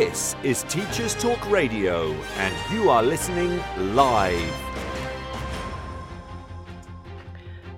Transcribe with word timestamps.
This 0.00 0.34
is 0.42 0.62
Teachers 0.62 1.14
Talk 1.14 1.50
Radio, 1.50 2.12
and 2.38 2.54
you 2.72 2.88
are 2.88 3.02
listening 3.02 3.62
live. 3.94 4.54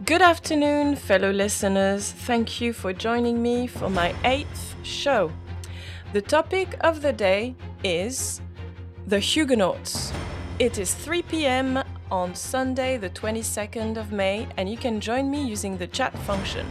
Good 0.04 0.22
afternoon, 0.22 0.94
fellow 0.94 1.32
listeners. 1.32 2.12
Thank 2.12 2.60
you 2.60 2.72
for 2.72 2.92
joining 2.92 3.42
me 3.42 3.66
for 3.66 3.90
my 3.90 4.14
eighth 4.22 4.76
show. 4.84 5.32
The 6.12 6.22
topic 6.22 6.76
of 6.82 7.02
the 7.02 7.12
day 7.12 7.56
is 7.82 8.40
the 9.08 9.18
Huguenots. 9.18 10.12
It 10.60 10.78
is 10.78 10.94
3 10.94 11.22
p.m. 11.22 11.82
on 12.12 12.36
Sunday, 12.36 12.98
the 12.98 13.10
22nd 13.10 13.96
of 13.96 14.12
May, 14.12 14.46
and 14.56 14.70
you 14.70 14.76
can 14.76 15.00
join 15.00 15.28
me 15.28 15.44
using 15.44 15.76
the 15.76 15.88
chat 15.88 16.16
function. 16.18 16.68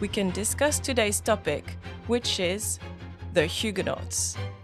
We 0.00 0.08
can 0.08 0.30
discuss 0.30 0.78
today's 0.78 1.20
topic, 1.20 1.76
which 2.06 2.40
is 2.40 2.78
the 3.34 3.44
Huguenots. 3.44 4.38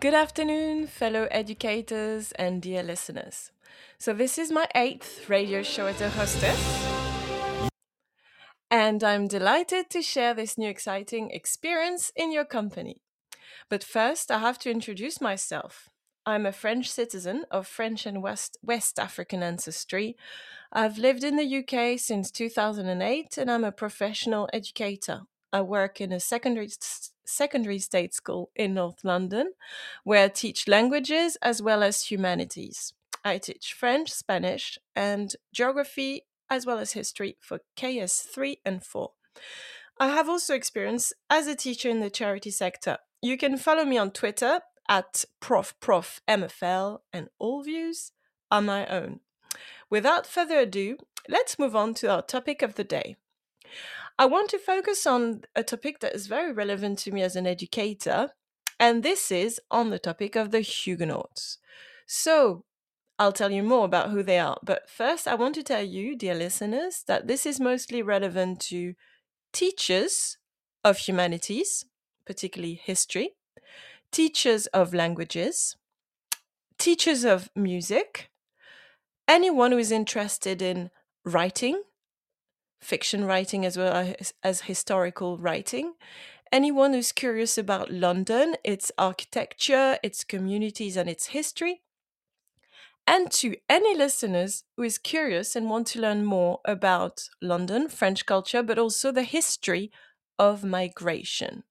Good 0.00 0.14
afternoon, 0.14 0.86
fellow 0.86 1.26
educators 1.28 2.30
and 2.38 2.62
dear 2.62 2.84
listeners. 2.84 3.50
So, 3.98 4.12
this 4.12 4.38
is 4.38 4.52
my 4.52 4.68
eighth 4.76 5.28
radio 5.28 5.64
show 5.64 5.86
as 5.86 6.00
a 6.00 6.08
hostess. 6.08 7.68
And 8.70 9.02
I'm 9.02 9.26
delighted 9.26 9.90
to 9.90 10.00
share 10.00 10.34
this 10.34 10.56
new 10.56 10.68
exciting 10.68 11.32
experience 11.32 12.12
in 12.14 12.30
your 12.30 12.44
company. 12.44 13.00
But 13.68 13.82
first, 13.82 14.30
I 14.30 14.38
have 14.38 14.60
to 14.60 14.70
introduce 14.70 15.20
myself. 15.20 15.88
I'm 16.24 16.46
a 16.46 16.52
French 16.52 16.88
citizen 16.88 17.44
of 17.50 17.66
French 17.66 18.06
and 18.06 18.22
West, 18.22 18.56
West 18.62 19.00
African 19.00 19.42
ancestry. 19.42 20.14
I've 20.72 20.98
lived 20.98 21.24
in 21.24 21.34
the 21.34 21.58
UK 21.58 21.98
since 21.98 22.30
2008 22.30 23.36
and 23.36 23.50
I'm 23.50 23.64
a 23.64 23.72
professional 23.72 24.48
educator. 24.52 25.22
I 25.52 25.62
work 25.62 26.00
in 26.00 26.12
a 26.12 26.20
secondary 26.20 26.68
secondary 27.28 27.78
state 27.78 28.14
school 28.14 28.50
in 28.56 28.74
North 28.74 29.04
London, 29.04 29.52
where 30.04 30.24
I 30.24 30.28
teach 30.28 30.68
languages 30.68 31.36
as 31.42 31.62
well 31.62 31.82
as 31.82 32.10
humanities. 32.10 32.94
I 33.24 33.38
teach 33.38 33.74
French, 33.74 34.10
Spanish, 34.10 34.78
and 34.96 35.34
geography 35.52 36.22
as 36.50 36.64
well 36.64 36.78
as 36.78 36.92
history 36.92 37.36
for 37.40 37.60
KS3 37.76 38.58
and 38.64 38.82
4. 38.82 39.10
I 40.00 40.08
have 40.08 40.28
also 40.28 40.54
experience 40.54 41.12
as 41.28 41.46
a 41.46 41.56
teacher 41.56 41.90
in 41.90 42.00
the 42.00 42.10
charity 42.10 42.50
sector. 42.50 42.98
You 43.20 43.36
can 43.36 43.56
follow 43.56 43.84
me 43.84 43.98
on 43.98 44.12
Twitter 44.12 44.60
at 44.88 45.24
profprofmfl 45.40 46.98
and 47.12 47.28
all 47.38 47.62
views 47.62 48.12
are 48.50 48.62
my 48.62 48.86
own. 48.86 49.20
Without 49.90 50.26
further 50.26 50.60
ado, 50.60 50.98
let's 51.28 51.58
move 51.58 51.74
on 51.74 51.94
to 51.94 52.10
our 52.10 52.22
topic 52.22 52.62
of 52.62 52.76
the 52.76 52.84
day. 52.84 53.16
I 54.20 54.26
want 54.26 54.50
to 54.50 54.58
focus 54.58 55.06
on 55.06 55.42
a 55.54 55.62
topic 55.62 56.00
that 56.00 56.14
is 56.14 56.26
very 56.26 56.52
relevant 56.52 56.98
to 57.00 57.12
me 57.12 57.22
as 57.22 57.36
an 57.36 57.46
educator, 57.46 58.30
and 58.80 59.04
this 59.04 59.30
is 59.30 59.60
on 59.70 59.90
the 59.90 59.98
topic 60.00 60.34
of 60.34 60.50
the 60.50 60.60
Huguenots. 60.60 61.58
So, 62.04 62.64
I'll 63.16 63.32
tell 63.32 63.52
you 63.52 63.62
more 63.62 63.84
about 63.84 64.10
who 64.10 64.24
they 64.24 64.40
are, 64.40 64.58
but 64.64 64.90
first, 64.90 65.28
I 65.28 65.36
want 65.36 65.54
to 65.54 65.62
tell 65.62 65.84
you, 65.84 66.16
dear 66.16 66.34
listeners, 66.34 67.04
that 67.06 67.28
this 67.28 67.46
is 67.46 67.60
mostly 67.60 68.02
relevant 68.02 68.60
to 68.62 68.94
teachers 69.52 70.36
of 70.84 70.98
humanities, 70.98 71.84
particularly 72.26 72.74
history, 72.74 73.36
teachers 74.10 74.66
of 74.68 74.94
languages, 74.94 75.76
teachers 76.76 77.24
of 77.24 77.50
music, 77.54 78.30
anyone 79.28 79.70
who 79.70 79.78
is 79.78 79.92
interested 79.92 80.60
in 80.60 80.90
writing 81.24 81.82
fiction 82.80 83.24
writing 83.24 83.64
as 83.64 83.76
well 83.76 83.92
as, 84.18 84.34
as 84.42 84.62
historical 84.62 85.38
writing. 85.38 85.94
Anyone 86.50 86.94
who's 86.94 87.12
curious 87.12 87.58
about 87.58 87.90
London, 87.90 88.56
its 88.64 88.90
architecture, 88.96 89.98
its 90.02 90.24
communities, 90.24 90.96
and 90.96 91.08
its 91.08 91.26
history. 91.26 91.82
And 93.06 93.30
to 93.32 93.56
any 93.68 93.96
listeners 93.96 94.64
who 94.76 94.82
is 94.82 94.98
curious 94.98 95.56
and 95.56 95.68
want 95.70 95.86
to 95.88 96.00
learn 96.00 96.24
more 96.24 96.60
about 96.64 97.28
London, 97.40 97.88
French 97.88 98.26
culture, 98.26 98.62
but 98.62 98.78
also 98.78 99.10
the 99.10 99.22
history 99.22 99.90
of 100.38 100.62
migration. 100.62 101.64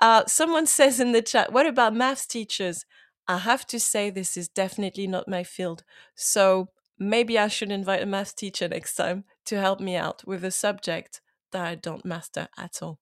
Uh, 0.00 0.24
someone 0.26 0.66
says 0.78 1.00
in 1.00 1.12
the 1.12 1.22
chat, 1.22 1.52
what 1.52 1.66
about 1.66 1.94
maths 1.94 2.26
teachers? 2.26 2.84
I 3.28 3.38
have 3.38 3.66
to 3.68 3.80
say, 3.80 4.08
this 4.08 4.36
is 4.36 4.48
definitely 4.48 5.06
not 5.06 5.28
my 5.28 5.42
field. 5.42 5.84
So 6.14 6.68
maybe 6.98 7.38
I 7.38 7.48
should 7.48 7.70
invite 7.70 8.02
a 8.02 8.06
math 8.06 8.36
teacher 8.36 8.68
next 8.68 8.94
time 8.94 9.24
to 9.46 9.60
help 9.60 9.80
me 9.80 9.96
out 9.96 10.26
with 10.26 10.44
a 10.44 10.50
subject 10.50 11.20
that 11.52 11.66
I 11.66 11.74
don't 11.74 12.04
master 12.04 12.48
at 12.58 12.82
all. 12.82 12.98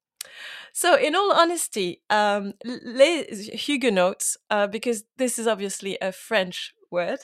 So, 0.72 0.96
in 0.96 1.14
all 1.14 1.32
honesty, 1.32 2.02
um, 2.10 2.54
les 2.64 3.24
Huguenots, 3.52 4.36
uh, 4.50 4.66
because 4.66 5.04
this 5.16 5.38
is 5.38 5.46
obviously 5.46 5.98
a 6.00 6.12
French 6.12 6.74
word, 6.90 7.20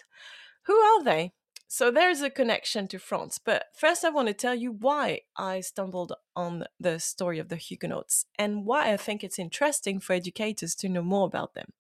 who 0.65 0.75
are 0.75 1.03
they? 1.03 1.33
So, 1.67 1.91
there 1.91 2.11
is 2.11 2.23
a 2.23 2.31
connection 2.31 2.89
to 2.89 2.99
France. 2.99 3.39
But 3.39 3.67
first, 3.75 4.05
I 4.05 4.11
want 4.11 4.29
to 4.29 4.35
tell 4.35 4.55
you 4.55 4.73
why 4.73 5.23
I 5.37 5.61
stumbled 5.61 6.13
on 6.37 6.65
the 6.79 6.99
story 6.99 7.39
of 7.39 7.49
the 7.49 7.57
Huguenots 7.57 8.27
and 8.39 8.67
why 8.67 8.93
I 8.93 8.97
think 8.97 9.25
it's 9.25 9.39
interesting 9.39 10.01
for 10.01 10.13
educators 10.13 10.75
to 10.77 10.89
know 10.89 11.03
more 11.03 11.27
about 11.27 11.55
them. 11.55 11.73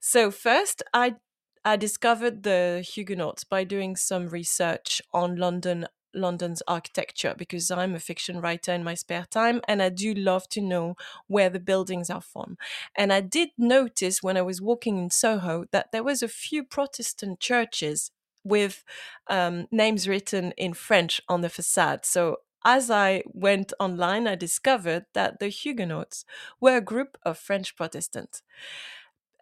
So, 0.00 0.30
first, 0.30 0.82
I 0.94 1.16
I 1.64 1.76
discovered 1.76 2.42
the 2.42 2.84
Huguenots 2.84 3.44
by 3.44 3.62
doing 3.62 3.94
some 3.94 4.28
research 4.28 5.00
on 5.12 5.36
London 5.36 5.86
London's 6.14 6.62
architecture 6.68 7.34
because 7.36 7.70
I'm 7.70 7.94
a 7.94 8.00
fiction 8.00 8.40
writer 8.40 8.72
in 8.72 8.84
my 8.84 8.94
spare 8.94 9.26
time 9.30 9.60
and 9.68 9.82
I 9.82 9.88
do 9.88 10.14
love 10.14 10.48
to 10.50 10.60
know 10.60 10.96
where 11.26 11.50
the 11.50 11.60
buildings 11.60 12.10
are 12.10 12.20
from. 12.20 12.56
And 12.96 13.12
I 13.12 13.20
did 13.20 13.50
notice 13.58 14.22
when 14.22 14.36
I 14.36 14.42
was 14.42 14.60
walking 14.60 14.98
in 14.98 15.10
Soho 15.10 15.64
that 15.72 15.92
there 15.92 16.04
was 16.04 16.22
a 16.22 16.28
few 16.28 16.64
Protestant 16.64 17.40
churches 17.40 18.10
with 18.44 18.84
um, 19.28 19.66
names 19.70 20.08
written 20.08 20.52
in 20.56 20.74
French 20.74 21.20
on 21.28 21.42
the 21.42 21.48
facade. 21.48 22.04
So 22.04 22.38
as 22.64 22.90
I 22.90 23.22
went 23.26 23.72
online, 23.80 24.26
I 24.28 24.34
discovered 24.34 25.06
that 25.14 25.40
the 25.40 25.48
Huguenots 25.48 26.24
were 26.60 26.76
a 26.76 26.80
group 26.80 27.18
of 27.24 27.38
French 27.38 27.76
Protestants 27.76 28.42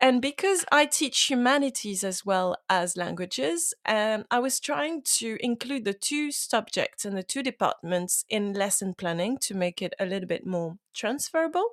and 0.00 0.22
because 0.22 0.64
I 0.72 0.86
teach 0.86 1.28
humanities 1.28 2.02
as 2.04 2.24
well 2.24 2.56
as 2.68 2.96
languages, 2.96 3.74
um, 3.86 4.24
I 4.30 4.38
was 4.38 4.58
trying 4.60 5.02
to 5.18 5.36
include 5.40 5.84
the 5.84 5.94
two 5.94 6.32
subjects 6.32 7.04
and 7.04 7.16
the 7.16 7.22
two 7.22 7.42
departments 7.42 8.24
in 8.28 8.54
lesson 8.54 8.94
planning 8.94 9.38
to 9.38 9.54
make 9.54 9.82
it 9.82 9.94
a 10.00 10.06
little 10.06 10.28
bit 10.28 10.46
more 10.46 10.78
transferable. 10.94 11.64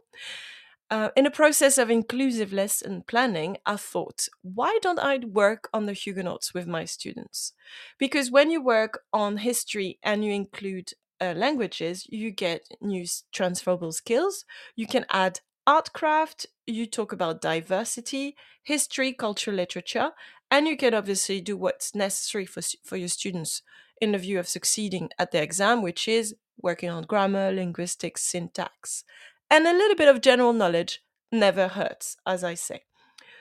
Uh, 0.89 1.09
in 1.17 1.25
a 1.25 1.31
process 1.31 1.77
of 1.77 1.89
inclusive 1.89 2.53
lesson 2.53 3.03
planning, 3.07 3.57
I 3.65 3.75
thought, 3.75 4.27
why 4.41 4.79
don't 4.81 4.99
I 4.99 5.17
work 5.17 5.69
on 5.73 5.85
the 5.85 5.93
Huguenots 5.93 6.53
with 6.53 6.65
my 6.65 6.85
students? 6.85 7.53
Because 7.97 8.31
when 8.31 8.51
you 8.51 8.61
work 8.61 9.01
on 9.11 9.37
history 9.37 9.99
and 10.01 10.23
you 10.23 10.31
include 10.31 10.91
uh, 11.19 11.33
languages, 11.35 12.05
you 12.09 12.31
get 12.31 12.67
new 12.79 13.05
transferable 13.33 13.91
skills. 13.91 14.45
You 14.77 14.87
can 14.87 15.05
add 15.09 15.41
art 15.65 15.91
craft, 15.91 16.47
you 16.67 16.85
talk 16.85 17.11
about 17.11 17.41
diversity, 17.41 18.35
history, 18.61 19.13
culture, 19.13 19.51
literature, 19.51 20.11
and 20.51 20.67
you 20.67 20.77
can 20.77 20.93
obviously 20.93 21.41
do 21.41 21.57
what's 21.57 21.95
necessary 21.95 22.45
for, 22.45 22.61
for 22.83 22.97
your 22.97 23.07
students 23.07 23.61
in 23.99 24.11
the 24.11 24.17
view 24.17 24.37
of 24.39 24.47
succeeding 24.47 25.09
at 25.17 25.31
the 25.31 25.41
exam, 25.41 25.81
which 25.81 26.07
is 26.07 26.35
working 26.61 26.89
on 26.89 27.03
grammar, 27.03 27.51
linguistics, 27.51 28.23
syntax. 28.23 29.03
And 29.49 29.65
a 29.65 29.73
little 29.73 29.95
bit 29.95 30.09
of 30.09 30.21
general 30.21 30.53
knowledge 30.53 31.01
never 31.31 31.69
hurts, 31.69 32.17
as 32.25 32.43
I 32.43 32.53
say. 32.53 32.83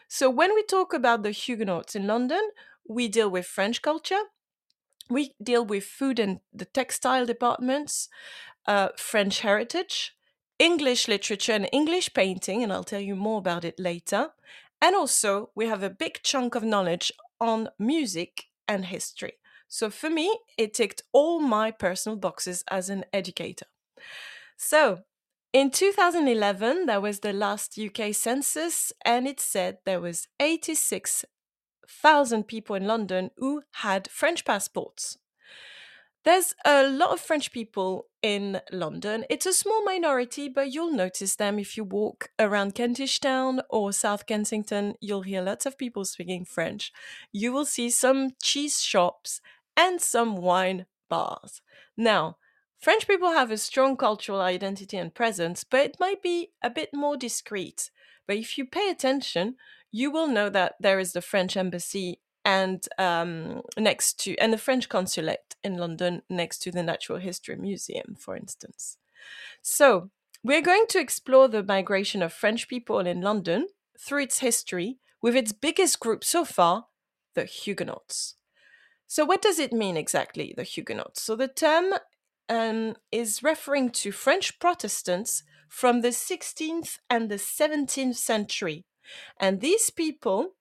So 0.08 0.30
when 0.30 0.54
we 0.54 0.62
talk 0.62 0.92
about 0.92 1.22
the 1.22 1.32
Huguenots 1.32 1.96
in 1.96 2.06
London, 2.06 2.50
we 2.88 3.08
deal 3.08 3.28
with 3.28 3.46
French 3.46 3.82
culture, 3.82 4.22
we 5.10 5.34
deal 5.42 5.64
with 5.64 5.84
food 5.84 6.18
and 6.18 6.40
the 6.52 6.64
textile 6.64 7.26
departments, 7.26 8.08
uh, 8.66 8.88
French 8.96 9.40
heritage, 9.40 10.15
English 10.58 11.08
literature 11.08 11.52
and 11.52 11.68
English 11.72 12.14
painting, 12.14 12.62
and 12.62 12.72
I'll 12.72 12.84
tell 12.84 13.00
you 13.00 13.16
more 13.16 13.38
about 13.38 13.64
it 13.64 13.78
later. 13.78 14.30
And 14.80 14.94
also, 14.94 15.50
we 15.54 15.66
have 15.66 15.82
a 15.82 15.90
big 15.90 16.20
chunk 16.22 16.54
of 16.54 16.62
knowledge 16.62 17.12
on 17.40 17.68
music 17.78 18.44
and 18.68 18.86
history. 18.86 19.34
So 19.68 19.90
for 19.90 20.10
me, 20.10 20.38
it 20.56 20.74
ticked 20.74 21.02
all 21.12 21.40
my 21.40 21.70
personal 21.70 22.16
boxes 22.16 22.64
as 22.70 22.88
an 22.88 23.04
educator. 23.12 23.66
So, 24.56 25.02
in 25.52 25.70
2011, 25.70 26.86
there 26.86 27.00
was 27.00 27.20
the 27.20 27.32
last 27.32 27.78
UK 27.78 28.14
census, 28.14 28.92
and 29.04 29.26
it 29.26 29.40
said 29.40 29.78
there 29.84 30.00
was 30.00 30.28
86,000 30.40 32.46
people 32.46 32.76
in 32.76 32.86
London 32.86 33.30
who 33.36 33.62
had 33.74 34.10
French 34.10 34.44
passports. 34.44 35.18
There's 36.26 36.56
a 36.64 36.82
lot 36.82 37.10
of 37.10 37.20
French 37.20 37.52
people 37.52 38.08
in 38.20 38.60
London. 38.72 39.24
It's 39.30 39.46
a 39.46 39.52
small 39.52 39.84
minority, 39.84 40.48
but 40.48 40.72
you'll 40.72 40.90
notice 40.90 41.36
them 41.36 41.60
if 41.60 41.76
you 41.76 41.84
walk 41.84 42.30
around 42.36 42.74
Kentish 42.74 43.20
Town 43.20 43.60
or 43.70 43.92
South 43.92 44.26
Kensington. 44.26 44.94
You'll 45.00 45.22
hear 45.22 45.40
lots 45.40 45.66
of 45.66 45.78
people 45.78 46.04
speaking 46.04 46.44
French. 46.44 46.92
You 47.30 47.52
will 47.52 47.64
see 47.64 47.90
some 47.90 48.30
cheese 48.42 48.82
shops 48.82 49.40
and 49.76 50.00
some 50.00 50.34
wine 50.34 50.86
bars. 51.08 51.62
Now, 51.96 52.38
French 52.80 53.06
people 53.06 53.30
have 53.30 53.52
a 53.52 53.56
strong 53.56 53.96
cultural 53.96 54.40
identity 54.40 54.96
and 54.96 55.14
presence, 55.14 55.62
but 55.62 55.82
it 55.82 55.96
might 56.00 56.22
be 56.22 56.50
a 56.60 56.70
bit 56.70 56.92
more 56.92 57.16
discreet. 57.16 57.92
But 58.26 58.38
if 58.38 58.58
you 58.58 58.66
pay 58.66 58.90
attention, 58.90 59.54
you 59.92 60.10
will 60.10 60.26
know 60.26 60.50
that 60.50 60.74
there 60.80 60.98
is 60.98 61.12
the 61.12 61.22
French 61.22 61.56
embassy 61.56 62.18
and 62.46 62.86
um, 62.96 63.62
next 63.76 64.20
to 64.20 64.36
and 64.36 64.52
the 64.52 64.58
French 64.58 64.88
consulate 64.88 65.56
in 65.64 65.76
London 65.76 66.22
next 66.30 66.58
to 66.58 66.70
the 66.70 66.82
Natural 66.82 67.18
History 67.18 67.56
Museum, 67.56 68.14
for 68.16 68.36
instance. 68.36 68.98
So 69.62 70.10
we're 70.44 70.62
going 70.62 70.86
to 70.90 71.00
explore 71.00 71.48
the 71.48 71.64
migration 71.64 72.22
of 72.22 72.32
French 72.32 72.68
people 72.68 73.00
in 73.00 73.20
London 73.20 73.66
through 73.98 74.22
its 74.22 74.38
history, 74.38 74.98
with 75.20 75.34
its 75.34 75.50
biggest 75.50 75.98
group 75.98 76.22
so 76.22 76.44
far, 76.44 76.86
the 77.34 77.46
Huguenots. 77.46 78.36
So, 79.08 79.24
what 79.24 79.42
does 79.42 79.58
it 79.58 79.72
mean 79.72 79.96
exactly, 79.96 80.54
the 80.56 80.62
Huguenots? 80.62 81.22
So, 81.22 81.34
the 81.34 81.48
term 81.48 81.94
um, 82.48 82.94
is 83.10 83.42
referring 83.42 83.90
to 83.90 84.12
French 84.12 84.60
Protestants 84.60 85.42
from 85.68 86.02
the 86.02 86.10
16th 86.10 86.98
and 87.10 87.28
the 87.28 87.36
17th 87.36 88.14
century. 88.14 88.84
And 89.40 89.60
these 89.60 89.90
people 89.90 90.55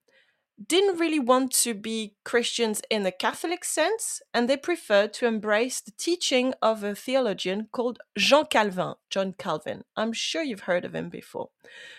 didn't 0.64 1.00
really 1.00 1.20
want 1.20 1.52
to 1.52 1.74
be 1.74 2.16
Christians 2.24 2.82
in 2.90 3.04
the 3.04 3.12
Catholic 3.12 3.66
sense, 3.66 4.22
and 4.34 4.50
they 4.50 4.58
preferred 4.58 5.14
to 5.14 5.28
embrace 5.28 5.82
the 5.82 5.92
teaching 5.92 6.54
of 6.62 6.84
a 6.84 6.96
theologian 6.96 7.68
called 7.72 8.00
Jean 8.18 8.46
Calvin. 8.46 8.94
John 9.10 9.34
Calvin. 9.38 9.84
I'm 9.98 10.14
sure 10.14 10.44
you've 10.44 10.62
heard 10.62 10.86
of 10.86 10.96
him 10.96 11.10
before. 11.10 11.50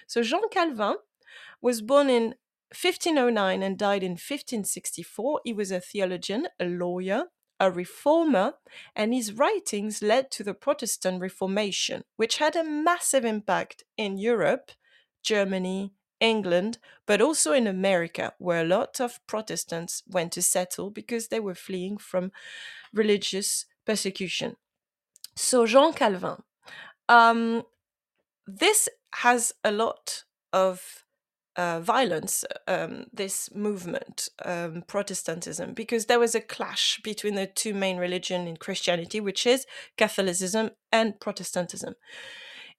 So, 0.07 0.23
Jean 0.23 0.49
Calvin 0.51 0.97
was 1.61 1.83
born 1.83 2.09
in 2.09 2.35
1509 2.73 3.63
and 3.63 3.79
died 3.79 4.03
in 4.03 4.13
1564. 4.13 5.41
He 5.45 5.53
was 5.53 5.71
a 5.71 5.81
theologian, 5.81 6.49
a 6.59 6.65
lawyer, 6.65 7.25
a 7.61 7.71
reformer, 7.71 8.55
and 8.95 9.15
his 9.15 9.33
writings 9.33 10.03
led 10.03 10.31
to 10.31 10.43
the 10.43 10.55
Protestant 10.55 11.21
Reformation, 11.21 12.03
which 12.17 12.39
had 12.39 12.57
a 12.57 12.65
massive 12.65 13.25
impact 13.25 13.85
in 13.97 14.19
Europe, 14.19 14.73
Germany, 15.23 15.93
England, 16.21 16.79
but 17.07 17.21
also 17.21 17.53
in 17.53 17.67
America, 17.67 18.33
where 18.39 18.63
a 18.63 18.69
lot 18.69 19.01
of 19.01 19.25
Protestants 19.27 20.03
went 20.09 20.33
to 20.33 20.43
settle 20.43 20.91
because 20.91 21.29
they 21.29 21.41
were 21.41 21.55
fleeing 21.55 21.99
from 21.99 22.33
religious 22.93 23.67
persecution. 23.85 24.57
So, 25.35 25.67
Jean 25.67 25.93
Calvin, 25.93 26.43
um, 27.09 27.63
this 28.47 28.89
has 29.15 29.53
a 29.63 29.71
lot 29.71 30.25
of 30.53 31.05
uh, 31.57 31.81
violence, 31.81 32.45
um, 32.67 33.07
this 33.13 33.55
movement, 33.55 34.29
um, 34.45 34.83
Protestantism, 34.87 35.73
because 35.73 36.07
there 36.07 36.19
was 36.19 36.35
a 36.35 36.41
clash 36.41 37.01
between 37.03 37.35
the 37.35 37.47
two 37.47 37.75
main 37.75 37.97
religions 37.97 38.49
in 38.49 38.57
Christianity, 38.57 39.21
which 39.21 39.47
is 39.47 39.67
Catholicism 39.97 40.71
and 40.93 41.19
Protestantism. 41.19 41.95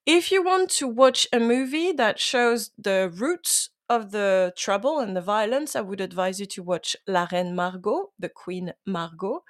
If 0.07 0.31
you 0.31 0.41
want 0.43 0.69
to 0.71 0.87
watch 0.87 1.27
a 1.31 1.39
movie 1.39 1.91
that 1.91 2.19
shows 2.19 2.71
the 2.79 3.11
roots 3.13 3.69
of 3.89 4.09
the 4.11 4.53
trouble 4.57 4.99
and 4.99 5.15
the 5.15 5.21
violence, 5.21 5.75
I 5.75 5.81
would 5.81 6.01
advise 6.01 6.39
you 6.39 6.45
to 6.47 6.63
watch 6.63 6.95
La 7.07 7.27
Reine 7.31 7.55
Margot, 7.55 8.11
the 8.17 8.29
Queen 8.29 8.73
Margot. 8.85 9.43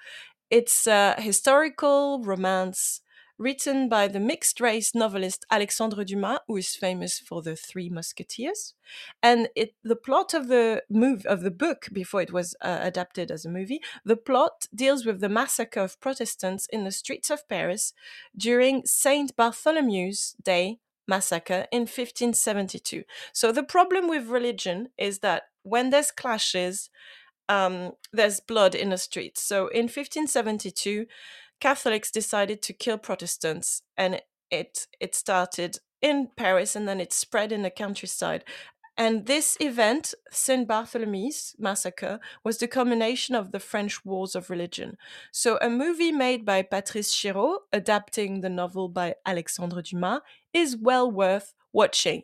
It's 0.49 0.87
a 0.87 1.15
historical 1.21 2.23
romance 2.23 3.01
written 3.37 3.87
by 3.87 4.07
the 4.07 4.19
mixed 4.19 4.59
race 4.59 4.95
novelist 4.95 5.45
Alexandre 5.51 6.03
Dumas, 6.03 6.39
who 6.47 6.57
is 6.57 6.75
famous 6.75 7.19
for 7.19 7.41
the 7.41 7.55
Three 7.55 7.89
Musketeers. 7.89 8.73
And 9.21 9.49
it, 9.55 9.75
the 9.83 9.95
plot 9.95 10.33
of 10.33 10.47
the 10.47 10.83
move 10.89 11.25
of 11.25 11.41
the 11.41 11.51
book, 11.51 11.87
before 11.93 12.21
it 12.21 12.33
was 12.33 12.55
uh, 12.61 12.79
adapted 12.81 13.31
as 13.31 13.45
a 13.45 13.49
movie, 13.49 13.81
the 14.03 14.17
plot 14.17 14.67
deals 14.73 15.05
with 15.05 15.19
the 15.19 15.29
massacre 15.29 15.81
of 15.81 15.99
Protestants 15.99 16.67
in 16.71 16.83
the 16.83 16.91
streets 16.91 17.29
of 17.29 17.47
Paris 17.47 17.93
during 18.35 18.85
Saint 18.85 19.35
Bartholomew's 19.35 20.35
Day 20.41 20.79
massacre 21.07 21.67
in 21.71 21.81
1572. 21.81 23.03
So 23.31 23.51
the 23.51 23.63
problem 23.63 24.07
with 24.07 24.27
religion 24.27 24.89
is 24.97 25.19
that 25.19 25.43
when 25.63 25.89
there's 25.89 26.11
clashes, 26.11 26.89
um, 27.49 27.93
there's 28.11 28.39
blood 28.39 28.75
in 28.75 28.89
the 28.89 28.97
streets. 28.97 29.41
So 29.41 29.67
in 29.67 29.83
1572 29.83 31.05
Catholics 31.59 32.11
decided 32.11 32.61
to 32.63 32.73
kill 32.73 32.97
Protestants, 32.97 33.81
and 33.97 34.21
it 34.51 34.87
it 34.99 35.15
started 35.15 35.79
in 36.01 36.29
Paris 36.37 36.75
and 36.75 36.87
then 36.87 37.01
it 37.01 37.11
spread 37.11 37.51
in 37.51 37.63
the 37.63 37.71
countryside. 37.71 38.43
And 38.99 39.27
this 39.27 39.57
event, 39.59 40.15
Saint 40.31 40.67
Bartholomew's 40.67 41.55
massacre, 41.59 42.19
was 42.43 42.57
the 42.57 42.67
culmination 42.67 43.35
of 43.35 43.51
the 43.51 43.59
French 43.59 44.03
wars 44.03 44.35
of 44.35 44.49
religion. 44.49 44.97
So, 45.31 45.59
a 45.61 45.69
movie 45.69 46.11
made 46.11 46.43
by 46.45 46.63
Patrice 46.63 47.15
Chéreau, 47.15 47.59
adapting 47.71 48.41
the 48.41 48.49
novel 48.49 48.89
by 48.89 49.13
Alexandre 49.23 49.83
Dumas, 49.83 50.21
is 50.51 50.75
well 50.75 51.11
worth 51.11 51.53
watching. 51.71 52.23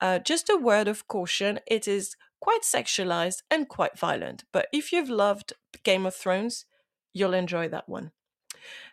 Uh, 0.00 0.18
just 0.18 0.48
a 0.48 0.56
word 0.56 0.88
of 0.88 1.06
caution 1.08 1.60
it 1.66 1.86
is 1.86 2.16
quite 2.40 2.62
sexualized 2.62 3.42
and 3.50 3.68
quite 3.68 3.98
violent. 3.98 4.44
But 4.50 4.68
if 4.72 4.92
you've 4.92 5.10
loved 5.10 5.52
Game 5.82 6.06
of 6.06 6.14
Thrones, 6.14 6.64
you'll 7.12 7.34
enjoy 7.34 7.68
that 7.68 7.88
one. 7.88 8.12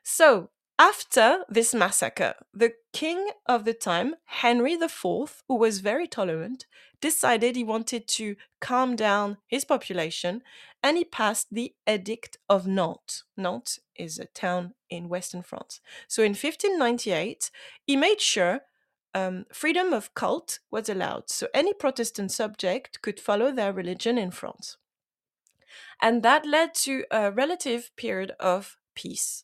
So, 0.03 0.49
after 0.79 1.45
this 1.47 1.75
massacre, 1.75 2.33
the 2.53 2.73
king 2.91 3.29
of 3.45 3.65
the 3.65 3.73
time, 3.73 4.15
Henry 4.25 4.73
IV, 4.73 5.43
who 5.47 5.55
was 5.55 5.79
very 5.79 6.07
tolerant, 6.07 6.65
decided 6.99 7.55
he 7.55 7.63
wanted 7.63 8.07
to 8.07 8.35
calm 8.59 8.95
down 8.95 9.37
his 9.47 9.63
population 9.63 10.41
and 10.81 10.97
he 10.97 11.03
passed 11.03 11.47
the 11.51 11.75
Edict 11.87 12.37
of 12.49 12.65
Nantes. 12.65 13.25
Nantes 13.37 13.79
is 13.95 14.17
a 14.17 14.25
town 14.25 14.73
in 14.89 15.09
western 15.09 15.43
France. 15.43 15.81
So 16.07 16.23
in 16.23 16.31
1598, 16.31 17.51
he 17.85 17.95
made 17.95 18.19
sure 18.19 18.61
um, 19.13 19.45
freedom 19.53 19.93
of 19.93 20.13
cult 20.13 20.59
was 20.71 20.89
allowed. 20.89 21.29
So 21.29 21.47
any 21.53 21.73
Protestant 21.73 22.31
subject 22.31 23.01
could 23.01 23.19
follow 23.19 23.51
their 23.51 23.73
religion 23.73 24.17
in 24.17 24.31
France. 24.31 24.77
And 26.01 26.23
that 26.23 26.45
led 26.45 26.73
to 26.75 27.05
a 27.11 27.31
relative 27.31 27.91
period 27.95 28.31
of 28.39 28.77
peace. 28.95 29.43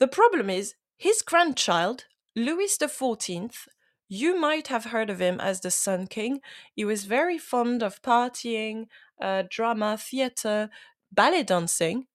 The 0.00 0.08
problem 0.08 0.48
is, 0.48 0.74
his 0.96 1.20
grandchild, 1.20 2.06
Louis 2.34 2.76
XIV, 2.76 3.52
you 4.08 4.40
might 4.40 4.68
have 4.68 4.86
heard 4.86 5.10
of 5.10 5.20
him 5.20 5.38
as 5.38 5.60
the 5.60 5.70
Sun 5.70 6.06
King. 6.06 6.40
He 6.74 6.86
was 6.86 7.04
very 7.04 7.36
fond 7.36 7.82
of 7.82 8.00
partying, 8.00 8.86
uh, 9.20 9.44
drama, 9.48 9.98
theatre, 9.98 10.70
ballet 11.12 11.42
dancing, 11.42 12.06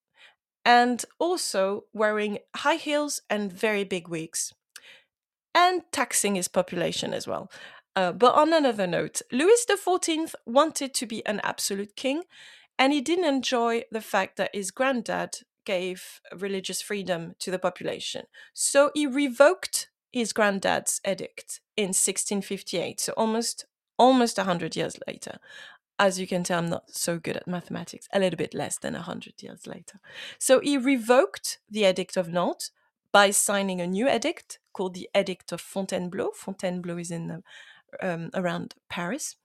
and 0.65 1.05
also 1.19 1.85
wearing 1.93 2.39
high 2.55 2.75
heels 2.75 3.21
and 3.29 3.53
very 3.53 3.83
big 3.83 4.07
wigs, 4.07 4.51
and 5.53 5.83
taxing 5.91 6.33
his 6.33 6.47
population 6.47 7.13
as 7.13 7.27
well. 7.27 7.51
Uh, 7.95 8.11
but 8.11 8.33
on 8.33 8.51
another 8.51 8.87
note, 8.87 9.21
Louis 9.31 9.63
XIV 9.69 10.33
wanted 10.45 10.93
to 10.95 11.05
be 11.05 11.23
an 11.27 11.39
absolute 11.43 11.95
king, 11.95 12.23
and 12.79 12.91
he 12.91 12.99
didn't 12.99 13.25
enjoy 13.25 13.83
the 13.91 14.01
fact 14.01 14.37
that 14.37 14.55
his 14.55 14.71
granddad 14.71 15.41
gave 15.65 16.21
religious 16.35 16.81
freedom 16.81 17.35
to 17.39 17.51
the 17.51 17.59
population. 17.59 18.23
So 18.53 18.91
he 18.93 19.07
revoked 19.07 19.89
his 20.11 20.31
granddad's 20.31 21.01
edict 21.05 21.59
in 21.75 21.87
1658, 21.87 22.99
so 22.99 23.13
almost 23.13 23.65
almost 23.97 24.37
100 24.37 24.75
years 24.75 24.97
later. 25.07 25.39
As 25.97 26.19
you 26.19 26.27
can 26.27 26.43
tell, 26.43 26.59
I'm 26.59 26.69
not 26.69 26.91
so 26.91 27.17
good 27.17 27.37
at 27.37 27.47
mathematics, 27.47 28.07
a 28.11 28.19
little 28.19 28.37
bit 28.37 28.53
less 28.53 28.77
than 28.77 28.93
100 28.93 29.41
years 29.41 29.65
later. 29.65 29.99
So 30.37 30.59
he 30.59 30.77
revoked 30.77 31.59
the 31.69 31.85
Edict 31.85 32.17
of 32.17 32.27
Nantes 32.27 32.71
by 33.13 33.31
signing 33.31 33.79
a 33.79 33.87
new 33.87 34.09
edict 34.09 34.59
called 34.73 34.93
the 34.93 35.09
Edict 35.17 35.53
of 35.53 35.61
Fontainebleau. 35.61 36.31
Fontainebleau 36.35 36.97
is 36.97 37.11
in 37.11 37.43
um, 38.01 38.29
around 38.33 38.75
Paris. 38.89 39.37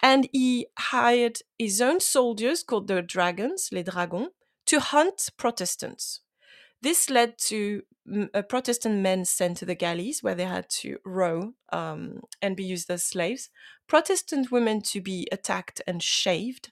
And 0.00 0.28
he 0.32 0.68
hired 0.78 1.40
his 1.58 1.80
own 1.80 1.98
soldiers 1.98 2.62
called 2.62 2.86
the 2.86 3.02
Dragons, 3.02 3.70
les 3.72 3.82
Dragons, 3.82 4.28
to 4.70 4.78
hunt 4.78 5.30
Protestants. 5.36 6.20
This 6.80 7.10
led 7.10 7.38
to 7.38 7.82
uh, 8.32 8.42
Protestant 8.42 9.00
men 9.00 9.24
sent 9.24 9.56
to 9.56 9.66
the 9.66 9.74
galleys, 9.74 10.22
where 10.22 10.36
they 10.36 10.44
had 10.44 10.68
to 10.80 10.98
row 11.04 11.54
um, 11.72 12.20
and 12.40 12.56
be 12.56 12.62
used 12.62 12.88
as 12.88 13.02
slaves, 13.02 13.50
Protestant 13.88 14.52
women 14.52 14.80
to 14.82 15.00
be 15.00 15.26
attacked 15.32 15.82
and 15.88 16.00
shaved, 16.00 16.70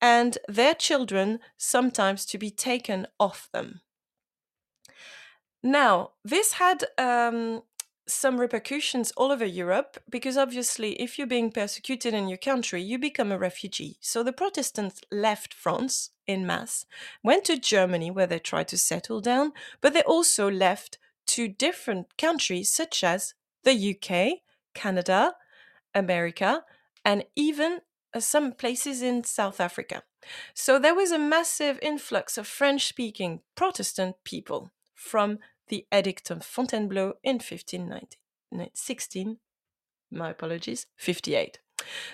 and 0.00 0.38
their 0.46 0.72
children 0.72 1.40
sometimes 1.56 2.24
to 2.26 2.38
be 2.38 2.50
taken 2.50 3.08
off 3.18 3.48
them. 3.52 3.80
Now, 5.64 6.10
this 6.24 6.52
had 6.52 6.84
um, 6.96 7.62
some 8.06 8.40
repercussions 8.40 9.12
all 9.16 9.32
over 9.32 9.44
Europe 9.44 9.98
because 10.08 10.36
obviously, 10.36 10.92
if 11.00 11.18
you're 11.18 11.26
being 11.26 11.50
persecuted 11.50 12.14
in 12.14 12.28
your 12.28 12.38
country, 12.38 12.80
you 12.80 12.98
become 12.98 13.32
a 13.32 13.38
refugee. 13.38 13.96
So 14.00 14.22
the 14.22 14.32
Protestants 14.32 15.00
left 15.10 15.52
France 15.52 16.10
in 16.26 16.46
mass, 16.46 16.86
went 17.22 17.44
to 17.46 17.58
Germany 17.58 18.10
where 18.10 18.26
they 18.26 18.38
tried 18.38 18.68
to 18.68 18.78
settle 18.78 19.20
down, 19.20 19.52
but 19.80 19.92
they 19.92 20.02
also 20.02 20.50
left 20.50 20.98
to 21.26 21.48
different 21.48 22.16
countries 22.16 22.70
such 22.70 23.02
as 23.02 23.34
the 23.64 23.94
UK, 23.94 24.40
Canada, 24.74 25.34
America, 25.94 26.62
and 27.04 27.24
even 27.34 27.80
uh, 28.14 28.20
some 28.20 28.52
places 28.52 29.02
in 29.02 29.24
South 29.24 29.60
Africa. 29.60 30.02
So 30.54 30.78
there 30.78 30.94
was 30.94 31.12
a 31.12 31.18
massive 31.18 31.78
influx 31.82 32.38
of 32.38 32.46
French 32.46 32.86
speaking 32.86 33.40
Protestant 33.54 34.16
people 34.24 34.70
from 34.94 35.38
the 35.68 35.86
Edict 35.92 36.30
of 36.30 36.44
Fontainebleau 36.44 37.14
in 37.22 37.36
1516. 37.36 39.38
My 40.10 40.30
apologies, 40.30 40.86
58. 40.96 41.58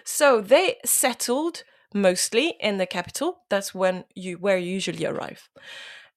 So 0.04 0.40
they 0.40 0.76
settled 0.84 1.64
mostly 1.94 2.56
in 2.60 2.78
the 2.78 2.86
capital. 2.86 3.42
That's 3.50 3.74
when 3.74 4.04
you 4.14 4.38
where 4.38 4.56
you 4.56 4.72
usually 4.72 5.04
arrive. 5.04 5.48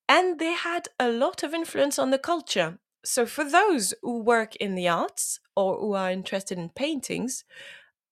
And 0.07 0.39
they 0.39 0.53
had 0.53 0.87
a 0.99 1.09
lot 1.09 1.43
of 1.43 1.53
influence 1.53 1.99
on 1.99 2.11
the 2.11 2.19
culture. 2.19 2.77
So 3.03 3.25
for 3.25 3.43
those 3.43 3.93
who 4.01 4.19
work 4.19 4.55
in 4.55 4.75
the 4.75 4.87
arts 4.87 5.39
or 5.55 5.77
who 5.77 5.93
are 5.93 6.11
interested 6.11 6.57
in 6.57 6.69
paintings, 6.69 7.43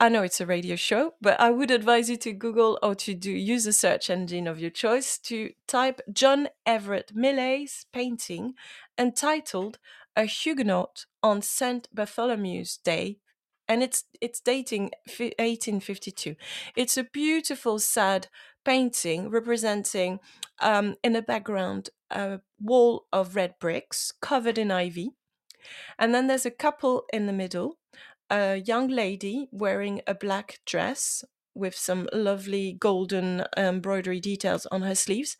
I 0.03 0.09
know 0.09 0.21
it's 0.21 0.41
a 0.41 0.45
radio 0.45 0.75
show, 0.75 1.13
but 1.21 1.39
I 1.39 1.49
would 1.49 1.71
advise 1.71 2.09
you 2.09 2.17
to 2.17 2.33
Google 2.33 2.77
or 2.83 2.93
to 2.93 3.13
do 3.13 3.31
use 3.31 3.65
a 3.65 3.71
search 3.71 4.09
engine 4.09 4.47
of 4.47 4.59
your 4.59 4.69
choice 4.69 5.17
to 5.19 5.51
type 5.65 6.01
John 6.11 6.49
Everett 6.65 7.13
Millais's 7.15 7.85
painting 7.93 8.55
entitled 8.97 9.79
A 10.17 10.25
Huguenot 10.25 11.05
on 11.23 11.41
St. 11.41 11.87
Bartholomew's 11.95 12.75
Day 12.75 13.19
and 13.69 13.81
it's 13.81 14.03
it's 14.19 14.41
dating 14.41 14.91
1852. 15.05 16.35
It's 16.75 16.97
a 16.97 17.05
beautiful 17.05 17.79
sad 17.79 18.27
painting 18.65 19.29
representing 19.29 20.19
um, 20.59 20.95
in 21.01 21.13
the 21.13 21.21
background 21.21 21.91
a 22.11 22.41
wall 22.59 23.05
of 23.13 23.37
red 23.37 23.53
bricks 23.57 24.11
covered 24.21 24.57
in 24.57 24.69
ivy. 24.69 25.11
And 25.97 26.13
then 26.13 26.27
there's 26.27 26.45
a 26.45 26.51
couple 26.51 27.05
in 27.13 27.25
the 27.25 27.31
middle 27.31 27.77
a 28.33 28.57
young 28.57 28.87
lady 28.87 29.47
wearing 29.51 30.01
a 30.07 30.15
black 30.15 30.59
dress 30.65 31.23
with 31.53 31.75
some 31.75 32.09
lovely 32.11 32.73
golden 32.73 33.41
um, 33.41 33.75
embroidery 33.75 34.19
details 34.19 34.65
on 34.67 34.81
her 34.81 34.95
sleeves, 34.95 35.37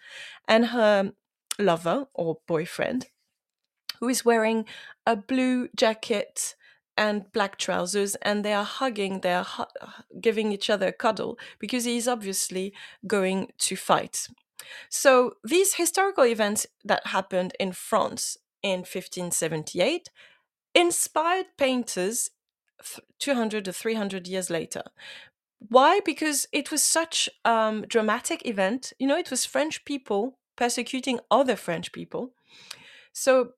and 0.48 0.68
her 0.68 1.12
lover 1.58 2.06
or 2.14 2.38
boyfriend, 2.48 3.08
who 4.00 4.08
is 4.10 4.24
wearing 4.24 4.66
a 5.08 5.16
blue 5.16 5.68
jacket 5.76 6.56
and 6.96 7.32
black 7.32 7.58
trousers, 7.58 8.14
and 8.22 8.46
they 8.46 8.54
are 8.54 8.64
hugging, 8.64 9.22
they 9.22 9.34
are 9.34 9.44
hu- 9.44 10.22
giving 10.22 10.52
each 10.52 10.70
other 10.70 10.88
a 10.88 10.94
cuddle 10.94 11.40
because 11.58 11.86
he's 11.86 12.08
obviously 12.08 12.74
going 13.08 13.52
to 13.58 13.76
fight. 13.76 14.28
So, 14.90 15.34
these 15.44 15.74
historical 15.74 16.26
events 16.26 16.68
that 16.86 17.08
happened 17.08 17.54
in 17.60 17.72
France 17.72 18.38
in 18.62 18.82
1578 18.82 20.12
inspired 20.76 21.48
painters 21.58 22.30
200 23.20 23.66
to 23.66 23.74
300 23.74 24.28
years 24.28 24.50
later. 24.50 24.84
Why? 25.70 26.02
Because 26.04 26.48
it 26.52 26.72
was 26.72 26.84
such 26.84 27.30
a 27.46 27.50
um, 27.50 27.86
dramatic 27.88 28.46
event. 28.46 28.94
You 29.00 29.08
know, 29.08 29.18
it 29.18 29.32
was 29.32 29.46
French 29.46 29.86
people 29.86 30.38
persecuting 30.56 31.20
other 31.32 31.56
French 31.56 31.92
people. 31.92 32.34
So 33.14 33.52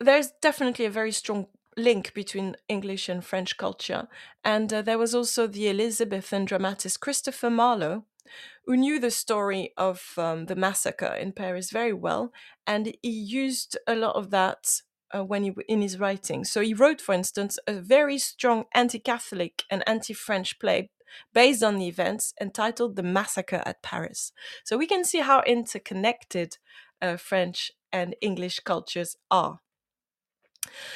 there's 0.00 0.32
definitely 0.40 0.86
a 0.86 0.90
very 0.90 1.12
strong 1.12 1.46
link 1.76 2.12
between 2.14 2.56
English 2.68 3.08
and 3.08 3.24
French 3.24 3.56
culture. 3.56 4.08
And 4.44 4.72
uh, 4.72 4.82
there 4.82 4.98
was 4.98 5.14
also 5.14 5.46
the 5.46 5.68
Elizabethan 5.68 6.44
dramatist 6.44 7.00
Christopher 7.00 7.50
Marlowe, 7.50 8.04
who 8.66 8.76
knew 8.76 8.98
the 8.98 9.10
story 9.10 9.72
of 9.76 10.14
um, 10.16 10.46
the 10.46 10.56
massacre 10.56 11.14
in 11.14 11.32
Paris 11.32 11.70
very 11.70 11.92
well. 11.92 12.32
And 12.66 12.94
he 13.02 13.10
used 13.10 13.76
a 13.86 13.94
lot 13.94 14.16
of 14.16 14.30
that 14.30 14.80
uh, 15.14 15.24
when 15.24 15.44
he 15.44 15.52
in 15.68 15.82
his 15.82 15.98
writing. 15.98 16.44
So 16.44 16.60
he 16.60 16.74
wrote, 16.74 17.00
for 17.00 17.14
instance, 17.14 17.58
a 17.66 17.74
very 17.74 18.18
strong 18.18 18.64
anti-Catholic 18.74 19.64
and 19.70 19.82
anti-French 19.86 20.58
play 20.58 20.90
based 21.34 21.62
on 21.62 21.78
the 21.78 21.88
events 21.88 22.34
entitled 22.40 22.96
"The 22.96 23.02
Massacre 23.02 23.62
at 23.66 23.82
Paris." 23.82 24.32
So 24.64 24.78
we 24.78 24.86
can 24.86 25.04
see 25.04 25.20
how 25.20 25.42
interconnected 25.42 26.58
uh, 27.00 27.16
French 27.16 27.72
and 27.92 28.14
English 28.20 28.60
cultures 28.60 29.16
are. 29.30 29.60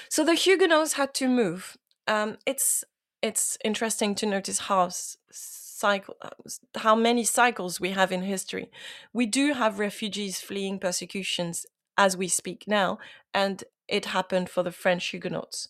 So 0.09 0.25
the 0.25 0.35
Huguenots 0.35 0.95
had 0.95 1.13
to 1.15 1.29
move. 1.29 1.77
Um, 2.07 2.39
it's 2.47 2.85
it's 3.23 3.59
interesting 3.65 4.15
to 4.17 4.27
notice 4.27 4.61
how 4.61 4.89
cycle 5.31 6.17
uh, 6.23 6.31
how 6.77 6.95
many 6.95 7.25
cycles 7.25 7.81
we 7.81 7.91
have 7.91 8.13
in 8.13 8.23
history. 8.23 8.71
We 9.13 9.27
do 9.27 9.55
have 9.55 9.79
refugees 9.79 10.41
fleeing 10.41 10.79
persecutions 10.79 11.67
as 11.99 12.17
we 12.17 12.29
speak 12.29 12.65
now, 12.67 12.99
and 13.35 13.65
it 13.88 14.07
happened 14.07 14.50
for 14.50 14.62
the 14.62 14.73
French 14.73 15.07
Huguenots. 15.07 15.69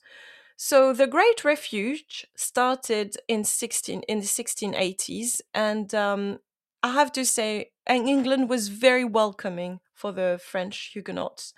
So 0.56 0.92
the 0.92 1.06
Great 1.06 1.44
Refuge 1.44 2.26
started 2.34 3.16
in 3.28 3.44
16 3.44 4.02
in 4.02 4.20
the 4.20 4.26
1680s, 4.26 5.42
and 5.52 5.94
um, 5.94 6.38
I 6.82 6.92
have 6.92 7.12
to 7.12 7.26
say, 7.26 7.72
England 7.88 8.48
was 8.48 8.68
very 8.68 9.04
welcoming 9.04 9.80
for 9.92 10.12
the 10.12 10.40
French 10.42 10.90
Huguenots. 10.94 11.52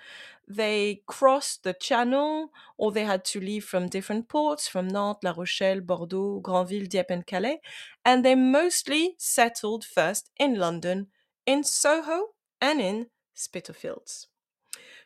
They 0.48 1.02
crossed 1.06 1.62
the 1.62 1.74
Channel, 1.74 2.50
or 2.76 2.90
they 2.90 3.04
had 3.04 3.24
to 3.26 3.40
leave 3.40 3.64
from 3.64 3.88
different 3.88 4.28
ports, 4.28 4.66
from 4.66 4.88
Nantes, 4.88 5.22
La 5.22 5.32
Rochelle, 5.36 5.80
Bordeaux, 5.80 6.40
Granville, 6.40 6.86
Dieppe, 6.86 7.12
and 7.12 7.26
Calais, 7.26 7.60
and 8.04 8.24
they 8.24 8.34
mostly 8.34 9.14
settled 9.18 9.84
first 9.84 10.30
in 10.38 10.54
London, 10.54 11.08
in 11.46 11.62
Soho, 11.62 12.28
and 12.60 12.80
in 12.80 13.06
Spitalfields. 13.34 14.28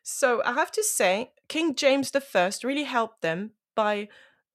So 0.02 0.42
I 0.44 0.52
have 0.52 0.72
to 0.72 0.82
say, 0.82 1.32
King 1.48 1.74
James 1.74 2.10
I 2.14 2.50
really 2.64 2.84
helped 2.84 3.22
them 3.22 3.52
by 3.74 4.08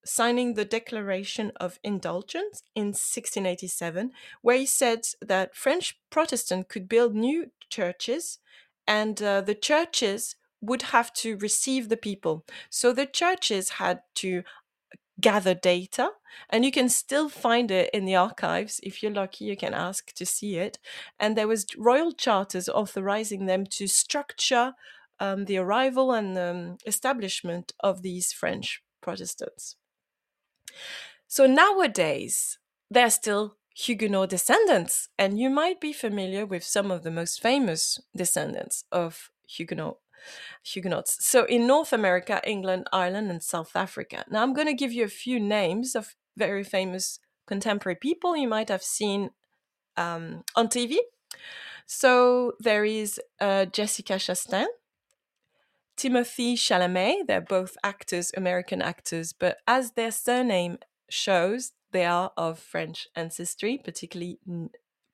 signing 0.05 0.53
the 0.53 0.65
Declaration 0.65 1.51
of 1.57 1.79
Indulgence 1.83 2.63
in 2.75 2.87
1687, 2.87 4.11
where 4.41 4.57
he 4.57 4.65
said 4.65 5.07
that 5.21 5.55
French 5.55 5.99
Protestant 6.09 6.69
could 6.69 6.87
build 6.87 7.15
new 7.15 7.51
churches 7.69 8.39
and 8.87 9.21
uh, 9.21 9.41
the 9.41 9.55
churches 9.55 10.35
would 10.61 10.81
have 10.81 11.13
to 11.13 11.37
receive 11.37 11.89
the 11.89 11.97
people. 11.97 12.45
So 12.69 12.93
the 12.93 13.05
churches 13.05 13.71
had 13.71 14.01
to 14.15 14.43
gather 15.19 15.53
data 15.53 16.11
and 16.49 16.63
you 16.63 16.71
can 16.71 16.89
still 16.89 17.27
find 17.27 17.71
it 17.71 17.89
in 17.91 18.05
the 18.05 18.15
archives 18.15 18.79
if 18.83 19.01
you're 19.01 19.11
lucky 19.11 19.45
you 19.45 19.57
can 19.57 19.73
ask 19.73 20.13
to 20.13 20.25
see 20.25 20.57
it 20.57 20.77
and 21.19 21.35
there 21.35 21.47
was 21.47 21.65
royal 21.75 22.11
charters 22.11 22.69
authorizing 22.69 23.47
them 23.47 23.65
to 23.65 23.87
structure 23.87 24.73
um, 25.19 25.45
the 25.45 25.57
arrival 25.57 26.11
and 26.11 26.37
um, 26.37 26.77
establishment 26.85 27.73
of 27.79 28.01
these 28.01 28.31
French 28.31 28.81
Protestants. 29.01 29.75
So 31.27 31.45
nowadays, 31.45 32.59
they're 32.89 33.09
still 33.09 33.57
Huguenot 33.75 34.29
descendants, 34.29 35.09
and 35.19 35.37
you 35.37 35.49
might 35.49 35.79
be 35.79 35.93
familiar 35.93 36.45
with 36.45 36.63
some 36.63 36.89
of 36.89 37.03
the 37.03 37.11
most 37.11 37.41
famous 37.41 37.99
descendants 38.15 38.83
of 38.91 39.29
Huguenot 39.47 39.97
Huguenots. 40.63 41.17
So 41.19 41.45
in 41.45 41.67
North 41.67 41.93
America, 41.93 42.41
England, 42.43 42.87
Ireland, 42.91 43.29
and 43.29 43.43
South 43.43 43.75
Africa. 43.75 44.25
Now 44.29 44.43
I'm 44.43 44.53
going 44.53 44.67
to 44.67 44.73
give 44.73 44.91
you 44.91 45.05
a 45.05 45.09
few 45.09 45.39
names 45.39 45.95
of 45.95 46.15
very 46.35 46.63
famous 46.63 47.19
contemporary 47.45 47.95
people 47.95 48.35
you 48.35 48.47
might 48.47 48.69
have 48.69 48.83
seen 48.83 49.31
um, 49.95 50.43
on 50.55 50.67
TV. 50.67 50.97
So 51.85 52.53
there 52.59 52.83
is 52.83 53.19
uh, 53.39 53.65
Jessica 53.65 54.13
Chastain, 54.13 54.67
Timothée 55.97 56.53
Chalamet. 56.53 57.27
They're 57.27 57.41
both 57.41 57.75
actors, 57.83 58.31
American 58.37 58.81
actors, 58.81 59.33
but 59.33 59.57
as 59.67 59.91
their 59.91 60.11
surname 60.11 60.77
shows, 61.09 61.71
they 61.91 62.05
are 62.05 62.31
of 62.37 62.59
French 62.59 63.07
ancestry, 63.15 63.79
particularly 63.83 64.39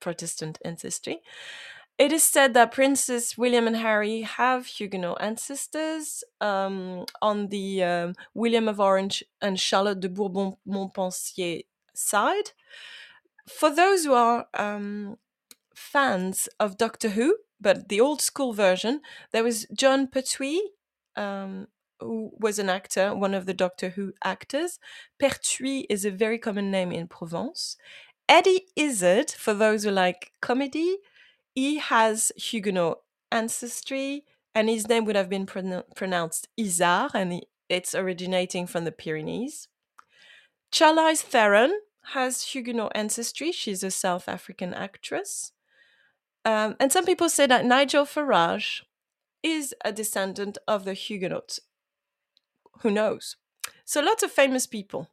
Protestant 0.00 0.58
ancestry. 0.64 1.20
It 1.96 2.12
is 2.12 2.24
said 2.24 2.54
that 2.54 2.72
Princes 2.72 3.38
William 3.38 3.68
and 3.68 3.76
Harry 3.76 4.22
have 4.22 4.66
Huguenot 4.66 5.18
ancestors 5.20 6.24
um, 6.40 7.06
on 7.22 7.48
the 7.48 7.84
um, 7.84 8.14
William 8.34 8.68
of 8.68 8.80
Orange 8.80 9.22
and 9.40 9.60
Charlotte 9.60 10.00
de 10.00 10.08
Bourbon 10.08 10.56
Montpensier 10.66 11.64
side. 11.94 12.50
For 13.48 13.70
those 13.70 14.04
who 14.04 14.12
are 14.12 14.46
um, 14.54 15.18
fans 15.74 16.48
of 16.58 16.76
Doctor 16.76 17.10
Who, 17.10 17.36
but 17.60 17.88
the 17.88 18.00
old 18.00 18.20
school 18.20 18.52
version, 18.52 19.00
there 19.32 19.44
was 19.44 19.66
Jon 19.72 20.06
Pertwee, 20.06 20.60
um, 21.16 21.68
who 22.00 22.32
was 22.38 22.58
an 22.58 22.68
actor, 22.68 23.14
one 23.14 23.34
of 23.34 23.46
the 23.46 23.54
Doctor 23.54 23.90
Who 23.90 24.12
actors. 24.22 24.78
Pertuis 25.20 25.86
is 25.88 26.04
a 26.04 26.10
very 26.10 26.38
common 26.38 26.70
name 26.70 26.92
in 26.92 27.06
Provence. 27.08 27.76
Eddie 28.28 28.66
Izzard, 28.76 29.30
for 29.30 29.54
those 29.54 29.84
who 29.84 29.90
like 29.90 30.32
comedy, 30.40 30.98
he 31.54 31.78
has 31.78 32.32
Huguenot 32.36 32.98
ancestry, 33.30 34.24
and 34.54 34.68
his 34.68 34.88
name 34.88 35.04
would 35.04 35.16
have 35.16 35.28
been 35.28 35.46
pronounced 35.46 36.48
Izard, 36.56 37.12
and 37.14 37.44
it's 37.68 37.94
originating 37.94 38.66
from 38.66 38.84
the 38.84 38.92
Pyrenees. 38.92 39.68
Charlize 40.70 41.22
Theron 41.22 41.80
has 42.12 42.42
Huguenot 42.42 42.92
ancestry. 42.94 43.52
She's 43.52 43.82
a 43.82 43.90
South 43.90 44.28
African 44.28 44.74
actress. 44.74 45.52
Um, 46.44 46.76
and 46.78 46.92
some 46.92 47.06
people 47.06 47.28
say 47.28 47.46
that 47.46 47.64
Nigel 47.64 48.04
Farage 48.04 48.82
is 49.42 49.74
a 49.84 49.92
descendant 49.92 50.58
of 50.66 50.84
the 50.84 50.94
Huguenots. 50.94 51.60
Who 52.80 52.90
knows? 52.90 53.36
So 53.84 54.00
lots 54.00 54.22
of 54.22 54.30
famous 54.30 54.66
people. 54.66 55.08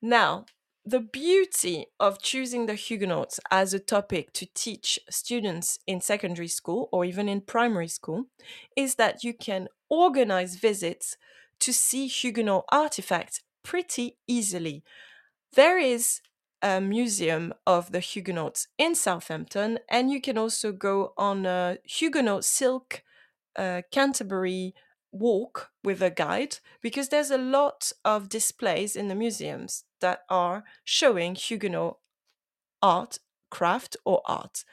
Now, 0.00 0.46
the 0.84 1.00
beauty 1.00 1.86
of 1.98 2.20
choosing 2.20 2.66
the 2.66 2.74
Huguenots 2.74 3.40
as 3.50 3.72
a 3.72 3.78
topic 3.78 4.32
to 4.34 4.46
teach 4.54 4.98
students 5.08 5.78
in 5.86 6.00
secondary 6.00 6.48
school 6.48 6.90
or 6.92 7.04
even 7.04 7.28
in 7.28 7.40
primary 7.40 7.88
school 7.88 8.26
is 8.76 8.96
that 8.96 9.24
you 9.24 9.32
can 9.32 9.68
organize 9.88 10.56
visits 10.56 11.16
to 11.60 11.72
see 11.72 12.06
Huguenot 12.06 12.64
artifacts 12.68 13.40
pretty 13.62 14.18
easily. 14.26 14.84
There 15.54 15.78
is 15.78 16.20
a 16.64 16.80
museum 16.80 17.52
of 17.66 17.92
the 17.92 18.00
Huguenots 18.00 18.68
in 18.78 18.94
Southampton, 18.94 19.78
and 19.88 20.10
you 20.10 20.20
can 20.20 20.38
also 20.38 20.72
go 20.72 21.12
on 21.18 21.44
a 21.44 21.76
Huguenot 21.84 22.42
silk 22.44 23.02
uh, 23.54 23.82
Canterbury 23.92 24.74
walk 25.12 25.70
with 25.84 26.02
a 26.02 26.10
guide 26.10 26.56
because 26.80 27.10
there's 27.10 27.30
a 27.30 27.38
lot 27.38 27.92
of 28.02 28.30
displays 28.30 28.96
in 28.96 29.08
the 29.08 29.14
museums 29.14 29.84
that 30.00 30.20
are 30.30 30.64
showing 30.84 31.34
Huguenot 31.34 31.98
art, 32.82 33.18
craft, 33.50 33.96
or 34.06 34.22
art. 34.24 34.64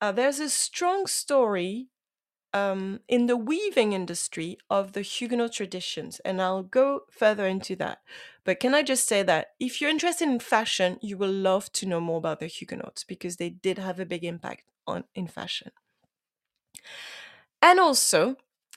Uh, 0.00 0.12
there's 0.12 0.40
a 0.40 0.48
strong 0.48 1.06
story 1.06 1.88
um, 2.56 3.00
in 3.08 3.26
the 3.26 3.36
weaving 3.36 3.92
industry 3.92 4.58
of 4.70 4.92
the 4.92 5.02
Huguenot 5.02 5.52
traditions, 5.52 6.20
and 6.20 6.40
I'll 6.40 6.62
go 6.62 7.02
further 7.10 7.46
into 7.46 7.76
that. 7.76 7.98
But 8.44 8.60
can 8.60 8.74
I 8.74 8.82
just 8.82 9.06
say 9.06 9.22
that 9.22 9.54
if 9.58 9.80
you're 9.80 9.90
interested 9.90 10.28
in 10.28 10.40
fashion, 10.40 10.98
you 11.02 11.16
will 11.18 11.32
love 11.32 11.72
to 11.72 11.86
know 11.86 12.00
more 12.00 12.18
about 12.18 12.40
the 12.40 12.46
Huguenots 12.46 13.04
because 13.04 13.36
they 13.36 13.50
did 13.50 13.78
have 13.78 14.00
a 14.00 14.06
big 14.06 14.24
impact 14.24 14.64
on 14.86 15.04
in 15.14 15.26
fashion. 15.26 15.72
And 17.62 17.80
also, 17.80 18.36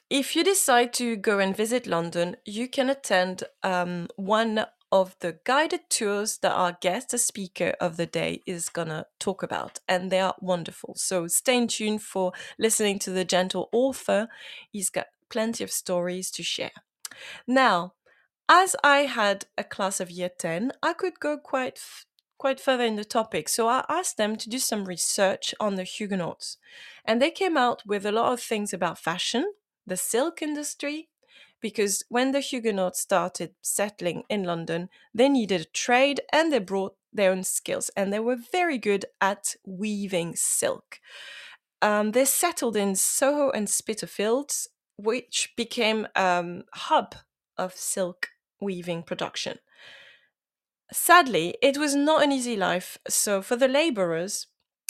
if 0.10 0.36
you 0.36 0.44
decide 0.44 0.94
to 0.94 1.16
go 1.16 1.40
and 1.40 1.56
visit 1.56 1.86
London, 1.86 2.38
you 2.46 2.68
can 2.68 2.90
attend 2.90 3.44
um, 3.64 4.08
one 4.16 4.66
of 4.92 5.16
the 5.20 5.40
guided 5.44 5.90
tours 5.90 6.40
that 6.40 6.52
our 6.52 6.78
guest, 6.82 7.12
the 7.12 7.18
speaker 7.18 7.76
of 7.80 7.98
the 7.98 8.06
day, 8.06 8.42
is 8.46 8.70
gonna 8.70 9.06
talk 9.20 9.44
about, 9.44 9.80
and 9.88 10.12
they 10.12 10.20
are 10.20 10.36
wonderful. 10.40 10.96
So 10.96 11.28
stay 11.28 11.66
tuned 11.68 12.02
for 12.04 12.34
listening 12.58 13.00
to 13.00 13.12
the 13.12 13.26
gentle 13.26 13.70
author. 13.72 14.30
He's 14.72 14.90
got 14.90 15.08
plenty 15.30 15.64
of 15.64 15.72
stories 15.72 16.32
to 16.32 16.44
share. 16.44 16.72
Now, 17.48 17.94
as 18.48 18.76
I 18.84 19.00
had 19.02 19.46
a 19.58 19.64
class 19.64 20.00
of 20.00 20.12
year 20.12 20.30
10, 20.30 20.72
I 20.82 20.94
could 20.94 21.20
go 21.20 21.38
quite 21.38 21.78
f- 21.78 22.06
quite 22.38 22.60
further 22.60 22.86
in 22.86 22.96
the 22.96 23.06
topic. 23.06 23.50
So 23.50 23.68
I 23.68 23.86
asked 23.90 24.18
them 24.18 24.36
to 24.38 24.50
do 24.50 24.60
some 24.60 24.86
research 24.86 25.54
on 25.60 25.76
the 25.76 25.84
Huguenots. 25.84 26.58
And 27.06 27.22
they 27.22 27.32
came 27.32 27.58
out 27.58 27.84
with 27.86 28.06
a 28.06 28.12
lot 28.12 28.34
of 28.34 28.42
things 28.42 28.74
about 28.74 28.98
fashion, 28.98 29.54
the 29.86 29.98
silk 29.98 30.42
industry, 30.42 31.10
because 31.62 32.04
when 32.10 32.32
the 32.32 32.40
Huguenots 32.40 33.00
started 33.00 33.54
settling 33.62 34.24
in 34.30 34.44
London, 34.44 34.90
they 35.14 35.30
needed 35.30 35.62
a 35.62 35.66
trade 35.66 36.22
and 36.32 36.52
they 36.52 36.60
brought 36.60 36.96
their 37.12 37.32
own 37.32 37.44
skills, 37.44 37.90
and 37.96 38.14
they 38.14 38.20
were 38.20 38.38
very 38.52 38.78
good 38.78 39.06
at 39.20 39.56
weaving 39.66 40.36
silk. 40.36 41.00
Um, 41.82 42.12
they 42.12 42.26
settled 42.26 42.76
in 42.76 42.96
Soho 42.96 43.50
and 43.50 43.70
Spitalfields, 43.70 44.68
which 44.98 45.54
became 45.56 46.08
a 46.16 46.24
um, 46.24 46.64
hub 46.74 47.16
of 47.58 47.74
silk 47.74 48.30
weaving 48.60 49.04
production. 49.04 49.60
Sadly, 50.92 51.56
it 51.62 51.78
was 51.78 51.96
not 51.96 52.24
an 52.24 52.32
easy 52.32 52.56
life. 52.56 52.98
So, 53.08 53.42
for 53.42 53.56
the 53.56 53.68
laborers, 53.68 54.48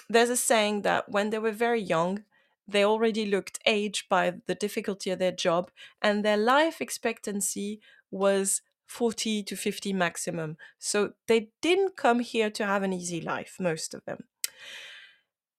there's 0.10 0.30
a 0.30 0.38
saying 0.38 0.82
that 0.82 1.10
when 1.10 1.30
they 1.30 1.39
were 1.39 1.52
very 1.52 1.82
young, 1.82 2.24
they 2.71 2.84
already 2.84 3.25
looked 3.25 3.60
aged 3.65 4.10
by 4.10 4.34
the 4.45 4.55
difficulty 4.55 5.10
of 5.10 5.19
their 5.19 5.32
job, 5.32 5.71
and 6.01 6.23
their 6.23 6.38
life 6.38 6.82
expectancy 6.82 7.79
was 8.12 8.62
40 8.88 9.43
to 9.43 9.55
50 9.55 9.93
maximum. 9.93 10.58
So, 10.79 11.13
they 11.27 11.51
didn't 11.62 11.95
come 11.95 12.19
here 12.19 12.49
to 12.49 12.65
have 12.65 12.84
an 12.84 12.93
easy 12.93 13.21
life, 13.21 13.58
most 13.60 13.93
of 13.93 14.03
them. 14.05 14.23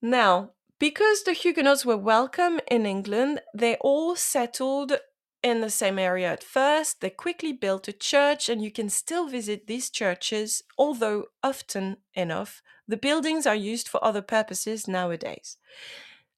Now, 0.03 0.53
because 0.79 1.25
the 1.25 1.35
Huguenots 1.35 1.85
were 1.85 1.97
welcome 1.97 2.59
in 2.71 2.87
England, 2.87 3.43
they 3.55 3.77
all 3.83 4.17
settled 4.17 4.93
in 5.43 5.61
the 5.61 5.71
same 5.71 5.99
area 5.99 6.33
at 6.33 6.43
first. 6.43 7.01
They 7.01 7.11
quickly 7.11 7.53
built 7.53 7.89
a 7.89 7.93
church, 7.93 8.49
and 8.49 8.63
you 8.63 8.71
can 8.71 8.89
still 8.89 9.29
visit 9.29 9.67
these 9.67 9.91
churches, 9.91 10.63
although 10.79 11.27
often 11.43 11.99
enough, 12.15 12.63
the 12.89 12.97
buildings 12.97 13.47
are 13.47 13.55
used 13.55 13.89
for 13.89 14.03
other 14.05 14.23
purposes 14.23 14.89
nowadays. 14.89 15.57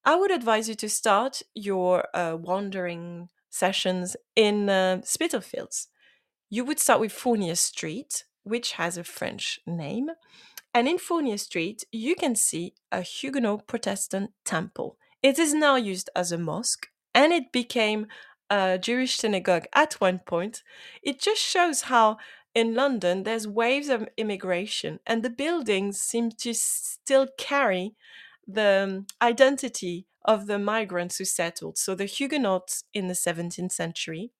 I 0.04 0.16
would 0.16 0.32
advise 0.32 0.68
you 0.68 0.74
to 0.76 0.88
start 0.88 1.42
your 1.54 2.08
uh, 2.12 2.36
wandering 2.38 3.28
sessions 3.50 4.16
in 4.34 4.68
uh, 4.68 5.02
Spitalfields. 5.04 5.88
You 6.50 6.64
would 6.64 6.80
start 6.80 7.00
with 7.00 7.12
Fournier 7.12 7.54
Street, 7.54 8.24
which 8.42 8.72
has 8.72 8.98
a 8.98 9.04
French 9.04 9.60
name. 9.64 10.10
And 10.74 10.88
in 10.88 10.98
Fournier 10.98 11.38
Street, 11.38 11.84
you 11.92 12.16
can 12.16 12.34
see 12.34 12.74
a 12.90 13.02
Huguenot 13.02 13.66
Protestant 13.68 14.32
temple. 14.44 14.96
It 15.22 15.38
is 15.38 15.54
now 15.54 15.76
used 15.76 16.10
as 16.16 16.32
a 16.32 16.38
mosque 16.38 16.88
and 17.14 17.32
it 17.32 17.52
became 17.52 18.08
a 18.50 18.78
Jewish 18.78 19.16
synagogue 19.16 19.66
at 19.72 19.94
one 19.94 20.18
point. 20.18 20.62
It 21.02 21.20
just 21.20 21.40
shows 21.40 21.82
how 21.82 22.16
in 22.54 22.74
London 22.74 23.22
there's 23.22 23.46
waves 23.46 23.88
of 23.88 24.08
immigration 24.16 24.98
and 25.06 25.22
the 25.22 25.30
buildings 25.30 26.00
seem 26.00 26.32
to 26.38 26.52
still 26.54 27.28
carry 27.38 27.94
the 28.46 28.84
um, 28.84 29.06
identity 29.20 30.06
of 30.24 30.46
the 30.46 30.58
migrants 30.58 31.18
who 31.18 31.24
settled. 31.24 31.78
So 31.78 31.94
the 31.94 32.06
Huguenots 32.06 32.84
in 32.94 33.08
the 33.08 33.14
17th 33.14 33.72
century, 33.72 34.32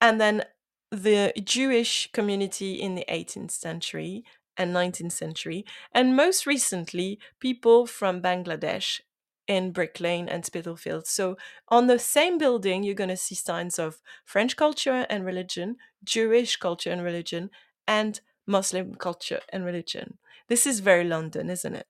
and 0.00 0.20
then 0.20 0.44
the 0.90 1.32
Jewish 1.42 2.10
community 2.12 2.74
in 2.74 2.94
the 2.94 3.04
18th 3.08 3.50
century 3.50 4.24
and 4.56 4.72
19th 4.72 5.12
century, 5.12 5.64
and 5.92 6.16
most 6.16 6.46
recently, 6.46 7.18
people 7.40 7.86
from 7.86 8.22
Bangladesh 8.22 9.00
in 9.46 9.70
Brick 9.70 10.00
Lane 10.00 10.28
and 10.28 10.44
Spitalfield. 10.44 11.06
So 11.06 11.36
on 11.68 11.86
the 11.86 11.98
same 11.98 12.38
building, 12.38 12.82
you're 12.82 12.94
going 12.94 13.10
to 13.10 13.16
see 13.16 13.34
signs 13.34 13.78
of 13.78 14.00
French 14.24 14.56
culture 14.56 15.06
and 15.08 15.24
religion, 15.24 15.76
Jewish 16.02 16.56
culture 16.56 16.90
and 16.90 17.02
religion, 17.02 17.50
and 17.86 18.20
Muslim 18.46 18.94
culture 18.94 19.40
and 19.50 19.64
religion. 19.64 20.18
This 20.48 20.66
is 20.66 20.80
very 20.80 21.04
London, 21.04 21.50
isn't 21.50 21.74
it? 21.74 21.86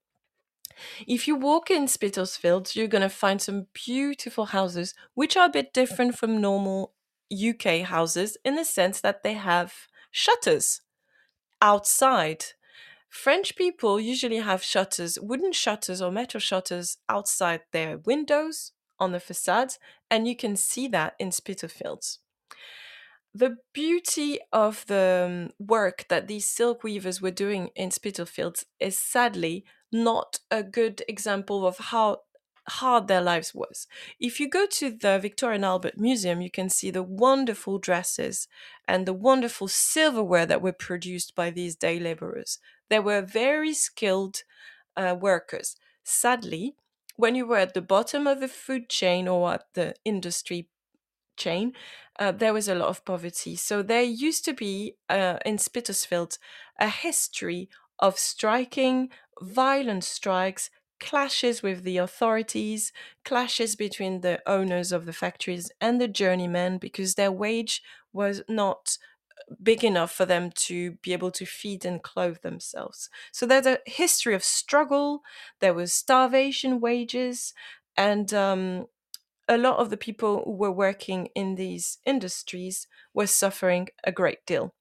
If 1.07 1.27
you 1.27 1.37
walk 1.37 1.71
in 1.71 1.89
Spitalfields, 1.89 2.77
you're 2.77 2.87
going 2.87 3.03
to 3.03 3.09
find 3.09 3.41
some 3.41 3.67
beautiful 3.73 4.47
houses, 4.47 4.95
which 5.15 5.37
are 5.37 5.47
a 5.47 5.51
bit 5.51 5.73
different 5.73 6.17
from 6.17 6.41
normal 6.41 6.93
UK 7.33 7.81
houses 7.83 8.37
in 8.45 8.55
the 8.57 8.65
sense 8.65 9.01
that 9.01 9.23
they 9.23 9.35
have 9.35 9.73
shutters 10.11 10.83
outside 11.61 12.45
French 13.09 13.57
people 13.57 13.99
usually 13.99 14.39
have 14.39 14.62
shutters, 14.62 15.19
wooden 15.21 15.53
shutters 15.53 16.03
or 16.03 16.12
metal 16.12 16.41
shutters 16.41 16.99
outside 17.09 17.62
their 17.73 17.99
windows 17.99 18.73
on 18.99 19.12
the 19.12 19.21
facades, 19.21 19.79
and 20.11 20.29
you 20.29 20.37
can 20.37 20.57
see 20.57 20.89
that 20.89 21.15
in 21.19 21.33
Spitalfields. 21.33 22.19
The 23.35 23.57
beauty 23.73 24.39
of 24.53 24.85
the 24.87 25.51
um, 25.51 25.67
work 25.67 26.07
that 26.09 26.27
these 26.27 26.49
silk 26.49 26.83
weavers 26.83 27.21
were 27.21 27.31
doing 27.31 27.71
in 27.75 27.91
Spitalfields 27.91 28.65
is 28.81 28.99
sadly 28.99 29.65
not 29.92 30.40
a 30.51 30.62
good 30.62 31.03
example 31.09 31.66
of 31.66 31.79
how 31.79 32.20
hard 32.68 33.07
their 33.07 33.20
lives 33.20 33.55
was. 33.55 33.87
If 34.18 34.40
you 34.40 34.49
go 34.49 34.66
to 34.66 34.90
the 34.90 35.18
Victoria 35.18 35.57
and 35.57 35.64
Albert 35.64 35.99
Museum, 35.99 36.40
you 36.40 36.51
can 36.51 36.68
see 36.68 36.90
the 36.90 37.03
wonderful 37.03 37.79
dresses 37.79 38.49
and 38.88 39.07
the 39.07 39.12
wonderful 39.12 39.68
silverware 39.68 40.46
that 40.46 40.62
were 40.62 40.72
produced 40.72 41.35
by 41.35 41.51
these 41.51 41.77
day 41.77 41.99
laborers. 42.01 42.59
They 42.88 42.99
were 42.99 43.22
very 43.22 43.72
skilled 43.75 44.42
uh, 44.96 45.16
workers. 45.18 45.77
Sadly, 46.03 46.75
when 47.16 47.35
you 47.35 47.46
were 47.46 47.59
at 47.59 47.75
the 47.75 47.83
bottom 47.83 48.27
of 48.27 48.40
the 48.40 48.49
food 48.49 48.88
chain 48.88 49.29
or 49.29 49.55
at 49.55 49.64
the 49.75 49.94
industry 50.05 50.68
chain, 51.37 51.72
uh, 52.18 52.33
there 52.33 52.53
was 52.53 52.68
a 52.68 52.75
lot 52.75 52.88
of 52.88 53.05
poverty. 53.05 53.57
So 53.57 53.83
there 53.83 54.03
used 54.03 54.44
to 54.46 54.55
be 54.55 54.96
uh, 55.09 55.38
in 55.44 55.59
Spitalfield 55.59 56.38
a 56.79 56.88
history 56.88 57.68
of 57.99 58.19
striking, 58.19 59.11
violent 59.41 60.05
strikes, 60.05 60.71
clashes 61.01 61.63
with 61.63 61.83
the 61.83 61.99
authorities, 61.99 62.93
clashes 63.25 63.77
between 63.77 64.21
the 64.23 64.43
owners 64.49 64.93
of 64.93 65.05
the 65.07 65.13
factories 65.13 65.71
and 65.81 66.01
the 66.01 66.09
journeymen 66.09 66.79
because 66.79 67.15
their 67.15 67.33
wage 67.33 67.83
was 68.13 68.43
not 68.49 68.97
big 69.63 69.85
enough 69.85 70.13
for 70.13 70.25
them 70.27 70.51
to 70.51 70.93
be 71.03 71.13
able 71.13 71.31
to 71.31 71.47
feed 71.47 71.85
and 71.85 72.03
clothe 72.03 72.41
themselves. 72.43 73.09
So 73.33 73.47
there's 73.47 73.67
a 73.67 73.79
history 73.87 74.35
of 74.35 74.45
struggle. 74.45 75.23
There 75.61 75.75
was 75.75 75.93
starvation 75.93 76.81
wages, 76.81 77.55
and 77.97 78.33
um, 78.35 78.87
a 79.49 79.59
lot 79.59 79.79
of 79.79 79.91
the 79.91 79.97
people 79.97 80.45
who 80.45 80.53
were 80.53 80.73
working 80.73 81.29
in 81.35 81.57
these 81.57 81.99
industries 82.07 82.89
were 83.15 83.27
suffering 83.29 83.89
a 84.05 84.13
great 84.13 84.45
deal. 84.47 84.75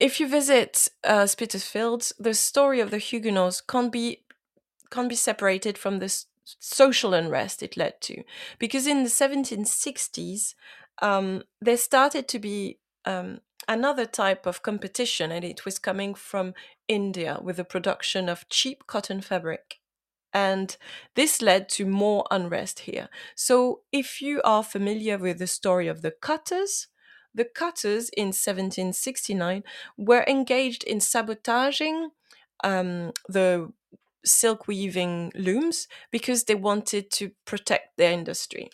If 0.00 0.20
you 0.20 0.28
visit 0.28 0.88
uh, 1.02 1.26
Spitalfields, 1.26 2.12
the 2.18 2.34
story 2.34 2.80
of 2.80 2.90
the 2.90 2.98
Huguenots 2.98 3.60
can't 3.60 3.92
be 3.92 4.22
can't 4.90 5.08
be 5.08 5.14
separated 5.14 5.76
from 5.76 5.98
the 5.98 6.24
social 6.58 7.12
unrest 7.12 7.62
it 7.62 7.76
led 7.76 8.00
to, 8.00 8.22
because 8.58 8.86
in 8.86 9.02
the 9.02 9.10
1760s 9.10 10.54
um, 11.02 11.42
there 11.60 11.76
started 11.76 12.26
to 12.28 12.38
be 12.38 12.78
um, 13.04 13.40
another 13.68 14.06
type 14.06 14.46
of 14.46 14.62
competition, 14.62 15.30
and 15.30 15.44
it 15.44 15.64
was 15.64 15.78
coming 15.78 16.14
from 16.14 16.54
India 16.86 17.38
with 17.42 17.56
the 17.56 17.64
production 17.64 18.28
of 18.28 18.48
cheap 18.48 18.86
cotton 18.86 19.20
fabric. 19.20 19.80
And 20.32 20.76
this 21.14 21.42
led 21.42 21.68
to 21.70 21.86
more 21.86 22.24
unrest 22.30 22.80
here. 22.80 23.08
So, 23.34 23.80
if 23.92 24.20
you 24.20 24.42
are 24.44 24.62
familiar 24.62 25.16
with 25.18 25.38
the 25.38 25.46
story 25.46 25.88
of 25.88 26.02
the 26.02 26.10
cutters, 26.10 26.88
the 27.34 27.44
cutters 27.44 28.08
in 28.10 28.28
1769 28.28 29.62
were 29.96 30.24
engaged 30.26 30.84
in 30.84 31.00
sabotaging 31.00 32.10
um, 32.64 33.12
the 33.28 33.72
silk 34.24 34.66
weaving 34.66 35.32
looms 35.34 35.88
because 36.10 36.44
they 36.44 36.54
wanted 36.54 37.10
to 37.12 37.32
protect 37.44 37.96
their 37.96 38.12
industry. 38.12 38.68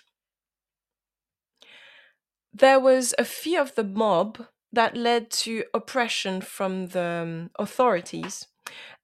There 2.52 2.80
was 2.80 3.14
a 3.18 3.24
fear 3.24 3.60
of 3.60 3.74
the 3.74 3.84
mob 3.84 4.46
that 4.72 4.96
led 4.96 5.30
to 5.30 5.64
oppression 5.72 6.40
from 6.40 6.88
the 6.88 7.22
um, 7.22 7.50
authorities, 7.58 8.46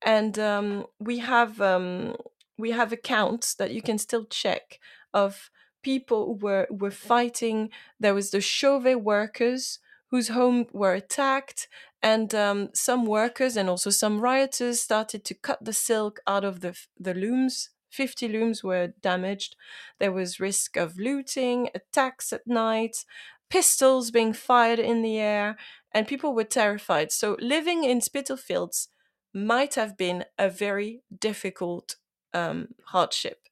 and 0.03 0.39
um, 0.39 0.87
we 0.99 1.19
have 1.19 1.61
um, 1.61 2.17
we 2.59 2.71
have 2.71 2.93
accounts 2.93 3.55
that 3.55 3.73
you 3.73 3.83
can 3.83 3.99
still 3.99 4.25
check 4.27 4.79
of 5.13 5.51
people 5.83 6.27
who 6.27 6.35
were 6.47 6.67
were 6.71 6.91
fighting. 6.91 7.71
There 7.99 8.15
was 8.15 8.31
the 8.31 8.41
Chauvet 8.41 9.03
workers 9.03 9.79
whose 10.11 10.29
homes 10.29 10.67
were 10.73 10.95
attacked, 10.95 11.69
and 12.03 12.35
um, 12.35 12.71
some 12.75 13.07
workers 13.07 13.57
and 13.57 13.69
also 13.69 13.91
some 13.91 14.21
rioters 14.21 14.81
started 14.81 15.25
to 15.25 15.35
cut 15.35 15.65
the 15.65 15.73
silk 15.73 16.21
out 16.27 16.45
of 16.45 16.61
the 16.61 16.77
the 16.99 17.15
looms. 17.15 17.71
Fifty 17.91 18.29
looms 18.29 18.63
were 18.63 18.89
damaged. 19.01 19.57
There 19.99 20.13
was 20.13 20.39
risk 20.41 20.77
of 20.77 20.99
looting, 20.99 21.71
attacks 21.75 22.33
at 22.33 22.47
night, 22.47 23.05
pistols 23.49 24.11
being 24.11 24.33
fired 24.33 24.79
in 24.79 25.03
the 25.03 25.19
air, 25.19 25.57
and 25.93 26.07
people 26.07 26.35
were 26.35 26.45
terrified. 26.45 27.11
So 27.13 27.37
living 27.41 27.85
in 27.85 28.01
Spitalfields 28.01 28.89
might 29.35 29.75
have 29.75 29.97
been 29.97 30.25
a 30.39 30.49
very 30.49 31.03
difficult 31.19 31.97
um, 32.33 32.69
hardship. 32.87 33.50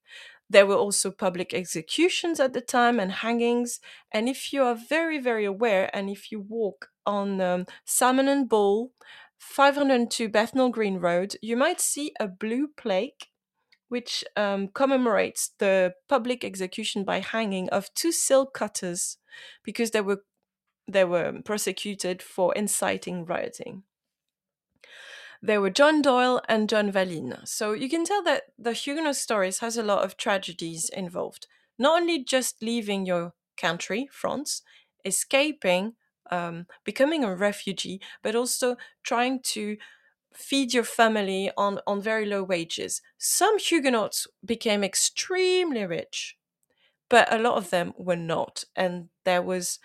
There 0.50 0.66
were 0.66 0.76
also 0.76 1.10
public 1.10 1.52
executions 1.52 2.40
at 2.40 2.52
the 2.54 2.60
time 2.60 2.98
and 2.98 3.12
hangings. 3.12 3.80
And 4.12 4.28
if 4.28 4.52
you 4.52 4.62
are 4.62 4.74
very, 4.74 5.18
very 5.18 5.44
aware, 5.44 5.90
and 5.94 6.08
if 6.08 6.32
you 6.32 6.40
walk 6.40 6.88
on 7.04 7.40
um, 7.40 7.66
Salmon 7.84 8.28
and 8.28 8.48
Ball, 8.48 8.92
502 9.38 10.28
Bethnal 10.28 10.70
Green 10.70 10.98
Road, 10.98 11.36
you 11.42 11.56
might 11.56 11.80
see 11.80 12.12
a 12.18 12.26
blue 12.26 12.68
plaque 12.76 13.28
which 13.88 14.24
um, 14.36 14.68
commemorates 14.68 15.52
the 15.58 15.94
public 16.08 16.44
execution 16.44 17.04
by 17.04 17.20
hanging 17.20 17.68
of 17.70 17.92
two 17.94 18.12
silk 18.12 18.54
cutters 18.54 19.18
because 19.64 19.90
they 19.92 20.00
were 20.00 20.22
they 20.90 21.04
were 21.04 21.40
prosecuted 21.44 22.22
for 22.22 22.54
inciting 22.54 23.24
rioting. 23.26 23.84
There 25.40 25.60
were 25.60 25.70
John 25.70 26.02
Doyle 26.02 26.40
and 26.48 26.68
John 26.68 26.90
Valine. 26.90 27.38
So 27.44 27.72
you 27.72 27.88
can 27.88 28.04
tell 28.04 28.22
that 28.24 28.44
the 28.58 28.72
Huguenot 28.72 29.16
stories 29.16 29.60
has 29.60 29.76
a 29.76 29.82
lot 29.82 30.04
of 30.04 30.16
tragedies 30.16 30.88
involved. 30.88 31.46
Not 31.78 32.02
only 32.02 32.24
just 32.24 32.62
leaving 32.62 33.06
your 33.06 33.34
country, 33.56 34.08
France, 34.12 34.62
escaping, 35.04 35.94
um, 36.30 36.66
becoming 36.84 37.24
a 37.24 37.34
refugee, 37.34 38.00
but 38.22 38.34
also 38.34 38.76
trying 39.02 39.40
to 39.42 39.76
feed 40.34 40.74
your 40.74 40.84
family 40.84 41.50
on, 41.56 41.80
on 41.86 42.02
very 42.02 42.26
low 42.26 42.42
wages. 42.42 43.02
Some 43.18 43.58
Huguenots 43.58 44.26
became 44.44 44.84
extremely 44.84 45.86
rich, 45.86 46.36
but 47.08 47.32
a 47.32 47.38
lot 47.38 47.56
of 47.56 47.70
them 47.70 47.92
were 47.96 48.16
not. 48.16 48.64
And 48.76 49.08
there 49.24 49.42
was 49.42 49.78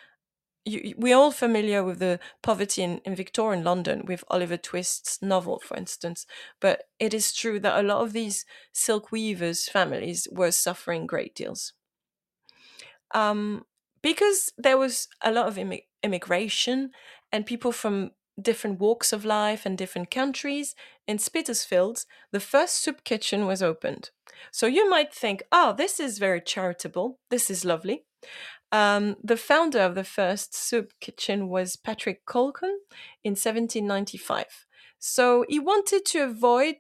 you, 0.65 0.95
we're 0.97 1.15
all 1.15 1.31
familiar 1.31 1.83
with 1.83 1.99
the 1.99 2.19
poverty 2.41 2.83
in, 2.83 2.99
in 2.99 3.15
Victorian 3.15 3.63
London 3.63 4.03
with 4.05 4.23
Oliver 4.29 4.57
Twist's 4.57 5.21
novel, 5.21 5.59
for 5.59 5.75
instance. 5.77 6.25
But 6.59 6.83
it 6.99 7.13
is 7.13 7.33
true 7.33 7.59
that 7.59 7.79
a 7.79 7.87
lot 7.87 8.01
of 8.01 8.13
these 8.13 8.45
silk 8.71 9.11
weavers' 9.11 9.67
families 9.67 10.27
were 10.31 10.51
suffering 10.51 11.05
great 11.05 11.35
deals. 11.35 11.73
Um, 13.13 13.65
because 14.01 14.51
there 14.57 14.77
was 14.77 15.07
a 15.21 15.31
lot 15.31 15.47
of 15.47 15.55
immig- 15.55 15.85
immigration 16.01 16.91
and 17.31 17.45
people 17.45 17.71
from 17.71 18.11
different 18.41 18.79
walks 18.79 19.13
of 19.13 19.25
life 19.25 19.65
and 19.65 19.77
different 19.77 20.09
countries, 20.09 20.75
in 21.07 21.19
Spitalfields, 21.19 22.05
the 22.31 22.39
first 22.39 22.75
soup 22.75 23.03
kitchen 23.03 23.45
was 23.45 23.61
opened. 23.61 24.09
So 24.51 24.65
you 24.65 24.89
might 24.89 25.13
think, 25.13 25.43
oh, 25.51 25.73
this 25.77 25.99
is 25.99 26.17
very 26.17 26.41
charitable, 26.41 27.19
this 27.29 27.49
is 27.49 27.65
lovely. 27.65 28.05
Um, 28.73 29.17
the 29.23 29.37
founder 29.37 29.81
of 29.81 29.93
the 29.93 30.03
first 30.03 30.55
soup 30.55 30.93
kitchen 30.99 31.47
was 31.47 31.75
Patrick 31.75 32.25
Colquhoun 32.25 32.79
in 33.23 33.33
1795. 33.33 34.65
So 34.97 35.45
he 35.47 35.59
wanted 35.59 36.05
to 36.07 36.23
avoid 36.23 36.77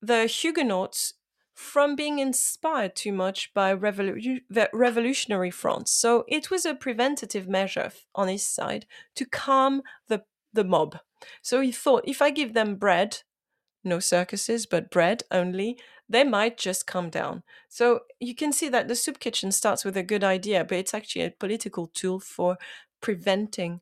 the 0.00 0.26
Huguenots 0.26 1.14
from 1.52 1.96
being 1.96 2.20
inspired 2.20 2.94
too 2.94 3.12
much 3.12 3.52
by 3.52 3.74
revolu- 3.74 4.42
revolutionary 4.72 5.50
France. 5.50 5.90
So 5.90 6.24
it 6.28 6.52
was 6.52 6.64
a 6.64 6.74
preventative 6.74 7.48
measure 7.48 7.90
on 8.14 8.28
his 8.28 8.46
side 8.46 8.86
to 9.16 9.24
calm 9.24 9.82
the, 10.06 10.22
the 10.52 10.64
mob. 10.64 10.98
So 11.42 11.60
he 11.60 11.72
thought 11.72 12.04
if 12.06 12.22
I 12.22 12.30
give 12.30 12.54
them 12.54 12.76
bread, 12.76 13.22
no 13.84 14.00
circuses, 14.00 14.66
but 14.66 14.90
bread 14.90 15.22
only, 15.30 15.78
they 16.08 16.24
might 16.24 16.58
just 16.58 16.86
come 16.86 17.10
down. 17.10 17.42
So 17.68 18.00
you 18.20 18.34
can 18.34 18.52
see 18.52 18.68
that 18.68 18.88
the 18.88 18.94
soup 18.94 19.18
kitchen 19.18 19.52
starts 19.52 19.84
with 19.84 19.96
a 19.96 20.02
good 20.02 20.24
idea, 20.24 20.64
but 20.64 20.78
it's 20.78 20.94
actually 20.94 21.24
a 21.24 21.30
political 21.30 21.86
tool 21.86 22.20
for 22.20 22.58
preventing 23.00 23.80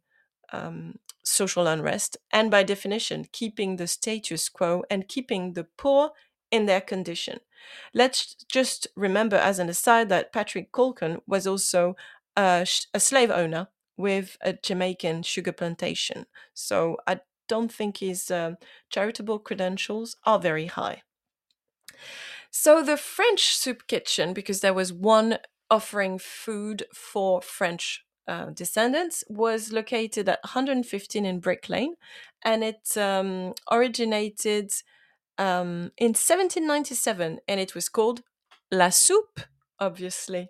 um, 0.52 0.98
social 1.24 1.66
unrest 1.66 2.16
and, 2.30 2.50
by 2.50 2.62
definition, 2.62 3.26
keeping 3.32 3.76
the 3.76 3.86
status 3.86 4.48
quo 4.48 4.84
and 4.90 5.08
keeping 5.08 5.54
the 5.54 5.64
poor 5.64 6.10
in 6.50 6.66
their 6.66 6.80
condition. 6.80 7.40
Let's 7.94 8.36
just 8.50 8.88
remember, 8.96 9.36
as 9.36 9.58
an 9.58 9.68
aside, 9.68 10.08
that 10.08 10.32
Patrick 10.32 10.72
Colquhoun 10.72 11.22
was 11.26 11.46
also 11.46 11.96
a, 12.36 12.66
a 12.92 13.00
slave 13.00 13.30
owner 13.30 13.68
with 13.96 14.36
a 14.40 14.52
Jamaican 14.54 15.22
sugar 15.22 15.52
plantation. 15.52 16.26
So 16.54 16.96
I 17.06 17.20
don't 17.52 17.72
think 17.72 17.98
his 17.98 18.30
um, 18.30 18.56
charitable 18.88 19.38
credentials 19.38 20.16
are 20.24 20.38
very 20.38 20.68
high. 20.78 21.02
So 22.50 22.82
the 22.82 22.96
French 22.96 23.42
soup 23.54 23.86
kitchen, 23.86 24.32
because 24.32 24.60
there 24.60 24.78
was 24.80 24.90
one 24.92 25.38
offering 25.70 26.18
food 26.18 26.84
for 26.94 27.42
French 27.42 28.04
uh, 28.26 28.46
descendants, 28.62 29.22
was 29.28 29.70
located 29.70 30.28
at 30.30 30.40
115 30.42 31.26
in 31.26 31.40
Brick 31.40 31.68
Lane, 31.68 31.94
and 32.42 32.64
it 32.64 32.96
um, 32.96 33.52
originated 33.70 34.70
um, 35.36 35.92
in 35.98 36.12
1797, 36.14 37.38
and 37.46 37.60
it 37.60 37.74
was 37.74 37.88
called 37.90 38.22
La 38.70 38.88
Soupe, 38.88 39.40
obviously. 39.78 40.48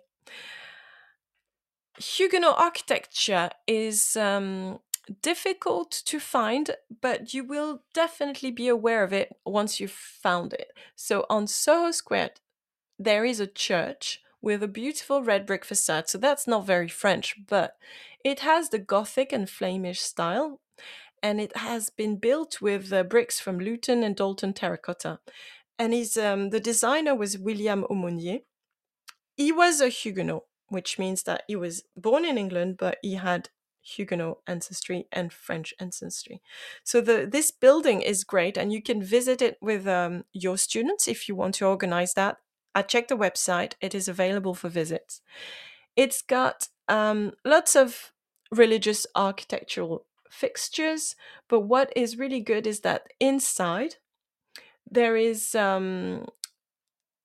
Huguenot 1.97 2.55
architecture 2.57 3.49
is 3.67 4.15
um, 4.15 4.79
difficult 5.21 5.91
to 6.05 6.19
find, 6.19 6.71
but 7.01 7.33
you 7.33 7.43
will 7.43 7.83
definitely 7.93 8.51
be 8.51 8.67
aware 8.67 9.03
of 9.03 9.13
it 9.13 9.35
once 9.45 9.79
you've 9.79 9.91
found 9.91 10.53
it. 10.53 10.71
So 10.95 11.25
on 11.29 11.47
Soho 11.47 11.91
Square, 11.91 12.31
there 12.97 13.25
is 13.25 13.39
a 13.39 13.47
church 13.47 14.21
with 14.41 14.61
a 14.61 14.67
beautiful 14.67 15.23
red 15.23 15.45
brick 15.45 15.65
facade. 15.65 16.09
So 16.09 16.17
that's 16.17 16.47
not 16.47 16.65
very 16.65 16.89
French, 16.89 17.35
but 17.47 17.75
it 18.23 18.41
has 18.41 18.69
the 18.69 18.79
Gothic 18.79 19.31
and 19.31 19.49
Flemish 19.49 20.01
style, 20.01 20.59
and 21.21 21.39
it 21.39 21.55
has 21.57 21.89
been 21.89 22.17
built 22.17 22.61
with 22.61 22.91
uh, 22.91 23.03
bricks 23.03 23.39
from 23.39 23.59
Luton 23.59 24.03
and 24.03 24.15
Doulton 24.15 24.53
terracotta. 24.53 25.19
And 25.79 25.93
his, 25.93 26.17
um, 26.17 26.49
the 26.49 26.59
designer 26.59 27.15
was 27.15 27.37
William 27.37 27.85
Aumonier. 27.89 28.41
He 29.35 29.51
was 29.51 29.81
a 29.81 29.89
Huguenot, 29.89 30.43
which 30.67 30.99
means 30.99 31.23
that 31.23 31.43
he 31.47 31.55
was 31.55 31.83
born 31.95 32.25
in 32.25 32.37
England, 32.37 32.75
but 32.77 32.97
he 33.01 33.15
had 33.15 33.49
Huguenot 33.83 34.39
ancestry 34.47 35.07
and 35.11 35.31
French 35.31 35.73
ancestry. 35.79 36.41
So 36.83 37.01
the 37.01 37.27
this 37.29 37.51
building 37.51 38.01
is 38.01 38.23
great, 38.23 38.57
and 38.57 38.71
you 38.71 38.81
can 38.81 39.03
visit 39.03 39.41
it 39.41 39.57
with 39.61 39.87
um, 39.87 40.23
your 40.31 40.57
students 40.57 41.07
if 41.07 41.27
you 41.27 41.35
want 41.35 41.55
to 41.55 41.67
organize 41.67 42.13
that. 42.13 42.37
I 42.73 42.81
checked 42.81 43.09
the 43.09 43.17
website; 43.17 43.73
it 43.81 43.93
is 43.93 44.07
available 44.07 44.55
for 44.55 44.69
visits. 44.69 45.21
It's 45.95 46.21
got 46.21 46.69
um, 46.87 47.33
lots 47.45 47.75
of 47.75 48.13
religious 48.51 49.05
architectural 49.15 50.05
fixtures, 50.29 51.15
but 51.47 51.61
what 51.61 51.91
is 51.95 52.17
really 52.17 52.41
good 52.41 52.65
is 52.65 52.81
that 52.81 53.07
inside 53.19 53.95
there 54.89 55.15
is 55.15 55.55
um, 55.55 56.25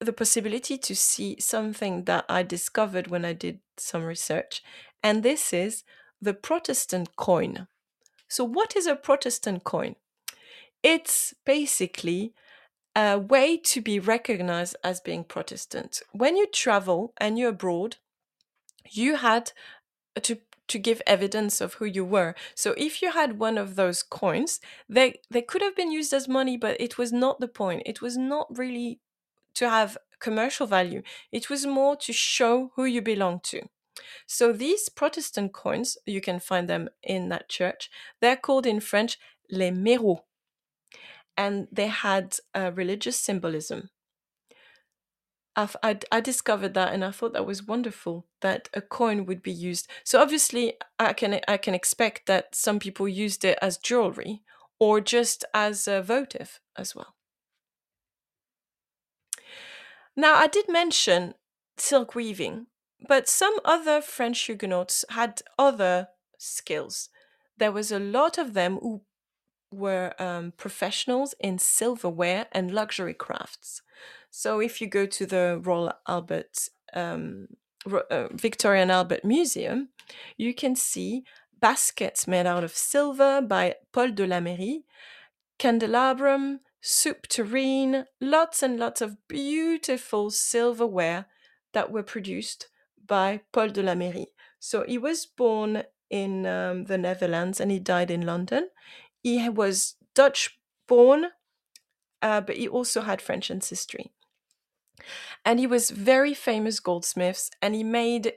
the 0.01 0.13
possibility 0.13 0.77
to 0.79 0.95
see 0.95 1.37
something 1.41 2.05
that 2.05 2.25
I 2.29 2.43
discovered 2.43 3.09
when 3.09 3.25
I 3.25 3.33
did 3.33 3.61
some 3.77 4.05
research, 4.05 4.63
and 5.03 5.23
this 5.23 5.53
is 5.53 5.85
the 6.21 6.35
Protestant 6.35 7.17
coin. 7.17 7.67
So, 8.29 8.45
what 8.45 8.77
is 8.77 8.87
a 8.87 8.97
Protestant 8.97 9.65
coin? 9.65 9.97
It's 10.83 11.35
basically 11.45 12.33
a 12.95 13.19
way 13.19 13.57
to 13.57 13.81
be 13.81 13.99
recognized 13.99 14.77
as 14.83 15.01
being 15.01 15.25
Protestant. 15.25 16.03
When 16.13 16.37
you 16.37 16.47
travel 16.47 17.13
and 17.19 17.39
you're 17.39 17.51
abroad, 17.51 17.97
you 18.91 19.17
had 19.17 19.53
to 20.23 20.39
to 20.69 20.79
give 20.79 21.01
evidence 21.07 21.63
of 21.63 21.75
who 21.75 21.87
you 21.87 22.05
were. 22.05 22.35
So 22.55 22.75
if 22.77 23.01
you 23.01 23.13
had 23.13 23.39
one 23.39 23.57
of 23.57 23.75
those 23.77 24.03
coins, 24.03 24.61
they 24.89 25.21
they 25.31 25.43
could 25.43 25.63
have 25.63 25.77
been 25.77 25.91
used 25.93 26.13
as 26.13 26.29
money, 26.29 26.57
but 26.57 26.81
it 26.81 26.99
was 26.99 27.13
not 27.13 27.41
the 27.41 27.49
point. 27.49 27.83
It 27.87 28.03
was 28.03 28.17
not 28.17 28.47
really 28.57 29.01
to 29.55 29.69
have 29.69 29.99
commercial 30.21 30.67
value. 30.67 31.03
It 31.33 31.51
was 31.51 31.67
more 31.67 31.97
to 31.97 32.13
show 32.13 32.73
who 32.77 32.85
you 32.85 33.03
belong 33.03 33.41
to. 33.45 33.69
So 34.27 34.53
these 34.53 34.89
Protestant 34.89 35.53
coins, 35.53 35.99
you 36.07 36.21
can 36.21 36.41
find 36.41 36.69
them 36.69 36.89
in 37.03 37.29
that 37.31 37.49
church. 37.49 37.91
They're 38.21 38.37
called 38.37 38.67
in 38.67 38.81
French 38.81 39.19
les 39.51 39.71
méreaux, 39.71 40.25
and 41.37 41.69
they 41.71 41.87
had 41.87 42.37
a 42.55 42.73
religious 42.73 43.17
symbolism. 43.17 43.91
I, 45.57 45.99
I 46.13 46.21
discovered 46.21 46.75
that 46.75 46.93
and 46.93 47.05
I 47.05 47.11
thought 47.11 47.33
that 47.33 47.45
was 47.45 47.67
wonderful 47.67 48.27
that 48.43 48.69
a 48.75 48.81
coin 48.81 49.27
would 49.27 49.43
be 49.43 49.53
used. 49.53 49.89
So 50.05 50.21
obviously, 50.23 50.75
I 51.01 51.13
can 51.13 51.41
I 51.49 51.57
can 51.57 51.75
expect 51.75 52.27
that 52.27 52.55
some 52.55 52.79
people 52.79 53.09
used 53.09 53.45
it 53.45 53.59
as 53.61 53.77
jewelry 53.77 54.43
or 54.79 55.01
just 55.01 55.45
as 55.53 55.89
a 55.89 56.01
votive 56.01 56.61
as 56.77 56.95
well. 56.95 57.17
Now, 60.17 60.35
I 60.35 60.47
did 60.49 60.69
mention 60.69 61.35
silk 61.79 62.15
weaving, 62.15 62.67
but 63.07 63.29
some 63.29 63.57
other 63.65 64.01
French 64.01 64.41
Huguenots 64.41 65.05
had 65.11 65.43
other 65.59 66.09
skills. 66.39 67.09
There 67.57 67.73
was 67.73 67.93
a 67.93 67.99
lot 67.99 68.39
of 68.39 68.55
them 68.55 68.79
who 68.81 69.03
were 69.71 70.15
um, 70.19 70.53
professionals 70.57 71.35
in 71.41 71.59
silverware 71.59 72.47
and 72.53 72.71
luxury 72.71 73.15
crafts. 73.15 73.83
So 74.31 74.61
if 74.61 74.81
you 74.81 74.87
go 74.87 75.07
to 75.07 75.27
the 75.27 75.61
Royal 75.63 75.93
Albert 76.07 76.69
um, 76.95 77.49
uh, 77.87 78.29
Victoria 78.33 78.83
and 78.83 78.91
Albert 78.91 79.25
Museum, 79.25 79.89
you 80.37 80.55
can 80.55 80.75
see 80.75 81.25
baskets 81.61 82.27
made 82.27 82.47
out 82.47 82.65
of 82.65 82.77
silver 82.77 83.41
by 83.41 83.77
Paul 83.93 84.13
de 84.13 84.27
Lamerie, 84.27 84.85
candelabrum, 85.59 86.61
soup 86.81 87.27
tureen, 87.29 88.05
lots 88.21 88.63
and 88.63 88.79
lots 88.79 89.01
of 89.01 89.17
beautiful 89.29 90.31
silverware 90.31 91.27
that 91.73 91.91
were 91.91 92.03
produced 92.03 92.69
by 93.09 93.41
Paul 93.53 93.71
de 93.71 93.83
Lamerie. 93.83 94.33
So 94.61 94.85
he 94.87 94.99
was 94.99 95.27
born 95.27 95.85
in 96.11 96.47
um, 96.47 96.85
the 96.85 96.99
Netherlands 96.99 97.61
and 97.61 97.71
he 97.71 97.79
died 97.79 98.11
in 98.11 98.27
London. 98.27 98.69
He 99.23 99.49
was 99.49 99.97
Dutch 100.15 100.59
born, 100.87 101.27
uh, 102.23 102.41
but 102.41 102.57
he 102.57 102.69
also 102.69 103.03
had 103.03 103.21
French 103.21 103.51
ancestry. 103.51 104.13
And 105.45 105.59
he 105.59 105.67
was 105.67 105.91
very 105.91 106.35
famous 106.35 106.81
goldsmiths 106.81 107.51
and 107.63 107.75
he 107.75 107.85
made 107.85 108.35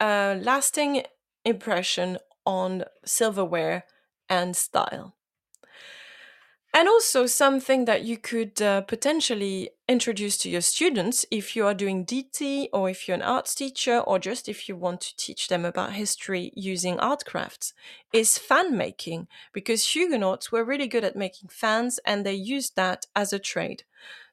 a 0.00 0.38
lasting 0.40 1.04
impression 1.44 2.18
on 2.44 2.84
silverware 3.04 3.84
and 4.28 4.56
style. 4.56 5.16
And 6.74 6.88
also 6.88 7.26
something 7.26 7.84
that 7.84 8.04
you 8.04 8.16
could 8.16 8.62
uh, 8.62 8.80
potentially 8.80 9.70
introduce 9.88 10.38
to 10.38 10.48
your 10.48 10.62
students 10.62 11.26
if 11.30 11.54
you 11.54 11.66
are 11.66 11.74
doing 11.74 12.06
DT 12.06 12.68
or 12.72 12.88
if 12.88 13.06
you're 13.06 13.14
an 13.14 13.22
arts 13.22 13.54
teacher 13.54 13.98
or 13.98 14.18
just 14.18 14.48
if 14.48 14.68
you 14.70 14.76
want 14.76 15.02
to 15.02 15.16
teach 15.18 15.48
them 15.48 15.66
about 15.66 15.92
history 15.92 16.50
using 16.56 16.98
art 16.98 17.26
crafts 17.26 17.74
is 18.14 18.38
fan 18.38 18.74
making 18.74 19.28
because 19.52 19.84
Huguenots 19.94 20.50
were 20.50 20.64
really 20.64 20.88
good 20.88 21.04
at 21.04 21.14
making 21.14 21.50
fans 21.50 22.00
and 22.06 22.24
they 22.24 22.32
used 22.32 22.74
that 22.76 23.04
as 23.14 23.34
a 23.34 23.38
trade. 23.38 23.82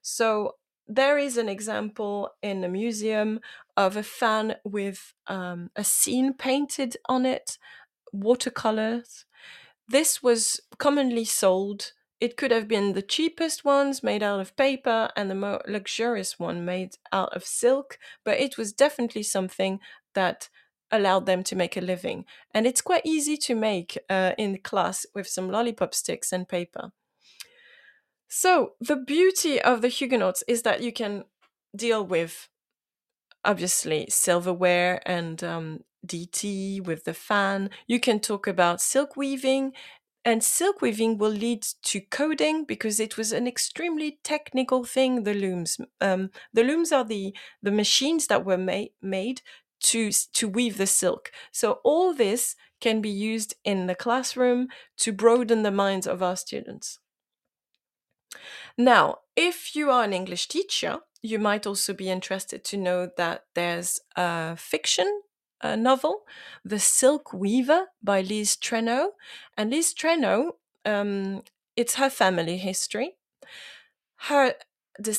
So 0.01 0.55
there 0.87 1.17
is 1.17 1.35
an 1.35 1.49
example 1.49 2.31
in 2.41 2.63
a 2.63 2.69
museum 2.69 3.41
of 3.75 3.97
a 3.97 4.03
fan 4.03 4.55
with 4.63 5.13
um, 5.27 5.71
a 5.75 5.83
scene 5.83 6.33
painted 6.33 6.95
on 7.09 7.25
it, 7.25 7.57
watercolors. 8.13 9.25
This 9.89 10.23
was 10.23 10.61
commonly 10.77 11.25
sold 11.25 11.91
it 12.19 12.35
could 12.37 12.51
have 12.51 12.67
been 12.67 12.93
the 12.93 13.01
cheapest 13.01 13.63
ones 13.63 14.03
made 14.03 14.21
out 14.21 14.39
of 14.39 14.55
paper 14.55 15.09
and 15.15 15.29
the 15.29 15.35
more 15.35 15.61
luxurious 15.67 16.37
one 16.37 16.65
made 16.65 16.95
out 17.11 17.33
of 17.35 17.45
silk, 17.45 17.97
but 18.25 18.39
it 18.39 18.57
was 18.57 18.73
definitely 18.73 19.23
something 19.23 19.79
that 20.15 20.49
allowed 20.91 21.25
them 21.25 21.43
to 21.43 21.55
make 21.55 21.77
a 21.77 21.81
living. 21.81 22.25
And 22.53 22.67
it's 22.67 22.81
quite 22.81 23.05
easy 23.05 23.37
to 23.37 23.55
make 23.55 23.97
uh, 24.09 24.33
in 24.37 24.57
class 24.57 25.05
with 25.15 25.27
some 25.27 25.49
lollipop 25.49 25.93
sticks 25.93 26.31
and 26.31 26.47
paper. 26.47 26.91
So, 28.27 28.73
the 28.79 28.95
beauty 28.95 29.59
of 29.59 29.81
the 29.81 29.87
Huguenots 29.87 30.43
is 30.47 30.61
that 30.61 30.81
you 30.81 30.91
can 30.93 31.23
deal 31.75 32.05
with 32.05 32.47
obviously 33.43 34.07
silverware 34.09 35.01
and 35.05 35.43
um, 35.43 35.83
DT 36.05 36.81
with 36.81 37.05
the 37.05 37.13
fan. 37.13 37.69
You 37.87 37.99
can 37.99 38.19
talk 38.19 38.47
about 38.47 38.81
silk 38.81 39.15
weaving 39.15 39.73
and 40.29 40.43
silk 40.43 40.81
weaving 40.81 41.17
will 41.17 41.31
lead 41.31 41.63
to 41.83 42.01
coding 42.01 42.63
because 42.65 42.99
it 42.99 43.17
was 43.17 43.31
an 43.31 43.47
extremely 43.47 44.19
technical 44.23 44.83
thing. 44.83 45.23
The 45.23 45.33
looms, 45.33 45.77
um, 46.01 46.31
the 46.53 46.63
looms 46.63 46.91
are 46.91 47.03
the 47.03 47.35
the 47.61 47.71
machines 47.71 48.27
that 48.27 48.45
were 48.45 48.57
ma- 48.57 48.91
made 49.01 49.41
to 49.81 50.11
to 50.11 50.47
weave 50.47 50.77
the 50.77 50.87
silk. 50.87 51.31
So 51.51 51.79
all 51.83 52.13
this 52.13 52.55
can 52.79 53.01
be 53.01 53.09
used 53.09 53.55
in 53.63 53.87
the 53.87 53.95
classroom 53.95 54.67
to 54.97 55.11
broaden 55.11 55.63
the 55.63 55.71
minds 55.71 56.07
of 56.07 56.21
our 56.23 56.35
students. 56.37 56.99
Now, 58.77 59.19
if 59.35 59.75
you 59.75 59.91
are 59.91 60.03
an 60.03 60.13
English 60.13 60.47
teacher, 60.47 60.99
you 61.21 61.39
might 61.39 61.67
also 61.67 61.93
be 61.93 62.09
interested 62.09 62.63
to 62.65 62.77
know 62.77 63.09
that 63.17 63.45
there's 63.53 63.99
a 64.15 64.55
fiction 64.57 65.21
uh, 65.61 65.75
novel, 65.75 66.23
The 66.63 66.79
Silk 66.79 67.33
Weaver 67.33 67.87
by 68.01 68.21
Lise 68.21 68.55
Trenow. 68.55 69.09
And 69.57 69.71
Lise 69.71 69.93
Trenow, 69.93 70.51
um, 70.85 71.43
it's 71.75 71.95
her 71.95 72.09
family 72.09 72.57
history. 72.57 73.15
Her 74.27 74.55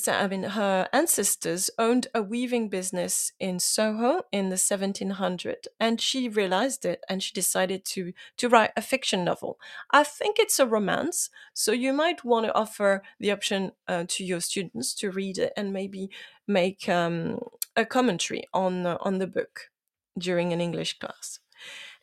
I 0.07 0.26
mean, 0.26 0.42
her 0.42 0.88
ancestors 0.92 1.70
owned 1.79 2.09
a 2.14 2.22
weaving 2.22 2.68
business 2.68 3.33
in 3.40 3.59
Soho 3.59 4.22
in 4.31 4.50
the 4.50 4.59
1700s, 4.59 5.68
and 5.79 6.00
she 6.00 6.29
realized 6.29 6.85
it, 6.85 7.03
and 7.09 7.22
she 7.22 7.33
decided 7.33 7.85
to 7.87 8.12
to 8.37 8.48
write 8.48 8.72
a 8.76 8.83
fiction 8.83 9.24
novel. 9.24 9.59
I 9.90 10.05
think 10.05 10.38
it's 10.38 10.59
a 10.59 10.66
romance, 10.66 11.31
so 11.55 11.72
you 11.72 11.92
might 11.94 12.24
want 12.24 12.46
to 12.46 12.55
offer 12.55 13.03
the 13.18 13.31
option 13.31 13.72
uh, 13.88 14.05
to 14.09 14.24
your 14.24 14.40
students 14.40 14.94
to 14.96 15.11
read 15.11 15.38
it 15.38 15.53
and 15.57 15.72
maybe 15.72 16.11
make 16.46 16.88
um, 16.88 17.38
a 17.74 17.87
commentary 17.87 18.44
on 18.53 18.87
on 18.87 19.18
the 19.18 19.26
book 19.26 19.69
during 20.18 20.53
an 20.53 20.61
English 20.61 20.99
class. 20.99 21.40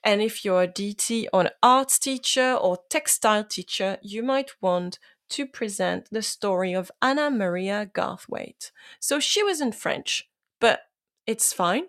And 0.03 0.21
if 0.21 0.45
you're 0.45 0.63
a 0.63 0.67
DT 0.67 1.27
or 1.33 1.41
an 1.41 1.49
arts 1.61 1.99
teacher 1.99 2.53
or 2.53 2.79
textile 2.89 3.43
teacher, 3.43 3.97
you 4.01 4.23
might 4.23 4.51
want 4.61 4.99
to 5.29 5.45
present 5.45 6.07
the 6.11 6.21
story 6.21 6.73
of 6.73 6.91
Anna 7.01 7.29
Maria 7.29 7.89
Garthwaite. 7.93 8.71
So 8.99 9.19
she 9.19 9.43
was 9.43 9.59
in 9.59 9.71
French, 9.71 10.29
but 10.61 10.81
it's 11.25 11.51
fine. 11.51 11.85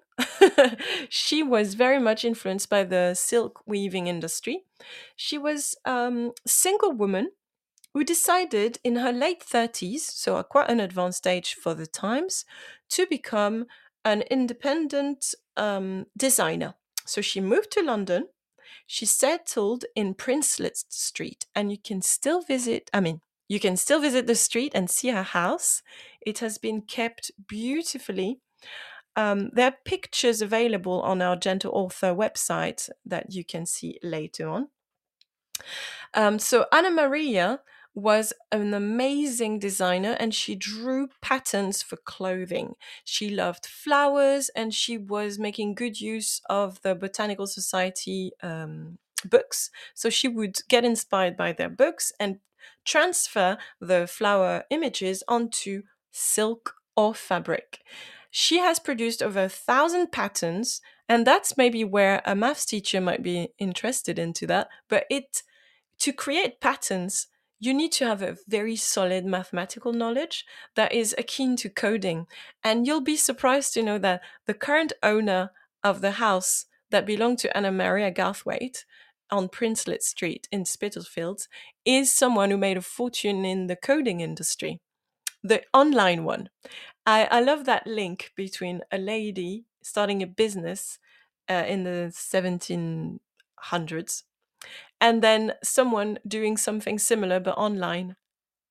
she 1.09 1.43
was 1.43 1.75
very 1.75 2.01
much 2.01 2.25
influenced 2.25 2.69
by 2.69 2.83
the 2.83 3.15
silk 3.15 3.61
weaving 3.67 4.09
industry. 4.09 4.65
She 5.15 5.39
was 5.39 5.77
a 5.87 5.93
um, 5.93 6.33
single 6.47 6.93
woman 6.93 7.31
who 7.95 8.05
decided 8.05 8.79
in 8.83 8.97
her 8.97 9.13
late 9.13 9.45
30s, 9.45 10.01
so 10.01 10.43
quite 10.43 10.71
an 10.71 10.81
advanced 10.81 11.27
age 11.27 11.55
for 11.55 11.75
the 11.75 11.87
times, 11.87 12.45
to 12.91 13.07
become 13.07 13.67
an 14.05 14.23
independent 14.23 15.35
um, 15.59 16.07
designer. 16.17 16.75
So 17.05 17.21
she 17.21 17.41
moved 17.41 17.71
to 17.73 17.83
London. 17.83 18.29
She 18.87 19.07
settled 19.07 19.85
in 19.95 20.15
Princelet 20.15 20.79
Street, 20.89 21.47
and 21.55 21.71
you 21.71 21.79
can 21.79 22.01
still 22.01 22.41
visit. 22.41 22.91
I 22.93 23.01
mean, 23.01 23.21
you 23.49 23.61
can 23.61 23.77
still 23.77 24.01
visit 24.01 24.27
the 24.27 24.35
street 24.35 24.73
and 24.75 24.89
see 24.89 25.09
her 25.09 25.23
house. 25.23 25.83
It 26.21 26.39
has 26.39 26.59
been 26.59 26.83
kept 26.83 27.31
beautifully. 27.47 28.41
Um, 29.17 29.51
there 29.53 29.69
are 29.69 29.77
pictures 29.85 30.41
available 30.43 31.03
on 31.03 31.21
our 31.21 31.35
Gentle 31.37 31.73
Author 31.75 32.15
website 32.15 32.89
that 33.05 33.33
you 33.35 33.45
can 33.45 33.67
see 33.67 33.99
later 34.03 34.49
on. 34.49 34.69
Um, 36.15 36.39
so 36.39 36.67
Anna 36.73 36.91
Maria 36.91 37.61
was 37.95 38.33
an 38.53 38.75
amazing 38.75 39.59
designer 39.59 40.17
and 40.21 40.35
she 40.35 40.55
drew 40.55 41.09
patterns 41.21 41.83
for 41.83 41.97
clothing. 41.97 42.75
She 43.05 43.29
loved 43.29 43.67
flowers 43.67 44.51
and 44.55 44.73
she 44.73 44.97
was 44.97 45.39
making 45.39 45.75
good 45.75 46.01
use 46.01 46.41
of 46.49 46.81
the 46.83 46.95
Botanical 46.95 47.47
Society 47.47 48.33
um, 48.43 48.99
books. 49.25 49.71
So 49.95 50.11
she 50.11 50.29
would 50.29 50.59
get 50.69 50.85
inspired 50.85 51.37
by 51.37 51.53
their 51.53 51.69
books 51.69 52.13
and 52.21 52.39
transfer 52.85 53.59
the 53.81 54.07
flower 54.07 54.65
images 54.71 55.23
onto 55.29 55.83
silk 56.11 56.75
or 56.97 57.15
fabric. 57.15 57.81
She 58.31 58.59
has 58.59 58.79
produced 58.79 59.23
over 59.23 59.45
a 59.45 59.49
thousand 59.49 60.13
patterns, 60.13 60.81
and 61.09 61.27
that's 61.27 61.57
maybe 61.57 61.85
where 61.85 62.21
a 62.27 62.35
maths 62.35 62.67
teacher 62.67 63.01
might 63.01 63.23
be 63.23 63.49
interested 63.59 64.19
into 64.19 64.47
that. 64.47 64.69
But 64.89 65.05
it 65.09 65.43
to 66.01 66.13
create 66.13 66.61
patterns, 66.61 67.29
you 67.61 67.75
need 67.75 67.93
to 67.93 68.07
have 68.07 68.23
a 68.23 68.37
very 68.47 68.77
solid 68.77 69.25
mathematical 69.25 69.93
knowledge 69.93 70.45
that 70.77 70.93
is 70.93 71.15
akin 71.19 71.57
to 71.57 71.69
coding. 71.69 72.27
And 72.63 72.87
you'll 72.87 73.01
be 73.01 73.17
surprised 73.17 73.75
to 73.75 73.83
know 73.83 73.99
that 73.99 74.23
the 74.47 74.55
current 74.55 74.93
owner 75.03 75.51
of 75.83 76.01
the 76.01 76.13
house 76.13 76.67
that 76.91 77.07
belonged 77.07 77.39
to 77.41 77.57
Anna 77.57 77.73
Maria 77.73 78.13
Garthwaite 78.13 78.85
on 79.31 79.49
Princelet 79.49 80.03
Street 80.03 80.49
in 80.51 80.65
Spitalfields 80.65 81.49
is 81.85 82.13
someone 82.13 82.51
who 82.51 82.57
made 82.57 82.77
a 82.77 82.83
fortune 82.83 83.45
in 83.45 83.67
the 83.67 83.77
coding 83.77 84.21
industry, 84.21 84.81
the 85.43 85.63
online 85.75 86.25
one. 86.25 86.49
I, 87.07 87.27
I 87.31 87.41
love 87.41 87.65
that 87.67 87.87
link 87.87 88.33
between 88.37 88.83
a 88.93 88.99
lady 88.99 89.65
starting 89.83 90.23
a 90.23 90.27
business 90.27 90.99
uh, 91.49 91.65
in 91.67 91.85
the 91.85 92.13
1700s 92.15 94.23
and 95.01 95.23
then 95.23 95.55
someone 95.63 96.19
doing 96.27 96.57
something 96.57 96.99
similar 96.99 97.41
but 97.41 97.57
online 97.57 98.17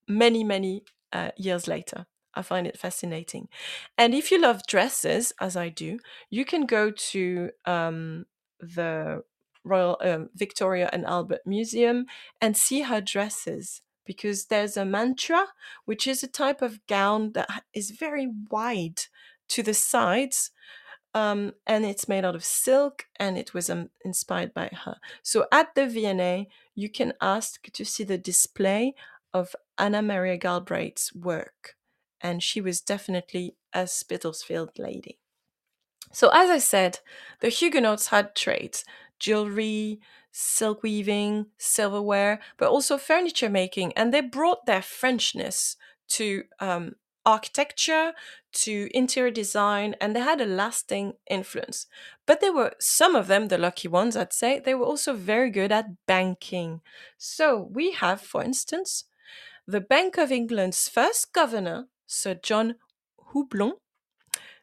many, 0.08 0.44
many 0.44 0.84
uh, 1.14 1.32
years 1.38 1.68
later. 1.68 2.06
I 2.34 2.44
find 2.44 2.68
it 2.68 2.78
fascinating. 2.78 3.50
And 3.98 4.14
if 4.14 4.32
you 4.32 4.40
love 4.40 4.68
dresses, 4.68 5.34
as 5.42 5.58
I 5.58 5.70
do, 5.70 6.00
you 6.30 6.46
can 6.46 6.66
go 6.68 6.92
to 6.92 7.50
um, 7.66 8.26
the 8.60 9.24
Royal 9.64 9.98
uh, 10.02 10.26
Victoria 10.36 10.90
and 10.94 11.06
Albert 11.06 11.42
Museum 11.46 12.06
and 12.40 12.56
see 12.56 12.82
her 12.82 13.02
dresses 13.02 13.82
because 14.06 14.46
there's 14.46 14.78
a 14.78 14.86
mantua, 14.86 15.48
which 15.86 16.08
is 16.08 16.24
a 16.24 16.28
type 16.28 16.62
of 16.62 16.86
gown 16.88 17.34
that 17.34 17.64
is 17.74 17.92
very 17.92 18.28
wide 18.50 19.02
to 19.50 19.64
the 19.64 19.74
sides. 19.74 20.52
Um, 21.18 21.54
and 21.66 21.84
it's 21.84 22.08
made 22.08 22.26
out 22.26 22.36
of 22.36 22.46
silk 22.46 23.08
and 23.20 23.40
it 23.40 23.52
was 23.52 23.72
um, 23.72 23.90
inspired 24.06 24.54
by 24.54 24.70
her. 24.84 24.98
So 25.24 25.48
at 25.52 25.74
the 25.74 25.88
V&A, 25.88 26.48
you 26.76 26.90
can 26.90 27.14
ask 27.20 27.72
to 27.72 27.84
see 27.84 28.04
the 28.04 28.20
display 28.20 28.94
of 29.34 29.56
Anna 29.80 30.04
Maria 30.04 30.38
Galbraith's 30.38 31.16
work. 31.16 31.76
And 32.22 32.44
she 32.44 32.62
was 32.62 32.82
definitely 32.82 33.56
a 33.74 33.88
Spitalfield 33.88 34.78
lady. 34.78 35.18
So, 36.12 36.30
as 36.32 36.52
I 36.52 36.60
said, 36.60 37.00
the 37.40 37.50
Huguenots 37.50 38.08
had 38.08 38.36
trades 38.36 38.86
jewelry, 39.20 40.00
silk 40.32 40.84
weaving, 40.84 41.48
silverware, 41.58 42.40
but 42.58 42.70
also 42.70 42.98
furniture 43.00 43.50
making, 43.50 43.92
and 43.94 44.14
they 44.14 44.22
brought 44.22 44.68
their 44.68 44.82
Frenchness 44.82 45.76
to 46.10 46.44
um, 46.60 46.94
architecture, 47.26 48.14
to 48.64 48.90
interior 48.94 49.32
design, 49.32 49.96
and 50.02 50.16
they 50.16 50.20
had 50.20 50.42
a 50.42 50.46
lasting 50.46 51.14
influence. 51.30 51.88
But 52.26 52.42
there 52.42 52.54
were, 52.54 52.74
some 52.80 53.16
of 53.16 53.28
them, 53.28 53.48
the 53.48 53.58
lucky 53.58 53.88
ones, 53.88 54.16
I'd 54.16 54.34
say, 54.34 54.60
they 54.60 54.76
were 54.76 54.86
also 54.86 55.14
very 55.14 55.50
good 55.52 55.72
at 55.72 56.06
banking. 56.06 56.82
So 57.18 57.70
we 57.72 57.92
have, 57.92 58.22
for 58.22 58.44
instance, 58.44 59.06
the 59.68 59.82
Bank 59.82 60.18
of 60.18 60.32
England's 60.32 60.88
first 60.88 61.34
governor, 61.34 61.88
Sir 62.06 62.36
John 62.36 62.76
Houblon, 63.34 63.74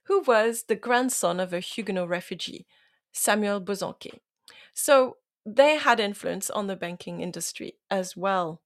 who 0.05 0.23
was 0.23 0.65
the 0.65 0.77
grandson 0.77 1.41
of 1.41 1.53
a 1.53 1.61
Huguenot 1.61 2.09
refugee, 2.09 2.67
Samuel 3.13 3.61
Bosanquet. 3.61 4.21
So 4.73 5.17
they 5.47 5.77
had 5.77 6.01
influence 6.01 6.51
on 6.51 6.67
the 6.67 6.77
banking 6.77 7.21
industry 7.21 7.77
as 7.91 8.17
well. 8.17 8.63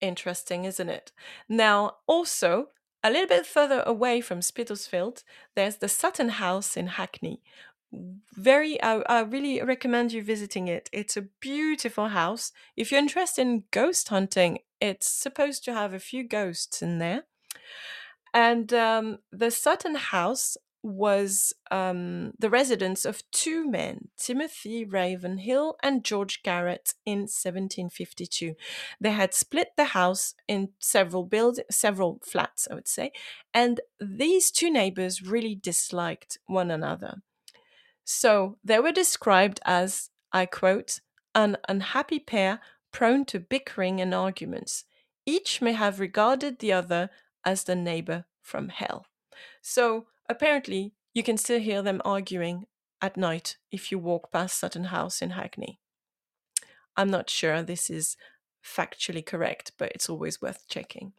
Interesting, 0.00 0.64
isn't 0.64 0.88
it? 0.88 1.12
Now, 1.48 1.98
also, 2.06 2.68
a 3.02 3.10
little 3.10 3.26
bit 3.26 3.46
further 3.46 3.82
away 3.86 4.20
from 4.20 4.42
Spitalfield, 4.42 5.24
there's 5.54 5.76
the 5.76 5.88
Sutton 5.88 6.30
House 6.30 6.76
in 6.76 6.86
Hackney. 6.88 7.40
Very, 8.34 8.82
I, 8.82 9.00
I 9.00 9.20
really 9.20 9.60
recommend 9.62 10.12
you 10.12 10.22
visiting 10.22 10.68
it. 10.68 10.88
It's 10.92 11.16
a 11.16 11.28
beautiful 11.40 12.08
house. 12.08 12.52
If 12.76 12.90
you're 12.90 12.98
interested 12.98 13.42
in 13.42 13.64
ghost 13.70 14.08
hunting, 14.08 14.60
it's 14.80 15.08
supposed 15.08 15.64
to 15.64 15.74
have 15.74 15.92
a 15.92 15.98
few 15.98 16.26
ghosts 16.26 16.80
in 16.80 16.98
there. 16.98 17.24
And 18.32 18.72
um, 18.72 19.18
the 19.30 19.50
Sutton 19.50 19.96
House 19.96 20.56
was 20.82 21.52
um, 21.70 22.32
the 22.38 22.50
residence 22.50 23.04
of 23.04 23.22
two 23.30 23.68
men, 23.68 24.08
Timothy 24.18 24.84
Ravenhill 24.84 25.76
and 25.82 26.04
George 26.04 26.42
Garrett, 26.42 26.94
in 27.06 27.20
1752. 27.20 28.54
They 29.00 29.10
had 29.10 29.32
split 29.32 29.68
the 29.76 29.86
house 29.86 30.34
in 30.48 30.70
several 30.78 31.24
build, 31.24 31.60
several 31.70 32.20
flats, 32.24 32.66
I 32.70 32.74
would 32.74 32.88
say, 32.88 33.12
and 33.54 33.80
these 34.00 34.50
two 34.50 34.70
neighbors 34.70 35.22
really 35.22 35.54
disliked 35.54 36.38
one 36.46 36.70
another. 36.70 37.22
So 38.04 38.58
they 38.64 38.80
were 38.80 38.92
described 38.92 39.60
as, 39.64 40.10
I 40.32 40.46
quote, 40.46 41.00
an 41.34 41.56
unhappy 41.68 42.18
pair 42.18 42.60
prone 42.90 43.24
to 43.26 43.40
bickering 43.40 44.00
and 44.00 44.14
arguments. 44.14 44.84
Each 45.24 45.62
may 45.62 45.72
have 45.72 46.00
regarded 46.00 46.58
the 46.58 46.72
other 46.72 47.10
as 47.44 47.64
the 47.64 47.76
neighbor 47.76 48.26
from 48.40 48.68
hell. 48.68 49.06
So 49.62 50.06
apparently, 50.32 50.94
you 51.14 51.22
can 51.22 51.36
still 51.36 51.60
hear 51.60 51.82
them 51.82 52.02
arguing 52.04 52.66
at 53.00 53.16
night 53.16 53.56
if 53.70 53.92
you 53.92 53.98
walk 53.98 54.32
past 54.32 54.58
Sutton 54.58 54.84
House 54.84 55.22
in 55.22 55.30
Hackney. 55.30 55.78
I'm 56.96 57.10
not 57.10 57.30
sure 57.30 57.62
this 57.62 57.90
is 57.90 58.16
factually 58.64 59.24
correct, 59.24 59.72
but 59.78 59.92
it's 59.92 60.08
always 60.08 60.42
worth 60.42 60.66
checking. 60.68 61.12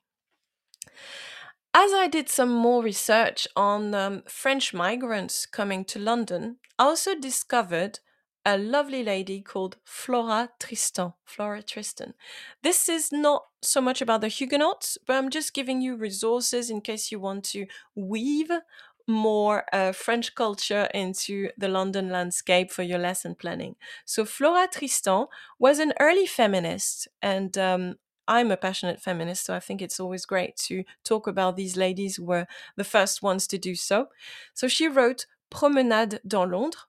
As 1.74 1.92
I 1.92 2.08
did 2.08 2.30
some 2.30 2.52
more 2.52 2.84
research 2.84 3.48
on 3.56 3.96
um, 3.96 4.24
French 4.28 4.74
migrants 4.74 5.46
coming 5.46 5.84
to 5.86 6.00
London, 6.00 6.58
I 6.78 6.84
also 6.84 7.16
discovered 7.16 8.00
a 8.46 8.58
lovely 8.58 9.04
lady 9.04 9.42
called 9.42 9.78
Flora 9.86 10.50
Tristan. 10.60 11.14
Flora 11.24 11.64
Tristan. 11.64 12.14
This 12.62 12.90
is 12.90 13.12
not 13.12 13.46
so 13.62 13.80
much 13.82 14.02
about 14.02 14.22
the 14.22 14.28
Huguenots, 14.28 14.98
but 15.08 15.16
I'm 15.16 15.30
just 15.30 15.54
giving 15.54 15.82
you 15.82 15.96
resources 15.96 16.70
in 16.70 16.82
case 16.82 17.12
you 17.12 17.20
want 17.20 17.46
to 17.46 17.66
weave 17.96 18.52
more 19.08 19.66
uh, 19.74 19.92
French 19.92 20.36
culture 20.36 20.88
into 20.94 21.50
the 21.58 21.68
London 21.68 22.10
landscape 22.10 22.72
for 22.72 22.84
your 22.84 23.00
lesson 23.00 23.36
planning. 23.36 23.76
So, 24.06 24.26
Flora 24.26 24.68
Tristan 24.72 25.26
was 25.60 25.80
an 25.80 25.94
early 26.00 26.26
feminist, 26.26 27.08
and 27.22 27.58
um, 27.58 27.96
I'm 28.28 28.52
a 28.52 28.58
passionate 28.58 29.02
feminist, 29.02 29.46
so 29.46 29.54
I 29.54 29.60
think 29.60 29.82
it's 29.82 30.00
always 30.00 30.26
great 30.26 30.56
to 30.68 30.84
talk 31.04 31.28
about 31.28 31.56
these 31.58 31.76
ladies 31.76 32.16
who 32.16 32.26
were 32.26 32.48
the 32.78 32.84
first 32.86 33.22
ones 33.22 33.48
to 33.48 33.58
do 33.58 33.76
so. 33.76 34.08
So, 34.54 34.68
she 34.68 34.88
wrote 34.88 35.26
Promenade 35.50 36.20
dans 36.28 36.50
Londres, 36.50 36.86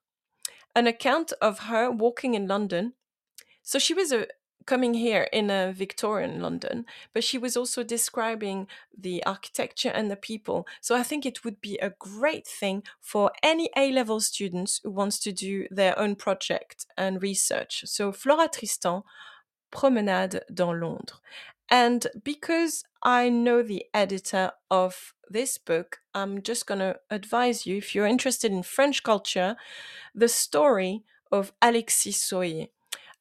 an 0.74 0.86
account 0.86 1.32
of 1.40 1.60
her 1.60 1.90
walking 1.90 2.34
in 2.34 2.46
London. 2.48 2.94
So, 3.62 3.78
she 3.78 3.94
was 3.94 4.12
a 4.12 4.26
coming 4.66 4.94
here 4.94 5.28
in 5.32 5.50
a 5.50 5.72
Victorian 5.72 6.40
London, 6.40 6.86
but 7.12 7.24
she 7.24 7.38
was 7.38 7.56
also 7.56 7.82
describing 7.82 8.66
the 8.96 9.22
architecture 9.24 9.90
and 9.90 10.10
the 10.10 10.16
people. 10.16 10.66
So 10.80 10.96
I 10.96 11.02
think 11.02 11.26
it 11.26 11.44
would 11.44 11.60
be 11.60 11.76
a 11.78 11.94
great 11.98 12.46
thing 12.46 12.82
for 13.00 13.30
any 13.42 13.70
A 13.76 13.92
level 13.92 14.20
students 14.20 14.80
who 14.82 14.90
wants 14.90 15.18
to 15.20 15.32
do 15.32 15.66
their 15.70 15.98
own 15.98 16.16
project 16.16 16.86
and 16.96 17.22
research. 17.22 17.82
So 17.86 18.12
Flora 18.12 18.48
Tristan, 18.48 19.02
Promenade 19.70 20.40
dans 20.52 20.80
Londres. 20.80 21.20
And 21.70 22.06
because 22.22 22.84
I 23.02 23.28
know 23.28 23.62
the 23.62 23.84
editor 23.92 24.52
of 24.70 25.14
this 25.28 25.58
book, 25.58 25.98
I'm 26.14 26.42
just 26.42 26.66
going 26.66 26.80
to 26.80 26.96
advise 27.10 27.66
you 27.66 27.78
if 27.78 27.94
you're 27.94 28.06
interested 28.06 28.52
in 28.52 28.62
French 28.62 29.02
culture, 29.02 29.56
the 30.14 30.28
story 30.28 31.02
of 31.32 31.52
Alexis 31.60 32.22
Soyer. 32.22 32.68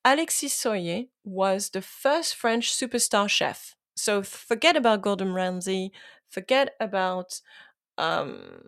Alexis 0.06 0.54
Soyer 0.54 1.06
was 1.24 1.70
the 1.70 1.82
first 1.82 2.36
French 2.36 2.72
superstar 2.72 3.30
chef. 3.30 3.76
So 3.96 4.22
forget 4.24 4.76
about 4.76 5.02
Gordon 5.02 5.34
Ramsay, 5.34 5.92
forget 6.30 6.76
about 6.80 7.42
um, 7.98 8.64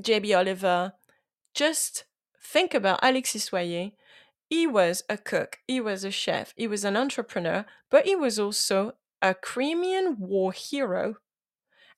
Jamie 0.00 0.34
Oliver. 0.34 0.92
Just 1.54 2.04
think 2.42 2.74
about 2.74 3.00
Alexis 3.02 3.50
Soyer. 3.50 3.92
He 4.50 4.66
was 4.66 5.02
a 5.08 5.18
cook, 5.18 5.58
he 5.66 5.80
was 5.80 6.04
a 6.04 6.10
chef, 6.10 6.54
he 6.56 6.68
was 6.68 6.84
an 6.84 6.96
entrepreneur, 6.96 7.66
but 7.90 8.06
he 8.06 8.16
was 8.16 8.38
also 8.38 8.94
a 9.22 9.34
Crimean 9.34 10.16
war 10.18 10.52
hero 10.52 11.16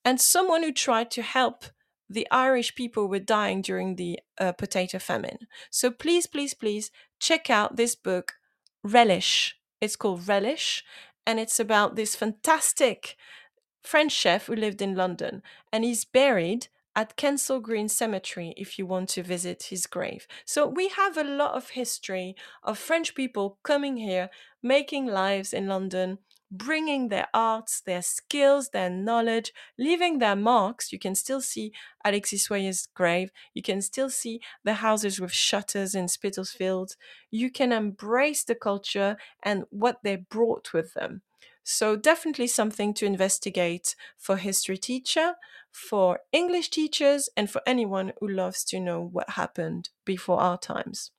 and 0.04 0.20
someone 0.20 0.62
who 0.62 0.72
tried 0.72 1.10
to 1.12 1.22
help 1.22 1.64
the 2.08 2.26
Irish 2.30 2.74
people 2.74 3.08
were 3.08 3.18
dying 3.18 3.62
during 3.62 3.96
the 3.96 4.18
uh, 4.38 4.52
potato 4.52 4.98
famine. 4.98 5.46
So 5.70 5.90
please, 5.90 6.26
please, 6.26 6.54
please 6.54 6.90
check 7.18 7.50
out 7.50 7.76
this 7.76 7.94
book, 7.94 8.34
Relish. 8.82 9.56
It's 9.80 9.96
called 9.96 10.26
Relish, 10.26 10.84
and 11.26 11.38
it's 11.38 11.60
about 11.60 11.96
this 11.96 12.16
fantastic 12.16 13.16
French 13.82 14.12
chef 14.12 14.46
who 14.46 14.56
lived 14.56 14.82
in 14.82 14.96
London, 14.96 15.42
and 15.72 15.84
he's 15.84 16.04
buried 16.04 16.68
at 16.96 17.16
Kensal 17.16 17.62
Green 17.62 17.88
Cemetery 17.88 18.54
if 18.56 18.78
you 18.78 18.84
want 18.84 19.08
to 19.10 19.22
visit 19.22 19.64
his 19.64 19.86
grave. 19.86 20.26
So 20.44 20.66
we 20.66 20.88
have 20.88 21.16
a 21.16 21.22
lot 21.22 21.54
of 21.54 21.70
history 21.70 22.34
of 22.64 22.76
French 22.76 23.14
people 23.14 23.58
coming 23.62 23.98
here, 23.98 24.30
making 24.62 25.06
lives 25.06 25.52
in 25.52 25.68
London, 25.68 26.18
bringing 26.50 27.08
their 27.08 27.28
arts, 27.34 27.80
their 27.80 28.02
skills, 28.02 28.70
their 28.70 28.90
knowledge, 28.90 29.52
leaving 29.78 30.18
their 30.18 30.36
marks. 30.36 30.92
You 30.92 30.98
can 30.98 31.14
still 31.14 31.40
see 31.40 31.72
Alexis 32.04 32.46
Soyer's 32.48 32.86
grave. 32.86 33.30
You 33.54 33.62
can 33.62 33.80
still 33.82 34.10
see 34.10 34.40
the 34.64 34.74
houses 34.74 35.20
with 35.20 35.32
shutters 35.32 35.94
in 35.94 36.08
Spitalfields. 36.08 36.96
You 37.30 37.50
can 37.50 37.72
embrace 37.72 38.44
the 38.44 38.54
culture 38.54 39.16
and 39.42 39.64
what 39.70 40.02
they 40.02 40.16
brought 40.16 40.72
with 40.72 40.94
them. 40.94 41.22
So, 41.62 41.94
definitely 41.96 42.46
something 42.48 42.94
to 42.94 43.06
investigate 43.06 43.94
for 44.16 44.38
history 44.38 44.78
teacher, 44.78 45.36
for 45.70 46.20
English 46.32 46.70
teachers, 46.70 47.28
and 47.36 47.50
for 47.50 47.62
anyone 47.66 48.12
who 48.18 48.28
loves 48.28 48.64
to 48.64 48.80
know 48.80 49.00
what 49.02 49.30
happened 49.30 49.90
before 50.04 50.40
our 50.40 50.58
times. 50.58 51.12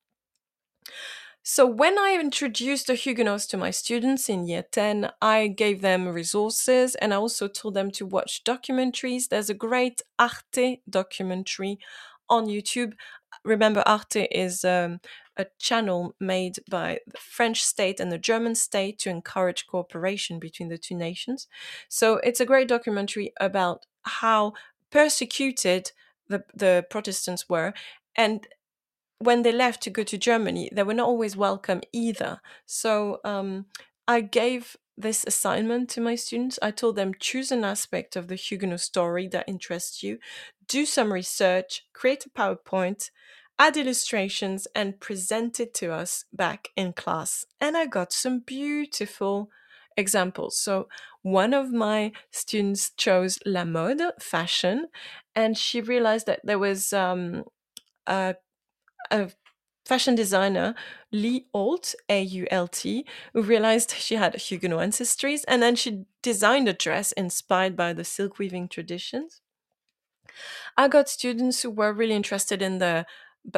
So, 1.52 1.66
when 1.66 1.98
I 1.98 2.14
introduced 2.14 2.86
the 2.86 2.94
Huguenots 2.94 3.48
to 3.48 3.58
my 3.58 3.72
students 3.72 4.30
in 4.30 4.46
year 4.46 4.64
10, 4.72 5.10
I 5.20 5.48
gave 5.48 5.82
them 5.82 6.08
resources 6.08 6.94
and 6.94 7.12
I 7.12 7.18
also 7.18 7.48
told 7.48 7.74
them 7.74 7.90
to 7.94 8.06
watch 8.06 8.44
documentaries. 8.44 9.30
There's 9.30 9.50
a 9.50 9.56
great 9.56 10.04
Arte 10.20 10.84
documentary 10.88 11.80
on 12.30 12.46
YouTube. 12.46 12.94
Remember, 13.44 13.82
Arte 13.88 14.28
is 14.30 14.64
um, 14.64 15.00
a 15.38 15.48
channel 15.58 16.14
made 16.20 16.58
by 16.70 17.00
the 17.08 17.18
French 17.18 17.64
state 17.64 18.00
and 18.00 18.12
the 18.12 18.20
German 18.20 18.54
state 18.54 19.00
to 19.00 19.10
encourage 19.10 19.66
cooperation 19.66 20.38
between 20.38 20.70
the 20.70 20.78
two 20.78 20.96
nations. 20.96 21.48
So, 21.88 22.18
it's 22.18 22.40
a 22.40 22.46
great 22.46 22.68
documentary 22.68 23.34
about 23.40 23.88
how 24.04 24.54
persecuted 24.92 25.94
the, 26.28 26.44
the 26.54 26.86
Protestants 26.92 27.50
were 27.50 27.74
and 28.16 28.46
when 29.20 29.44
they 29.44 29.52
left 29.52 29.82
to 29.84 29.90
go 29.90 30.04
to 30.04 30.18
Germany, 30.18 30.70
they 30.72 30.84
were 30.84 30.94
not 30.94 31.08
always 31.08 31.36
welcome 31.36 31.82
either. 31.92 32.42
So 32.66 33.20
um, 33.24 33.66
I 34.08 34.22
gave 34.22 34.78
this 34.98 35.24
assignment 35.26 35.90
to 35.90 36.02
my 36.02 36.16
students. 36.16 36.60
I 36.62 36.72
told 36.72 36.96
them 36.96 37.14
choose 37.20 37.52
an 37.52 37.64
aspect 37.64 38.16
of 38.16 38.28
the 38.28 38.36
Huguenot 38.36 38.80
story 38.80 39.28
that 39.28 39.48
interests 39.48 40.04
you, 40.04 40.20
do 40.68 40.86
some 40.86 41.14
research, 41.14 41.84
create 41.94 42.26
a 42.26 42.30
PowerPoint, 42.30 43.12
add 43.58 43.76
illustrations, 43.76 44.68
and 44.74 45.00
present 45.00 45.60
it 45.60 45.74
to 45.76 45.92
us 45.92 46.26
back 46.34 46.70
in 46.76 46.94
class. 46.94 47.46
And 47.60 47.78
I 47.78 47.86
got 47.86 48.14
some 48.14 48.40
beautiful 48.40 49.50
examples. 49.98 50.58
So 50.58 50.88
one 51.22 51.54
of 51.54 51.72
my 51.72 52.14
students 52.32 52.92
chose 52.92 53.40
la 53.46 53.66
mode, 53.66 54.02
fashion, 54.20 54.88
and 55.36 55.58
she 55.58 55.82
realized 55.82 56.26
that 56.28 56.40
there 56.44 56.60
was 56.60 56.94
um, 56.94 57.44
a 58.08 58.36
a 59.12 59.32
fashion 59.86 60.16
designer, 60.16 60.76
Lee 61.12 61.48
Ault, 61.54 61.96
A 62.10 62.22
U 62.22 62.48
L 62.52 62.68
T, 62.68 63.06
who 63.34 63.42
realized 63.42 63.92
she 63.92 64.16
had 64.16 64.36
Huguenot 64.36 64.82
ancestries, 64.82 65.44
and 65.48 65.62
then 65.62 65.76
she 65.76 66.06
designed 66.22 66.68
a 66.68 66.74
dress 66.74 67.12
inspired 67.14 67.76
by 67.76 67.94
the 67.94 68.04
silk 68.04 68.40
weaving 68.40 68.68
traditions. 68.68 69.42
I 70.78 70.88
got 70.88 71.10
students 71.10 71.62
who 71.62 71.70
were 71.70 71.94
really 71.94 72.16
interested 72.16 72.62
in 72.62 72.78
the 72.78 73.06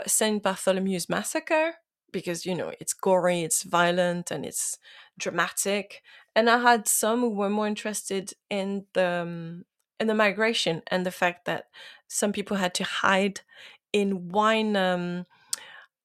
St. 0.07 0.41
Bartholomew's 0.41 1.09
massacre 1.09 1.75
because, 2.11 2.45
you 2.45 2.55
know, 2.55 2.71
it's 2.79 2.93
gory, 2.93 3.41
it's 3.41 3.63
violent, 3.63 4.31
and 4.31 4.45
it's 4.45 4.77
dramatic. 5.17 6.01
And 6.35 6.49
I 6.49 6.59
had 6.59 6.87
some 6.87 7.21
who 7.21 7.29
were 7.29 7.49
more 7.49 7.67
interested 7.67 8.33
in 8.49 8.85
the 8.93 9.21
um, 9.23 9.65
in 9.99 10.07
the 10.07 10.15
migration 10.15 10.81
and 10.87 11.05
the 11.05 11.11
fact 11.11 11.45
that 11.45 11.65
some 12.07 12.31
people 12.31 12.57
had 12.57 12.73
to 12.75 12.83
hide 12.83 13.41
in 13.93 14.29
wine 14.29 14.75
um, 14.75 15.25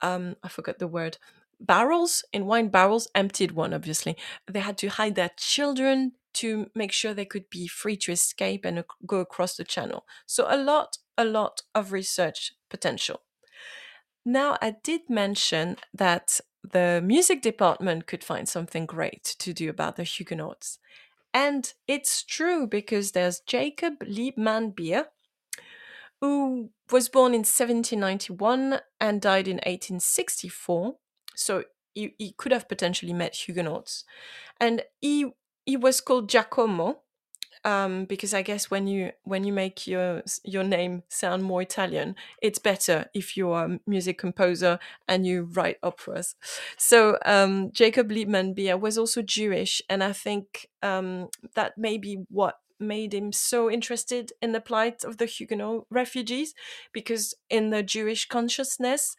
um, 0.03 0.37
I 0.43 0.49
forgot 0.49 0.79
the 0.79 0.89
word, 0.89 1.19
barrels 1.61 2.25
in 2.33 2.47
wine 2.47 2.69
barrels, 2.69 3.09
emptied 3.15 3.53
one, 3.53 3.73
obviously. 3.73 4.17
They 4.51 4.61
had 4.61 4.79
to 4.79 4.89
hide 4.89 5.15
their 5.15 5.31
children 5.37 6.13
to 6.35 6.71
make 6.75 6.93
sure 6.93 7.15
they 7.15 7.25
could 7.25 7.49
be 7.49 7.67
free 7.67 7.97
to 7.97 8.13
escape 8.13 8.65
and 8.65 8.85
go 9.07 9.21
across 9.21 9.57
the 9.57 9.65
channel. 9.65 10.05
So 10.27 10.47
a 10.49 10.57
lot, 10.57 10.99
a 11.17 11.25
lot 11.25 11.63
of 11.75 11.93
research 11.93 12.53
potential. 12.69 13.23
Now, 14.25 14.59
I 14.61 14.77
did 14.83 15.03
mention 15.09 15.77
that 15.95 16.41
the 16.63 17.01
music 17.03 17.43
department 17.43 18.07
could 18.07 18.25
find 18.25 18.49
something 18.49 18.85
great 18.85 19.23
to 19.39 19.55
do 19.55 19.71
about 19.71 19.97
the 19.97 20.03
Huguenots. 20.03 20.79
And 21.33 21.73
it's 21.87 22.23
true 22.23 22.67
because 22.67 23.13
there's 23.13 23.41
Jacob 23.41 24.01
Liebman 24.01 24.75
Beer, 24.75 25.07
who 26.21 26.71
was 26.91 27.09
born 27.09 27.33
in 27.33 27.41
1791 27.41 28.81
and 29.01 29.21
died 29.21 29.49
in 29.49 29.57
1864. 29.57 30.97
So 31.35 31.65
he, 31.95 32.15
he 32.19 32.33
could 32.33 32.53
have 32.53 32.69
potentially 32.69 33.13
met 33.13 33.35
Huguenots. 33.35 34.05
And 34.61 34.83
he, 35.01 35.31
he 35.65 35.77
was 35.77 36.01
called 36.01 36.29
Giacomo 36.29 37.01
um, 37.67 38.05
because 38.05 38.33
I 38.33 38.43
guess 38.43 38.71
when 38.71 38.87
you 38.87 39.11
when 39.25 39.43
you 39.43 39.53
make 39.53 39.89
your 39.89 40.23
your 40.45 40.63
name 40.63 41.03
sound 41.09 41.43
more 41.43 41.61
Italian, 41.61 42.15
it's 42.41 42.61
better 42.61 43.07
if 43.13 43.37
you're 43.37 43.65
a 43.65 43.81
music 43.89 44.19
composer 44.19 44.79
and 45.09 45.27
you 45.27 45.49
write 45.53 45.79
operas. 45.83 46.37
So 46.79 47.19
um, 47.27 47.73
Jacob 47.73 48.11
Liebman 48.11 48.55
Beer 48.55 48.77
was 48.77 48.97
also 48.97 49.21
Jewish, 49.21 49.83
and 49.91 50.05
I 50.05 50.13
think 50.13 50.69
um, 50.81 51.29
that 51.57 51.77
may 51.77 51.99
be 51.99 52.25
what 52.29 52.55
made 52.79 53.15
him 53.15 53.33
so 53.33 53.71
interested 53.71 54.33
in 54.41 54.53
the 54.53 54.61
plight 54.61 55.05
of 55.05 55.19
the 55.19 55.27
Huguenot 55.27 55.87
refugees, 55.91 56.55
because 56.93 57.35
in 57.51 57.71
the 57.71 57.83
Jewish 57.83 58.27
consciousness, 58.27 59.17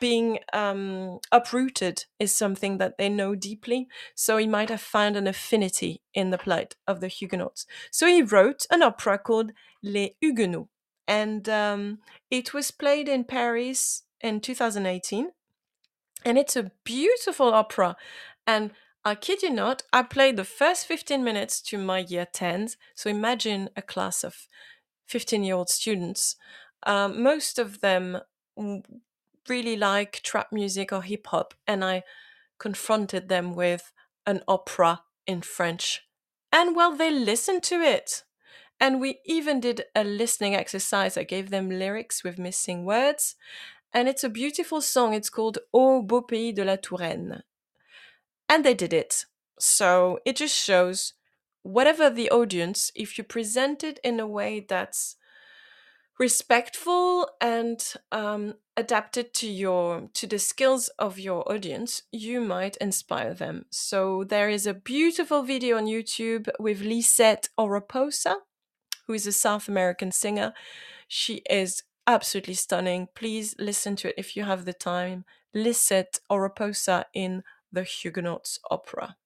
being 0.00 0.40
um, 0.52 1.18
uprooted 1.30 2.04
is 2.18 2.34
something 2.34 2.78
that 2.78 2.98
they 2.98 3.08
know 3.08 3.34
deeply. 3.34 3.88
So 4.14 4.36
he 4.36 4.46
might 4.46 4.70
have 4.70 4.80
found 4.80 5.16
an 5.16 5.26
affinity 5.26 6.02
in 6.14 6.30
the 6.30 6.38
plight 6.38 6.74
of 6.86 7.00
the 7.00 7.08
Huguenots. 7.08 7.66
So 7.90 8.06
he 8.06 8.22
wrote 8.22 8.66
an 8.70 8.82
opera 8.82 9.18
called 9.18 9.52
Les 9.82 10.16
Huguenots, 10.20 10.68
and 11.06 11.48
um, 11.48 11.98
it 12.30 12.52
was 12.52 12.70
played 12.70 13.08
in 13.08 13.24
Paris 13.24 14.02
in 14.20 14.40
2018. 14.40 15.30
And 16.24 16.36
it's 16.36 16.56
a 16.56 16.72
beautiful 16.84 17.54
opera. 17.54 17.96
And 18.46 18.72
I 19.08 19.14
kid 19.14 19.42
you 19.42 19.48
not, 19.48 19.84
I 19.90 20.02
played 20.02 20.36
the 20.36 20.44
first 20.44 20.86
15 20.86 21.24
minutes 21.24 21.62
to 21.62 21.78
my 21.78 22.00
year 22.00 22.26
10s. 22.30 22.76
So 22.94 23.08
imagine 23.08 23.70
a 23.74 23.80
class 23.80 24.22
of 24.22 24.46
15 25.06 25.44
year 25.44 25.54
old 25.54 25.70
students. 25.70 26.36
Um, 26.82 27.22
most 27.22 27.58
of 27.58 27.80
them 27.80 28.18
really 29.48 29.76
like 29.76 30.20
trap 30.22 30.48
music 30.52 30.92
or 30.92 31.00
hip 31.02 31.26
hop, 31.28 31.54
and 31.66 31.82
I 31.82 32.02
confronted 32.58 33.30
them 33.30 33.54
with 33.54 33.92
an 34.26 34.42
opera 34.46 35.00
in 35.26 35.40
French. 35.40 36.02
And 36.52 36.76
well, 36.76 36.94
they 36.94 37.10
listened 37.10 37.62
to 37.64 37.76
it. 37.76 38.24
And 38.78 39.00
we 39.00 39.20
even 39.24 39.58
did 39.58 39.84
a 39.94 40.04
listening 40.04 40.54
exercise. 40.54 41.16
I 41.16 41.24
gave 41.24 41.48
them 41.48 41.70
lyrics 41.70 42.22
with 42.22 42.38
missing 42.38 42.84
words. 42.84 43.36
And 43.94 44.06
it's 44.06 44.22
a 44.22 44.28
beautiful 44.28 44.82
song. 44.82 45.14
It's 45.14 45.30
called 45.30 45.56
Ô 45.74 46.06
beau 46.06 46.20
pays 46.20 46.52
de 46.52 46.62
la 46.62 46.76
Touraine. 46.76 47.42
And 48.48 48.64
they 48.64 48.74
did 48.74 48.92
it. 48.92 49.26
So 49.58 50.20
it 50.24 50.36
just 50.36 50.56
shows 50.56 51.14
whatever 51.62 52.08
the 52.08 52.30
audience, 52.30 52.90
if 52.94 53.18
you 53.18 53.24
present 53.24 53.84
it 53.84 53.98
in 54.02 54.20
a 54.20 54.26
way 54.26 54.64
that's 54.66 55.16
respectful 56.18 57.28
and 57.40 57.94
um, 58.10 58.54
adapted 58.76 59.32
to 59.32 59.46
your 59.48 60.08
to 60.14 60.26
the 60.26 60.38
skills 60.38 60.88
of 60.98 61.18
your 61.18 61.50
audience 61.50 62.02
you 62.10 62.40
might 62.40 62.76
inspire 62.78 63.34
them. 63.34 63.66
So 63.70 64.24
there 64.24 64.48
is 64.48 64.66
a 64.66 64.74
beautiful 64.74 65.42
video 65.42 65.76
on 65.76 65.86
youtube 65.86 66.48
with 66.58 66.80
lisette 66.80 67.48
oropesa 67.58 68.34
who 69.06 69.12
is 69.12 69.26
a 69.26 69.32
south 69.32 69.68
american 69.68 70.10
singer. 70.10 70.52
She 71.06 71.42
is 71.48 71.82
absolutely 72.06 72.54
stunning. 72.54 73.08
Please 73.14 73.54
listen 73.58 73.94
to 73.96 74.08
it 74.08 74.14
if 74.18 74.36
you 74.36 74.44
have 74.44 74.64
the 74.64 74.72
time. 74.72 75.24
Lisette 75.54 76.18
oropesa 76.30 77.04
in 77.14 77.42
the 77.72 77.84
huguenots 77.84 78.58
opera 78.70 79.16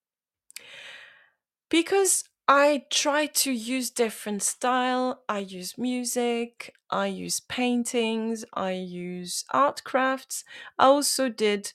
because 1.69 2.25
I 2.49 2.85
try 2.91 3.27
to 3.27 3.53
use 3.53 3.91
different 3.91 4.43
style. 4.43 5.23
I 5.29 5.39
use 5.39 5.79
music, 5.79 6.75
I 6.91 7.07
use 7.07 7.41
paintings, 7.41 8.45
I 8.53 8.73
use 8.73 9.45
art 9.51 9.83
crafts. 9.85 10.45
I 10.79 10.87
also 10.87 11.29
did 11.29 11.73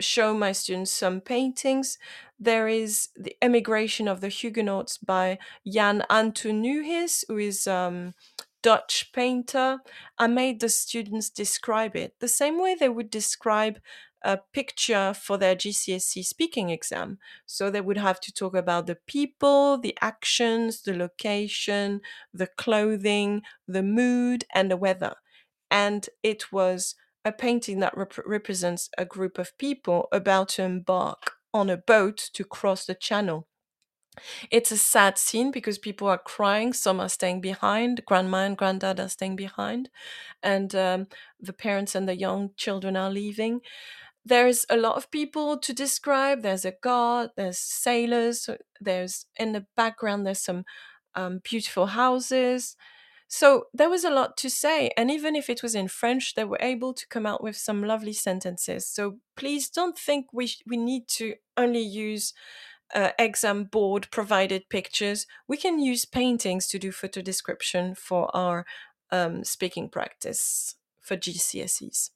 show 0.00 0.34
my 0.34 0.52
students 0.52 0.90
some 0.90 1.20
paintings. 1.20 1.98
There 2.38 2.66
is 2.66 3.08
the 3.14 3.36
Emigration 3.40 4.08
of 4.08 4.20
the 4.20 4.28
Huguenots 4.28 4.98
by 4.98 5.38
Jan 5.66 6.02
Antoon 6.10 6.62
Neuhuys, 6.62 7.24
who 7.28 7.38
is 7.38 7.66
um, 7.66 8.14
Dutch 8.62 9.12
painter. 9.12 9.78
I 10.18 10.26
made 10.26 10.60
the 10.60 10.68
students 10.68 11.30
describe 11.30 11.94
it 11.94 12.14
the 12.18 12.28
same 12.28 12.60
way 12.60 12.74
they 12.74 12.88
would 12.88 13.10
describe 13.10 13.78
a 14.22 14.38
picture 14.52 15.14
for 15.14 15.38
their 15.38 15.54
GCSE 15.54 16.22
speaking 16.22 16.70
exam. 16.70 17.18
So 17.46 17.70
they 17.70 17.80
would 17.80 17.96
have 17.98 18.20
to 18.20 18.32
talk 18.32 18.54
about 18.56 18.86
the 18.86 18.96
people, 19.06 19.78
the 19.78 19.96
actions, 20.00 20.82
the 20.82 20.94
location, 20.96 22.00
the 22.32 22.46
clothing, 22.46 23.42
the 23.68 23.82
mood, 23.82 24.44
and 24.54 24.70
the 24.70 24.76
weather. 24.76 25.14
And 25.70 26.08
it 26.22 26.52
was 26.52 26.94
a 27.24 27.32
painting 27.32 27.80
that 27.80 27.96
rep- 27.96 28.18
represents 28.26 28.90
a 28.98 29.04
group 29.04 29.38
of 29.38 29.56
people 29.58 30.08
about 30.12 30.48
to 30.50 30.62
embark 30.62 31.32
on 31.52 31.70
a 31.70 31.76
boat 31.76 32.16
to 32.34 32.44
cross 32.44 32.86
the 32.86 32.94
channel. 32.94 33.48
It's 34.50 34.70
a 34.72 34.76
sad 34.76 35.18
scene 35.18 35.50
because 35.50 35.78
people 35.78 36.08
are 36.08 36.18
crying. 36.18 36.72
Some 36.72 37.00
are 37.00 37.08
staying 37.08 37.40
behind. 37.40 38.04
Grandma 38.06 38.38
and 38.46 38.56
granddad 38.56 39.00
are 39.00 39.08
staying 39.08 39.36
behind, 39.36 39.90
and 40.42 40.74
um, 40.74 41.08
the 41.40 41.52
parents 41.52 41.94
and 41.96 42.08
the 42.08 42.16
young 42.16 42.52
children 42.56 42.96
are 42.96 43.10
leaving. 43.10 43.62
There's 44.26 44.66
a 44.68 44.76
lot 44.76 44.96
of 44.96 45.10
people 45.12 45.56
to 45.58 45.72
describe. 45.72 46.42
There's 46.42 46.64
a 46.66 46.72
guard. 46.82 47.30
There's 47.36 47.58
sailors. 47.58 48.50
There's 48.80 49.26
in 49.36 49.52
the 49.52 49.66
background. 49.76 50.26
There's 50.26 50.42
some 50.42 50.64
um, 51.14 51.40
beautiful 51.44 51.86
houses. 51.86 52.76
So 53.28 53.66
there 53.74 53.90
was 53.90 54.04
a 54.04 54.10
lot 54.10 54.36
to 54.38 54.50
say, 54.50 54.90
and 54.96 55.10
even 55.10 55.36
if 55.36 55.50
it 55.50 55.62
was 55.62 55.74
in 55.74 55.88
French, 55.88 56.34
they 56.34 56.44
were 56.44 56.58
able 56.60 56.94
to 56.94 57.08
come 57.08 57.26
out 57.26 57.42
with 57.42 57.56
some 57.56 57.82
lovely 57.84 58.14
sentences. 58.14 58.88
So 58.88 59.18
please 59.36 59.68
don't 59.70 59.98
think 59.98 60.26
we 60.32 60.46
sh- 60.48 60.62
we 60.66 60.76
need 60.76 61.08
to 61.18 61.34
only 61.56 61.82
use 61.82 62.32
uh, 62.94 63.10
exam 63.18 63.64
board 63.64 64.08
provided 64.12 64.68
pictures. 64.70 65.26
We 65.48 65.56
can 65.56 65.78
use 65.80 66.04
paintings 66.04 66.68
to 66.68 66.78
do 66.78 66.92
photo 66.92 67.22
description 67.22 67.94
for 67.94 68.34
our 68.36 68.66
um, 69.12 69.44
speaking 69.44 69.88
practice 69.88 70.76
for 71.02 71.16
GCSEs. 71.16 72.10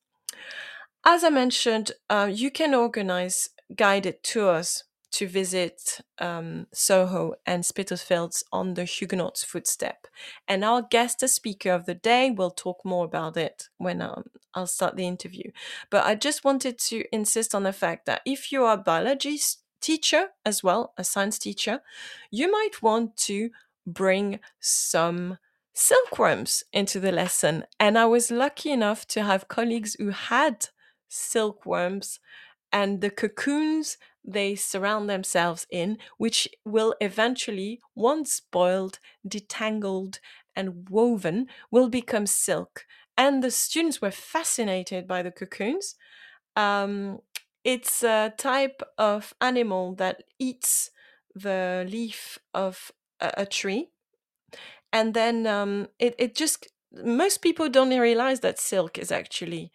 As 1.05 1.24
I 1.24 1.30
mentioned, 1.30 1.92
uh, 2.11 2.30
you 2.30 2.51
can 2.51 2.74
organize 2.74 3.51
guided 3.74 4.22
tours 4.22 4.84
to 5.12 5.26
visit 5.26 6.01
um, 6.18 6.66
Soho 6.72 7.34
and 7.44 7.64
Spitalfields 7.64 8.44
on 8.53 8.74
the 8.74 8.84
Huguenots' 8.84 9.42
footstep. 9.42 10.07
And 10.46 10.64
our 10.64 10.82
guest 10.82 11.26
speaker 11.28 11.70
of 11.72 11.86
the 11.86 11.94
day 11.94 12.30
will 12.30 12.51
talk 12.51 12.84
more 12.84 13.05
about 13.05 13.36
it 13.36 13.68
when 13.78 14.03
um, 14.03 14.24
I'll 14.55 14.66
start 14.66 14.96
the 14.96 15.07
interview. 15.07 15.51
But 15.90 16.05
I 16.05 16.14
just 16.14 16.44
wanted 16.44 16.78
to 16.78 17.05
insist 17.12 17.55
on 17.55 17.64
the 17.64 17.72
fact 17.72 18.07
that 18.07 18.22
if 18.24 18.53
you 18.53 18.64
are 18.64 18.74
a 18.74 18.82
biology 18.82 19.38
teacher 19.80 20.28
as 20.44 20.62
well, 20.62 20.92
a 20.96 21.03
science 21.03 21.38
teacher, 21.38 21.80
you 22.30 22.51
might 22.53 22.82
want 22.82 23.16
to 23.16 23.51
bring 23.86 24.38
some 24.61 25.38
silkworms 25.72 26.62
into 26.72 27.01
the 27.01 27.11
lesson. 27.11 27.64
And 27.80 27.98
I 27.98 28.07
was 28.07 28.30
lucky 28.30 28.70
enough 28.70 29.07
to 29.09 29.24
have 29.24 29.48
colleagues 29.48 29.96
who 29.98 30.11
had 30.11 30.68
silkworms 31.11 32.20
and 32.72 33.00
the 33.00 33.11
cocoons 33.11 33.98
they 34.24 34.54
surround 34.54 35.11
themselves 35.11 35.66
in, 35.70 35.98
which 36.18 36.48
will 36.64 36.94
eventually, 37.00 37.80
once 37.94 38.40
boiled, 38.40 38.98
detangled, 39.26 40.20
and 40.54 40.88
woven, 40.88 41.46
will 41.70 41.88
become 41.88 42.26
silk. 42.26 42.86
And 43.16 43.42
the 43.42 43.50
students 43.50 44.00
were 44.00 44.11
fascinated 44.11 45.06
by 45.06 45.22
the 45.22 45.30
cocoons. 45.30 45.96
Um, 46.56 47.20
it's 47.64 48.02
a 48.02 48.32
type 48.36 48.82
of 48.96 49.34
animal 49.40 49.94
that 49.96 50.22
eats 50.38 50.90
the 51.34 51.86
leaf 51.88 52.38
of 52.54 52.92
a, 53.20 53.32
a 53.38 53.46
tree. 53.46 53.90
And 54.92 55.14
then 55.14 55.46
um, 55.46 55.88
it, 55.98 56.14
it 56.18 56.34
just, 56.34 56.68
most 56.92 57.42
people 57.42 57.68
don't 57.68 57.98
realize 57.98 58.40
that 58.40 58.58
silk 58.58 58.98
is 58.98 59.12
actually 59.12 59.72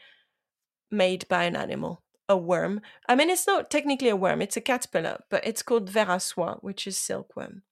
made 0.92 1.28
by 1.28 1.44
an 1.44 1.56
animal, 1.56 2.02
a 2.28 2.38
worm. 2.38 2.82
I 3.08 3.16
mean, 3.16 3.30
it's 3.30 3.48
not 3.48 3.70
technically 3.70 4.10
a 4.10 4.16
worm, 4.16 4.42
it's 4.42 4.58
a 4.58 4.62
caterpillar, 4.62 5.24
but 5.30 5.46
it's 5.46 5.64
called 5.64 5.90
ver 5.90 6.06
à 6.06 6.58
which 6.62 6.88
is 6.88 6.98
silkworm. 6.98 7.64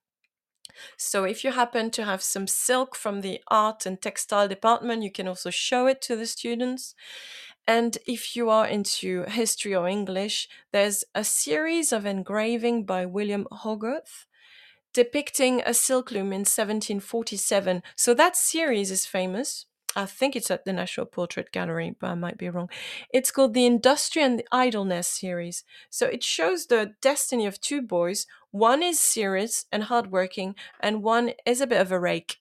So 0.98 1.24
if 1.24 1.44
you 1.44 1.52
happen 1.52 1.92
to 1.92 2.06
have 2.06 2.24
some 2.24 2.48
silk 2.48 2.96
from 2.96 3.22
the 3.22 3.42
art 3.48 3.86
and 3.86 4.02
textile 4.02 4.48
department, 4.48 5.04
you 5.04 5.12
can 5.12 5.28
also 5.28 5.50
show 5.50 5.88
it 5.88 6.02
to 6.04 6.16
the 6.16 6.26
students. 6.26 6.96
And 7.68 7.98
if 8.08 8.36
you 8.36 8.50
are 8.50 8.68
into 8.68 9.24
history 9.24 9.76
or 9.76 9.88
English, 9.88 10.50
there's 10.72 11.04
a 11.14 11.24
series 11.24 11.94
of 11.94 12.06
engraving 12.06 12.86
by 12.86 13.06
William 13.06 13.48
Hogarth 13.52 14.26
depicting 14.94 15.62
a 15.66 15.74
silk 15.74 16.12
loom 16.12 16.32
in 16.32 16.46
1747. 16.46 17.82
So 17.96 18.14
that 18.14 18.38
series 18.38 18.92
is 18.92 19.06
famous. 19.06 19.66
I 19.96 20.06
think 20.06 20.36
it's 20.36 20.50
at 20.50 20.66
the 20.66 20.74
National 20.74 21.06
Portrait 21.06 21.52
Gallery, 21.52 21.96
but 22.00 22.10
I 22.10 22.16
might 22.16 22.38
be 22.38 22.50
wrong. 22.50 22.70
It's 23.14 23.32
called 23.32 23.54
the 23.54 23.66
Industry 23.66 24.24
and 24.24 24.40
the 24.40 24.48
Idleness 24.52 25.08
series. 25.08 25.64
So 25.90 26.08
it 26.08 26.24
shows 26.24 26.66
the 26.66 26.94
destiny 27.02 27.46
of 27.46 27.62
two 27.62 27.82
boys. 27.82 28.26
One 28.52 28.82
is 28.82 29.00
serious 29.00 29.66
and 29.72 29.84
hardworking, 29.84 30.56
and 30.80 31.04
one 31.04 31.34
is 31.46 31.62
a 31.62 31.68
bit 31.68 31.82
of 31.82 31.92
a 31.92 32.00
rake. 32.00 32.38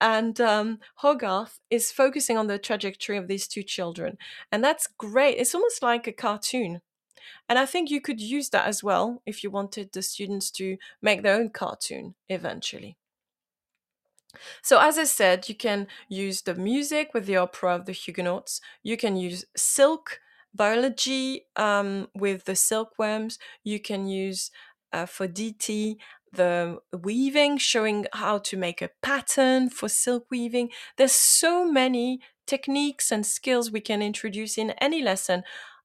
And 0.00 0.40
um, 0.40 0.78
Hogarth 0.96 1.60
is 1.70 1.92
focusing 1.92 2.36
on 2.36 2.46
the 2.46 2.58
trajectory 2.58 3.16
of 3.16 3.28
these 3.28 3.46
two 3.46 3.62
children. 3.62 4.18
And 4.50 4.62
that's 4.62 4.88
great. 4.98 5.38
It's 5.38 5.54
almost 5.54 5.82
like 5.82 6.06
a 6.06 6.12
cartoon. 6.12 6.80
And 7.48 7.58
I 7.58 7.66
think 7.66 7.90
you 7.90 8.00
could 8.00 8.20
use 8.20 8.50
that 8.50 8.66
as 8.66 8.82
well 8.82 9.22
if 9.26 9.44
you 9.44 9.50
wanted 9.50 9.90
the 9.92 10.02
students 10.02 10.50
to 10.52 10.76
make 11.00 11.22
their 11.22 11.36
own 11.36 11.50
cartoon 11.50 12.14
eventually. 12.28 12.96
So, 14.62 14.78
as 14.80 14.98
I 14.98 15.04
said, 15.04 15.48
you 15.48 15.54
can 15.54 15.86
use 16.08 16.42
the 16.42 16.54
music 16.54 17.10
with 17.14 17.26
the 17.26 17.36
opera 17.36 17.74
of 17.74 17.86
the 17.86 17.92
Huguenots. 17.92 18.60
You 18.82 18.96
can 18.96 19.16
use 19.16 19.44
silk 19.56 20.20
biology 20.54 21.46
um, 21.56 22.08
with 22.14 22.44
the 22.44 22.56
silkworms. 22.56 23.38
You 23.64 23.80
can 23.80 24.06
use 24.06 24.50
uh, 24.92 25.06
for 25.06 25.26
DT 25.26 25.98
the 26.32 26.78
weaving, 26.98 27.58
showing 27.58 28.06
how 28.14 28.38
to 28.38 28.56
make 28.56 28.80
a 28.80 28.90
pattern 29.02 29.68
for 29.68 29.88
silk 29.88 30.26
weaving. 30.30 30.70
There's 30.96 31.12
so 31.12 31.70
many 31.70 32.20
techniques 32.46 33.12
and 33.12 33.26
skills 33.26 33.70
we 33.70 33.80
can 33.82 34.00
introduce 34.00 34.56
in 34.56 34.70
any 34.80 35.02
lesson. 35.02 35.42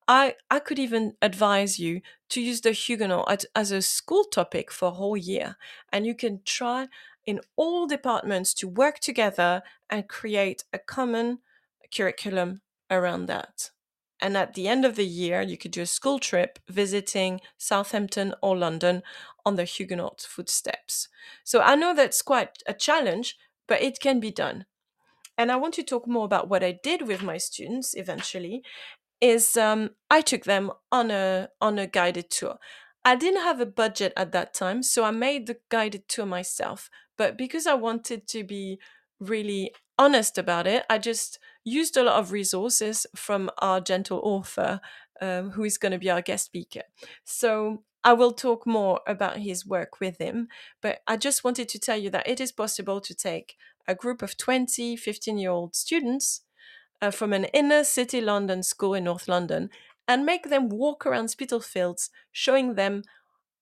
I, 0.08 0.36
I 0.50 0.60
could 0.60 0.80
even 0.80 1.16
advise 1.22 1.80
you 1.80 2.02
to 2.30 2.41
use 2.41 2.62
the 2.62 2.72
Huguenot 2.72 3.30
as, 3.30 3.45
as 3.56 3.72
a 3.72 3.82
school 3.82 4.24
topic 4.24 4.72
for 4.72 4.88
a 4.88 4.91
whole 4.91 5.18
year. 5.18 5.58
And 5.91 6.06
you 6.06 6.16
can 6.16 6.41
try 6.45 6.88
in 7.28 7.41
all 7.57 7.86
departments 7.86 8.53
to 8.55 8.67
work 8.67 8.99
together 8.99 9.61
and 9.89 10.07
create 10.07 10.63
a 10.73 10.80
common 10.80 11.39
curriculum 11.93 12.61
around 12.89 13.28
that. 13.28 13.69
And 14.19 14.36
at 14.36 14.55
the 14.55 14.67
end 14.67 14.86
of 14.86 14.95
the 14.95 15.05
year, 15.05 15.41
you 15.41 15.57
could 15.57 15.71
do 15.71 15.82
a 15.82 15.86
school 15.86 16.17
trip 16.17 16.57
visiting 16.67 17.41
Southampton 17.57 18.34
or 18.41 18.57
London 18.57 19.03
on 19.45 19.55
the 19.55 19.65
Huguenot 19.65 20.25
footsteps. 20.28 21.09
So 21.43 21.61
I 21.61 21.75
know 21.75 21.93
that's 21.93 22.23
quite 22.23 22.63
a 22.65 22.73
challenge, 22.73 23.38
but 23.67 23.82
it 23.82 23.99
can 23.99 24.19
be 24.19 24.32
done. 24.32 24.65
And 25.38 25.51
I 25.51 25.55
want 25.57 25.75
to 25.75 25.84
talk 25.84 26.07
more 26.07 26.25
about 26.25 26.49
what 26.49 26.63
I 26.63 26.80
did 26.82 27.07
with 27.07 27.21
my 27.21 27.38
students 27.38 27.93
eventually. 27.93 28.63
Is 29.19 29.57
um, 29.57 29.91
I 30.11 30.21
took 30.21 30.43
them 30.43 30.71
on 30.91 31.09
a 31.09 31.49
on 31.59 31.80
a 31.80 31.88
guided 31.88 32.30
tour. 32.30 32.57
I 33.03 33.15
didn't 33.15 33.41
have 33.41 33.59
a 33.59 33.65
budget 33.65 34.13
at 34.15 34.32
that 34.34 34.53
time, 34.53 34.84
so 34.84 35.03
I 35.03 35.11
made 35.11 35.47
the 35.47 35.57
guided 35.69 36.07
tour 36.07 36.25
myself. 36.25 36.89
But 37.18 37.38
because 37.38 37.68
I 37.68 37.74
wanted 37.74 38.28
to 38.30 38.43
be 38.43 38.80
really 39.20 39.74
honest 39.97 40.38
about 40.38 40.68
it, 40.68 40.86
I 40.89 40.97
just 40.99 41.39
used 41.63 41.97
a 41.97 42.03
lot 42.03 42.20
of 42.20 42.32
resources 42.32 43.05
from 43.15 43.49
our 43.57 43.82
gentle 43.82 44.22
author, 44.24 44.80
um, 45.22 45.51
who 45.51 45.63
is 45.63 45.78
going 45.78 45.91
to 45.91 45.97
be 45.97 46.09
our 46.09 46.22
guest 46.22 46.45
speaker. 46.45 46.84
So 47.26 47.84
I 48.03 48.13
will 48.13 48.32
talk 48.32 48.65
more 48.65 49.01
about 49.07 49.39
his 49.39 49.65
work 49.65 49.99
with 49.99 50.20
him, 50.20 50.47
but 50.82 50.99
I 51.07 51.18
just 51.18 51.43
wanted 51.43 51.68
to 51.70 51.80
tell 51.80 51.97
you 51.97 52.09
that 52.11 52.28
it 52.28 52.39
is 52.39 52.51
possible 52.51 53.01
to 53.01 53.13
take 53.15 53.55
a 53.88 53.95
group 53.95 54.22
of 54.22 54.38
20, 54.38 54.95
15 54.95 55.38
year 55.38 55.51
old 55.51 55.76
students 55.76 56.41
uh, 57.01 57.11
from 57.11 57.34
an 57.34 57.45
inner 57.45 57.84
city 57.84 58.22
London 58.22 58.63
school 58.63 58.93
in 58.93 59.05
North 59.05 59.28
London 59.28 59.70
and 60.07 60.26
make 60.26 60.49
them 60.49 60.70
walk 60.70 61.05
around 61.05 61.30
Spitalfields, 61.30 62.09
showing 62.32 62.76
them 62.76 63.03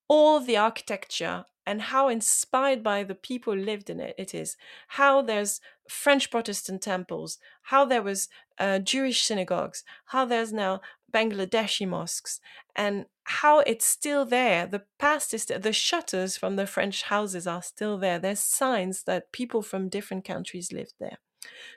all 0.08 0.40
the 0.40 0.58
architecture 0.58 1.46
and 1.66 1.82
how 1.82 2.08
inspired 2.08 2.84
by 2.84 3.04
the 3.04 3.16
people 3.16 3.54
who 3.54 3.60
lived 3.60 3.90
in 3.90 4.00
it 4.00 4.16
it 4.18 4.34
is. 4.34 4.58
How 4.90 5.22
there's 5.22 5.62
french 5.88 6.32
protestant 6.32 6.82
temples 6.82 7.38
how 7.62 7.86
there 7.86 8.02
was 8.02 8.28
uh, 8.58 8.80
jewish 8.80 9.24
synagogues 9.24 9.84
how 10.06 10.26
there's 10.26 10.52
now 10.52 10.82
bangladeshi 11.14 11.88
mosques 11.88 12.40
and 12.76 13.06
how 13.24 13.60
it's 13.60 13.86
still 13.86 14.26
there. 14.26 14.68
The 14.68 14.84
past 15.00 15.34
is 15.34 15.46
the 15.46 15.74
shutters 15.74 16.38
from 16.38 16.58
the 16.58 16.68
french 16.68 17.04
houses 17.04 17.48
are 17.48 17.64
still 17.64 17.98
there. 17.98 18.20
There's 18.20 18.40
signs 18.40 19.04
that 19.04 19.32
people 19.32 19.62
from 19.62 19.90
different 19.90 20.26
countries 20.26 20.72
lived 20.72 20.94
there. 21.00 21.18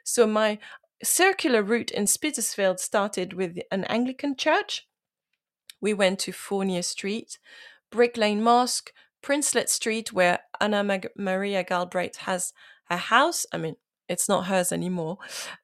So 0.05 0.27
my 0.27 0.59
circular 1.03 1.63
route 1.63 1.91
in 1.91 2.07
spitalfields 2.07 2.83
started 2.83 3.33
with 3.33 3.59
an 3.71 3.85
anglican 3.85 4.37
church. 4.37 4.87
We 5.81 5.95
went 5.95 6.19
to 6.21 6.33
fournier 6.33 6.83
street 6.83 7.39
Brick 7.91 8.19
Lane 8.19 8.43
Mosque, 8.43 8.93
Princelet 9.23 9.69
Street, 9.69 10.13
where 10.13 10.41
Anna 10.61 10.83
Mag- 10.85 11.11
Maria 11.17 11.65
Galbraith 11.65 12.17
has 12.19 12.53
her 12.85 12.97
house. 12.97 13.47
I 13.53 13.59
mean, 13.59 13.77
it's 14.09 14.29
not 14.29 14.47
hers 14.47 14.73
anymore, 14.73 15.19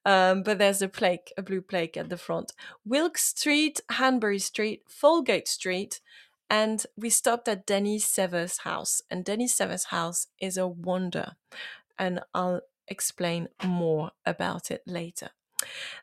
um, 0.05 0.43
but 0.43 0.59
there's 0.59 0.83
a 0.83 0.89
plaque, 0.89 1.33
a 1.37 1.43
blue 1.43 1.63
plaque 1.63 1.97
at 1.97 2.11
the 2.11 2.19
front. 2.19 2.53
Wilkes 2.85 3.25
Street, 3.25 3.81
Hanbury 3.91 4.39
Street, 4.39 4.83
Folgate 4.89 5.49
Street, 5.49 6.01
and 6.51 6.85
we 6.97 7.09
stopped 7.09 7.49
at 7.49 7.67
Dennis 7.67 8.05
Severs' 8.05 8.59
house. 8.59 9.01
And 9.11 9.25
Dennis 9.25 9.55
Severs' 9.55 9.85
house 9.85 10.27
is 10.41 10.59
a 10.59 10.69
wonder, 10.69 11.33
and 11.99 12.21
I'll 12.35 12.61
explain 12.87 13.49
more 13.65 14.11
about 14.27 14.71
it 14.71 14.83
later. 14.87 15.31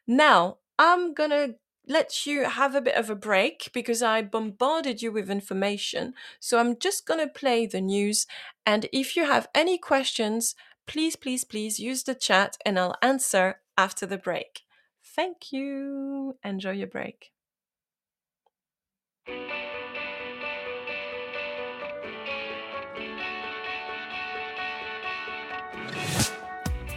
Now, 0.07 0.57
I'm 0.79 1.13
gonna 1.13 1.49
let 1.87 2.25
you 2.25 2.45
have 2.45 2.75
a 2.75 2.81
bit 2.81 2.95
of 2.95 3.09
a 3.09 3.15
break 3.15 3.69
because 3.73 4.01
I 4.01 4.21
bombarded 4.21 5.01
you 5.01 5.11
with 5.11 5.29
information. 5.29 6.13
So 6.39 6.59
I'm 6.59 6.77
just 6.77 7.05
going 7.05 7.19
to 7.19 7.33
play 7.33 7.65
the 7.65 7.81
news. 7.81 8.27
And 8.65 8.87
if 8.93 9.15
you 9.15 9.25
have 9.25 9.47
any 9.53 9.77
questions, 9.77 10.55
please, 10.87 11.15
please, 11.15 11.43
please 11.43 11.79
use 11.79 12.03
the 12.03 12.15
chat 12.15 12.57
and 12.65 12.77
I'll 12.77 12.95
answer 13.01 13.59
after 13.77 14.05
the 14.05 14.17
break. 14.17 14.61
Thank 15.03 15.51
you. 15.51 16.37
Enjoy 16.43 16.71
your 16.71 16.87
break. 16.87 17.31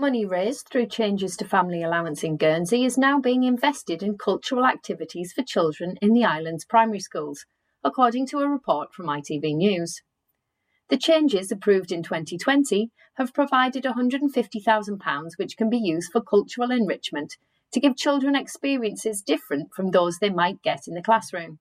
Money 0.00 0.24
raised 0.24 0.66
through 0.66 0.86
changes 0.86 1.36
to 1.36 1.44
family 1.44 1.82
allowance 1.82 2.24
in 2.24 2.38
Guernsey 2.38 2.86
is 2.86 2.96
now 2.96 3.20
being 3.20 3.44
invested 3.44 4.02
in 4.02 4.16
cultural 4.16 4.64
activities 4.64 5.34
for 5.34 5.42
children 5.42 5.98
in 6.00 6.14
the 6.14 6.24
island's 6.24 6.64
primary 6.64 7.00
schools, 7.00 7.44
according 7.84 8.26
to 8.26 8.38
a 8.38 8.48
report 8.48 8.94
from 8.94 9.08
ITV 9.08 9.54
News. 9.56 10.00
The 10.88 10.96
changes 10.96 11.52
approved 11.52 11.92
in 11.92 12.02
2020 12.02 12.90
have 13.16 13.34
provided 13.34 13.84
£150,000 13.84 15.28
which 15.36 15.58
can 15.58 15.68
be 15.68 15.76
used 15.76 16.10
for 16.10 16.22
cultural 16.22 16.70
enrichment 16.70 17.36
to 17.74 17.78
give 17.78 17.94
children 17.94 18.34
experiences 18.34 19.20
different 19.20 19.74
from 19.74 19.90
those 19.90 20.16
they 20.16 20.30
might 20.30 20.62
get 20.62 20.88
in 20.88 20.94
the 20.94 21.02
classroom. 21.02 21.58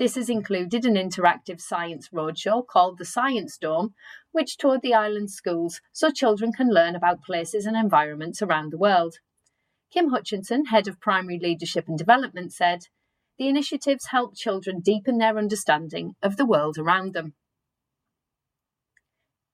This 0.00 0.14
has 0.14 0.30
included 0.30 0.86
an 0.86 0.94
interactive 0.94 1.60
science 1.60 2.08
roadshow 2.08 2.66
called 2.66 2.96
the 2.96 3.04
Science 3.04 3.58
Dome, 3.58 3.92
which 4.32 4.56
toured 4.56 4.82
the 4.82 4.94
island's 4.94 5.34
schools 5.34 5.80
so 5.92 6.10
children 6.10 6.52
can 6.52 6.72
learn 6.72 6.94
about 6.94 7.22
places 7.22 7.66
and 7.66 7.76
environments 7.76 8.42
around 8.42 8.70
the 8.70 8.78
world. 8.78 9.16
Kim 9.90 10.10
Hutchinson, 10.10 10.66
head 10.66 10.86
of 10.86 11.00
primary 11.00 11.38
leadership 11.38 11.88
and 11.88 11.98
development, 11.98 12.52
said, 12.52 12.86
The 13.38 13.48
initiatives 13.48 14.06
help 14.06 14.36
children 14.36 14.80
deepen 14.80 15.18
their 15.18 15.36
understanding 15.36 16.14
of 16.22 16.36
the 16.36 16.46
world 16.46 16.78
around 16.78 17.12
them. 17.12 17.34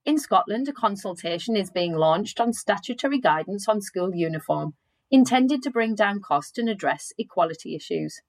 In 0.05 0.18
Scotland, 0.18 0.68
a 0.68 0.72
consultation 0.72 1.57
is 1.57 1.70
being 1.70 1.95
launched 1.95 2.41
on 2.41 2.53
statutory 2.53 3.18
guidance 3.18 3.66
on 3.68 3.81
school 3.81 4.14
uniform, 4.14 4.74
intended 5.11 5.62
to 5.62 5.70
bring 5.70 5.95
down 5.95 6.20
cost 6.20 6.59
and 6.59 6.68
address 6.68 7.12
equality 7.18 7.74
issues. 7.74 8.20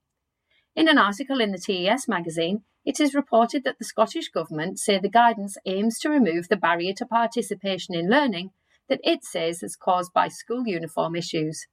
In 0.76 0.88
an 0.88 0.98
article 0.98 1.42
in 1.42 1.52
the 1.52 1.60
TES 1.60 2.08
magazine, 2.08 2.64
it 2.88 3.02
is 3.02 3.14
reported 3.14 3.66
that 3.66 3.80
the 3.80 3.84
Scottish 3.84 4.30
Government 4.30 4.80
say 4.80 4.98
the 4.98 5.10
guidance 5.10 5.58
aims 5.66 6.00
to 6.00 6.10
remove 6.10 6.48
the 6.48 6.56
barrier 6.56 6.94
to 6.94 7.06
participation 7.06 7.94
in 7.94 8.10
learning 8.10 8.52
that 8.88 9.02
it 9.04 9.26
says 9.26 9.62
is 9.62 9.76
caused 9.76 10.14
by 10.14 10.30
school 10.30 10.66
uniform 10.66 11.14
issues. 11.14 11.68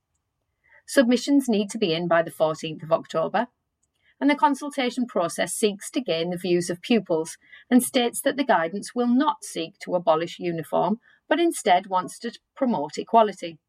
Submissions 0.88 1.48
need 1.48 1.70
to 1.70 1.78
be 1.78 1.94
in 1.94 2.08
by 2.08 2.20
the 2.20 2.32
14th 2.32 2.82
of 2.82 2.90
October, 2.90 3.46
and 4.20 4.28
the 4.28 4.34
consultation 4.34 5.06
process 5.06 5.54
seeks 5.54 5.88
to 5.92 6.00
gain 6.00 6.30
the 6.30 6.36
views 6.36 6.68
of 6.68 6.82
pupils 6.82 7.38
and 7.70 7.80
states 7.80 8.20
that 8.20 8.36
the 8.36 8.42
guidance 8.42 8.92
will 8.92 9.06
not 9.06 9.44
seek 9.44 9.78
to 9.84 9.94
abolish 9.94 10.40
uniform, 10.40 10.98
but 11.28 11.38
instead 11.38 11.86
wants 11.86 12.18
to 12.18 12.36
promote 12.56 12.98
equality. 12.98 13.60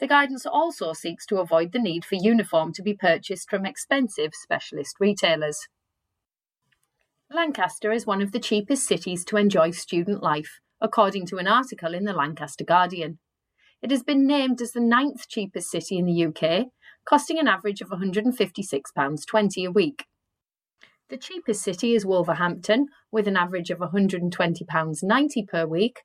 The 0.00 0.08
guidance 0.08 0.44
also 0.44 0.94
seeks 0.94 1.26
to 1.26 1.38
avoid 1.38 1.70
the 1.70 1.78
need 1.78 2.04
for 2.04 2.16
uniform 2.16 2.72
to 2.72 2.82
be 2.82 2.92
purchased 2.92 3.48
from 3.48 3.64
expensive 3.64 4.32
specialist 4.34 4.96
retailers. 4.98 5.68
Lancaster 7.32 7.90
is 7.90 8.06
one 8.06 8.22
of 8.22 8.30
the 8.30 8.38
cheapest 8.38 8.86
cities 8.86 9.24
to 9.24 9.36
enjoy 9.36 9.72
student 9.72 10.22
life, 10.22 10.60
according 10.80 11.26
to 11.26 11.38
an 11.38 11.48
article 11.48 11.92
in 11.92 12.04
the 12.04 12.12
Lancaster 12.12 12.62
Guardian. 12.62 13.18
It 13.82 13.90
has 13.90 14.04
been 14.04 14.28
named 14.28 14.62
as 14.62 14.72
the 14.72 14.80
ninth 14.80 15.26
cheapest 15.28 15.68
city 15.68 15.98
in 15.98 16.06
the 16.06 16.26
UK, 16.26 16.66
costing 17.04 17.40
an 17.40 17.48
average 17.48 17.80
of 17.80 17.88
£156.20 17.88 19.66
a 19.66 19.70
week. 19.72 20.04
The 21.08 21.16
cheapest 21.16 21.62
city 21.62 21.94
is 21.96 22.06
Wolverhampton, 22.06 22.86
with 23.10 23.26
an 23.26 23.36
average 23.36 23.70
of 23.70 23.78
£120.90 23.78 25.48
per 25.48 25.66
week, 25.66 26.02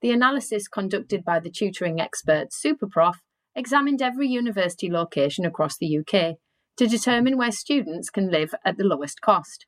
The 0.00 0.12
analysis 0.12 0.66
conducted 0.66 1.24
by 1.24 1.40
the 1.40 1.50
tutoring 1.50 2.00
expert 2.00 2.48
SuperProf 2.52 3.16
examined 3.54 4.00
every 4.00 4.28
university 4.28 4.90
location 4.90 5.44
across 5.44 5.76
the 5.76 5.98
UK 5.98 6.36
to 6.78 6.86
determine 6.86 7.36
where 7.36 7.52
students 7.52 8.08
can 8.08 8.30
live 8.30 8.54
at 8.64 8.78
the 8.78 8.84
lowest 8.84 9.20
cost. 9.20 9.66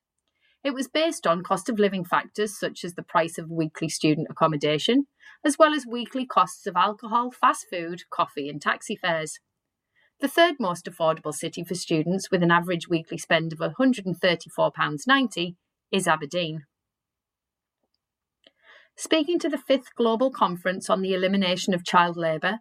It 0.63 0.75
was 0.75 0.89
based 0.89 1.27
on 1.27 1.43
cost 1.43 1.69
of 1.69 1.79
living 1.79 2.05
factors 2.05 2.59
such 2.59 2.85
as 2.85 2.95
the 2.95 3.03
price 3.03 3.39
of 3.39 3.51
weekly 3.51 3.89
student 3.89 4.29
accommodation, 4.31 5.07
as 5.45 5.59
well 5.59 5.73
as 5.73 5.87
weekly 5.87 6.27
costs 6.27 6.67
of 6.67 6.77
alcohol, 6.77 7.31
fast 7.31 7.67
food, 7.71 8.03
coffee, 8.11 8.49
and 8.49 8.61
taxi 8.61 8.95
fares. 8.95 9.39
The 10.21 10.29
third 10.29 10.57
most 10.61 10.85
affordable 10.85 11.33
city 11.33 11.65
for 11.65 11.75
students 11.75 12.31
with 12.31 12.43
an 12.43 12.51
average 12.51 12.89
weekly 12.89 13.17
spend 13.17 13.55
of 13.55 13.59
£134.90 13.59 15.55
is 15.91 16.07
Aberdeen. 16.07 16.65
Speaking 18.97 19.39
to 19.39 19.49
the 19.49 19.57
fifth 19.57 19.95
Global 19.97 20.31
Conference 20.31 20.91
on 20.91 21.01
the 21.01 21.15
Elimination 21.15 21.73
of 21.73 21.87
Child 21.87 22.19
Labour, 22.19 22.59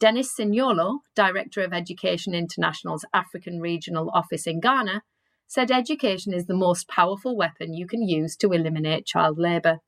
Dennis 0.00 0.34
Sinyolo, 0.36 0.98
Director 1.14 1.60
of 1.60 1.72
Education 1.72 2.34
International's 2.34 3.04
African 3.14 3.60
Regional 3.60 4.10
Office 4.10 4.48
in 4.48 4.58
Ghana, 4.58 5.02
said 5.46 5.70
education 5.70 6.34
is 6.34 6.46
the 6.46 6.54
most 6.54 6.88
powerful 6.88 7.36
weapon 7.36 7.74
you 7.74 7.86
can 7.86 8.06
use 8.06 8.36
to 8.36 8.52
eliminate 8.52 9.06
child 9.06 9.38
labour. 9.38 9.78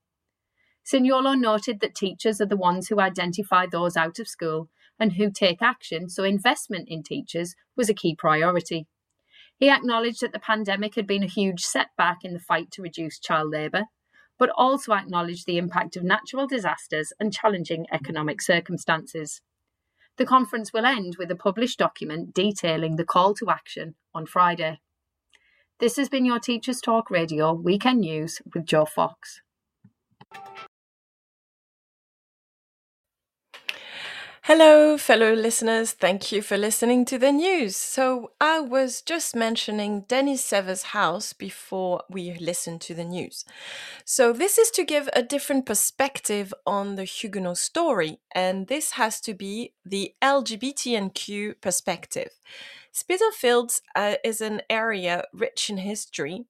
Sinyolo 0.85 1.39
noted 1.39 1.81
that 1.81 1.95
teachers 1.95 2.41
are 2.41 2.47
the 2.47 2.57
ones 2.57 2.89
who 2.89 3.01
identify 3.01 3.67
those 3.67 3.97
out 3.97 4.19
of 4.19 4.29
school 4.29 4.71
and 4.99 5.13
who 5.13 5.31
take 5.31 5.61
action, 5.61 6.09
so 6.09 6.25
investment 6.25 6.89
in 6.89 7.03
teachers 7.03 7.55
was 7.77 7.89
a 7.89 7.95
key 7.95 8.17
priority. 8.17 8.87
He 9.59 9.69
acknowledged 9.69 10.21
that 10.21 10.33
the 10.33 10.39
pandemic 10.39 10.95
had 10.95 11.07
been 11.07 11.25
a 11.25 11.29
huge 11.29 11.63
setback 11.63 12.19
in 12.23 12.33
the 12.33 12.41
fight 12.41 12.71
to 12.73 12.83
reduce 12.83 13.19
child 13.19 13.51
labour, 13.51 13.85
but 14.39 14.51
also 14.57 14.93
acknowledged 14.93 15.47
the 15.47 15.59
impact 15.59 15.97
of 15.97 16.05
natural 16.05 16.47
disasters 16.47 17.13
and 17.19 17.33
challenging 17.33 17.87
economic 17.93 18.41
circumstances. 18.41 19.43
The 20.17 20.27
conference 20.27 20.73
will 20.73 20.87
end 20.87 21.17
with 21.19 21.31
a 21.31 21.37
published 21.37 21.79
document 21.79 22.35
detailing 22.35 22.97
the 22.97 23.05
call 23.05 23.35
to 23.35 23.51
action 23.51 23.97
on 24.15 24.27
Friday. 24.27 24.81
This 25.81 25.95
has 25.95 26.09
been 26.09 26.25
your 26.25 26.41
Teachers 26.41 26.81
Talk 26.81 27.09
Radio 27.09 27.53
Weekend 27.53 28.01
News 28.01 28.43
with 28.53 28.67
Joe 28.67 28.85
Fox. 28.85 29.43
Hello, 34.43 34.99
fellow 34.99 35.35
listeners. 35.35 35.93
Thank 35.93 36.33
you 36.33 36.43
for 36.43 36.57
listening 36.57 37.05
to 37.05 37.19
the 37.19 37.31
news. 37.31 37.77
So, 37.77 38.33
I 38.41 38.59
was 38.59 39.03
just 39.03 39.37
mentioning 39.37 40.07
Dennis 40.09 40.45
Severs' 40.45 40.83
house 40.83 41.33
before 41.33 42.03
we 42.11 42.37
listened 42.41 42.81
to 42.81 42.95
the 42.95 43.05
news. 43.05 43.45
So, 44.05 44.33
this 44.33 44.59
is 44.59 44.73
to 44.73 44.85
give 44.85 45.09
a 45.13 45.23
different 45.23 45.65
perspective 45.65 46.53
on 46.67 46.97
the 46.97 47.05
Huguenot 47.05 47.59
story, 47.59 48.19
and 48.35 48.67
this 48.67 48.93
has 48.93 49.21
to 49.21 49.35
be 49.35 49.75
the 49.85 50.15
LGBTQ 50.23 51.61
perspective. 51.61 52.31
Spitalfields 52.99 53.81
uh, 53.95 54.15
is 54.25 54.41
an 54.41 54.63
area 54.69 55.25
rich 55.33 55.71
in 55.71 55.77
history 55.79 56.47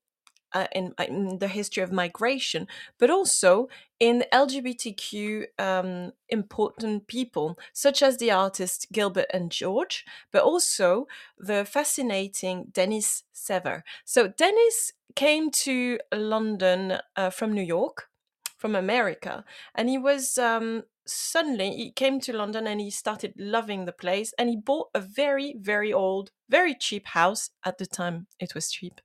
uh, 0.54 0.66
in, 0.72 0.94
in, 0.98 1.38
the 1.40 1.48
history 1.48 1.82
of 1.82 1.92
migration, 1.92 2.66
but 2.98 3.10
also 3.10 3.68
in 4.00 4.24
LGBTQ 4.32 5.44
um, 5.58 6.12
important 6.30 7.06
people, 7.06 7.58
such 7.74 8.02
as 8.02 8.16
the 8.16 8.30
artists 8.30 8.86
Gilbert 8.90 9.26
and 9.32 9.50
George, 9.50 10.06
but 10.32 10.42
also 10.42 11.06
the 11.38 11.66
fascinating 11.66 12.68
Dennis 12.72 13.24
Sever. 13.32 13.84
So, 14.06 14.28
Dennis 14.28 14.92
came 15.14 15.50
to 15.50 15.98
London 16.14 16.98
uh, 17.14 17.28
from 17.28 17.52
New 17.52 17.62
York, 17.62 18.08
from 18.56 18.74
America, 18.74 19.44
and 19.74 19.90
he 19.90 19.98
was 19.98 20.38
um, 20.38 20.84
suddenly 21.08 21.70
he 21.70 21.90
came 21.90 22.20
to 22.20 22.36
London 22.36 22.66
and 22.66 22.80
he 22.80 22.90
started 22.90 23.34
loving 23.36 23.84
the 23.84 23.92
place 23.92 24.32
and 24.38 24.48
he 24.48 24.56
bought 24.56 24.88
a 24.94 25.00
very, 25.00 25.54
very 25.58 25.92
old, 25.92 26.30
very 26.48 26.74
cheap 26.74 27.06
house. 27.08 27.50
At 27.64 27.78
the 27.78 27.86
time, 27.86 28.26
it 28.38 28.54
was 28.54 28.70
cheap 28.70 29.00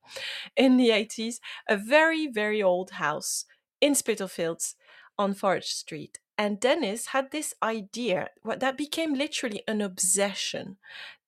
in 0.55 0.77
the 0.77 0.89
80s, 0.89 1.39
a 1.67 1.77
very, 1.77 2.27
very 2.27 2.61
old 2.61 2.91
house 2.91 3.45
in 3.81 3.95
Spitalfields 3.95 4.75
on 5.17 5.33
Forest 5.33 5.79
Street. 5.79 6.19
And 6.37 6.59
Dennis 6.59 7.07
had 7.07 7.31
this 7.31 7.53
idea 7.61 8.29
that 8.43 8.77
became 8.77 9.13
literally 9.13 9.63
an 9.67 9.81
obsession. 9.81 10.77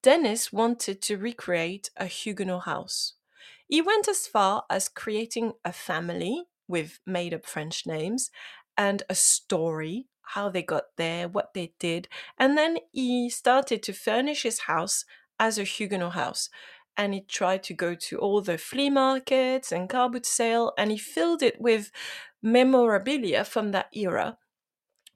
Dennis 0.02 0.52
wanted 0.52 1.00
to 1.02 1.16
recreate 1.16 1.90
a 1.96 2.06
Huguenot 2.06 2.64
house. 2.64 3.14
He 3.68 3.80
went 3.80 4.08
as 4.08 4.26
far 4.26 4.64
as 4.70 4.88
creating 4.88 5.54
a 5.64 5.72
family 5.72 6.44
with 6.68 6.98
made 7.06 7.34
up 7.34 7.46
French 7.46 7.86
names 7.86 8.30
and 8.76 9.02
a 9.08 9.14
story 9.14 10.06
how 10.26 10.48
they 10.48 10.62
got 10.62 10.84
there, 10.96 11.28
what 11.28 11.54
they 11.54 11.72
did. 11.78 12.08
And 12.38 12.56
then 12.56 12.78
he 12.92 13.30
started 13.30 13.82
to 13.84 13.92
furnish 13.92 14.42
his 14.42 14.60
house 14.60 15.04
as 15.38 15.58
a 15.58 15.64
Huguenot 15.64 16.14
house. 16.14 16.50
And 16.96 17.14
he 17.14 17.20
tried 17.20 17.62
to 17.64 17.74
go 17.74 17.94
to 17.94 18.18
all 18.18 18.40
the 18.40 18.58
flea 18.58 18.90
markets 18.90 19.70
and 19.70 19.88
car 19.88 20.08
boot 20.08 20.26
sale, 20.26 20.72
and 20.78 20.90
he 20.90 20.96
filled 20.96 21.42
it 21.42 21.60
with 21.60 21.90
memorabilia 22.42 23.44
from 23.44 23.72
that 23.72 23.88
era, 23.92 24.38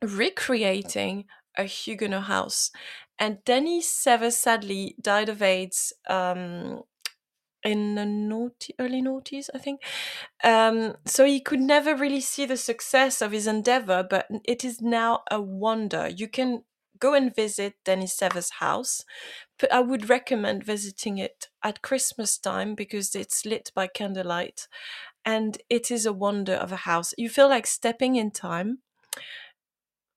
recreating 0.02 1.24
a 1.56 1.64
Huguenot 1.64 2.24
house. 2.24 2.70
And 3.18 3.44
Dennis 3.44 3.88
Severs 3.88 4.36
sadly 4.36 4.94
died 5.00 5.28
of 5.28 5.42
AIDS 5.42 5.92
um, 6.08 6.82
in 7.64 7.94
the 7.94 8.06
naughty, 8.06 8.74
early 8.78 9.02
noughties, 9.02 9.50
I 9.54 9.58
think. 9.58 9.82
Um, 10.44 10.96
so 11.06 11.24
he 11.24 11.40
could 11.40 11.60
never 11.60 11.94
really 11.94 12.20
see 12.20 12.46
the 12.46 12.56
success 12.56 13.22
of 13.22 13.32
his 13.32 13.46
endeavor, 13.46 14.06
but 14.08 14.26
it 14.44 14.64
is 14.64 14.80
now 14.80 15.22
a 15.30 15.40
wonder. 15.40 16.08
You 16.08 16.28
can 16.28 16.64
go 16.98 17.14
and 17.14 17.34
visit 17.34 17.74
Dennis 17.84 18.16
Severs' 18.16 18.50
house, 18.60 19.04
but 19.58 19.72
I 19.72 19.80
would 19.80 20.08
recommend 20.10 20.64
visiting 20.64 21.18
it 21.18 21.48
at 21.62 21.82
Christmas 21.82 22.38
time 22.38 22.74
because 22.74 23.14
it's 23.14 23.46
lit 23.46 23.72
by 23.74 23.86
candlelight 23.86 24.68
and 25.24 25.58
it 25.70 25.90
is 25.90 26.06
a 26.06 26.12
wonder 26.12 26.54
of 26.54 26.72
a 26.72 26.76
house. 26.78 27.14
You 27.18 27.28
feel 27.30 27.48
like 27.48 27.66
stepping 27.66 28.16
in 28.16 28.30
time. 28.32 28.80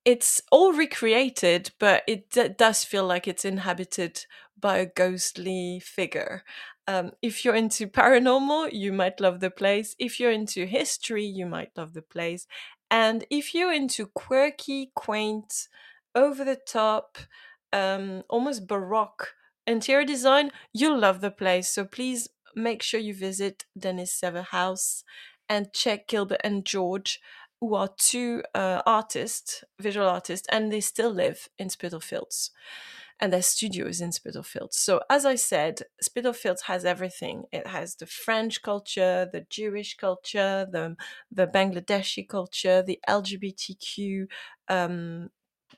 It's 0.06 0.42
all 0.52 0.74
recreated, 0.74 1.72
but 1.80 2.04
it 2.08 2.30
d- 2.30 2.50
does 2.50 2.84
feel 2.84 3.06
like 3.06 3.28
it's 3.28 3.46
inhabited 3.46 4.26
by 4.60 4.78
a 4.78 4.86
ghostly 4.86 5.80
figure. 5.80 6.44
Um, 6.88 7.12
if 7.22 7.46
you're 7.46 7.56
into 7.56 7.88
paranormal, 7.88 8.74
you 8.74 8.92
might 8.92 9.20
love 9.20 9.40
the 9.40 9.50
place. 9.50 9.96
If 10.00 10.20
you're 10.20 10.32
into 10.32 10.66
history, 10.66 11.26
you 11.26 11.46
might 11.46 11.72
love 11.78 11.94
the 11.94 12.02
place. 12.02 12.48
And 12.92 13.26
if 13.30 13.54
you're 13.54 13.74
into 13.74 14.08
quirky, 14.08 14.92
quaint, 14.96 15.68
over 16.16 16.44
the 16.44 16.56
top, 16.68 17.18
um, 17.72 18.24
almost 18.30 18.68
baroque 18.68 19.34
interior 19.66 20.06
design, 20.06 20.52
you'll 20.74 21.00
love 21.00 21.22
the 21.22 21.32
place. 21.32 21.70
So 21.70 21.86
please 21.86 22.30
make 22.56 22.84
sure 22.84 23.00
you 23.00 23.16
visit 23.16 23.66
Dennis 23.78 24.12
Sever 24.12 24.44
House 24.44 25.04
and 25.50 25.74
check 25.74 26.08
Gilbert 26.08 26.42
and 26.44 26.66
George, 26.66 27.20
who 27.60 27.76
are 27.76 27.90
two 27.98 28.44
uh, 28.54 28.82
artists, 28.86 29.64
visual 29.80 30.08
artists, 30.08 30.48
and 30.52 30.72
they 30.72 30.82
still 30.82 31.12
live 31.12 31.50
in 31.58 31.70
Spitalfields 31.70 32.52
and 33.20 33.32
their 33.32 33.42
studios 33.42 34.02
in 34.02 34.12
Spitalfields. 34.12 34.78
So, 34.78 35.02
as 35.10 35.26
I 35.26 35.36
said, 35.36 35.84
Spitalfields 36.02 36.64
has 36.64 36.86
everything. 36.86 37.44
It 37.52 37.68
has 37.68 37.96
the 37.96 38.06
French 38.06 38.62
culture, 38.62 39.28
the 39.32 39.46
Jewish 39.50 39.96
culture, 39.96 40.68
the 40.72 40.96
the 41.32 41.48
Bangladeshi 41.48 42.28
culture, 42.28 42.82
the 42.82 43.00
LGBTQ 43.08 44.28
um, 44.68 45.30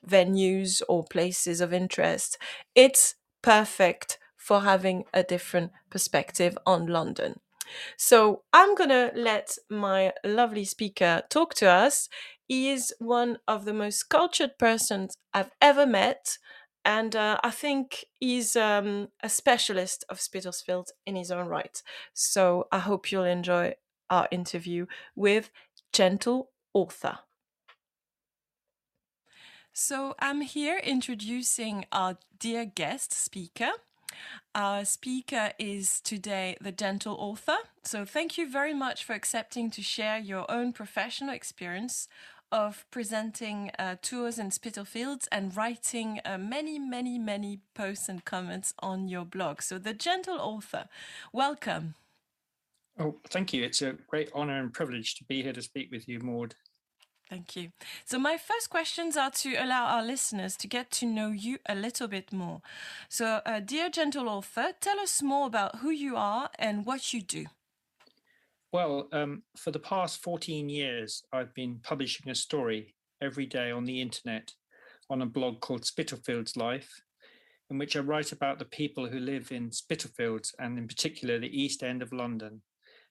venues 0.06 0.82
or 0.88 1.04
places 1.04 1.60
of 1.60 1.72
interest. 1.72 2.38
It's 2.74 3.14
perfect 3.42 4.18
for 4.36 4.60
having 4.62 5.04
a 5.12 5.22
different 5.22 5.72
perspective 5.90 6.56
on 6.66 6.86
London. 6.86 7.40
So 7.96 8.42
I'm 8.52 8.74
going 8.74 8.90
to 8.90 9.12
let 9.14 9.56
my 9.70 10.12
lovely 10.24 10.64
speaker 10.64 11.22
talk 11.30 11.54
to 11.54 11.68
us. 11.68 12.08
He 12.46 12.70
is 12.70 12.94
one 12.98 13.38
of 13.48 13.64
the 13.64 13.72
most 13.74 14.04
cultured 14.04 14.58
persons 14.58 15.16
I've 15.34 15.50
ever 15.60 15.86
met 15.86 16.38
and 16.86 17.16
uh, 17.16 17.38
I 17.42 17.50
think 17.50 18.04
he's 18.20 18.54
um, 18.54 19.08
a 19.20 19.28
specialist 19.28 20.04
of 20.08 20.20
Spitalfields 20.20 20.92
in 21.04 21.16
his 21.16 21.32
own 21.32 21.48
right. 21.48 21.82
So 22.14 22.68
I 22.70 22.78
hope 22.78 23.10
you'll 23.10 23.24
enjoy 23.24 23.74
our 24.08 24.28
interview 24.30 24.86
with 25.16 25.50
Gentle 25.92 26.50
Author. 26.72 27.18
So 29.72 30.14
I'm 30.20 30.42
here 30.42 30.78
introducing 30.78 31.86
our 31.90 32.18
dear 32.38 32.64
guest 32.64 33.12
speaker. 33.12 33.72
Our 34.54 34.84
speaker 34.84 35.50
is 35.58 36.00
today 36.00 36.56
the 36.60 36.72
Gentle 36.72 37.16
Author. 37.16 37.56
So 37.82 38.04
thank 38.04 38.38
you 38.38 38.48
very 38.48 38.72
much 38.72 39.04
for 39.04 39.12
accepting 39.12 39.72
to 39.72 39.82
share 39.82 40.18
your 40.18 40.48
own 40.48 40.72
professional 40.72 41.34
experience 41.34 42.06
of 42.56 42.86
presenting 42.90 43.70
uh, 43.78 43.96
tours 44.00 44.38
in 44.38 44.50
Spitalfields 44.50 45.28
and 45.30 45.54
writing 45.54 46.20
uh, 46.24 46.38
many, 46.38 46.78
many, 46.78 47.18
many 47.18 47.60
posts 47.74 48.08
and 48.08 48.24
comments 48.24 48.72
on 48.78 49.08
your 49.08 49.26
blog. 49.26 49.60
So, 49.60 49.78
The 49.78 49.92
Gentle 49.92 50.38
Author, 50.40 50.88
welcome. 51.34 51.94
Oh, 52.98 53.16
thank 53.28 53.52
you. 53.52 53.62
It's 53.62 53.82
a 53.82 53.92
great 54.08 54.30
honor 54.34 54.58
and 54.58 54.72
privilege 54.72 55.16
to 55.16 55.24
be 55.24 55.42
here 55.42 55.52
to 55.52 55.60
speak 55.60 55.90
with 55.92 56.08
you, 56.08 56.18
Maud. 56.20 56.54
Thank 57.28 57.56
you. 57.56 57.72
So, 58.06 58.18
my 58.18 58.38
first 58.38 58.70
questions 58.70 59.18
are 59.18 59.32
to 59.32 59.54
allow 59.56 59.84
our 59.84 60.02
listeners 60.02 60.56
to 60.56 60.66
get 60.66 60.90
to 60.92 61.06
know 61.06 61.28
you 61.28 61.58
a 61.68 61.74
little 61.74 62.08
bit 62.08 62.32
more. 62.32 62.62
So, 63.10 63.42
uh, 63.44 63.60
dear 63.60 63.90
gentle 63.90 64.30
author, 64.30 64.68
tell 64.80 64.98
us 64.98 65.20
more 65.20 65.46
about 65.46 65.80
who 65.80 65.90
you 65.90 66.16
are 66.16 66.48
and 66.58 66.86
what 66.86 67.12
you 67.12 67.20
do. 67.20 67.46
Well, 68.76 69.08
um, 69.12 69.42
for 69.56 69.70
the 69.70 69.78
past 69.78 70.22
14 70.22 70.68
years, 70.68 71.22
I've 71.32 71.54
been 71.54 71.80
publishing 71.82 72.28
a 72.28 72.34
story 72.34 72.94
every 73.22 73.46
day 73.46 73.70
on 73.70 73.86
the 73.86 74.02
internet 74.02 74.52
on 75.08 75.22
a 75.22 75.26
blog 75.26 75.62
called 75.62 75.86
Spitalfields 75.86 76.58
Life, 76.58 76.90
in 77.70 77.78
which 77.78 77.96
I 77.96 78.00
write 78.00 78.32
about 78.32 78.58
the 78.58 78.66
people 78.66 79.08
who 79.08 79.18
live 79.18 79.50
in 79.50 79.72
Spitalfields 79.72 80.54
and, 80.58 80.78
in 80.78 80.86
particular, 80.86 81.38
the 81.38 81.58
East 81.58 81.82
End 81.82 82.02
of 82.02 82.12
London. 82.12 82.60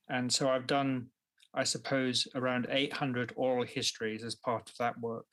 And 0.08 0.32
so 0.32 0.52
I've 0.52 0.68
done 0.68 1.08
I 1.56 1.64
suppose, 1.64 2.28
around 2.36 2.68
800 2.70 3.32
oral 3.36 3.66
histories 3.66 4.24
as 4.24 4.36
part 4.36 4.70
of 4.70 4.76
that 4.78 5.00
work. 5.00 5.26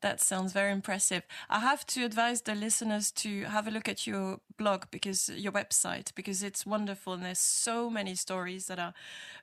That 0.00 0.20
sounds 0.20 0.52
very 0.52 0.70
impressive. 0.70 1.24
I 1.50 1.58
have 1.58 1.84
to 1.88 2.04
advise 2.04 2.42
the 2.42 2.54
listeners 2.54 3.10
to 3.12 3.44
have 3.44 3.66
a 3.66 3.70
look 3.72 3.88
at 3.88 4.06
your 4.06 4.38
blog 4.56 4.84
because 4.92 5.28
your 5.28 5.50
website 5.50 6.14
because 6.14 6.40
it's 6.42 6.64
wonderful 6.64 7.14
and 7.14 7.24
there's 7.24 7.40
so 7.40 7.90
many 7.90 8.14
stories 8.14 8.66
that 8.66 8.78
are 8.78 8.94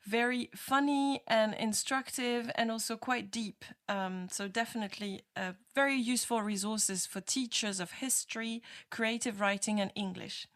very 0.05 0.49
funny 0.55 1.21
and 1.27 1.53
instructive 1.55 2.49
and 2.55 2.71
also 2.71 2.95
quite 2.95 3.31
deep. 3.31 3.65
Um, 3.89 4.29
so 4.31 4.47
definitely 4.47 5.23
uh, 5.35 5.53
very 5.73 5.95
useful 5.95 6.41
resources 6.41 7.05
for 7.05 7.19
teachers 7.19 7.81
of 7.81 7.91
history, 7.91 8.63
creative 8.89 9.41
writing, 9.41 9.81
and 9.81 9.91
English. 9.93 10.47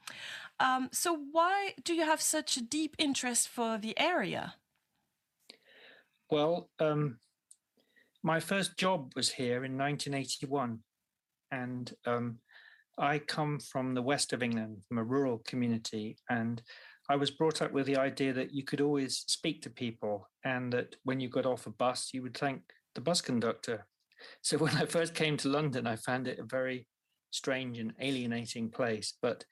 Um, 0.61 0.89
so 0.93 1.17
why 1.31 1.73
do 1.83 1.93
you 1.93 2.05
have 2.05 2.21
such 2.21 2.55
a 2.55 2.61
deep 2.61 2.95
interest 2.97 3.49
for 3.49 3.77
the 3.77 3.99
area? 3.99 4.55
Well, 6.29 6.69
um, 6.79 7.19
my 8.23 8.39
first 8.39 8.77
job 8.77 9.13
was 9.15 9.29
here 9.31 9.63
in 9.63 9.77
1981, 9.77 10.79
and 11.51 11.93
um, 12.05 12.37
I 12.97 13.19
come 13.19 13.59
from 13.59 13.93
the 13.93 14.01
west 14.01 14.33
of 14.33 14.43
England, 14.43 14.77
from 14.87 14.97
a 14.97 15.03
rural 15.03 15.41
community, 15.47 16.17
and 16.29 16.61
I 17.09 17.15
was 17.15 17.31
brought 17.31 17.61
up 17.61 17.71
with 17.71 17.85
the 17.85 17.97
idea 17.97 18.33
that 18.33 18.53
you 18.53 18.63
could 18.63 18.81
always 18.81 19.23
speak 19.27 19.61
to 19.63 19.69
people, 19.69 20.27
and 20.43 20.71
that 20.73 20.95
when 21.03 21.19
you 21.19 21.29
got 21.29 21.45
off 21.45 21.65
a 21.65 21.71
bus, 21.71 22.09
you 22.13 22.21
would 22.23 22.37
thank 22.37 22.61
the 22.95 23.01
bus 23.01 23.21
conductor. 23.21 23.85
So 24.41 24.57
when 24.57 24.75
I 24.75 24.85
first 24.85 25.15
came 25.15 25.37
to 25.37 25.49
London, 25.49 25.87
I 25.87 25.95
found 25.95 26.27
it 26.27 26.39
a 26.39 26.43
very 26.43 26.87
strange 27.31 27.79
and 27.79 27.93
alienating 27.99 28.69
place, 28.69 29.13
but 29.21 29.45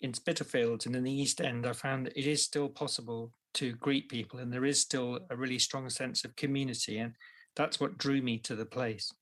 in 0.00 0.14
Spitalfields 0.14 0.86
and 0.86 0.96
in 0.96 1.04
the 1.04 1.12
East 1.12 1.40
End, 1.40 1.66
I 1.66 1.72
found 1.72 2.06
that 2.06 2.18
it 2.18 2.26
is 2.26 2.42
still 2.42 2.68
possible 2.68 3.32
to 3.54 3.72
greet 3.72 4.08
people, 4.08 4.40
and 4.40 4.52
there 4.52 4.64
is 4.64 4.80
still 4.80 5.20
a 5.30 5.36
really 5.36 5.58
strong 5.58 5.88
sense 5.90 6.24
of 6.24 6.36
community, 6.36 6.98
and 6.98 7.14
that's 7.60 7.78
what 7.78 7.98
drew 7.98 8.22
me 8.22 8.38
to 8.38 8.56
the 8.56 8.64
place. 8.64 9.12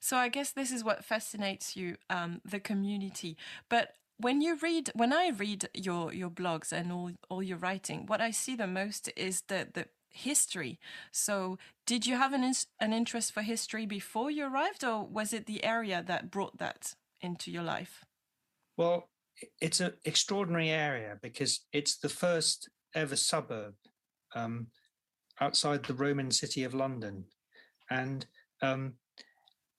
So 0.00 0.18
I 0.18 0.28
guess 0.28 0.52
this 0.52 0.70
is 0.70 0.84
what 0.84 1.02
fascinates 1.02 1.76
you, 1.76 1.96
um, 2.10 2.42
the 2.44 2.60
community. 2.60 3.38
But 3.70 3.94
when 4.18 4.42
you 4.42 4.58
read, 4.60 4.90
when 4.94 5.14
I 5.14 5.30
read 5.30 5.70
your 5.72 6.12
your 6.12 6.28
blogs 6.28 6.72
and 6.72 6.92
all 6.92 7.12
all 7.30 7.42
your 7.42 7.56
writing, 7.56 8.04
what 8.04 8.20
I 8.20 8.32
see 8.32 8.54
the 8.54 8.66
most 8.66 9.10
is 9.16 9.42
the 9.48 9.66
the 9.72 9.86
history. 10.10 10.78
So 11.10 11.58
did 11.86 12.06
you 12.06 12.16
have 12.16 12.34
an 12.34 12.44
an 12.80 12.92
interest 12.92 13.32
for 13.32 13.42
history 13.42 13.86
before 13.86 14.30
you 14.30 14.44
arrived, 14.44 14.84
or 14.84 15.06
was 15.06 15.32
it 15.32 15.46
the 15.46 15.64
area 15.64 16.04
that 16.06 16.30
brought 16.30 16.58
that 16.58 16.94
into 17.22 17.50
your 17.50 17.62
life? 17.62 18.04
Well, 18.76 19.08
it's 19.58 19.80
an 19.80 19.94
extraordinary 20.04 20.68
area 20.68 21.18
because 21.22 21.60
it's 21.72 21.96
the 21.96 22.10
first 22.10 22.68
ever 22.94 23.16
suburb 23.16 23.74
um, 24.34 24.66
outside 25.40 25.84
the 25.84 25.94
Roman 25.94 26.30
city 26.30 26.64
of 26.64 26.74
London. 26.74 27.24
And 27.90 28.26
um, 28.62 28.94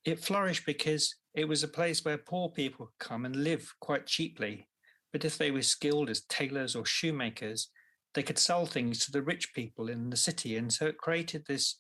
it 0.05 0.24
flourished 0.24 0.66
because 0.66 1.16
it 1.34 1.47
was 1.47 1.64
a 1.64 1.68
place 1.68 2.03
where 2.03 2.18
poor 2.18 2.49
people 2.49 2.88
could 2.88 3.07
come 3.07 3.26
and 3.26 3.36
live 3.36 3.74
quite 3.80 4.05
cheaply. 4.05 4.68
But 5.12 5.26
if 5.26 5.38
they 5.38 5.51
were 5.51 5.62
skilled 5.62 6.09
as 6.09 6.22
tailors 6.22 6.76
or 6.76 6.86
shoemakers, 6.86 7.70
they 8.14 8.24
could 8.24 8.38
sell 8.38 8.66
things 8.66 9.05
to 9.05 9.12
the 9.12 9.22
rich 9.22 9.53
people 9.53 9.89
in 9.89 10.09
the 10.09 10.18
city. 10.18 10.57
And 10.57 10.72
so 10.72 10.88
it 10.88 10.97
created 10.97 11.45
this 11.45 11.80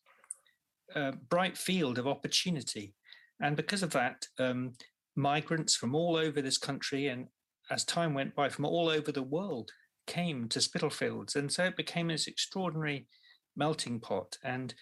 uh, 0.95 1.11
bright 1.29 1.57
field 1.57 1.97
of 1.97 2.07
opportunity. 2.07 2.93
And 3.41 3.55
because 3.55 3.83
of 3.83 3.91
that, 3.91 4.25
um, 4.39 4.73
migrants 5.15 5.75
from 5.75 5.95
all 5.95 6.15
over 6.15 6.41
this 6.41 6.57
country 6.57 7.07
and 7.07 7.27
as 7.69 7.83
time 7.83 8.13
went 8.13 8.35
by 8.35 8.49
from 8.49 8.65
all 8.65 8.89
over 8.89 9.11
the 9.11 9.23
world 9.23 9.71
came 10.07 10.47
to 10.49 10.61
Spitalfields. 10.61 11.35
And 11.35 11.51
so 11.51 11.65
it 11.65 11.77
became 11.77 12.07
this 12.07 12.27
extraordinary 12.27 13.07
melting 13.55 13.99
pot 13.99 14.37
and 14.43 14.73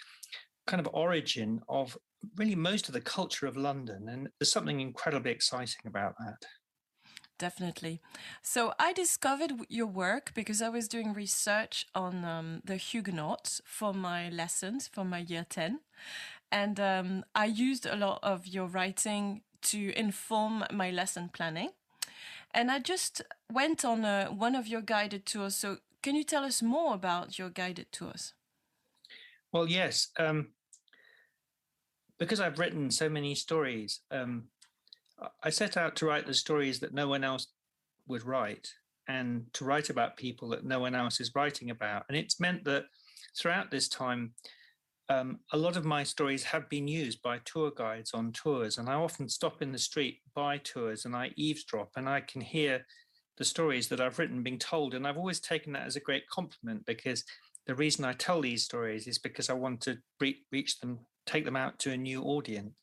kind 0.69 0.85
of 0.85 0.93
origin 0.93 1.61
of 1.67 1.97
really 2.35 2.55
most 2.55 2.87
of 2.87 2.93
the 2.93 3.01
culture 3.01 3.47
of 3.47 3.57
London. 3.57 4.07
And 4.07 4.29
there's 4.39 4.51
something 4.51 4.79
incredibly 4.79 5.31
exciting 5.31 5.81
about 5.87 6.13
that. 6.19 6.45
Definitely. 7.39 8.01
So 8.41 8.73
I 8.77 8.93
discovered 8.93 9.53
your 9.69 9.87
work 9.87 10.33
because 10.35 10.61
I 10.61 10.69
was 10.69 10.87
doing 10.87 11.13
research 11.13 11.87
on 11.95 12.25
um, 12.25 12.61
the 12.65 12.75
Huguenots 12.75 13.61
for 13.65 13.93
my 13.93 14.29
lessons 14.29 14.87
for 14.87 15.05
my 15.05 15.19
year 15.19 15.45
10. 15.49 15.79
And 16.51 16.79
um, 16.79 17.23
I 17.33 17.45
used 17.45 17.85
a 17.85 17.95
lot 17.95 18.19
of 18.21 18.45
your 18.45 18.67
writing 18.67 19.41
to 19.61 19.97
inform 19.97 20.65
my 20.71 20.91
lesson 20.91 21.29
planning. 21.33 21.69
And 22.53 22.69
I 22.69 22.79
just 22.79 23.21
went 23.51 23.85
on 23.85 24.03
a, 24.03 24.25
one 24.25 24.55
of 24.55 24.67
your 24.67 24.81
guided 24.81 25.25
tours. 25.25 25.55
So, 25.55 25.77
can 26.01 26.15
you 26.15 26.23
tell 26.23 26.43
us 26.43 26.61
more 26.61 26.93
about 26.93 27.37
your 27.37 27.49
guided 27.49 27.91
tours? 27.91 28.33
Well, 29.51 29.67
yes. 29.67 30.09
Um, 30.17 30.49
because 32.19 32.39
I've 32.39 32.59
written 32.59 32.91
so 32.91 33.09
many 33.09 33.33
stories, 33.33 34.01
um, 34.11 34.45
I 35.43 35.49
set 35.49 35.77
out 35.77 35.95
to 35.97 36.05
write 36.05 36.27
the 36.27 36.33
stories 36.33 36.79
that 36.79 36.93
no 36.93 37.07
one 37.07 37.23
else 37.23 37.47
would 38.07 38.25
write 38.25 38.73
and 39.07 39.45
to 39.53 39.65
write 39.65 39.89
about 39.89 40.17
people 40.17 40.49
that 40.49 40.63
no 40.63 40.79
one 40.79 40.95
else 40.95 41.19
is 41.19 41.33
writing 41.35 41.71
about. 41.71 42.03
And 42.07 42.17
it's 42.17 42.39
meant 42.39 42.63
that 42.65 42.85
throughout 43.37 43.71
this 43.71 43.89
time, 43.89 44.33
um, 45.09 45.39
a 45.51 45.57
lot 45.57 45.75
of 45.75 45.85
my 45.85 46.03
stories 46.03 46.43
have 46.43 46.69
been 46.69 46.87
used 46.87 47.21
by 47.23 47.39
tour 47.43 47.71
guides 47.75 48.13
on 48.13 48.31
tours, 48.31 48.77
and 48.77 48.87
I 48.87 48.93
often 48.93 49.27
stop 49.27 49.61
in 49.61 49.71
the 49.71 49.79
street 49.79 50.19
by 50.35 50.59
tours 50.59 51.05
and 51.05 51.15
I 51.15 51.31
eavesdrop 51.35 51.91
and 51.95 52.07
I 52.07 52.21
can 52.21 52.41
hear 52.41 52.85
the 53.37 53.45
stories 53.45 53.87
that 53.87 53.99
I've 53.99 54.19
written 54.19 54.43
being 54.43 54.59
told. 54.59 54.93
And 54.93 55.07
I've 55.07 55.17
always 55.17 55.39
taken 55.39 55.73
that 55.73 55.87
as 55.87 55.95
a 55.95 56.01
great 56.01 56.27
compliment 56.29 56.85
because 56.85 57.23
the 57.65 57.73
reason 57.73 58.05
I 58.05 58.13
tell 58.13 58.41
these 58.41 58.65
stories 58.65 59.07
is 59.07 59.17
because 59.17 59.49
I 59.49 59.53
want 59.53 59.81
to 59.81 59.97
re- 60.19 60.43
reach 60.51 60.79
them, 60.79 60.99
take 61.29 61.45
them 61.45 61.55
out 61.55 61.79
to 61.79 61.91
a 61.91 61.97
new 61.97 62.23
audience. 62.23 62.73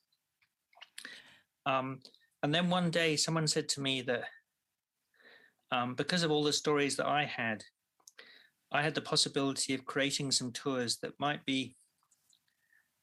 Um, 1.66 2.00
and 2.42 2.54
then 2.54 2.70
one 2.70 2.90
day, 2.90 3.16
someone 3.16 3.48
said 3.48 3.68
to 3.70 3.80
me 3.80 4.02
that 4.02 4.24
um, 5.72 5.94
because 5.94 6.22
of 6.22 6.30
all 6.30 6.44
the 6.44 6.52
stories 6.52 6.96
that 6.96 7.06
I 7.06 7.24
had, 7.24 7.64
I 8.72 8.82
had 8.82 8.94
the 8.94 9.00
possibility 9.00 9.74
of 9.74 9.84
creating 9.84 10.30
some 10.30 10.52
tours 10.52 10.98
that 10.98 11.18
might 11.18 11.44
be 11.44 11.74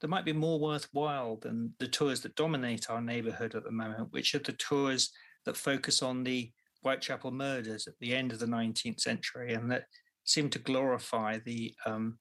that 0.01 0.09
might 0.09 0.25
be 0.25 0.33
more 0.33 0.59
worthwhile 0.59 1.37
than 1.37 1.73
the 1.79 1.87
tours 1.87 2.19
that 2.21 2.35
dominate 2.35 2.89
our 2.89 3.01
neighborhood 3.01 3.55
at 3.55 3.63
the 3.63 3.71
moment, 3.71 4.11
which 4.11 4.35
are 4.35 4.39
the 4.39 4.51
tours 4.53 5.11
that 5.45 5.55
focus 5.55 6.01
on 6.01 6.23
the 6.23 6.51
Whitechapel 6.81 7.31
murders 7.31 7.87
at 7.87 7.93
the 8.01 8.13
end 8.13 8.33
of 8.33 8.39
the 8.39 8.45
19th 8.45 8.99
century 8.99 9.53
and 9.53 9.71
that 9.71 9.85
seem 10.25 10.49
to 10.49 10.59
glorify 10.59 11.39
the 11.45 11.73
um, 11.85 12.17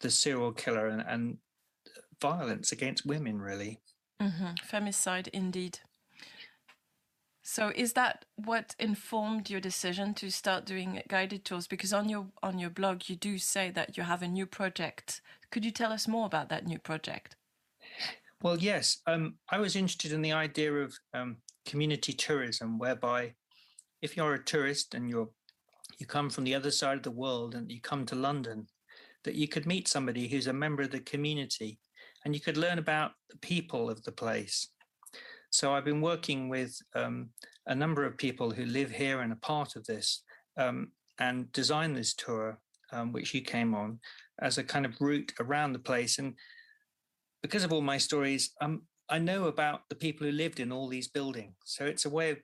the 0.00 0.10
serial 0.10 0.52
killer 0.52 0.88
and, 0.88 1.04
and, 1.06 1.36
violence 2.20 2.72
against 2.72 3.06
women, 3.06 3.40
really. 3.40 3.80
Mm-hmm. 4.20 4.54
Femicide, 4.70 5.28
indeed. 5.28 5.80
So, 7.42 7.72
is 7.74 7.94
that 7.94 8.26
what 8.36 8.76
informed 8.78 9.50
your 9.50 9.60
decision 9.60 10.14
to 10.14 10.30
start 10.30 10.66
doing 10.66 11.02
guided 11.08 11.44
tours? 11.44 11.66
Because 11.66 11.92
on 11.92 12.08
your 12.08 12.26
on 12.42 12.58
your 12.58 12.70
blog, 12.70 13.08
you 13.08 13.16
do 13.16 13.38
say 13.38 13.70
that 13.70 13.96
you 13.96 14.04
have 14.04 14.22
a 14.22 14.28
new 14.28 14.46
project 14.46 15.20
could 15.50 15.64
you 15.64 15.70
tell 15.70 15.92
us 15.92 16.06
more 16.06 16.26
about 16.26 16.48
that 16.50 16.66
new 16.66 16.78
project? 16.78 17.36
Well, 18.42 18.58
yes. 18.58 18.98
Um, 19.06 19.34
I 19.50 19.58
was 19.58 19.76
interested 19.76 20.12
in 20.12 20.22
the 20.22 20.32
idea 20.32 20.72
of 20.72 20.96
um, 21.12 21.38
community 21.66 22.12
tourism, 22.12 22.78
whereby 22.78 23.34
if 24.00 24.16
you're 24.16 24.34
a 24.34 24.44
tourist 24.44 24.94
and 24.94 25.10
you're 25.10 25.28
you 25.98 26.06
come 26.06 26.30
from 26.30 26.44
the 26.44 26.54
other 26.54 26.70
side 26.70 26.96
of 26.96 27.02
the 27.02 27.10
world 27.10 27.54
and 27.54 27.70
you 27.70 27.78
come 27.78 28.06
to 28.06 28.14
London, 28.14 28.66
that 29.24 29.34
you 29.34 29.46
could 29.46 29.66
meet 29.66 29.86
somebody 29.86 30.28
who's 30.28 30.46
a 30.46 30.52
member 30.52 30.82
of 30.82 30.92
the 30.92 31.00
community 31.00 31.78
and 32.24 32.34
you 32.34 32.40
could 32.40 32.56
learn 32.56 32.78
about 32.78 33.12
the 33.30 33.38
people 33.38 33.90
of 33.90 34.02
the 34.02 34.12
place. 34.12 34.68
So 35.50 35.72
I've 35.72 35.84
been 35.84 36.00
working 36.00 36.48
with 36.48 36.76
um, 36.94 37.30
a 37.66 37.74
number 37.74 38.04
of 38.04 38.16
people 38.16 38.50
who 38.50 38.64
live 38.64 38.90
here 38.90 39.20
and 39.20 39.32
are 39.32 39.36
part 39.36 39.76
of 39.76 39.84
this 39.84 40.22
um, 40.56 40.92
and 41.18 41.50
designed 41.52 41.96
this 41.96 42.14
tour, 42.14 42.58
um, 42.92 43.12
which 43.12 43.34
you 43.34 43.42
came 43.42 43.74
on, 43.74 43.98
as 44.40 44.58
a 44.58 44.64
kind 44.64 44.86
of 44.86 45.00
route 45.00 45.32
around 45.40 45.72
the 45.72 45.78
place. 45.78 46.18
And 46.18 46.34
because 47.42 47.64
of 47.64 47.72
all 47.72 47.80
my 47.80 47.98
stories, 47.98 48.52
um, 48.60 48.82
I 49.08 49.18
know 49.18 49.46
about 49.46 49.88
the 49.88 49.96
people 49.96 50.26
who 50.26 50.32
lived 50.32 50.60
in 50.60 50.70
all 50.70 50.86
these 50.86 51.08
buildings. 51.08 51.54
So 51.64 51.84
it's 51.84 52.04
a 52.04 52.10
way 52.10 52.30
of 52.30 52.38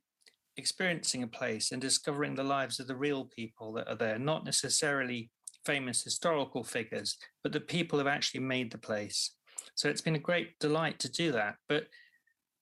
experiencing 0.56 1.22
a 1.22 1.28
place 1.28 1.70
and 1.70 1.80
discovering 1.80 2.34
the 2.34 2.42
lives 2.42 2.80
of 2.80 2.88
the 2.88 2.96
real 2.96 3.24
people 3.24 3.72
that 3.74 3.88
are 3.88 3.94
there, 3.94 4.18
not 4.18 4.44
necessarily 4.44 5.30
famous 5.64 6.02
historical 6.02 6.64
figures, 6.64 7.18
but 7.42 7.52
the 7.52 7.60
people 7.60 7.98
who 7.98 8.04
have 8.04 8.14
actually 8.14 8.40
made 8.40 8.72
the 8.72 8.78
place. 8.78 9.35
So 9.76 9.88
it's 9.88 10.00
been 10.00 10.16
a 10.16 10.18
great 10.18 10.58
delight 10.58 10.98
to 11.00 11.10
do 11.10 11.32
that. 11.32 11.56
But 11.68 11.86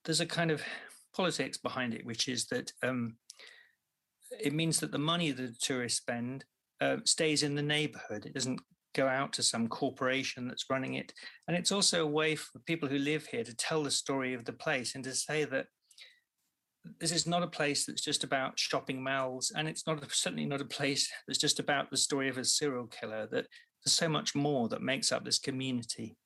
there's 0.05 0.21
a 0.21 0.27
kind 0.27 0.51
of 0.51 0.63
politics 1.15 1.57
behind 1.57 1.95
it, 1.95 2.05
which 2.05 2.29
is 2.29 2.47
that 2.47 2.73
um, 2.83 3.17
it 4.39 4.53
means 4.53 4.81
that 4.81 4.93
the 4.93 4.99
money 4.99 5.31
that 5.31 5.43
the 5.43 5.57
tourists 5.61 5.99
spend 5.99 6.45
uh, 6.81 6.97
stays 7.05 7.43
in 7.43 7.55
the 7.55 7.63
neighborhood. 7.63 8.27
It 8.27 8.35
doesn't 8.35 8.61
go 8.95 9.07
out 9.09 9.33
to 9.33 9.43
some 9.43 9.69
corporation 9.69 10.47
that's 10.47 10.71
running 10.71 10.95
it. 10.95 11.13
And 11.49 11.57
it's 11.57 11.73
also 11.73 12.03
a 12.03 12.11
way 12.11 12.37
for 12.37 12.59
people 12.61 12.89
who 12.89 12.99
live 12.99 13.27
here 13.27 13.45
to 13.45 13.57
tell 13.57 13.83
the 13.83 13.91
story 13.91 14.35
of 14.35 14.45
the 14.45 14.53
place 14.53 14.95
and 14.95 15.03
to 15.05 15.15
say 15.15 15.45
that 15.45 15.67
this 17.01 17.13
is 17.13 17.27
not 17.27 17.43
a 17.43 17.49
place 17.49 17.87
that's 17.87 18.03
just 18.03 18.25
about 18.25 18.59
shopping 18.59 19.03
malls, 19.03 19.53
and 19.57 19.67
it's 19.67 19.87
not 19.87 20.05
certainly 20.13 20.45
not 20.45 20.61
a 20.61 20.67
place 20.67 21.11
that's 21.27 21.39
just 21.39 21.59
about 21.59 21.91
the 21.91 21.97
story 21.97 22.29
of 22.29 22.37
a 22.37 22.45
serial 22.45 22.87
killer. 22.87 23.27
That 23.27 23.47
there's 23.85 23.95
so 23.95 24.09
much 24.09 24.35
more 24.35 24.69
that 24.69 24.83
makes 24.83 25.11
up 25.11 25.25
this 25.25 25.39
community. 25.39 26.17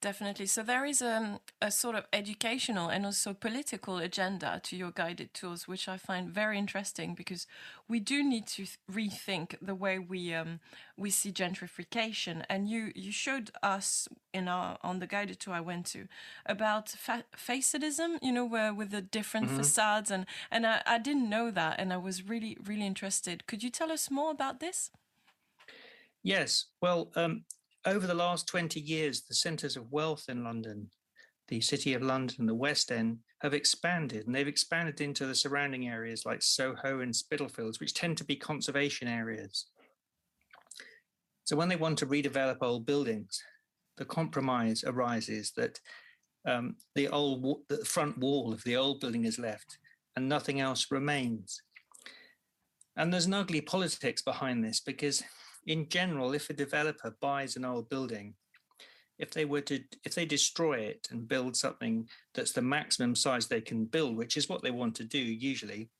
Definitely. 0.00 0.46
So 0.46 0.62
there 0.62 0.84
is 0.84 1.02
um, 1.02 1.40
a 1.60 1.72
sort 1.72 1.96
of 1.96 2.06
educational 2.12 2.88
and 2.88 3.04
also 3.04 3.34
political 3.34 3.98
agenda 3.98 4.60
to 4.62 4.76
your 4.76 4.92
guided 4.92 5.34
tours, 5.34 5.66
which 5.66 5.88
I 5.88 5.96
find 5.96 6.30
very 6.30 6.56
interesting 6.56 7.16
because 7.16 7.48
we 7.88 7.98
do 7.98 8.22
need 8.22 8.46
to 8.48 8.66
rethink 8.88 9.56
the 9.60 9.74
way 9.74 9.98
we 9.98 10.32
um, 10.32 10.60
we 10.96 11.10
see 11.10 11.32
gentrification. 11.32 12.44
And 12.48 12.68
you 12.68 12.92
you 12.94 13.10
showed 13.10 13.50
us 13.60 14.06
in 14.32 14.46
our 14.46 14.78
on 14.84 15.00
the 15.00 15.08
guided 15.08 15.40
tour 15.40 15.54
I 15.54 15.60
went 15.60 15.86
to 15.86 16.06
about 16.46 16.90
fa- 16.90 17.24
facadism, 17.36 18.18
you 18.22 18.30
know, 18.30 18.44
where 18.44 18.72
with 18.72 18.90
the 18.90 19.02
different 19.02 19.48
mm 19.48 19.54
-hmm. 19.54 19.64
facades, 19.64 20.10
and 20.12 20.26
and 20.50 20.64
I, 20.64 20.82
I 20.86 20.98
didn't 21.00 21.28
know 21.28 21.52
that, 21.52 21.80
and 21.80 21.92
I 21.92 21.96
was 21.96 22.22
really 22.28 22.56
really 22.62 22.86
interested. 22.86 23.46
Could 23.46 23.62
you 23.62 23.70
tell 23.70 23.90
us 23.90 24.10
more 24.10 24.30
about 24.30 24.60
this? 24.60 24.90
Yes. 26.22 26.66
Well, 26.80 27.10
um, 27.14 27.44
over 27.86 28.06
the 28.06 28.14
last 28.14 28.46
20 28.46 28.80
years, 28.80 29.22
the 29.22 29.34
centres 29.34 29.76
of 29.76 29.92
wealth 29.92 30.24
in 30.28 30.44
London, 30.44 30.90
the 31.48 31.60
City 31.60 31.94
of 31.94 32.02
London, 32.02 32.46
the 32.46 32.54
West 32.54 32.92
End, 32.92 33.18
have 33.40 33.54
expanded 33.54 34.26
and 34.26 34.34
they've 34.34 34.48
expanded 34.48 35.00
into 35.00 35.26
the 35.26 35.34
surrounding 35.34 35.88
areas 35.88 36.26
like 36.26 36.42
Soho 36.42 37.00
and 37.00 37.14
Spitalfields, 37.14 37.80
which 37.80 37.94
tend 37.94 38.18
to 38.18 38.24
be 38.24 38.36
conservation 38.36 39.08
areas. 39.08 39.66
So 41.44 41.56
when 41.56 41.68
they 41.68 41.76
want 41.76 41.98
to 41.98 42.06
redevelop 42.06 42.58
old 42.60 42.84
buildings, 42.84 43.42
the 43.96 44.04
compromise 44.04 44.84
arises 44.84 45.52
that 45.56 45.80
um, 46.46 46.76
the 46.94 47.08
old 47.08 47.62
the 47.68 47.84
front 47.84 48.18
wall 48.18 48.52
of 48.52 48.62
the 48.64 48.76
old 48.76 49.00
building 49.00 49.24
is 49.24 49.38
left 49.38 49.78
and 50.16 50.28
nothing 50.28 50.60
else 50.60 50.90
remains. 50.90 51.62
And 52.96 53.12
there's 53.12 53.26
an 53.26 53.34
ugly 53.34 53.60
politics 53.60 54.22
behind 54.22 54.64
this 54.64 54.80
because 54.80 55.22
in 55.66 55.88
general, 55.88 56.32
if 56.32 56.50
a 56.50 56.54
developer 56.54 57.14
buys 57.20 57.56
an 57.56 57.64
old 57.64 57.88
building, 57.88 58.34
if 59.18 59.30
they 59.32 59.44
were 59.44 59.60
to 59.62 59.80
if 60.04 60.14
they 60.14 60.24
destroy 60.24 60.78
it 60.78 61.08
and 61.10 61.28
build 61.28 61.56
something 61.56 62.08
that's 62.34 62.52
the 62.52 62.62
maximum 62.62 63.14
size 63.14 63.46
they 63.46 63.60
can 63.60 63.84
build, 63.84 64.16
which 64.16 64.36
is 64.36 64.48
what 64.48 64.62
they 64.62 64.70
want 64.70 64.94
to 64.96 65.04
do 65.04 65.18
usually, 65.18 65.90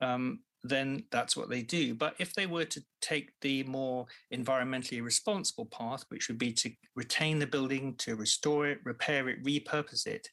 um, 0.00 0.40
then 0.62 1.04
that's 1.10 1.36
what 1.36 1.48
they 1.48 1.62
do. 1.62 1.94
But 1.94 2.14
if 2.18 2.34
they 2.34 2.46
were 2.46 2.66
to 2.66 2.82
take 3.00 3.32
the 3.40 3.64
more 3.64 4.06
environmentally 4.32 5.02
responsible 5.02 5.66
path, 5.66 6.04
which 6.08 6.28
would 6.28 6.38
be 6.38 6.52
to 6.54 6.70
retain 6.94 7.38
the 7.38 7.46
building, 7.46 7.94
to 7.98 8.14
restore 8.14 8.66
it, 8.66 8.78
repair 8.84 9.28
it, 9.28 9.42
repurpose 9.42 10.06
it, 10.06 10.28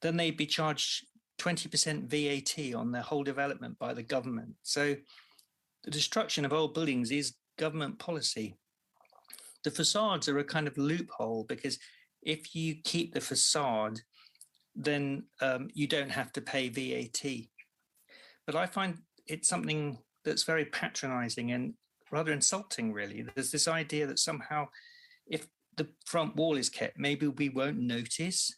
then 0.00 0.16
they'd 0.16 0.36
be 0.36 0.46
charged 0.46 1.06
20% 1.40 2.08
VAT 2.08 2.74
on 2.74 2.90
their 2.90 3.02
whole 3.02 3.22
development 3.22 3.78
by 3.78 3.92
the 3.92 4.02
government. 4.02 4.54
So 4.62 4.96
the 5.84 5.90
destruction 5.90 6.44
of 6.44 6.52
old 6.52 6.74
buildings 6.74 7.10
is 7.10 7.34
government 7.58 7.98
policy. 7.98 8.56
The 9.64 9.70
facades 9.70 10.28
are 10.28 10.38
a 10.38 10.44
kind 10.44 10.66
of 10.66 10.78
loophole 10.78 11.44
because 11.44 11.78
if 12.22 12.54
you 12.54 12.76
keep 12.84 13.12
the 13.12 13.20
facade, 13.20 14.00
then 14.74 15.24
um, 15.42 15.68
you 15.74 15.86
don't 15.86 16.10
have 16.10 16.32
to 16.32 16.40
pay 16.40 16.68
VAT. 16.68 17.22
But 18.46 18.56
I 18.56 18.66
find 18.66 18.98
it's 19.26 19.48
something 19.48 19.98
that's 20.24 20.44
very 20.44 20.64
patronizing 20.64 21.52
and 21.52 21.74
rather 22.10 22.32
insulting, 22.32 22.92
really. 22.92 23.26
There's 23.34 23.50
this 23.50 23.68
idea 23.68 24.06
that 24.06 24.18
somehow 24.18 24.68
if 25.26 25.46
the 25.76 25.88
front 26.06 26.36
wall 26.36 26.56
is 26.56 26.68
kept, 26.68 26.98
maybe 26.98 27.28
we 27.28 27.48
won't 27.48 27.78
notice. 27.78 28.56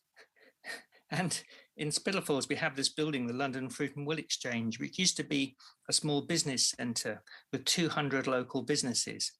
and 1.11 1.43
in 1.81 1.91
Spitalfields, 1.91 2.47
we 2.47 2.57
have 2.57 2.77
this 2.77 2.91
building, 2.91 3.27
the 3.27 3.33
London 3.33 3.71
Fruit 3.71 3.97
and 3.97 4.07
Wool 4.07 4.19
Exchange, 4.19 4.79
which 4.79 4.99
used 4.99 5.17
to 5.17 5.25
be 5.25 5.57
a 5.89 5.95
small 5.95 6.21
business 6.21 6.75
centre 6.79 7.23
with 7.53 7.65
200 7.65 8.27
local 8.27 8.61
businesses. 8.61 9.33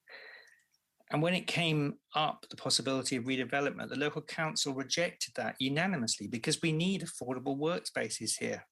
And 1.11 1.21
when 1.21 1.35
it 1.35 1.45
came 1.45 1.99
up, 2.15 2.47
the 2.49 2.55
possibility 2.55 3.15
of 3.15 3.25
redevelopment, 3.25 3.89
the 3.89 3.95
local 3.95 4.23
council 4.23 4.73
rejected 4.73 5.33
that 5.35 5.55
unanimously 5.59 6.25
because 6.25 6.63
we 6.63 6.71
need 6.71 7.03
affordable 7.03 7.59
workspaces 7.59 8.39
here. 8.39 8.65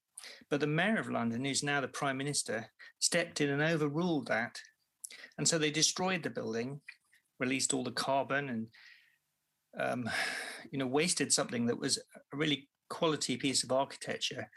But 0.50 0.62
the 0.62 0.68
mayor 0.68 0.98
of 0.98 1.12
London, 1.12 1.46
who's 1.46 1.62
now 1.62 1.80
the 1.80 1.90
prime 1.90 2.18
minister, 2.18 2.66
stepped 2.98 3.40
in 3.40 3.52
and 3.52 3.62
overruled 3.62 4.30
that. 4.30 4.60
And 5.38 5.48
so 5.48 5.60
they 5.60 5.70
destroyed 5.70 6.24
the 6.24 6.32
building, 6.32 6.82
released 7.40 7.76
all 7.76 7.84
the 7.84 7.92
carbon 7.92 8.50
and 8.50 8.68
um, 9.80 10.10
you 10.72 10.80
know, 10.80 10.88
wasted 10.88 11.32
something 11.32 11.68
that 11.68 11.80
was 11.80 12.00
a 12.34 12.36
really 12.36 12.68
quality 12.90 13.38
piece 13.38 13.64
of 13.64 13.72
architecture. 13.72 14.50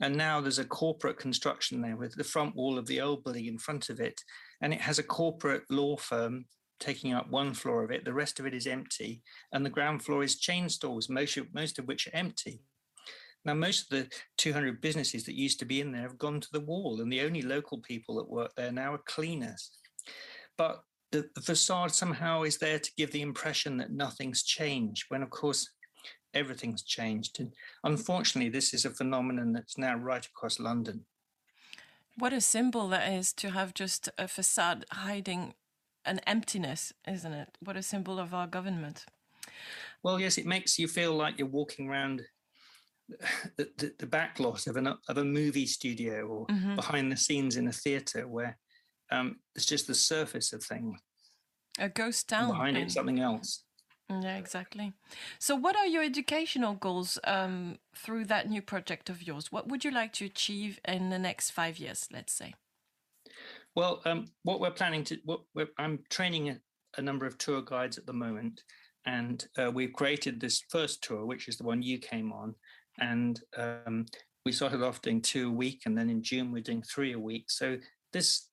And 0.00 0.16
now 0.16 0.40
there's 0.40 0.58
a 0.58 0.64
corporate 0.64 1.18
construction 1.18 1.80
there 1.80 1.96
with 1.96 2.14
the 2.16 2.24
front 2.24 2.54
wall 2.54 2.78
of 2.78 2.86
the 2.86 3.00
old 3.00 3.24
building 3.24 3.46
in 3.46 3.58
front 3.58 3.88
of 3.88 4.00
it. 4.00 4.20
And 4.60 4.72
it 4.72 4.80
has 4.80 4.98
a 4.98 5.02
corporate 5.02 5.62
law 5.70 5.96
firm 5.96 6.44
taking 6.78 7.14
up 7.14 7.30
one 7.30 7.54
floor 7.54 7.82
of 7.82 7.90
it. 7.90 8.04
The 8.04 8.12
rest 8.12 8.38
of 8.38 8.46
it 8.46 8.54
is 8.54 8.66
empty. 8.66 9.22
And 9.52 9.64
the 9.64 9.70
ground 9.70 10.04
floor 10.04 10.22
is 10.22 10.38
chain 10.38 10.68
stores, 10.68 11.08
most 11.08 11.36
of, 11.38 11.46
most 11.54 11.78
of 11.78 11.86
which 11.86 12.06
are 12.06 12.14
empty. 12.14 12.62
Now, 13.46 13.54
most 13.54 13.92
of 13.92 13.98
the 13.98 14.10
200 14.38 14.80
businesses 14.80 15.24
that 15.24 15.38
used 15.38 15.60
to 15.60 15.64
be 15.64 15.80
in 15.80 15.92
there 15.92 16.02
have 16.02 16.18
gone 16.18 16.40
to 16.40 16.48
the 16.52 16.60
wall, 16.60 17.00
and 17.00 17.12
the 17.12 17.20
only 17.20 17.42
local 17.42 17.78
people 17.78 18.16
that 18.16 18.28
work 18.28 18.50
there 18.56 18.72
now 18.72 18.94
are 18.94 19.02
cleaners. 19.06 19.70
But 20.58 20.80
the, 21.12 21.28
the 21.36 21.40
facade 21.40 21.92
somehow 21.92 22.42
is 22.42 22.58
there 22.58 22.80
to 22.80 22.92
give 22.96 23.12
the 23.12 23.22
impression 23.22 23.76
that 23.76 23.92
nothing's 23.92 24.42
changed, 24.42 25.04
when 25.08 25.22
of 25.22 25.30
course 25.30 25.70
everything's 26.36 26.82
changed. 26.82 27.40
And 27.40 27.52
unfortunately, 27.84 28.50
this 28.50 28.74
is 28.74 28.84
a 28.84 28.90
phenomenon 28.90 29.52
that's 29.52 29.78
now 29.78 29.96
right 29.96 30.24
across 30.24 30.60
London. 30.60 31.04
What 32.18 32.32
a 32.32 32.40
symbol 32.40 32.88
that 32.88 33.12
is 33.12 33.32
to 33.34 33.50
have 33.50 33.74
just 33.74 34.08
a 34.16 34.28
facade 34.28 34.84
hiding 34.90 35.54
an 36.04 36.20
emptiness, 36.26 36.92
isn't 37.06 37.32
it? 37.32 37.48
What 37.60 37.76
a 37.76 37.82
symbol 37.82 38.18
of 38.18 38.32
our 38.32 38.46
government. 38.46 39.04
Well, 40.02 40.20
yes, 40.20 40.38
it 40.38 40.46
makes 40.46 40.78
you 40.78 40.88
feel 40.88 41.14
like 41.14 41.38
you're 41.38 41.48
walking 41.48 41.88
around 41.88 42.22
the, 43.56 43.68
the, 43.78 43.92
the 43.98 44.06
back 44.06 44.40
lot 44.40 44.66
of, 44.66 44.76
an, 44.76 44.86
of 44.86 45.18
a 45.18 45.24
movie 45.24 45.66
studio 45.66 46.26
or 46.26 46.46
mm-hmm. 46.46 46.76
behind 46.76 47.10
the 47.10 47.16
scenes 47.16 47.56
in 47.56 47.68
a 47.68 47.72
theatre 47.72 48.26
where 48.26 48.56
um, 49.10 49.36
it's 49.54 49.66
just 49.66 49.86
the 49.86 49.94
surface 49.94 50.52
of 50.52 50.62
things. 50.62 50.98
A 51.78 51.88
ghost 51.88 52.28
town. 52.28 52.48
Behind 52.48 52.76
it, 52.76 52.90
something 52.90 53.20
else. 53.20 53.64
Yeah, 54.08 54.36
exactly. 54.36 54.92
So, 55.38 55.56
what 55.56 55.74
are 55.74 55.86
your 55.86 56.04
educational 56.04 56.74
goals 56.74 57.18
um, 57.24 57.78
through 57.94 58.26
that 58.26 58.48
new 58.48 58.62
project 58.62 59.10
of 59.10 59.22
yours? 59.22 59.50
What 59.50 59.68
would 59.68 59.84
you 59.84 59.90
like 59.90 60.12
to 60.14 60.24
achieve 60.24 60.78
in 60.86 61.10
the 61.10 61.18
next 61.18 61.50
five 61.50 61.78
years, 61.78 62.06
let's 62.12 62.32
say? 62.32 62.54
Well, 63.74 64.02
um, 64.04 64.26
what 64.44 64.60
we're 64.60 64.70
planning 64.70 65.02
to, 65.04 65.18
what 65.24 65.40
I'm 65.76 65.98
training 66.08 66.50
a, 66.50 66.60
a, 66.96 67.02
number 67.02 67.26
of 67.26 67.36
tour 67.36 67.62
guides 67.62 67.98
at 67.98 68.06
the 68.06 68.12
moment, 68.12 68.62
and 69.06 69.44
uh, 69.58 69.70
we've 69.72 69.92
created 69.92 70.40
this 70.40 70.62
first 70.70 71.02
tour, 71.02 71.26
which 71.26 71.48
is 71.48 71.56
the 71.56 71.64
one 71.64 71.82
you 71.82 71.98
came 71.98 72.32
on, 72.32 72.54
and 73.00 73.40
um, 73.56 74.06
we 74.44 74.52
started 74.52 74.82
off 74.82 75.02
doing 75.02 75.20
two 75.20 75.48
a 75.48 75.52
week, 75.52 75.82
and 75.84 75.98
then 75.98 76.08
in 76.08 76.22
June 76.22 76.52
we're 76.52 76.62
doing 76.62 76.82
three 76.82 77.12
a 77.12 77.18
week. 77.18 77.50
So 77.50 77.76
this 78.12 78.50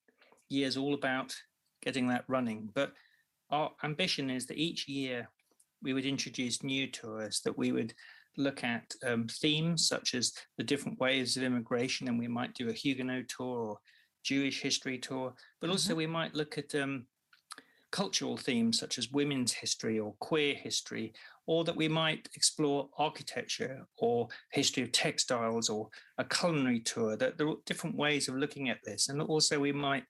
year 0.50 0.66
is 0.66 0.76
all 0.76 0.94
about 0.94 1.34
getting 1.80 2.08
that 2.08 2.24
running, 2.26 2.68
but 2.74 2.92
our 3.50 3.70
ambition 3.84 4.30
is 4.30 4.46
that 4.46 4.58
each 4.58 4.88
year 4.88 5.28
we 5.84 5.92
would 5.92 6.06
introduce 6.06 6.64
new 6.64 6.86
tours 6.88 7.40
that 7.44 7.56
we 7.56 7.70
would 7.70 7.94
look 8.36 8.64
at 8.64 8.94
um, 9.06 9.28
themes 9.28 9.86
such 9.86 10.14
as 10.14 10.32
the 10.56 10.64
different 10.64 10.98
waves 10.98 11.36
of 11.36 11.42
immigration, 11.42 12.08
and 12.08 12.18
we 12.18 12.26
might 12.26 12.54
do 12.54 12.68
a 12.68 12.72
Huguenot 12.72 13.28
tour 13.28 13.58
or 13.58 13.78
Jewish 14.24 14.60
history 14.60 14.98
tour, 14.98 15.34
but 15.60 15.70
also 15.70 15.90
mm-hmm. 15.90 15.98
we 15.98 16.06
might 16.06 16.34
look 16.34 16.58
at 16.58 16.74
um, 16.74 17.06
cultural 17.92 18.36
themes 18.36 18.78
such 18.78 18.98
as 18.98 19.12
women's 19.12 19.52
history 19.52 20.00
or 20.00 20.14
queer 20.18 20.54
history, 20.54 21.12
or 21.46 21.62
that 21.64 21.76
we 21.76 21.86
might 21.86 22.28
explore 22.34 22.88
architecture 22.98 23.86
or 23.98 24.26
history 24.50 24.82
of 24.82 24.90
textiles 24.90 25.68
or 25.68 25.88
a 26.18 26.24
culinary 26.24 26.80
tour. 26.80 27.16
That 27.16 27.38
there 27.38 27.48
are 27.48 27.54
different 27.66 27.96
ways 27.96 28.28
of 28.28 28.36
looking 28.36 28.68
at 28.70 28.82
this, 28.84 29.08
and 29.08 29.22
also 29.22 29.60
we 29.60 29.72
might 29.72 30.04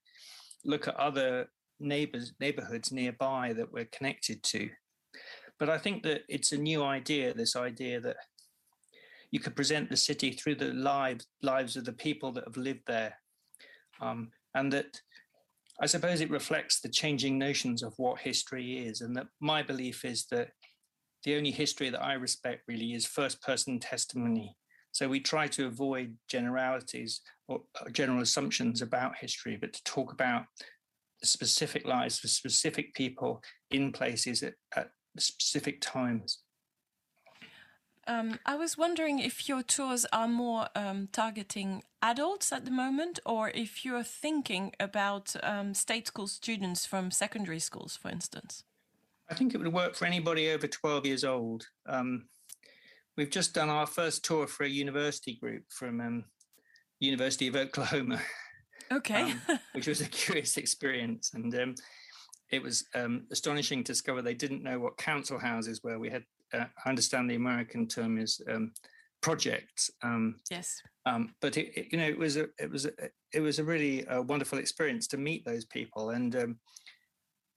look 0.63 0.87
at 0.87 0.95
other 0.95 1.47
neighbors 1.79 2.33
neighborhoods 2.39 2.91
nearby 2.91 3.53
that 3.53 3.71
we're 3.71 3.85
connected 3.91 4.41
to 4.41 4.69
but 5.59 5.69
I 5.69 5.77
think 5.77 6.03
that 6.03 6.21
it's 6.27 6.51
a 6.51 6.57
new 6.57 6.83
idea, 6.83 7.33
this 7.33 7.55
idea 7.55 7.99
that 8.01 8.17
you 9.31 9.39
could 9.39 9.55
present 9.55 9.89
the 9.89 9.97
city 9.97 10.31
through 10.31 10.55
the 10.55 10.73
lives 10.73 11.27
lives 11.41 11.75
of 11.75 11.85
the 11.85 11.93
people 11.93 12.31
that 12.33 12.45
have 12.45 12.57
lived 12.57 12.83
there. 12.87 13.15
Um, 14.01 14.31
and 14.53 14.71
that 14.71 14.99
I 15.81 15.87
suppose 15.87 16.21
it 16.21 16.29
reflects 16.29 16.79
the 16.79 16.89
changing 16.89 17.37
notions 17.37 17.83
of 17.83 17.93
what 17.97 18.19
history 18.19 18.87
is. 18.87 19.01
And 19.01 19.15
that 19.17 19.27
my 19.41 19.61
belief 19.61 20.05
is 20.05 20.25
that 20.31 20.49
the 21.23 21.35
only 21.35 21.51
history 21.51 21.89
that 21.89 22.03
I 22.03 22.13
respect 22.13 22.63
really 22.67 22.93
is 22.93 23.05
first 23.05 23.41
person 23.41 23.79
testimony. 23.79 24.55
So 24.91 25.09
we 25.09 25.19
try 25.19 25.47
to 25.47 25.65
avoid 25.65 26.15
generalities 26.29 27.19
or 27.49 27.61
general 27.91 28.21
assumptions 28.21 28.81
about 28.81 29.17
history, 29.17 29.57
but 29.59 29.73
to 29.73 29.83
talk 29.83 30.13
about 30.13 30.45
specific 31.23 31.85
lives 31.85 32.19
for 32.19 32.29
specific 32.29 32.93
people 32.93 33.41
in 33.71 33.91
places 33.91 34.43
at, 34.43 34.53
at 34.75 34.91
specific 35.21 35.81
times. 35.81 36.39
Um, 38.07 38.39
I 38.45 38.55
was 38.55 38.77
wondering 38.77 39.17
if 39.19 39.49
your 39.49 39.63
tours 39.63 40.05
are 40.13 40.27
more 40.27 40.67
um, 40.75 41.09
targeting 41.11 41.81
adults 42.03 42.51
at 42.51 42.65
the 42.65 42.71
moment, 42.71 43.19
or 43.25 43.49
if 43.49 43.83
you're 43.83 44.03
thinking 44.03 44.73
about 44.79 45.35
um, 45.41 45.73
state 45.73 46.07
school 46.07 46.27
students 46.27 46.85
from 46.85 47.09
secondary 47.09 47.59
schools, 47.59 47.97
for 47.97 48.09
instance. 48.09 48.63
I 49.29 49.33
think 49.33 49.55
it 49.55 49.57
would 49.57 49.73
work 49.73 49.95
for 49.95 50.05
anybody 50.05 50.51
over 50.51 50.67
12 50.67 51.05
years 51.07 51.23
old. 51.23 51.67
Um, 51.87 52.27
we've 53.17 53.31
just 53.31 53.55
done 53.55 53.69
our 53.69 53.87
first 53.87 54.23
tour 54.23 54.45
for 54.45 54.65
a 54.65 54.69
university 54.69 55.35
group 55.41 55.63
from 55.69 55.99
um, 55.99 56.25
University 56.99 57.47
of 57.47 57.55
Oklahoma. 57.55 58.21
Okay. 58.91 59.31
um, 59.49 59.59
which 59.73 59.87
was 59.87 60.01
a 60.01 60.05
curious 60.05 60.57
experience. 60.57 61.31
And 61.33 61.55
um, 61.55 61.75
it 62.51 62.61
was 62.61 62.85
um, 62.95 63.25
astonishing 63.31 63.83
to 63.83 63.91
discover 63.91 64.21
they 64.21 64.33
didn't 64.33 64.63
know 64.63 64.79
what 64.79 64.97
council 64.97 65.39
houses 65.39 65.81
were. 65.83 65.99
We 65.99 66.09
had, 66.09 66.23
uh, 66.53 66.65
I 66.85 66.89
understand 66.89 67.29
the 67.29 67.35
American 67.35 67.87
term 67.87 68.17
is 68.17 68.41
um, 68.51 68.71
projects. 69.21 69.89
Um, 70.03 70.35
yes. 70.51 70.81
Um, 71.05 71.33
but 71.41 71.57
it, 71.57 71.71
it, 71.75 71.87
you 71.91 71.97
know, 71.97 72.07
it 72.07 72.17
was 72.17 72.37
a, 72.37 72.47
it 72.59 72.69
was, 72.69 72.85
a, 72.85 72.91
it 73.33 73.41
was 73.41 73.59
a 73.59 73.63
really 73.63 74.07
uh, 74.07 74.21
wonderful 74.21 74.59
experience 74.59 75.07
to 75.07 75.17
meet 75.17 75.45
those 75.45 75.65
people. 75.65 76.11
And 76.11 76.55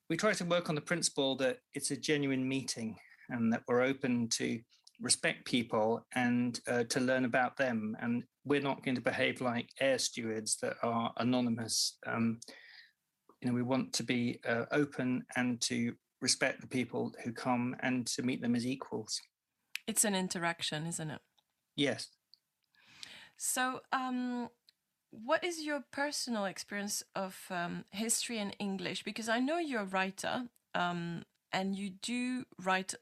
we 0.08 0.16
try 0.16 0.32
to 0.32 0.44
work 0.44 0.68
on 0.68 0.74
the 0.74 0.80
principle 0.80 1.36
that 1.36 1.58
it's 1.74 1.90
a 1.90 1.96
genuine 1.96 2.48
meeting 2.48 2.96
and 3.28 3.52
that 3.52 3.62
we're 3.68 3.82
open 3.82 4.28
to 4.30 4.58
respect 5.00 5.44
people 5.44 6.04
and 6.14 6.60
uh, 6.66 6.84
to 6.84 7.00
learn 7.00 7.24
about 7.24 7.56
them. 7.56 7.96
And 8.00 8.24
we're 8.44 8.62
not 8.62 8.82
going 8.82 8.94
to 8.94 9.00
behave 9.00 9.40
like 9.40 9.68
air 9.80 9.98
stewards 9.98 10.56
that 10.62 10.76
are 10.82 11.12
anonymous. 11.18 11.98
You 13.40 13.48
know, 13.48 13.54
we 13.54 13.62
want 13.62 13.92
to 13.94 14.02
be 14.02 14.40
uh, 14.46 14.64
open 14.72 15.24
and 15.36 15.60
to 15.62 15.94
respect 16.20 16.60
the 16.60 16.66
people 16.66 17.12
who 17.24 17.32
come 17.32 17.76
and 17.80 18.06
to 18.08 18.22
meet 18.22 18.42
them 18.42 18.54
as 18.54 18.66
equals. 18.66 19.20
It's 19.86 20.04
an 20.04 20.14
interaction, 20.14 20.86
isn't 20.86 21.10
it? 21.10 21.20
Yes. 21.76 22.08
So, 23.36 23.80
um, 23.92 24.48
what 25.10 25.44
is 25.44 25.64
your 25.64 25.84
personal 25.92 26.44
experience 26.44 27.02
of 27.14 27.38
um, 27.50 27.84
history 27.90 28.38
and 28.38 28.54
English? 28.58 29.04
Because 29.04 29.28
I 29.28 29.38
know 29.38 29.58
you're 29.58 29.82
a 29.82 29.86
writer 29.86 30.48
um, 30.74 31.24
and 31.52 31.76
you 31.76 31.90
do 31.90 32.44
write 32.62 32.94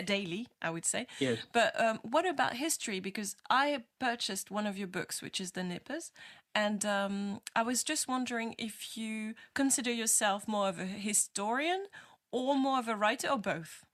daily, 0.00 0.48
I 0.62 0.70
would 0.70 0.86
say. 0.86 1.06
Yes. 1.18 1.38
But 1.52 1.78
um, 1.78 1.98
what 2.02 2.26
about 2.26 2.54
history? 2.54 3.00
Because 3.00 3.36
I 3.50 3.82
purchased 3.98 4.50
one 4.50 4.66
of 4.66 4.78
your 4.78 4.86
books, 4.86 5.20
which 5.20 5.40
is 5.40 5.52
The 5.52 5.64
Nippers, 5.64 6.12
and 6.54 6.84
um, 6.84 7.40
I 7.54 7.62
was 7.62 7.82
just 7.82 8.08
wondering 8.08 8.54
if 8.58 8.96
you 8.96 9.34
consider 9.54 9.92
yourself 9.92 10.46
more 10.46 10.68
of 10.68 10.78
a 10.78 10.84
historian 10.84 11.86
or 12.30 12.56
more 12.56 12.78
of 12.78 12.88
a 12.88 12.96
writer 12.96 13.28
or 13.28 13.38
both. 13.38 13.84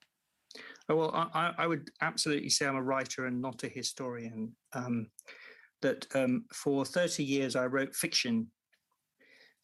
Oh, 0.88 0.96
well, 0.96 1.30
I, 1.34 1.52
I 1.59 1.66
would 1.66 1.90
absolutely 2.00 2.48
say 2.48 2.66
I'm 2.66 2.76
a 2.76 2.82
writer 2.82 3.26
and 3.26 3.40
not 3.40 3.62
a 3.62 3.68
historian. 3.68 4.54
Um, 4.72 5.09
that 5.82 6.06
um, 6.16 6.44
for 6.52 6.84
30 6.84 7.22
years 7.22 7.54
I 7.54 7.66
wrote 7.66 7.94
fiction, 7.94 8.48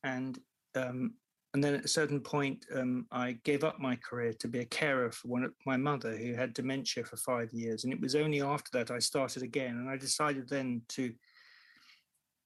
and 0.05 0.39
um, 0.77 1.15
and 1.55 1.63
then 1.63 1.75
at 1.75 1.85
a 1.85 1.89
certain 1.89 2.21
point, 2.21 2.67
um, 2.75 3.07
I 3.13 3.39
gave 3.45 3.63
up 3.63 3.79
my 3.79 3.97
career 3.97 4.33
to 4.41 4.49
be 4.49 4.59
a 4.59 4.65
carer 4.65 5.13
for 5.13 5.29
one 5.29 5.49
my 5.67 5.77
mother 5.77 6.17
who 6.17 6.35
had 6.35 6.53
dementia 6.53 7.05
for 7.05 7.17
five 7.17 7.53
years. 7.53 7.85
And 7.85 7.93
it 7.93 8.01
was 8.01 8.17
only 8.17 8.43
after 8.43 8.71
that 8.73 8.91
I 8.91 8.99
started 8.99 9.45
again. 9.45 9.77
And 9.77 9.89
I 9.89 9.97
decided 9.97 10.49
then 10.49 10.83
to 10.91 11.13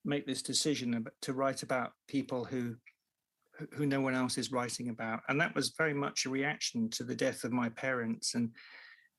make 0.05 0.25
this 0.25 0.41
decision 0.41 1.05
to 1.21 1.33
write 1.33 1.63
about 1.63 1.91
people 2.07 2.45
who 2.45 2.75
who 3.73 3.85
no 3.85 3.99
one 3.99 4.15
else 4.15 4.37
is 4.37 4.51
writing 4.51 4.89
about. 4.89 5.21
And 5.27 5.39
that 5.41 5.53
was 5.55 5.73
very 5.77 5.93
much 5.93 6.25
a 6.25 6.29
reaction 6.29 6.89
to 6.91 7.03
the 7.03 7.15
death 7.15 7.43
of 7.43 7.51
my 7.51 7.69
parents. 7.69 8.35
And 8.35 8.51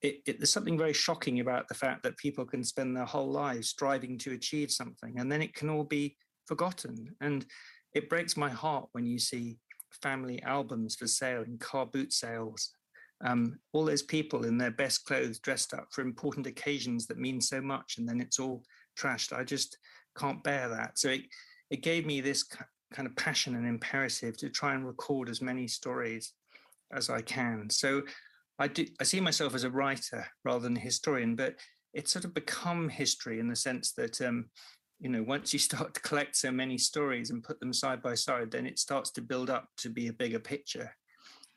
it, 0.02 0.20
it, 0.26 0.38
there's 0.38 0.52
something 0.52 0.78
very 0.78 0.94
shocking 0.94 1.40
about 1.40 1.68
the 1.68 1.74
fact 1.74 2.02
that 2.04 2.16
people 2.16 2.46
can 2.46 2.64
spend 2.64 2.96
their 2.96 3.04
whole 3.04 3.30
lives 3.30 3.68
striving 3.68 4.16
to 4.18 4.32
achieve 4.32 4.70
something 4.70 5.18
and 5.18 5.30
then 5.30 5.42
it 5.42 5.54
can 5.54 5.68
all 5.68 5.84
be 5.84 6.16
forgotten. 6.46 7.14
And 7.20 7.44
it 7.94 8.08
breaks 8.08 8.36
my 8.36 8.48
heart 8.48 8.88
when 8.92 9.04
you 9.04 9.18
see 9.18 9.58
family 10.02 10.42
albums 10.42 10.96
for 10.96 11.06
sale 11.06 11.42
in 11.42 11.58
car 11.58 11.86
boot 11.86 12.12
sales. 12.12 12.70
Um, 13.22 13.58
all 13.72 13.84
those 13.84 14.02
people 14.02 14.46
in 14.46 14.56
their 14.56 14.70
best 14.70 15.04
clothes 15.04 15.38
dressed 15.38 15.74
up 15.74 15.88
for 15.90 16.00
important 16.00 16.46
occasions 16.46 17.06
that 17.06 17.18
mean 17.18 17.40
so 17.40 17.60
much, 17.60 17.96
and 17.98 18.08
then 18.08 18.18
it's 18.18 18.38
all 18.38 18.62
trashed. 18.98 19.36
I 19.36 19.44
just 19.44 19.76
can't 20.18 20.42
bear 20.42 20.68
that. 20.68 20.98
So 20.98 21.10
it, 21.10 21.22
it 21.70 21.82
gave 21.82 22.06
me 22.06 22.20
this 22.20 22.44
kind 22.92 23.06
of 23.06 23.16
passion 23.16 23.54
and 23.54 23.66
imperative 23.66 24.36
to 24.38 24.48
try 24.48 24.74
and 24.74 24.86
record 24.86 25.28
as 25.28 25.40
many 25.40 25.68
stories 25.68 26.32
as 26.92 27.10
I 27.10 27.20
can. 27.20 27.68
So 27.70 28.02
I 28.58 28.68
do 28.68 28.84
I 29.00 29.04
see 29.04 29.20
myself 29.20 29.54
as 29.54 29.64
a 29.64 29.70
writer 29.70 30.26
rather 30.44 30.60
than 30.60 30.76
a 30.76 30.80
historian, 30.80 31.36
but 31.36 31.56
it's 31.94 32.12
sort 32.12 32.24
of 32.24 32.34
become 32.34 32.88
history 32.88 33.40
in 33.40 33.48
the 33.48 33.56
sense 33.56 33.92
that 33.92 34.20
um, 34.20 34.50
you 35.00 35.08
know 35.08 35.22
once 35.22 35.52
you 35.52 35.58
start 35.70 35.94
to 35.94 36.00
collect 36.00 36.36
so 36.36 36.50
many 36.50 36.78
stories 36.78 37.30
and 37.30 37.42
put 37.42 37.58
them 37.60 37.72
side 37.72 38.02
by 38.02 38.14
side 38.14 38.50
then 38.50 38.66
it 38.66 38.78
starts 38.78 39.10
to 39.10 39.22
build 39.22 39.50
up 39.50 39.68
to 39.78 39.88
be 39.88 40.08
a 40.08 40.12
bigger 40.12 40.38
picture 40.38 40.94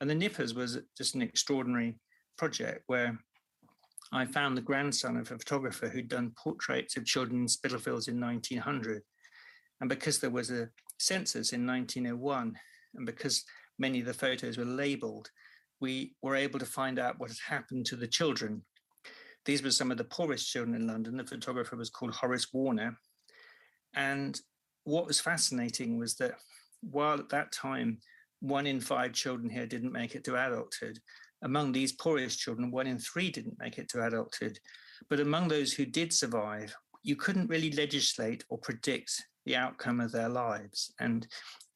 and 0.02 0.10
the 0.10 0.16
nippers 0.16 0.54
was 0.54 0.80
just 0.98 1.16
an 1.16 1.22
extraordinary 1.22 2.00
project 2.38 2.84
where 2.88 3.18
i 4.12 4.26
found 4.26 4.58
the 4.58 4.62
grandson 4.62 5.18
of 5.18 5.32
a 5.32 5.38
photographer 5.38 5.88
who'd 5.88 6.10
done 6.10 6.32
portraits 6.38 6.98
of 6.98 7.06
children 7.06 7.42
in 7.42 7.48
spitalfields 7.48 8.08
in 8.08 8.20
1900 8.20 9.02
and 9.82 9.90
because 9.90 10.20
there 10.20 10.30
was 10.30 10.52
a 10.52 10.70
census 11.00 11.54
in 11.54 11.66
1901 11.66 12.58
and 12.96 13.06
because 13.06 13.44
many 13.80 14.00
of 14.00 14.06
the 14.06 14.14
photos 14.14 14.58
were 14.58 14.66
labeled 14.66 15.30
we 15.84 16.16
were 16.22 16.38
able 16.38 16.60
to 16.60 16.66
find 16.66 16.98
out 16.98 17.20
what 17.20 17.30
had 17.30 17.38
happened 17.46 17.86
to 17.86 17.98
the 17.98 18.08
children. 18.08 18.62
These 19.44 19.62
were 19.62 19.70
some 19.70 19.92
of 19.92 19.98
the 19.98 20.06
poorest 20.06 20.50
children 20.50 20.76
in 20.76 20.88
london. 20.88 21.18
The 21.18 21.26
photographer 21.26 21.76
was 21.76 21.90
called 21.90 22.14
horace 22.14 22.48
warner. 22.54 22.98
And 23.94 24.40
what 24.86 25.06
was 25.06 25.20
fascinating 25.20 26.00
was 26.00 26.16
that 26.16 26.36
while 26.80 27.20
at 27.20 27.28
that 27.30 27.52
time, 27.52 28.00
one 28.40 28.66
in 28.66 28.80
five 28.80 29.12
children 29.12 29.50
here 29.50 29.66
didn't 29.66 29.92
make 29.92 30.16
it 30.16 30.24
to 30.24 30.36
adulthood, 30.36 31.00
among 31.44 31.72
these 31.72 31.92
poorest 31.92 32.40
children, 32.40 32.72
one 32.72 32.88
in 32.88 32.98
three 32.98 33.30
didn't 33.30 33.60
make 33.60 33.78
it 33.78 33.90
to 33.90 34.06
adulthood. 34.06 34.58
But 35.10 35.20
among 35.20 35.48
those 35.48 35.74
who 35.74 35.86
did 35.86 36.12
survive, 36.12 36.76
you 37.04 37.16
couldn't 37.16 37.50
really 37.50 37.72
legislate 37.72 38.44
or 38.50 38.58
predict 38.58 39.12
the 39.46 39.56
outcome 39.56 40.00
of 40.00 40.12
their 40.12 40.30
lives. 40.30 40.94
And 41.00 41.28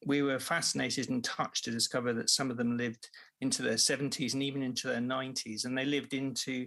we 0.06 0.22
were 0.22 0.38
fascinated 0.38 1.10
and 1.10 1.22
touched 1.22 1.64
to 1.64 1.70
discover 1.70 2.12
that 2.14 2.30
some 2.30 2.50
of 2.50 2.56
them 2.56 2.76
lived 2.76 3.08
into 3.40 3.62
their 3.62 3.74
70s 3.74 4.32
and 4.32 4.42
even 4.42 4.62
into 4.62 4.88
their 4.88 5.00
90s, 5.00 5.64
and 5.64 5.76
they 5.76 5.84
lived 5.84 6.14
into 6.14 6.66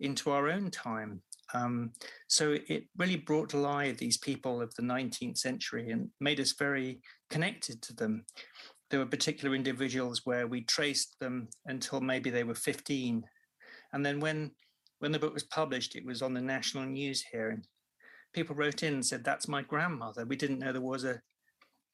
into 0.00 0.30
our 0.30 0.48
own 0.48 0.70
time. 0.70 1.20
Um, 1.52 1.92
so 2.26 2.56
it 2.68 2.84
really 2.96 3.16
brought 3.16 3.50
to 3.50 3.58
life 3.58 3.98
these 3.98 4.16
people 4.16 4.62
of 4.62 4.74
the 4.74 4.82
19th 4.82 5.36
century 5.36 5.90
and 5.90 6.08
made 6.20 6.40
us 6.40 6.54
very 6.58 7.00
connected 7.28 7.82
to 7.82 7.94
them. 7.94 8.24
There 8.90 9.00
were 9.00 9.06
particular 9.06 9.54
individuals 9.54 10.22
where 10.24 10.46
we 10.46 10.62
traced 10.62 11.16
them 11.20 11.48
until 11.66 12.00
maybe 12.00 12.30
they 12.30 12.44
were 12.44 12.54
15. 12.54 13.24
And 13.92 14.06
then 14.06 14.20
when 14.20 14.52
when 14.98 15.12
the 15.12 15.18
book 15.18 15.32
was 15.34 15.44
published, 15.44 15.96
it 15.96 16.04
was 16.04 16.22
on 16.22 16.34
the 16.34 16.40
national 16.40 16.84
news 16.84 17.24
here, 17.32 17.48
and 17.50 17.66
people 18.34 18.54
wrote 18.54 18.82
in 18.82 18.94
and 18.94 19.06
said, 19.06 19.24
"That's 19.24 19.48
my 19.48 19.62
grandmother." 19.62 20.26
We 20.26 20.36
didn't 20.36 20.58
know 20.58 20.72
there 20.72 20.80
was 20.80 21.04
a 21.04 21.20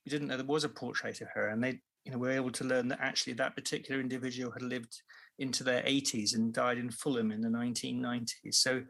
we 0.04 0.10
didn't 0.10 0.28
know 0.28 0.36
there 0.36 0.44
was 0.44 0.64
a 0.64 0.68
portrait 0.68 1.20
of 1.20 1.28
her, 1.34 1.48
and 1.48 1.62
they 1.62 1.80
you 2.04 2.12
know 2.12 2.18
were 2.18 2.30
able 2.30 2.50
to 2.50 2.64
learn 2.64 2.88
that 2.88 3.00
actually 3.00 3.34
that 3.34 3.54
particular 3.54 4.00
individual 4.00 4.52
had 4.52 4.62
lived 4.62 5.02
into 5.38 5.64
their 5.64 5.82
80s 5.82 6.34
and 6.34 6.52
died 6.52 6.78
in 6.78 6.90
Fulham 6.90 7.30
in 7.30 7.42
the 7.42 7.48
1990s. 7.48 8.54
So 8.54 8.82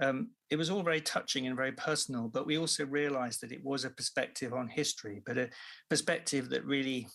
um, 0.00 0.30
it 0.50 0.56
was 0.56 0.70
all 0.70 0.82
very 0.82 1.00
touching 1.00 1.46
and 1.46 1.56
very 1.56 1.72
personal, 1.72 2.28
but 2.28 2.46
we 2.46 2.58
also 2.58 2.84
realized 2.86 3.40
that 3.40 3.52
it 3.52 3.64
was 3.64 3.84
a 3.84 3.90
perspective 3.90 4.52
on 4.52 4.68
history, 4.68 5.22
but 5.24 5.38
a 5.38 5.48
perspective 5.88 6.50
that 6.50 6.64
really 6.64 7.08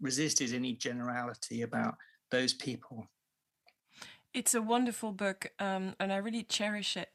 resisted 0.00 0.52
any 0.52 0.74
generality 0.74 1.62
about 1.62 1.96
those 2.30 2.52
people. 2.54 3.06
It's 4.34 4.54
a 4.54 4.62
wonderful 4.62 5.12
book, 5.12 5.52
um, 5.58 5.94
and 5.98 6.12
I 6.12 6.16
really 6.16 6.42
cherish 6.42 6.96
it. 6.96 7.10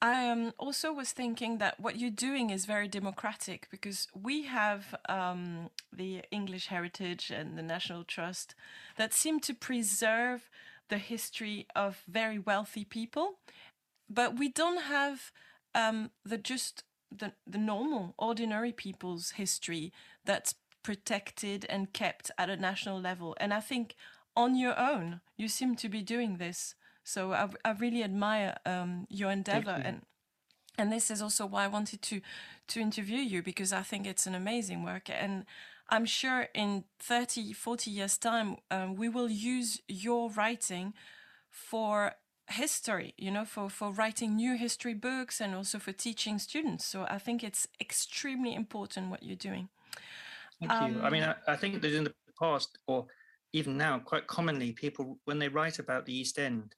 I 0.00 0.28
um, 0.28 0.52
also 0.58 0.92
was 0.92 1.12
thinking 1.12 1.58
that 1.58 1.78
what 1.80 1.98
you're 1.98 2.10
doing 2.10 2.50
is 2.50 2.66
very 2.66 2.88
democratic 2.88 3.68
because 3.70 4.08
we 4.14 4.44
have 4.44 4.94
um, 5.08 5.70
the 5.92 6.22
English 6.30 6.66
Heritage 6.66 7.30
and 7.30 7.56
the 7.56 7.62
National 7.62 8.04
Trust 8.04 8.54
that 8.96 9.14
seem 9.14 9.40
to 9.40 9.54
preserve 9.54 10.50
the 10.88 10.98
history 10.98 11.66
of 11.74 12.02
very 12.06 12.38
wealthy 12.38 12.84
people 12.84 13.38
but 14.08 14.38
we 14.38 14.48
don't 14.48 14.82
have 14.82 15.32
um, 15.74 16.10
the 16.24 16.38
just 16.38 16.84
the, 17.10 17.32
the 17.46 17.58
normal 17.58 18.14
ordinary 18.18 18.72
people's 18.72 19.32
history 19.32 19.92
that's 20.24 20.54
protected 20.84 21.66
and 21.68 21.92
kept 21.92 22.30
at 22.38 22.48
a 22.48 22.56
national 22.56 23.00
level. 23.00 23.34
And 23.40 23.52
i 23.52 23.58
think 23.60 23.96
on 24.36 24.54
your 24.54 24.78
own 24.78 25.20
you 25.36 25.48
seem 25.48 25.74
to 25.76 25.88
be 25.88 26.02
doing 26.02 26.36
this. 26.36 26.74
So 27.02 27.32
I, 27.32 27.48
I 27.64 27.72
really 27.72 28.02
admire 28.02 28.56
um, 28.64 29.06
your 29.10 29.30
endeavor, 29.30 29.76
you. 29.76 29.82
and 29.84 30.02
and 30.78 30.90
this 30.90 31.10
is 31.10 31.22
also 31.22 31.46
why 31.46 31.64
I 31.64 31.68
wanted 31.68 32.00
to 32.02 32.20
to 32.68 32.80
interview 32.80 33.18
you 33.18 33.42
because 33.42 33.72
I 33.72 33.82
think 33.82 34.06
it's 34.06 34.26
an 34.26 34.34
amazing 34.34 34.84
work, 34.84 35.10
and 35.10 35.44
I'm 35.90 36.06
sure 36.06 36.48
in 36.54 36.84
30, 36.98 37.52
40 37.52 37.90
years 37.90 38.16
time 38.16 38.56
um, 38.70 38.96
we 38.96 39.08
will 39.08 39.30
use 39.30 39.82
your 39.86 40.30
writing 40.30 40.94
for 41.50 42.14
history 42.48 43.14
you 43.16 43.30
know 43.30 43.44
for 43.44 43.70
for 43.70 43.90
writing 43.90 44.36
new 44.36 44.54
history 44.54 44.92
books 44.94 45.40
and 45.40 45.54
also 45.54 45.78
for 45.78 45.92
teaching 45.92 46.38
students. 46.38 46.84
So 46.84 47.06
i 47.08 47.18
think 47.18 47.42
it's 47.42 47.66
extremely 47.80 48.54
important 48.54 49.10
what 49.10 49.22
you're 49.22 49.36
doing 49.50 49.68
Thank 50.60 50.72
you. 50.72 51.02
I 51.02 51.10
mean, 51.10 51.22
Um, 51.22 51.34
I, 51.46 51.52
I 51.52 51.56
think 51.56 51.82
that 51.82 51.92
in 51.92 52.04
the 52.04 52.14
past, 52.38 52.78
or 52.86 53.06
even 53.52 53.76
now, 53.76 53.98
quite 53.98 54.26
commonly, 54.26 54.72
people, 54.72 55.18
when 55.24 55.38
they 55.38 55.48
write 55.48 55.78
about 55.78 56.06
the 56.06 56.16
East 56.16 56.38
End, 56.38 56.74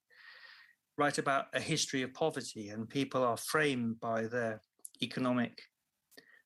write 0.98 1.18
about 1.18 1.46
a 1.54 1.60
history 1.60 2.02
of 2.02 2.12
poverty, 2.14 2.70
and 2.70 2.88
people 2.88 3.22
are 3.22 3.36
framed 3.36 4.00
by 4.00 4.26
their 4.26 4.60
economic 5.02 5.60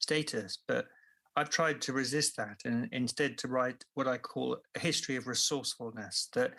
status. 0.00 0.58
But 0.66 0.86
I've 1.36 1.50
tried 1.50 1.80
to 1.82 1.92
resist 1.92 2.36
that 2.36 2.58
and 2.64 2.88
instead 2.92 3.38
to 3.38 3.48
write 3.48 3.84
what 3.94 4.08
I 4.08 4.18
call 4.18 4.58
a 4.74 4.78
history 4.78 5.16
of 5.16 5.28
resourcefulness. 5.28 6.28
That 6.34 6.54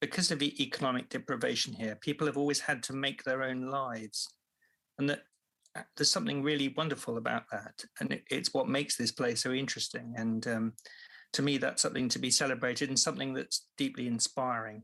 because 0.00 0.30
of 0.30 0.38
the 0.38 0.62
economic 0.62 1.08
deprivation 1.08 1.74
here, 1.74 1.96
people 2.00 2.26
have 2.26 2.38
always 2.38 2.60
had 2.60 2.82
to 2.84 2.92
make 2.92 3.22
their 3.22 3.42
own 3.42 3.68
lives, 3.68 4.28
and 4.98 5.10
that 5.10 5.22
there's 5.96 6.10
something 6.10 6.42
really 6.42 6.74
wonderful 6.76 7.16
about 7.16 7.44
that, 7.52 7.84
and 8.00 8.12
it, 8.12 8.24
it's 8.30 8.54
what 8.54 8.68
makes 8.68 8.96
this 8.96 9.12
place 9.12 9.42
so 9.42 9.52
interesting. 9.52 10.14
And 10.16 10.46
um, 10.46 10.72
to 11.34 11.42
me, 11.42 11.58
that's 11.58 11.82
something 11.82 12.08
to 12.10 12.18
be 12.18 12.30
celebrated 12.30 12.88
and 12.88 12.98
something 12.98 13.34
that's 13.34 13.66
deeply 13.76 14.06
inspiring. 14.06 14.82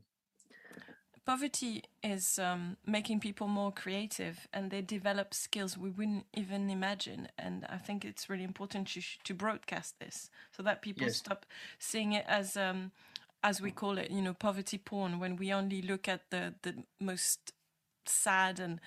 poverty 1.25 1.83
is 2.03 2.39
um, 2.39 2.77
making 2.85 3.19
people 3.19 3.47
more 3.47 3.71
creative 3.71 4.47
and 4.53 4.71
they 4.71 4.81
develop 4.81 5.33
skills 5.33 5.77
we 5.77 5.89
wouldn't 5.89 6.25
even 6.33 6.69
imagine 6.69 7.27
and 7.37 7.65
i 7.69 7.77
think 7.77 8.05
it's 8.05 8.29
really 8.29 8.45
important 8.45 8.87
to, 8.87 9.01
to 9.25 9.33
broadcast 9.33 9.99
this 9.99 10.29
so 10.55 10.63
that 10.63 10.81
people 10.81 11.05
Yes. 11.05 11.17
stop 11.17 11.45
seeing 11.79 12.13
it 12.13 12.23
as 12.29 12.55
um, 12.55 12.91
as 13.43 13.61
we 13.61 13.71
call 13.71 13.97
it 13.97 14.09
you 14.09 14.21
know 14.21 14.33
poverty 14.33 14.77
porn 14.77 15.19
when 15.19 15.35
we 15.35 15.51
only 15.51 15.81
look 15.81 16.07
at 16.07 16.21
the 16.29 16.53
the 16.61 16.73
most 16.99 17.51
sad 18.05 18.57
and 18.59 18.79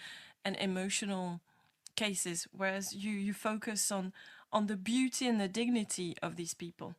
and 0.45 0.57
emotional 0.57 1.41
cases 1.97 2.47
whereas 2.57 2.95
you 2.95 3.11
you 3.11 3.33
focus 3.33 3.91
on 3.91 4.13
on 4.53 4.67
the 4.67 4.77
beauty 4.77 5.27
and 5.27 5.41
the 5.41 5.49
dignity 5.49 6.17
of 6.23 6.37
these 6.37 6.55
people 6.55 6.95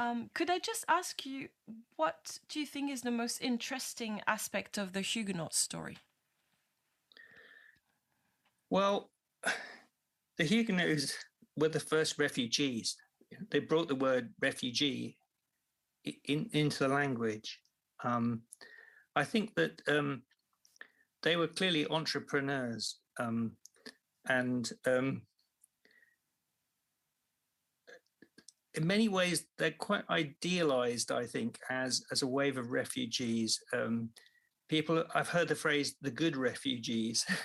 um, 0.00 0.30
could 0.32 0.48
I 0.48 0.58
just 0.58 0.86
ask 0.88 1.26
you, 1.26 1.48
what 1.96 2.38
do 2.48 2.58
you 2.58 2.64
think 2.64 2.90
is 2.90 3.02
the 3.02 3.10
most 3.10 3.42
interesting 3.42 4.22
aspect 4.26 4.78
of 4.78 4.94
the 4.94 5.02
Huguenot 5.02 5.52
story? 5.52 5.98
Well, 8.70 9.10
the 10.38 10.44
Huguenots 10.44 11.14
were 11.54 11.68
the 11.68 11.80
first 11.80 12.18
refugees. 12.18 12.96
They 13.50 13.58
brought 13.58 13.88
the 13.88 13.94
word 13.94 14.30
refugee 14.40 15.18
in, 16.24 16.48
into 16.52 16.78
the 16.78 16.88
language. 16.88 17.60
Um, 18.02 18.40
I 19.14 19.24
think 19.24 19.54
that 19.56 19.82
um, 19.86 20.22
they 21.22 21.36
were 21.36 21.48
clearly 21.48 21.86
entrepreneurs 21.88 23.00
um, 23.18 23.52
and 24.30 24.70
um, 24.86 25.22
in 28.74 28.86
many 28.86 29.08
ways 29.08 29.46
they're 29.58 29.72
quite 29.72 30.04
idealized 30.10 31.10
i 31.10 31.26
think 31.26 31.58
as 31.70 32.04
as 32.12 32.22
a 32.22 32.26
wave 32.26 32.56
of 32.56 32.70
refugees. 32.70 33.60
Um 33.72 34.10
people 34.68 35.04
i've 35.14 35.28
heard 35.28 35.48
the 35.48 35.54
phrase 35.54 35.96
the 36.00 36.10
good 36.22 36.36
refugees. 36.36 37.26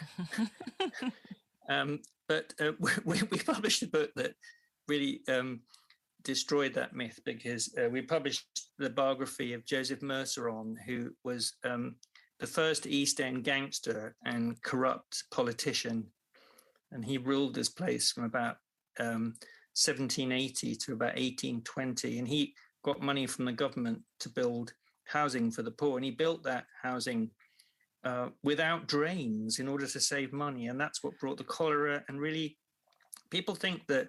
Um 1.67 2.01
but 2.29 2.53
uh, 2.61 2.73
we, 3.05 3.19
we 3.31 3.39
published 3.39 3.81
a 3.81 3.87
book 3.87 4.11
that 4.15 4.33
really 4.87 5.21
um 5.27 5.61
destroyed 6.23 6.75
that 6.75 6.93
myth 6.93 7.19
because 7.25 7.73
uh, 7.79 7.89
we 7.89 8.03
published 8.03 8.45
the 8.77 8.89
biography 8.89 9.53
of 9.53 9.65
joseph 9.65 10.01
merceron 10.01 10.75
who 10.85 11.09
was 11.23 11.53
um 11.63 11.95
the 12.39 12.45
first 12.59 12.85
east 12.85 13.19
end 13.19 13.43
gangster 13.43 14.15
and 14.25 14.61
corrupt 14.61 15.23
politician 15.31 16.05
and 16.95 17.05
he 17.05 17.17
ruled 17.19 17.53
this 17.53 17.69
place 17.69 18.11
from 18.11 18.23
about 18.23 18.57
um 18.99 19.35
1780 19.75 20.75
to 20.75 20.93
about 20.93 21.15
1820 21.17 22.17
and 22.17 22.27
he 22.27 22.55
got 22.83 23.01
money 23.01 23.27
from 23.27 23.43
the 23.43 23.51
government 23.51 23.99
to 24.21 24.29
build 24.29 24.73
housing 25.05 25.51
for 25.51 25.63
the 25.63 25.71
poor 25.71 25.97
and 25.97 26.05
he 26.05 26.11
built 26.11 26.41
that 26.43 26.65
housing 26.81 27.29
uh, 28.05 28.29
without 28.43 28.87
drains 28.87 29.59
in 29.59 29.67
order 29.67 29.85
to 29.85 29.99
save 29.99 30.31
money 30.31 30.67
and 30.67 30.79
that's 30.79 31.03
what 31.03 31.19
brought 31.19 31.37
the 31.37 31.43
cholera 31.43 32.03
and 32.07 32.21
really 32.21 32.57
people 33.29 33.53
think 33.53 33.85
that 33.87 34.07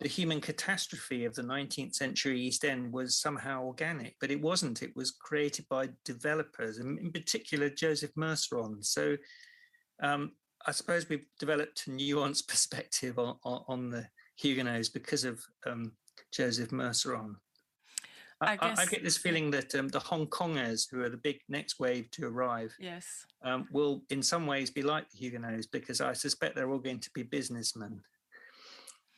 the 0.00 0.08
human 0.08 0.42
catastrophe 0.42 1.24
of 1.24 1.34
the 1.34 1.42
19th 1.42 1.94
century 1.94 2.38
east 2.38 2.64
end 2.64 2.92
was 2.92 3.16
somehow 3.16 3.64
organic 3.64 4.14
but 4.20 4.30
it 4.30 4.40
wasn't. 4.40 4.82
It 4.82 4.94
was 4.94 5.10
created 5.10 5.64
by 5.70 5.88
developers 6.04 6.78
and 6.78 6.98
in 6.98 7.12
particular 7.12 7.70
joseph 7.70 8.12
merceron. 8.14 8.84
So 8.84 9.16
um, 10.02 10.32
i 10.66 10.72
suppose 10.72 11.08
we've 11.08 11.26
developed 11.38 11.86
a 11.86 11.90
nuanced 11.90 12.48
perspective 12.52 13.18
on, 13.18 13.36
on, 13.44 13.62
on 13.68 13.90
the 13.90 14.06
Huguenots 14.38 14.90
because 14.90 15.24
of 15.24 15.40
um, 15.66 15.92
Joseph 16.30 16.68
Merceron. 16.70 17.36
I, 18.42 18.58
I 18.60 18.74
I- 18.76 18.84
get 18.86 19.02
this 19.02 19.16
feeling 19.16 19.50
that 19.52 19.74
um, 19.74 19.88
the 19.88 19.98
Hong 19.98 20.26
Kongers, 20.26 20.86
who 20.90 21.02
are 21.02 21.08
the 21.08 21.16
big 21.16 21.38
next 21.48 21.80
wave 21.80 22.10
to 22.10 22.26
arrive, 22.26 22.74
Yes. 22.78 23.06
um, 23.42 23.66
will 23.72 24.02
in 24.10 24.22
some 24.22 24.46
ways 24.46 24.70
be 24.70 24.82
like 24.82 25.08
the 25.08 25.16
Huguenots 25.16 25.66
because 25.66 26.02
I 26.02 26.12
suspect 26.12 26.54
they're 26.54 26.70
all 26.70 26.78
going 26.78 27.00
to 27.00 27.10
be 27.14 27.22
businessmen. 27.22 28.02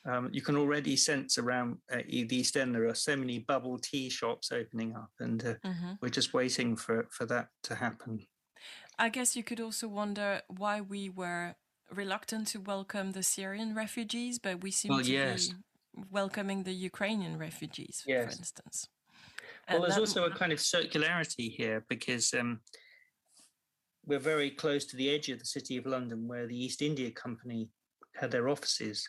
Um, 0.07 0.31
you 0.33 0.41
can 0.41 0.57
already 0.57 0.95
sense 0.97 1.37
around 1.37 1.79
uh, 1.93 1.97
the 2.09 2.37
East 2.37 2.57
End 2.57 2.73
there 2.73 2.87
are 2.87 2.95
so 2.95 3.17
many 3.17 3.41
bubble 3.41 3.77
tea 3.79 4.09
shops 4.09 4.53
opening 4.53 4.95
up, 4.95 5.11
and 5.19 5.45
uh, 5.45 5.55
hmm 5.65 5.93
we're 6.01 6.09
just 6.11 6.33
waiting 6.33 6.77
for 6.77 7.09
for 7.11 7.27
that 7.27 7.49
to 7.65 7.75
happen. 7.75 8.25
I 8.99 9.09
guess 9.09 9.37
you 9.37 9.45
could 9.45 9.61
also 9.61 9.87
wonder 9.89 10.43
why 10.49 10.81
we 10.81 11.09
were 11.09 11.55
reluctant 11.95 12.49
to 12.49 12.61
welcome 12.61 13.13
the 13.13 13.23
Syrian 13.23 13.75
refugees, 13.75 14.39
but 14.39 14.61
we 14.63 14.71
seem 14.71 14.91
Well, 14.91 15.05
to 15.05 15.11
yes. 15.13 15.49
be 15.49 15.55
welcoming 16.11 16.65
the 16.65 16.73
Ukrainian 16.73 17.39
refugees, 17.39 18.03
for 18.03 18.11
Yes. 18.11 18.39
instance. 18.39 18.89
Well, 19.69 19.77
And 19.77 19.85
there's 19.85 19.95
that- 19.95 20.01
also 20.01 20.25
a 20.25 20.35
kind 20.35 20.53
of 20.53 20.59
circularity 20.59 21.55
here 21.55 21.85
because 21.89 22.35
um, 22.35 22.61
we're 24.05 24.19
very 24.19 24.51
close 24.51 24.85
to 24.87 24.97
the 24.97 25.11
edge 25.11 25.29
of 25.29 25.39
the 25.39 25.45
city 25.47 25.77
of 25.77 25.87
London 25.87 26.27
where 26.27 26.47
the 26.47 26.57
East 26.65 26.83
India 26.83 27.11
Company 27.11 27.71
had 28.15 28.31
their 28.31 28.49
offices. 28.49 29.09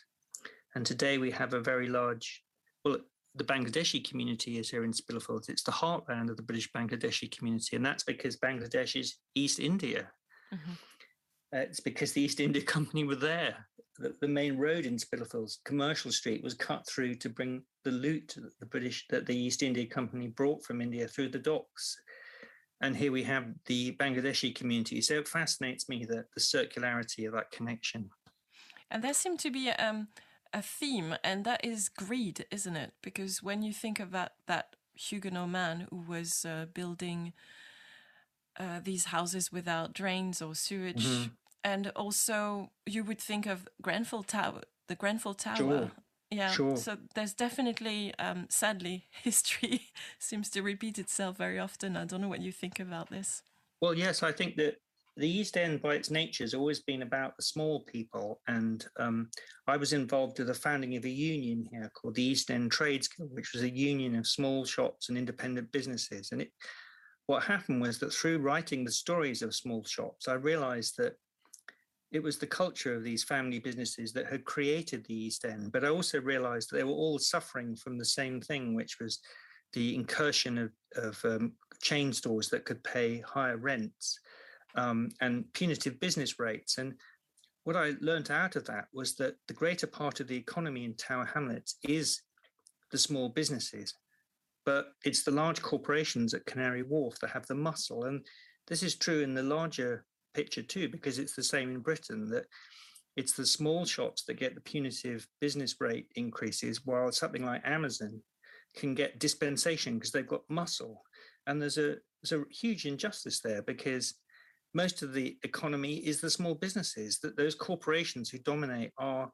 And 0.74 0.86
today 0.86 1.18
we 1.18 1.30
have 1.32 1.52
a 1.52 1.60
very 1.60 1.88
large, 1.88 2.44
well, 2.84 2.98
the 3.34 3.44
Bangladeshi 3.44 4.08
community 4.08 4.58
is 4.58 4.70
here 4.70 4.84
in 4.84 4.92
Spitalfields. 4.92 5.48
It's 5.48 5.62
the 5.62 5.72
heartland 5.72 6.30
of 6.30 6.36
the 6.36 6.42
British 6.42 6.70
Bangladeshi 6.72 7.30
community. 7.36 7.76
And 7.76 7.84
that's 7.84 8.02
because 8.02 8.36
Bangladesh 8.36 8.98
is 8.98 9.16
East 9.34 9.60
India. 9.60 10.10
Mhm. 10.52 10.76
Uh, 11.52 11.58
it's 11.58 11.80
because 11.80 12.12
the 12.12 12.22
East 12.22 12.40
India 12.40 12.62
Company 12.62 13.04
were 13.04 13.16
there. 13.16 13.68
The, 13.98 14.14
the 14.20 14.28
main 14.28 14.56
road 14.56 14.86
in 14.86 14.98
Spitalfields, 14.98 15.60
Commercial 15.64 16.10
Street, 16.10 16.42
was 16.42 16.54
cut 16.54 16.86
through 16.88 17.16
to 17.16 17.28
bring 17.28 17.62
the 17.84 17.90
loot 17.90 18.34
that 18.36 18.58
the 18.58 18.66
British, 18.66 19.06
that 19.10 19.26
the 19.26 19.36
East 19.36 19.62
India 19.62 19.86
Company 19.86 20.28
brought 20.28 20.64
from 20.64 20.80
India 20.80 21.06
through 21.06 21.28
the 21.28 21.38
docks. 21.38 21.96
And 22.80 22.96
here 22.96 23.12
we 23.12 23.22
have 23.24 23.46
the 23.66 23.92
Bangladeshi 23.96 24.54
community. 24.54 25.00
So 25.02 25.14
it 25.14 25.28
fascinates 25.28 25.88
me 25.88 26.04
that 26.06 26.26
the 26.34 26.40
circularity 26.40 27.26
of 27.26 27.34
that 27.34 27.50
connection. 27.50 28.10
And 28.90 29.04
there 29.04 29.14
seemed 29.14 29.38
to 29.40 29.50
be 29.50 29.70
um, 29.70 30.08
a 30.52 30.62
theme, 30.62 31.16
and 31.22 31.44
that 31.44 31.64
is 31.64 31.88
greed, 31.88 32.46
isn't 32.50 32.76
it? 32.76 32.92
Because 33.02 33.42
when 33.42 33.62
you 33.62 33.72
think 33.72 34.00
of 34.00 34.10
that, 34.12 34.32
that 34.46 34.76
Huguenot 34.94 35.48
man 35.48 35.86
who 35.90 35.96
was 35.98 36.44
uh, 36.44 36.66
building 36.74 37.32
uh, 38.58 38.80
these 38.82 39.06
houses 39.06 39.50
without 39.52 39.92
drains 39.94 40.42
or 40.42 40.54
sewage, 40.54 41.04
Mhm. 41.06 41.30
and 41.64 41.88
also 41.96 42.70
you 42.86 43.04
would 43.04 43.20
think 43.20 43.46
of 43.46 43.68
Grenfell 43.80 44.22
Tower, 44.22 44.62
the 44.86 44.96
Grenfell 44.96 45.34
Tower. 45.34 45.56
Sure. 45.56 45.90
Yeah, 46.32 46.52
Sure. 46.52 46.76
so 46.76 46.96
there's 47.14 47.34
definitely, 47.34 48.14
um, 48.18 48.46
sadly, 48.50 49.06
history 49.22 49.90
seems 50.18 50.48
to 50.50 50.62
repeat 50.62 50.98
itself 50.98 51.36
very 51.36 51.58
often. 51.58 51.96
I 51.96 52.04
don't 52.04 52.20
know 52.20 52.28
what 52.28 52.40
you 52.42 52.52
think 52.52 52.78
about 52.78 53.10
this. 53.10 53.42
Well, 53.80 53.94
yes, 53.94 54.22
I 54.22 54.32
think 54.32 54.56
that 54.56 54.80
the 55.16 55.28
East 55.28 55.56
End, 55.56 55.82
by 55.82 55.94
its 55.94 56.10
nature, 56.10 56.44
has 56.44 56.54
always 56.54 56.80
been 56.80 57.02
about 57.02 57.36
the 57.36 57.42
small 57.42 57.80
people. 57.80 58.40
And 58.48 58.84
um, 58.98 59.28
I 59.66 59.76
was 59.76 59.92
involved 59.92 60.38
with 60.38 60.48
the 60.48 60.54
founding 60.54 60.96
of 60.96 61.04
a 61.04 61.10
union 61.10 61.66
here 61.70 61.90
called 61.94 62.14
the 62.14 62.22
East 62.22 62.50
End 62.50 62.70
Trades 62.70 63.08
Guild, 63.08 63.30
which 63.32 63.52
was 63.52 63.62
a 63.62 63.70
union 63.70 64.14
of 64.16 64.26
small 64.26 64.64
shops 64.64 65.08
and 65.08 65.18
independent 65.18 65.70
businesses. 65.72 66.32
And 66.32 66.42
it, 66.42 66.52
what 67.26 67.42
happened 67.42 67.82
was 67.82 67.98
that 67.98 68.12
through 68.12 68.38
writing 68.38 68.84
the 68.84 68.92
stories 68.92 69.42
of 69.42 69.54
small 69.54 69.84
shops, 69.84 70.28
I 70.28 70.34
realized 70.34 70.96
that 70.98 71.14
it 72.12 72.22
was 72.22 72.38
the 72.38 72.46
culture 72.46 72.94
of 72.94 73.04
these 73.04 73.22
family 73.22 73.60
businesses 73.60 74.12
that 74.12 74.26
had 74.26 74.44
created 74.44 75.04
the 75.04 75.14
East 75.14 75.44
End. 75.44 75.70
But 75.70 75.84
I 75.84 75.88
also 75.88 76.20
realized 76.20 76.70
that 76.70 76.78
they 76.78 76.84
were 76.84 76.90
all 76.90 77.18
suffering 77.18 77.76
from 77.76 77.98
the 77.98 78.04
same 78.04 78.40
thing, 78.40 78.74
which 78.74 78.98
was 79.00 79.20
the 79.72 79.94
incursion 79.94 80.58
of, 80.58 80.72
of 80.96 81.24
um, 81.24 81.52
chain 81.80 82.12
stores 82.12 82.48
that 82.48 82.64
could 82.64 82.82
pay 82.82 83.20
higher 83.20 83.56
rents 83.56 84.18
um, 84.74 85.10
and 85.20 85.44
punitive 85.52 85.98
business 86.00 86.38
rates. 86.38 86.78
And 86.78 86.94
what 87.64 87.76
I 87.76 87.94
learned 88.00 88.30
out 88.30 88.56
of 88.56 88.64
that 88.66 88.86
was 88.92 89.14
that 89.16 89.34
the 89.48 89.54
greater 89.54 89.86
part 89.86 90.20
of 90.20 90.28
the 90.28 90.36
economy 90.36 90.84
in 90.84 90.94
Tower 90.94 91.28
Hamlets 91.32 91.76
is 91.82 92.22
the 92.90 92.98
small 92.98 93.28
businesses, 93.28 93.94
but 94.64 94.92
it's 95.04 95.22
the 95.22 95.30
large 95.30 95.62
corporations 95.62 96.34
at 96.34 96.46
Canary 96.46 96.82
Wharf 96.82 97.18
that 97.20 97.30
have 97.30 97.46
the 97.46 97.54
muscle. 97.54 98.04
And 98.04 98.24
this 98.66 98.82
is 98.82 98.96
true 98.96 99.20
in 99.20 99.34
the 99.34 99.42
larger 99.42 100.04
picture 100.34 100.62
too, 100.62 100.88
because 100.88 101.18
it's 101.18 101.34
the 101.34 101.42
same 101.42 101.70
in 101.70 101.80
Britain 101.80 102.28
that 102.30 102.46
it's 103.16 103.32
the 103.32 103.46
small 103.46 103.84
shops 103.84 104.24
that 104.24 104.34
get 104.34 104.54
the 104.54 104.60
punitive 104.60 105.26
business 105.40 105.76
rate 105.80 106.06
increases, 106.14 106.86
while 106.86 107.12
something 107.12 107.44
like 107.44 107.62
Amazon 107.64 108.22
can 108.76 108.94
get 108.94 109.18
dispensation 109.18 109.94
because 109.94 110.12
they've 110.12 110.26
got 110.26 110.48
muscle. 110.48 111.02
And 111.46 111.60
there's 111.60 111.78
a 111.78 111.96
there's 112.22 112.32
a 112.32 112.44
huge 112.50 112.86
injustice 112.86 113.40
there 113.40 113.62
because 113.62 114.14
most 114.74 115.02
of 115.02 115.12
the 115.12 115.36
economy 115.42 115.96
is 115.96 116.20
the 116.20 116.30
small 116.30 116.54
businesses 116.54 117.18
that 117.18 117.36
those 117.36 117.54
corporations 117.54 118.30
who 118.30 118.38
dominate 118.38 118.92
are 118.98 119.30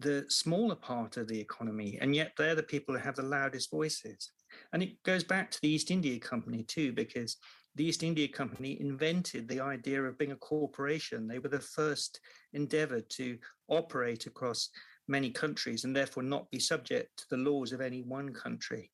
the 0.00 0.24
smaller 0.28 0.74
part 0.74 1.16
of 1.16 1.28
the 1.28 1.38
economy 1.38 1.98
and 2.00 2.14
yet 2.14 2.32
they're 2.36 2.54
the 2.54 2.62
people 2.62 2.94
who 2.94 3.00
have 3.00 3.16
the 3.16 3.22
loudest 3.22 3.70
voices. 3.70 4.32
And 4.72 4.82
it 4.82 5.02
goes 5.02 5.24
back 5.24 5.50
to 5.50 5.60
the 5.60 5.68
east 5.68 5.90
india 5.90 6.18
company 6.18 6.64
too 6.64 6.92
because 6.92 7.36
the 7.76 7.84
east 7.84 8.02
india 8.02 8.28
company 8.28 8.80
invented 8.80 9.48
the 9.48 9.60
idea 9.60 10.02
of 10.02 10.18
being 10.18 10.32
a 10.32 10.36
corporation. 10.36 11.26
They 11.26 11.38
were 11.38 11.48
the 11.48 11.60
first 11.60 12.20
endeavor 12.52 13.00
to 13.00 13.38
operate 13.68 14.26
across 14.26 14.68
many 15.08 15.30
countries 15.30 15.84
and 15.84 15.94
therefore 15.94 16.22
not 16.22 16.50
be 16.50 16.58
subject 16.58 17.10
to 17.18 17.24
the 17.30 17.42
laws 17.42 17.72
of 17.72 17.80
any 17.80 18.02
one 18.02 18.32
country. 18.32 18.90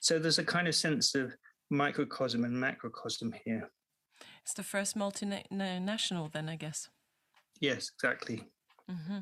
So 0.00 0.18
there's 0.18 0.38
a 0.38 0.44
kind 0.44 0.68
of 0.68 0.74
sense 0.74 1.14
of 1.14 1.34
microcosm 1.70 2.44
and 2.44 2.54
macrocosm 2.54 3.34
here 3.44 3.70
it's 4.42 4.54
the 4.54 4.62
first 4.62 4.96
multinational, 4.96 6.32
then, 6.32 6.48
I 6.48 6.56
guess. 6.56 6.88
Yes, 7.60 7.90
exactly. 7.94 8.44
Mm-hmm. 8.90 9.18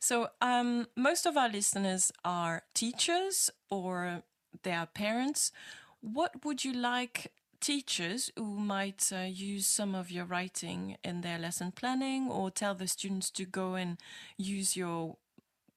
So, 0.00 0.30
um, 0.40 0.86
most 0.96 1.26
of 1.26 1.36
our 1.36 1.48
listeners 1.48 2.10
are 2.24 2.62
teachers 2.74 3.50
or 3.70 4.22
they 4.62 4.72
are 4.72 4.86
parents. 4.86 5.52
What 6.00 6.44
would 6.44 6.64
you 6.64 6.72
like 6.72 7.32
teachers 7.60 8.30
who 8.36 8.58
might 8.58 9.12
uh, 9.14 9.20
use 9.20 9.66
some 9.66 9.94
of 9.94 10.10
your 10.10 10.24
writing 10.24 10.96
in 11.04 11.20
their 11.20 11.38
lesson 11.38 11.72
planning 11.72 12.28
or 12.30 12.50
tell 12.50 12.74
the 12.74 12.88
students 12.88 13.30
to 13.30 13.44
go 13.44 13.74
and 13.74 13.98
use 14.36 14.76
your 14.76 15.16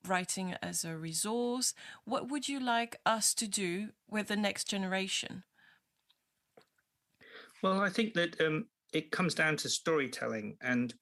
writing 0.08 0.56
as 0.62 0.84
a 0.86 0.98
resource? 0.98 1.74
What 2.06 2.30
would 2.30 2.50
you 2.50 2.60
like 2.60 3.00
us 3.06 3.34
to 3.36 3.48
do 3.48 3.90
with 4.10 4.28
the 4.28 4.36
next 4.36 4.66
generation? 4.70 5.44
Well, 7.62 7.82
I 7.82 7.90
think 7.90 8.14
that 8.14 8.40
um, 8.42 8.68
it 8.96 9.12
comes 9.12 9.36
down 9.36 9.58
to 9.58 9.68
storytelling. 9.68 10.56
And 10.62 10.94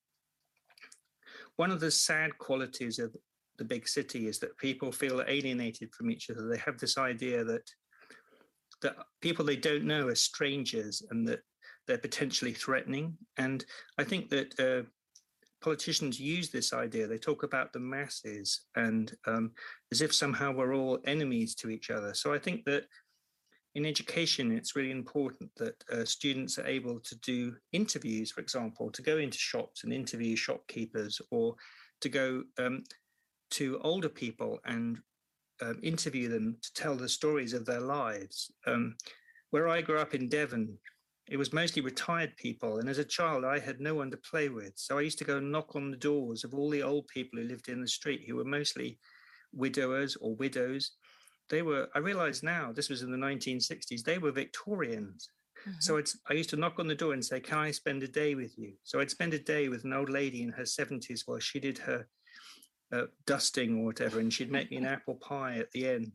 one 1.57 1.70
of 1.70 1.80
the 1.80 1.91
sad 1.91 2.36
qualities 2.40 2.98
of 2.98 3.15
the 3.60 3.64
big 3.64 3.88
city 3.88 4.28
is 4.28 4.40
that 4.40 4.57
people 4.57 4.91
feel 4.91 5.24
alienated 5.28 5.94
from 5.94 6.10
each 6.10 6.32
other. 6.32 6.48
They 6.48 6.57
have 6.57 6.80
this 6.80 6.98
idea 6.98 7.44
that 7.44 7.70
that 8.82 8.95
people 9.22 9.45
they 9.45 9.56
don't 9.56 9.86
know 9.86 10.07
are 10.07 10.15
strangers 10.15 11.03
and 11.10 11.26
that 11.28 11.40
they're 11.88 11.99
potentially 11.99 12.52
threatening. 12.52 13.15
And 13.38 13.64
I 13.98 14.03
think 14.03 14.30
that 14.30 14.60
uh, 14.60 14.90
politicians 15.61 16.20
use 16.20 16.49
this 16.49 16.74
idea. 16.74 17.07
They 17.07 17.20
talk 17.20 17.44
about 17.44 17.72
the 17.72 17.80
masses 17.80 18.65
and 18.76 19.15
um, 19.26 19.52
as 19.91 20.02
if 20.02 20.14
somehow 20.14 20.52
we're 20.52 20.76
all 20.76 20.99
enemies 21.06 21.56
to 21.56 21.70
each 21.70 21.91
other. 21.91 22.14
So 22.14 22.34
I 22.34 22.40
think 22.40 22.65
that 22.65 22.86
in 23.76 23.86
education, 23.86 24.52
it's 24.52 24.76
really 24.76 24.91
important 24.91 25.50
that 25.58 25.84
uh, 25.91 26.06
students 26.06 26.60
are 26.60 26.68
able 26.68 27.00
to 27.00 27.16
do 27.20 27.56
interviews, 27.72 28.32
for 28.32 28.41
example, 28.41 28.91
to 28.91 29.02
go 29.02 29.18
into 29.18 29.38
shops 29.38 29.84
and 29.84 29.91
interview 29.91 30.36
shopkeepers 30.36 31.20
or 31.32 31.56
to 32.02 32.10
go 32.10 32.44
um, 32.60 32.84
to 33.52 33.80
older 33.82 34.10
people 34.10 34.60
and 34.66 35.00
um, 35.62 35.80
interview 35.82 36.30
them 36.30 36.58
to 36.62 36.74
tell 36.74 36.95
the 36.95 37.10
stories 37.10 37.54
of 37.54 37.66
their 37.66 37.82
lives. 37.82 38.52
Um, 38.68 38.95
where 39.50 39.68
I 39.68 39.82
grew 39.82 40.00
up 40.00 40.14
in 40.14 40.30
Devon, 40.30 40.78
it 41.30 41.38
was 41.38 41.54
mostly 41.54 41.82
retired 41.82 42.36
people. 42.38 42.80
And 42.80 42.90
as 42.90 42.98
a 43.00 43.04
child, 43.04 43.44
I 43.45 43.60
had 43.60 43.80
no 43.80 43.95
one 43.95 44.12
to 44.12 44.18
play 44.18 44.50
with. 44.50 44.74
So 44.76 44.98
I 44.98 45.02
used 45.02 45.20
to 45.20 45.24
go 45.24 45.40
knock 45.40 45.76
on 45.76 45.90
the 45.90 45.98
doors 45.98 46.44
of 46.44 46.54
all 46.54 46.70
the 46.70 46.84
old 46.84 47.08
people 47.08 47.40
who 47.40 47.48
lived 47.48 47.70
in 47.70 47.82
the 47.82 47.88
street, 47.88 48.24
who 48.28 48.36
were 48.36 48.44
mostly 48.44 49.00
widowers 49.52 50.16
or 50.18 50.36
widows 50.36 50.91
they 51.49 51.61
were 51.61 51.88
i 51.95 51.99
realize 51.99 52.44
now 52.44 52.72
this 52.72 52.90
was 52.90 53.02
in 53.02 53.11
the 53.11 53.18
1960s 53.18 54.03
they 54.03 54.18
were 54.18 54.32
victorians. 54.32 55.30
Mm-hmm. 55.68 55.80
so 55.80 55.98
it's 55.98 56.18
i 56.30 56.34
used 56.34 56.49
to 56.49 56.57
knock 56.57 56.80
on 56.80 56.88
the 56.88 56.95
door 56.95 57.14
and 57.14 57.24
say 57.24 57.40
can 57.40 57.57
i 57.57 57.72
spend 57.72 58.03
a 58.03 58.07
day 58.07 58.36
with 58.36 58.57
you? 58.57 58.74
So 58.84 58.99
i'd 58.99 59.11
spend 59.11 59.34
a 59.34 59.40
day 59.40 59.70
with 59.70 59.84
an 59.86 59.94
old 59.94 60.10
lady 60.10 60.41
in 60.41 60.49
her 60.49 60.64
70s 60.64 61.22
while 61.26 61.40
she 61.40 61.60
did 61.60 61.78
her 61.80 62.07
uh, 62.94 63.06
dusting 63.26 63.80
or 63.80 63.86
whatever 63.86 64.20
and 64.20 64.32
she'd 64.32 64.52
make 64.52 64.70
me 64.70 64.78
an 64.78 64.86
apple 64.95 65.15
pie 65.15 65.57
at 65.57 65.72
the 65.72 65.88
end. 65.88 66.11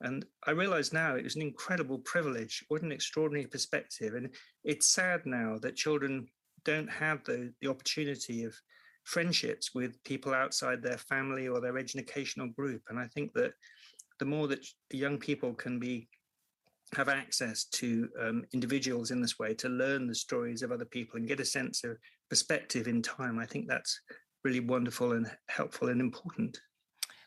And 0.00 0.24
i 0.46 0.50
realize 0.50 0.92
now 0.92 1.14
it 1.14 1.24
was 1.24 1.36
an 1.36 1.42
incredible 1.42 1.98
privilege. 1.98 2.64
What 2.68 2.82
an 2.82 2.92
extraordinary 2.92 3.46
perspective. 3.46 4.14
And 4.14 4.34
it's 4.64 4.88
sad 4.88 5.24
now 5.24 5.58
that 5.62 5.76
children 5.76 6.26
don't 6.64 6.90
have 6.90 7.22
the, 7.24 7.52
the 7.60 7.68
opportunity 7.68 8.42
of 8.44 8.54
friendships 9.04 9.72
with 9.72 10.02
people 10.02 10.34
outside 10.34 10.82
their 10.82 10.98
family 10.98 11.46
or 11.46 11.60
their 11.60 11.78
educational 11.78 12.48
group. 12.48 12.82
And 12.88 12.98
i 12.98 13.06
think 13.06 13.32
that 13.34 13.52
the 14.18 14.24
more 14.24 14.48
that 14.48 14.66
young 14.90 15.18
people 15.18 15.54
can 15.54 15.78
be 15.78 16.08
have 16.94 17.08
access 17.08 17.64
to 17.64 18.08
um, 18.20 18.44
individuals 18.52 19.10
in 19.10 19.20
this 19.20 19.38
way 19.38 19.52
to 19.54 19.68
learn 19.68 20.06
the 20.06 20.14
stories 20.14 20.62
of 20.62 20.70
other 20.70 20.84
people 20.84 21.16
and 21.16 21.28
get 21.28 21.40
a 21.40 21.44
sense 21.44 21.82
of 21.82 21.96
perspective 22.30 22.86
in 22.86 23.02
time, 23.02 23.38
I 23.38 23.46
think 23.46 23.66
that's 23.68 24.00
really 24.44 24.60
wonderful 24.60 25.12
and 25.12 25.30
helpful 25.48 25.88
and 25.88 26.00
important. 26.00 26.58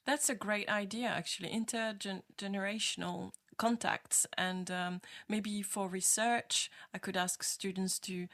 That's 0.05 0.29
a 0.29 0.35
great 0.35 0.69
idea, 0.69 1.07
actually, 1.07 1.49
intergenerational 1.49 3.31
contacts. 3.57 4.25
And 4.37 4.71
um, 4.71 5.01
maybe 5.27 5.61
for 5.61 5.87
research, 5.89 6.71
I 6.93 6.97
could 6.97 7.17
ask 7.17 7.43
students 7.43 7.99
to 7.99 8.27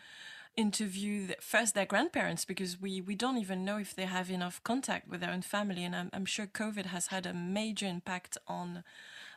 interview 0.57 1.27
the, 1.27 1.35
first 1.39 1.75
their 1.75 1.85
grandparents 1.85 2.45
because 2.45 2.79
we, 2.79 3.01
we 3.01 3.15
don't 3.15 3.37
even 3.37 3.65
know 3.65 3.77
if 3.77 3.95
they 3.95 4.05
have 4.05 4.29
enough 4.29 4.61
contact 4.63 5.07
with 5.07 5.21
their 5.21 5.31
own 5.31 5.41
family. 5.41 5.83
And 5.83 5.95
I'm, 5.95 6.09
I'm 6.13 6.25
sure 6.25 6.47
COVID 6.47 6.87
has 6.87 7.07
had 7.07 7.25
a 7.25 7.33
major 7.33 7.85
impact 7.85 8.37
on 8.47 8.83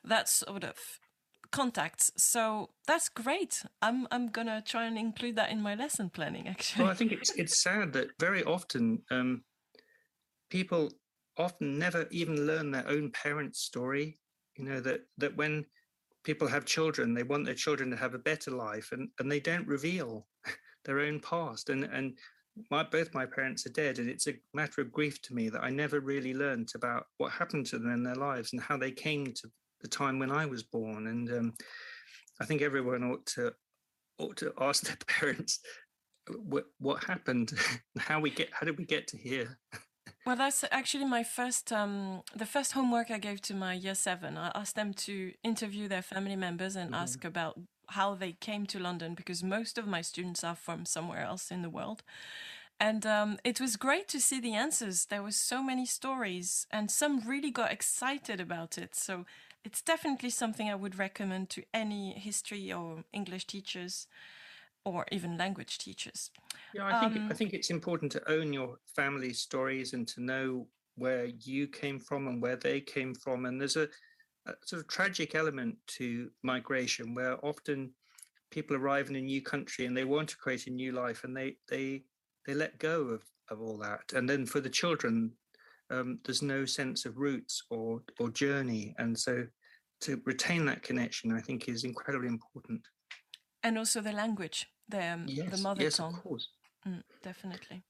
that 0.05 0.29
sort 0.29 0.65
of 0.65 1.01
contacts. 1.51 2.13
So 2.17 2.71
that's 2.87 3.09
great. 3.09 3.63
I'm 3.83 4.07
I'm 4.11 4.29
gonna 4.29 4.63
try 4.65 4.87
and 4.87 4.99
include 4.99 5.37
that 5.37 5.51
in 5.51 5.61
my 5.61 5.75
lesson 5.75 6.11
planning. 6.11 6.49
Actually, 6.49 6.85
well, 6.85 6.93
I 6.93 6.95
think 6.95 7.13
it's 7.13 7.31
it's 7.37 7.63
sad 7.63 7.93
that 7.95 8.09
very 8.19 8.45
often 8.45 9.03
um, 9.11 9.43
people 10.51 10.91
often 11.37 11.79
never 11.79 12.07
even 12.11 12.47
learn 12.47 12.71
their 12.71 12.89
own 12.89 13.11
parents' 13.11 13.61
story. 13.61 14.19
You 14.57 14.65
know 14.65 14.81
that 14.81 15.01
that 15.19 15.37
when 15.37 15.67
people 16.25 16.49
have 16.49 16.65
children, 16.65 17.15
they 17.15 17.23
want 17.23 17.47
their 17.47 17.55
children 17.55 17.91
to 17.91 17.97
have 17.97 18.15
a 18.15 18.19
better 18.19 18.51
life, 18.51 18.91
and 18.93 19.09
and 19.19 19.31
they 19.31 19.41
don't 19.41 19.67
reveal 19.67 20.27
their 20.89 21.01
own 21.01 21.21
past. 21.21 21.71
And 21.71 21.85
and 21.85 22.19
my 22.71 22.83
both 22.83 23.15
my 23.15 23.27
parents 23.27 23.67
are 23.67 23.71
dead, 23.73 24.01
and 24.01 24.09
it's 24.09 24.27
a 24.27 24.35
matter 24.53 24.81
of 24.81 24.91
grief 24.91 25.23
to 25.23 25.35
me 25.35 25.49
that 25.51 25.63
I 25.63 25.71
never 25.71 26.01
really 26.01 26.35
learned 26.35 26.71
about 26.75 27.07
what 27.19 27.31
happened 27.31 27.67
to 27.67 27.79
them 27.79 27.93
in 27.93 28.03
their 28.03 28.17
lives 28.17 28.53
and 28.53 28.61
how 28.61 28.77
they 28.77 28.91
came 28.91 29.27
to 29.27 29.49
the 29.81 29.89
time 29.89 30.19
when 30.19 30.33
I 30.33 30.47
was 30.47 30.65
born. 30.65 31.07
And 31.07 31.31
um, 31.31 31.55
I 32.41 32.45
think 32.45 32.63
everyone 32.63 33.05
ought 33.05 33.27
to 33.27 33.53
ought 34.19 34.37
to 34.39 34.53
ask 34.61 34.83
their 34.85 34.97
parents 35.07 35.61
what, 36.37 36.65
what 36.79 37.05
happened, 37.05 37.53
how 37.99 38.19
we 38.21 38.31
get, 38.31 38.49
how 38.53 38.67
did 38.67 38.79
we 38.79 38.85
get 38.85 39.07
to 39.09 39.17
here. 39.17 39.59
Well, 40.27 40.37
that's 40.37 40.63
actually 40.71 41.07
my 41.07 41.23
first, 41.23 41.73
um, 41.73 42.21
the 42.37 42.45
first 42.45 42.73
homework 42.73 43.11
I 43.11 43.17
gave 43.17 43.41
to 43.43 43.55
my 43.55 43.73
year 43.73 43.95
seven. 43.95 44.37
I 44.37 44.53
asked 44.55 44.75
them 44.75 44.93
to 44.93 45.33
interview 45.43 45.89
their 45.89 46.03
family 46.03 46.37
members 46.37 46.77
and 46.77 46.91
mm-hmm. 46.91 47.03
ask 47.03 47.25
about 47.25 47.59
how 47.91 48.15
they 48.15 48.33
came 48.33 48.67
to 48.67 48.79
London 48.79 49.15
because 49.15 49.43
most 49.43 49.79
of 49.79 49.87
my 49.87 50.03
students 50.03 50.45
are 50.45 50.55
from 50.55 50.85
somewhere 50.85 51.23
else 51.23 51.51
in 51.51 51.63
the 51.63 51.71
world. 51.71 52.03
And 52.81 53.05
um, 53.05 53.39
it 53.43 53.61
was 53.61 53.77
great 53.77 54.07
to 54.09 54.21
see 54.21 54.41
the 54.41 54.55
answers. 54.55 55.07
There 55.07 55.23
were 55.23 55.33
so 55.33 55.63
many 55.63 55.85
stories, 55.85 56.67
and 56.71 56.91
some 56.91 57.21
really 57.27 57.51
got 57.51 57.73
excited 57.73 58.41
about 58.41 58.79
it. 58.79 58.95
So 58.95 59.27
it's 59.65 59.83
definitely 59.83 60.31
something 60.31 60.71
I 60.71 60.77
would 60.77 60.99
recommend 60.99 61.51
to 61.51 61.65
any 61.75 62.13
history 62.13 62.73
or 62.73 63.05
English 63.13 63.47
teachers, 63.47 64.07
or 64.85 65.07
even 65.11 65.37
language 65.37 65.79
teachers. 65.79 66.31
Yeah, 66.73 66.87
I 66.87 67.01
think 67.01 67.17
um, 67.17 67.29
I 67.31 67.35
think 67.35 67.53
it's 67.53 67.71
important 67.71 68.13
to 68.13 68.31
own 68.31 68.53
your 68.53 68.79
family 68.95 69.33
stories 69.33 69.93
and 69.93 70.07
to 70.09 70.21
know 70.23 70.69
where 70.97 71.27
you 71.27 71.67
came 71.67 71.99
from 71.99 72.29
and 72.29 72.41
where 72.41 72.57
they 72.57 72.81
came 72.81 73.15
from. 73.15 73.47
And 73.47 73.61
there's 73.61 73.77
a 73.77 73.89
a 74.49 74.55
sort 74.65 74.81
of 74.81 74.89
tragic 74.89 75.35
element 75.35 75.77
to 75.87 76.31
migration 76.43 77.15
where 77.15 77.45
often 77.45 77.93
people 78.51 78.77
arrive 78.77 79.11
in 79.11 79.17
a 79.17 79.21
new 79.21 79.43
country 79.43 79.87
and 79.87 79.97
they 79.97 80.05
want 80.05 80.29
to 80.29 80.37
create 80.37 80.67
a 80.67 80.71
new 80.71 80.93
life 80.93 81.25
and 81.25 81.37
they 81.37 81.57
they 81.69 82.03
they 82.47 82.55
let 82.55 82.79
go 82.79 83.03
of, 83.03 83.23
of 83.51 83.61
all 83.61 83.77
that 83.77 84.13
and 84.15 84.29
then 84.29 84.47
for 84.47 84.61
the 84.61 84.71
children 84.71 85.33
um, 85.91 86.19
there's 86.25 86.43
no 86.43 86.65
sense 86.65 87.05
of 87.05 87.19
roots 87.19 87.63
or 87.71 88.03
or 88.21 88.31
journey 88.31 88.95
and 88.99 89.19
so 89.19 89.47
to 90.01 90.21
retain 90.25 90.65
that 90.65 90.83
connection 90.83 91.33
i 91.33 91.41
think 91.41 91.69
is 91.69 91.85
incredibly 91.85 92.29
important 92.29 92.81
and 93.63 93.79
also 93.79 94.01
the 94.01 94.13
language, 94.13 94.67
the 94.89 95.13
um, 95.13 95.25
yes, 95.27 95.51
the 95.51 95.59
mother 95.59 95.83
yes, 95.83 95.97
tongue. 95.97 96.15
of 96.15 96.23
course. 96.23 96.49
Mm, 96.87 97.03
definitely. 97.23 97.83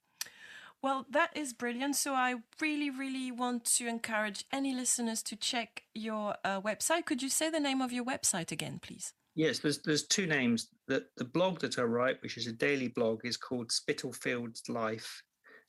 Well, 0.82 1.06
that 1.10 1.36
is 1.36 1.52
brilliant. 1.52 1.96
So 1.96 2.14
I 2.14 2.36
really, 2.60 2.90
really 2.90 3.32
want 3.32 3.64
to 3.76 3.88
encourage 3.88 4.44
any 4.52 4.74
listeners 4.74 5.22
to 5.24 5.36
check 5.36 5.82
your 5.94 6.36
uh, 6.44 6.60
website. 6.60 7.04
Could 7.04 7.22
you 7.22 7.28
say 7.28 7.50
the 7.50 7.60
name 7.60 7.82
of 7.82 7.92
your 7.92 8.04
website 8.04 8.52
again, 8.52 8.78
please? 8.80 9.12
Yes, 9.34 9.58
there's 9.60 9.80
there's 9.82 10.06
two 10.06 10.26
names. 10.26 10.68
The 10.86 11.04
the 11.16 11.24
blog 11.24 11.60
that 11.60 11.78
I 11.78 11.82
write, 11.82 12.20
which 12.22 12.36
is 12.36 12.46
a 12.46 12.52
daily 12.52 12.88
blog, 12.88 13.20
is 13.24 13.36
called 13.36 13.70
Spitalfields 13.70 14.68
Life, 14.68 15.22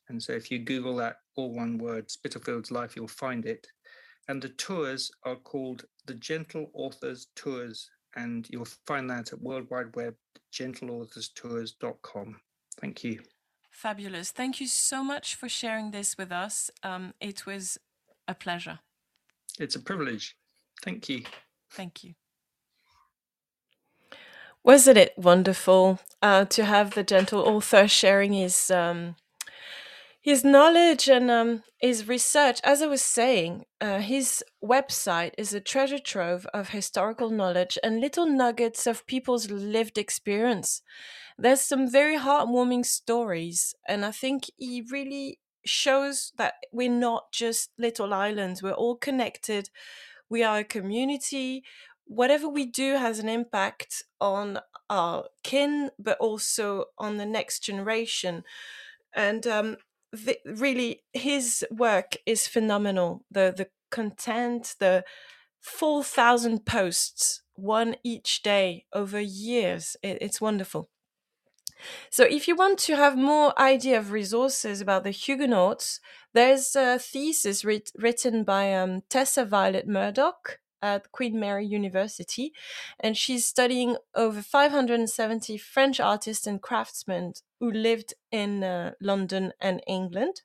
and 0.09 0.21
so 0.21 0.33
if 0.33 0.49
you 0.49 0.59
Google 0.59 0.95
that, 0.97 1.17
all 1.35 1.53
one 1.53 1.77
word, 1.77 2.09
Spitalfields 2.09 2.71
Life, 2.71 2.95
you'll 2.95 3.07
find 3.07 3.45
it. 3.45 3.67
And 4.27 4.41
the 4.41 4.49
tours 4.49 5.11
are 5.23 5.35
called 5.35 5.85
the 6.05 6.15
Gentle 6.15 6.71
Authors 6.73 7.27
Tours, 7.35 7.89
and 8.15 8.47
you'll 8.49 8.67
find 8.87 9.09
that 9.09 9.33
at 9.33 9.41
World 9.41 9.67
Wide 9.69 9.95
Web, 9.95 10.15
gentleauthorstours.com. 10.51 12.35
Thank 12.79 13.03
you. 13.03 13.19
Fabulous. 13.79 14.31
Thank 14.31 14.59
you 14.59 14.67
so 14.67 15.05
much 15.05 15.35
for 15.35 15.47
sharing 15.47 15.91
this 15.91 16.17
with 16.17 16.33
us. 16.33 16.69
Um, 16.83 17.13
it 17.21 17.45
was 17.45 17.77
a 18.27 18.35
pleasure. 18.35 18.79
It's 19.57 19.77
a 19.77 19.79
privilege. 19.79 20.35
Thank 20.83 21.07
you. 21.07 21.23
Thank 21.71 22.03
you. 22.03 22.15
Wasn't 24.65 24.97
it 24.97 25.13
wonderful 25.17 25.99
uh, 26.21 26.43
to 26.43 26.65
have 26.65 26.93
the 26.93 27.03
gentle 27.03 27.39
author 27.39 27.87
sharing 27.87 28.33
his 28.33 28.69
um, 28.69 29.15
his 30.19 30.43
knowledge 30.43 31.07
and 31.07 31.31
um, 31.31 31.63
his 31.77 32.05
research? 32.05 32.59
As 32.65 32.81
I 32.81 32.87
was 32.87 33.01
saying, 33.01 33.63
uh, 33.79 33.99
his 33.99 34.43
website 34.61 35.31
is 35.37 35.53
a 35.53 35.61
treasure 35.61 35.99
trove 35.99 36.45
of 36.53 36.69
historical 36.69 37.29
knowledge 37.29 37.77
and 37.81 38.01
little 38.01 38.25
nuggets 38.25 38.85
of 38.85 39.07
people's 39.07 39.49
lived 39.49 39.97
experience. 39.97 40.81
There's 41.41 41.61
some 41.61 41.89
very 41.89 42.17
heartwarming 42.17 42.85
stories, 42.85 43.75
and 43.87 44.05
I 44.05 44.11
think 44.11 44.49
he 44.57 44.81
really 44.81 45.39
shows 45.65 46.33
that 46.37 46.55
we're 46.71 46.89
not 46.89 47.31
just 47.31 47.71
little 47.77 48.13
islands. 48.13 48.61
We're 48.63 48.71
all 48.73 48.95
connected. 48.95 49.69
We 50.29 50.43
are 50.43 50.59
a 50.59 50.63
community 50.63 51.63
whatever 52.09 52.49
we 52.49 52.65
do 52.65 52.95
has 52.97 53.19
an 53.19 53.29
impact 53.29 54.03
on 54.19 54.59
our 54.89 55.25
kin, 55.43 55.91
but 55.99 56.17
also 56.19 56.85
on 56.97 57.17
the 57.17 57.25
next 57.25 57.59
generation. 57.59 58.43
And 59.13 59.45
um, 59.47 59.77
the, 60.11 60.39
really, 60.45 61.03
his 61.13 61.65
work 61.71 62.17
is 62.25 62.47
phenomenal. 62.47 63.25
The 63.31 63.53
the 63.55 63.69
content, 63.91 64.75
the 64.79 65.03
four 65.61 66.03
thousand 66.03 66.65
posts, 66.65 67.43
one 67.55 67.95
each 68.03 68.41
day 68.43 68.85
over 68.93 69.19
years. 69.19 69.95
It, 70.03 70.17
it's 70.21 70.41
wonderful. 70.41 70.89
So, 72.09 72.23
if 72.23 72.47
you 72.47 72.55
want 72.55 72.79
to 72.79 72.95
have 72.95 73.17
more 73.17 73.59
idea 73.59 73.97
of 73.97 74.11
resources 74.11 74.81
about 74.81 75.03
the 75.03 75.11
Huguenots, 75.11 75.99
there's 76.33 76.75
a 76.75 76.99
thesis 76.99 77.63
writ- 77.63 77.91
written 77.95 78.43
by 78.43 78.73
um, 78.73 79.01
Tessa 79.09 79.45
Violet 79.45 79.87
Murdoch 79.87 80.59
at 80.81 81.11
Queen 81.11 81.39
Mary 81.39 81.65
University, 81.65 82.53
and 82.99 83.17
she's 83.17 83.45
studying 83.45 83.97
over 84.15 84.41
570 84.41 85.57
French 85.57 85.99
artists 85.99 86.47
and 86.47 86.61
craftsmen 86.61 87.33
who 87.59 87.71
lived 87.71 88.13
in 88.31 88.63
uh, 88.63 88.91
London 89.01 89.53
and 89.59 89.81
England. 89.87 90.41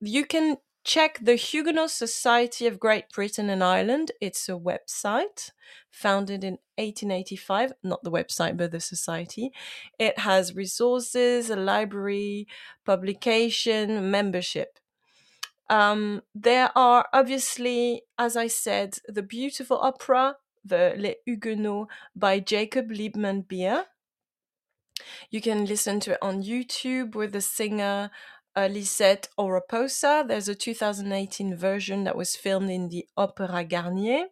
You 0.00 0.24
can 0.24 0.58
check 0.84 1.18
the 1.22 1.36
Huguenot 1.36 1.90
Society 1.90 2.66
of 2.66 2.80
Great 2.80 3.08
Britain 3.10 3.48
and 3.50 3.62
Ireland. 3.62 4.12
It's 4.20 4.48
a 4.48 4.52
website 4.52 5.50
founded 5.90 6.42
in 6.42 6.58
1885, 6.76 7.72
not 7.82 8.02
the 8.02 8.10
website, 8.10 8.56
but 8.56 8.72
the 8.72 8.80
society. 8.80 9.52
It 9.98 10.18
has 10.20 10.56
resources, 10.56 11.50
a 11.50 11.56
library, 11.56 12.48
publication, 12.84 14.10
membership. 14.10 14.78
Um, 15.70 16.22
there 16.34 16.70
are 16.76 17.06
obviously, 17.12 18.02
as 18.18 18.36
I 18.36 18.48
said, 18.48 18.98
the 19.06 19.22
beautiful 19.22 19.78
opera, 19.78 20.36
the 20.64 20.94
Les 20.98 21.16
Huguenots 21.24 21.90
by 22.14 22.40
Jacob 22.40 22.90
Liebmann 22.90 23.46
Beer. 23.46 23.86
You 25.30 25.40
can 25.40 25.64
listen 25.64 26.00
to 26.00 26.12
it 26.12 26.18
on 26.20 26.42
YouTube 26.42 27.14
with 27.14 27.32
the 27.32 27.40
singer 27.40 28.10
Lisette 28.56 29.28
Oropesa. 29.38 30.26
There's 30.26 30.48
a 30.48 30.54
2018 30.54 31.56
version 31.56 32.04
that 32.04 32.16
was 32.16 32.36
filmed 32.36 32.70
in 32.70 32.88
the 32.88 33.06
Opera 33.16 33.64
Garnier. 33.64 34.26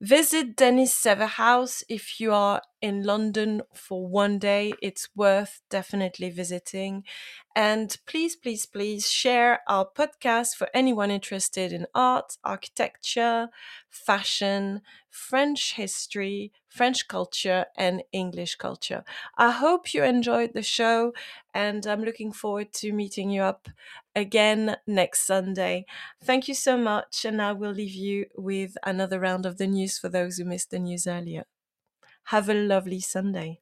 Visit 0.00 0.56
Dennis 0.56 0.92
Sever 0.92 1.26
House 1.26 1.84
if 1.88 2.18
you 2.18 2.32
are 2.32 2.60
in 2.80 3.04
London 3.04 3.62
for 3.72 4.08
one 4.08 4.40
day. 4.40 4.72
It's 4.82 5.08
worth 5.14 5.60
definitely 5.70 6.30
visiting. 6.30 7.04
And 7.54 7.96
please, 8.04 8.34
please, 8.34 8.66
please 8.66 9.08
share 9.08 9.60
our 9.68 9.86
podcast 9.86 10.56
for 10.56 10.68
anyone 10.74 11.12
interested 11.12 11.72
in 11.72 11.86
art, 11.94 12.36
architecture, 12.42 13.48
fashion, 13.90 14.82
French 15.12 15.74
history, 15.74 16.52
French 16.68 17.06
culture, 17.06 17.66
and 17.76 18.02
English 18.12 18.56
culture. 18.56 19.04
I 19.36 19.50
hope 19.52 19.94
you 19.94 20.02
enjoyed 20.04 20.54
the 20.54 20.62
show, 20.62 21.12
and 21.54 21.86
I'm 21.86 22.02
looking 22.02 22.32
forward 22.32 22.72
to 22.74 22.92
meeting 22.92 23.30
you 23.30 23.42
up 23.42 23.68
again 24.16 24.76
next 24.86 25.20
Sunday. 25.22 25.86
Thank 26.24 26.48
you 26.48 26.54
so 26.54 26.76
much, 26.76 27.24
and 27.24 27.40
I 27.42 27.52
will 27.52 27.72
leave 27.72 27.94
you 27.94 28.26
with 28.36 28.76
another 28.82 29.20
round 29.20 29.46
of 29.46 29.58
the 29.58 29.66
news 29.68 29.98
for 29.98 30.08
those 30.08 30.38
who 30.38 30.44
missed 30.44 30.70
the 30.70 30.78
news 30.80 31.06
earlier. 31.06 31.44
Have 32.26 32.50
a 32.50 32.54
lovely 32.54 33.00
Sunday. 33.00 33.61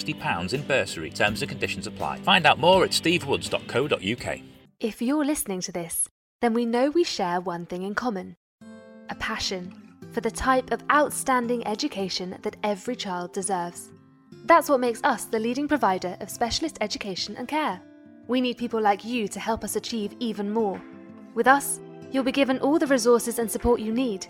£60 0.03 0.53
in 0.53 0.61
bursary. 0.63 1.09
Terms 1.09 1.41
and 1.41 1.49
conditions 1.49 1.87
apply. 1.87 2.19
Find 2.19 2.45
out 2.45 2.59
more 2.59 2.83
at 2.83 2.91
stevewoods.co.uk. 2.91 4.39
If 4.79 5.01
you're 5.01 5.25
listening 5.25 5.61
to 5.61 5.71
this, 5.71 6.09
then 6.41 6.53
we 6.53 6.65
know 6.65 6.89
we 6.89 7.03
share 7.03 7.39
one 7.39 7.65
thing 7.65 7.83
in 7.83 7.95
common 7.95 8.35
a 9.09 9.15
passion 9.15 9.73
for 10.11 10.21
the 10.21 10.31
type 10.31 10.71
of 10.71 10.83
outstanding 10.91 11.65
education 11.67 12.37
that 12.41 12.55
every 12.63 12.95
child 12.95 13.33
deserves. 13.33 13.91
That's 14.45 14.69
what 14.69 14.79
makes 14.79 15.01
us 15.03 15.25
the 15.25 15.39
leading 15.39 15.67
provider 15.67 16.17
of 16.19 16.29
specialist 16.29 16.77
education 16.81 17.35
and 17.37 17.47
care. 17.47 17.81
We 18.27 18.41
need 18.41 18.57
people 18.57 18.81
like 18.81 19.05
you 19.05 19.27
to 19.27 19.39
help 19.39 19.63
us 19.63 19.75
achieve 19.75 20.15
even 20.19 20.51
more. 20.51 20.81
With 21.35 21.47
us, 21.47 21.79
you'll 22.11 22.23
be 22.23 22.31
given 22.31 22.59
all 22.59 22.79
the 22.79 22.87
resources 22.87 23.37
and 23.37 23.51
support 23.51 23.81
you 23.81 23.91
need, 23.91 24.27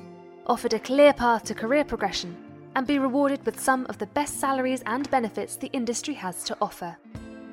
offered 0.47 0.73
a 0.73 0.79
clear 0.79 1.13
path 1.13 1.43
to 1.45 1.53
career 1.53 1.83
progression, 1.83 2.35
and 2.75 2.87
be 2.87 2.99
rewarded 2.99 3.45
with 3.45 3.59
some 3.59 3.85
of 3.87 3.97
the 3.97 4.05
best 4.07 4.39
salaries 4.39 4.81
and 4.85 5.09
benefits 5.09 5.55
the 5.55 5.71
industry 5.73 6.13
has 6.13 6.43
to 6.45 6.57
offer. 6.61 6.95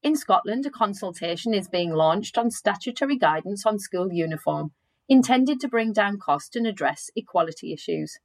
In 0.00 0.14
Scotland, 0.14 0.64
a 0.64 0.70
consultation 0.70 1.52
is 1.52 1.68
being 1.68 1.90
launched 1.90 2.38
on 2.38 2.52
statutory 2.52 3.18
guidance 3.18 3.66
on 3.66 3.80
school 3.80 4.12
uniform, 4.12 4.70
intended 5.08 5.58
to 5.58 5.68
bring 5.68 5.92
down 5.92 6.20
cost 6.20 6.54
and 6.54 6.68
address 6.68 7.10
equality 7.16 7.72
issues. 7.72 8.20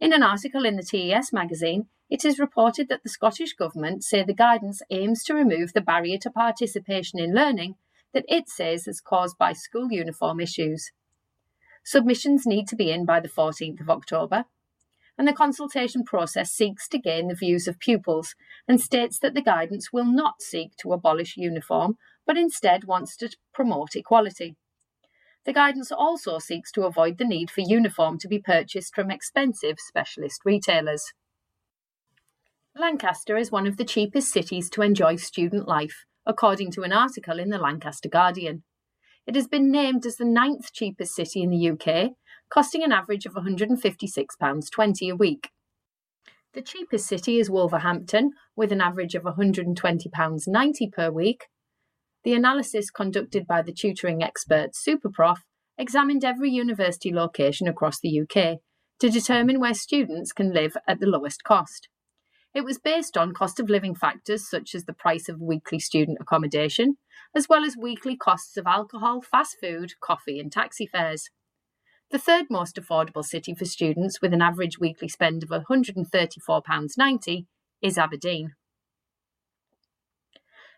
In 0.00 0.14
an 0.14 0.22
article 0.22 0.64
in 0.64 0.76
the 0.76 0.82
TES 0.82 1.34
magazine, 1.34 1.90
it 2.08 2.24
is 2.24 2.38
reported 2.38 2.88
that 2.88 3.02
the 3.02 3.08
Scottish 3.08 3.54
Government 3.54 4.04
say 4.04 4.22
the 4.22 4.34
guidance 4.34 4.82
aims 4.90 5.24
to 5.24 5.34
remove 5.34 5.72
the 5.72 5.80
barrier 5.80 6.18
to 6.18 6.30
participation 6.30 7.18
in 7.18 7.34
learning 7.34 7.74
that 8.14 8.24
it 8.28 8.48
says 8.48 8.86
is 8.86 9.00
caused 9.00 9.36
by 9.38 9.52
school 9.52 9.90
uniform 9.90 10.40
issues. 10.40 10.90
Submissions 11.84 12.46
need 12.46 12.66
to 12.68 12.76
be 12.76 12.90
in 12.90 13.04
by 13.04 13.20
the 13.20 13.28
14th 13.28 13.80
of 13.80 13.90
October, 13.90 14.44
and 15.18 15.26
the 15.26 15.32
consultation 15.32 16.04
process 16.04 16.50
seeks 16.50 16.88
to 16.88 16.98
gain 16.98 17.28
the 17.28 17.34
views 17.34 17.66
of 17.66 17.78
pupils 17.78 18.34
and 18.68 18.80
states 18.80 19.18
that 19.18 19.34
the 19.34 19.42
guidance 19.42 19.92
will 19.92 20.04
not 20.04 20.40
seek 20.40 20.76
to 20.76 20.92
abolish 20.92 21.36
uniform, 21.36 21.96
but 22.26 22.36
instead 22.36 22.84
wants 22.84 23.16
to 23.16 23.34
promote 23.52 23.96
equality. 23.96 24.56
The 25.44 25.52
guidance 25.52 25.92
also 25.92 26.38
seeks 26.38 26.72
to 26.72 26.84
avoid 26.84 27.18
the 27.18 27.24
need 27.24 27.50
for 27.50 27.60
uniform 27.60 28.18
to 28.18 28.28
be 28.28 28.40
purchased 28.40 28.94
from 28.94 29.10
expensive 29.10 29.78
specialist 29.78 30.42
retailers. 30.44 31.12
Lancaster 32.78 33.38
is 33.38 33.50
one 33.50 33.66
of 33.66 33.78
the 33.78 33.86
cheapest 33.86 34.30
cities 34.30 34.68
to 34.68 34.82
enjoy 34.82 35.16
student 35.16 35.66
life, 35.66 36.04
according 36.26 36.70
to 36.72 36.82
an 36.82 36.92
article 36.92 37.38
in 37.38 37.48
the 37.48 37.56
Lancaster 37.56 38.08
Guardian. 38.08 38.64
It 39.26 39.34
has 39.34 39.48
been 39.48 39.70
named 39.70 40.04
as 40.04 40.16
the 40.16 40.26
ninth 40.26 40.72
cheapest 40.74 41.14
city 41.14 41.42
in 41.42 41.48
the 41.48 41.70
UK, 41.70 42.10
costing 42.50 42.82
an 42.82 42.92
average 42.92 43.24
of 43.24 43.32
£156.20 43.32 45.10
a 45.10 45.16
week. 45.16 45.48
The 46.52 46.60
cheapest 46.60 47.06
city 47.06 47.38
is 47.38 47.48
Wolverhampton, 47.48 48.32
with 48.54 48.70
an 48.72 48.82
average 48.82 49.14
of 49.14 49.22
£120.90 49.22 50.92
per 50.92 51.10
week, 51.10 51.46
the 52.24 52.34
analysis 52.34 52.90
conducted 52.90 53.46
by 53.46 53.62
the 53.62 53.72
tutoring 53.72 54.22
expert 54.22 54.72
SuperProf 54.72 55.38
examined 55.78 56.24
every 56.24 56.50
university 56.50 57.14
location 57.14 57.68
across 57.68 58.00
the 58.00 58.20
UK 58.20 58.58
to 58.98 59.08
determine 59.08 59.60
where 59.60 59.74
students 59.74 60.32
can 60.32 60.52
live 60.52 60.76
at 60.86 61.00
the 61.00 61.06
lowest 61.06 61.42
cost. 61.42 61.88
It 62.56 62.64
was 62.64 62.78
based 62.78 63.18
on 63.18 63.34
cost 63.34 63.60
of 63.60 63.68
living 63.68 63.94
factors 63.94 64.48
such 64.48 64.74
as 64.74 64.86
the 64.86 64.94
price 64.94 65.28
of 65.28 65.42
weekly 65.42 65.78
student 65.78 66.16
accommodation, 66.22 66.96
as 67.34 67.50
well 67.50 67.62
as 67.62 67.76
weekly 67.76 68.16
costs 68.16 68.56
of 68.56 68.66
alcohol, 68.66 69.20
fast 69.20 69.58
food, 69.60 69.92
coffee, 70.00 70.40
and 70.40 70.50
taxi 70.50 70.86
fares. 70.86 71.28
The 72.10 72.18
third 72.18 72.46
most 72.48 72.76
affordable 72.76 73.22
city 73.22 73.54
for 73.54 73.66
students 73.66 74.22
with 74.22 74.32
an 74.32 74.40
average 74.40 74.78
weekly 74.80 75.06
spend 75.06 75.42
of 75.42 75.50
£134.90 75.50 77.44
is 77.82 77.98
Aberdeen. 77.98 78.52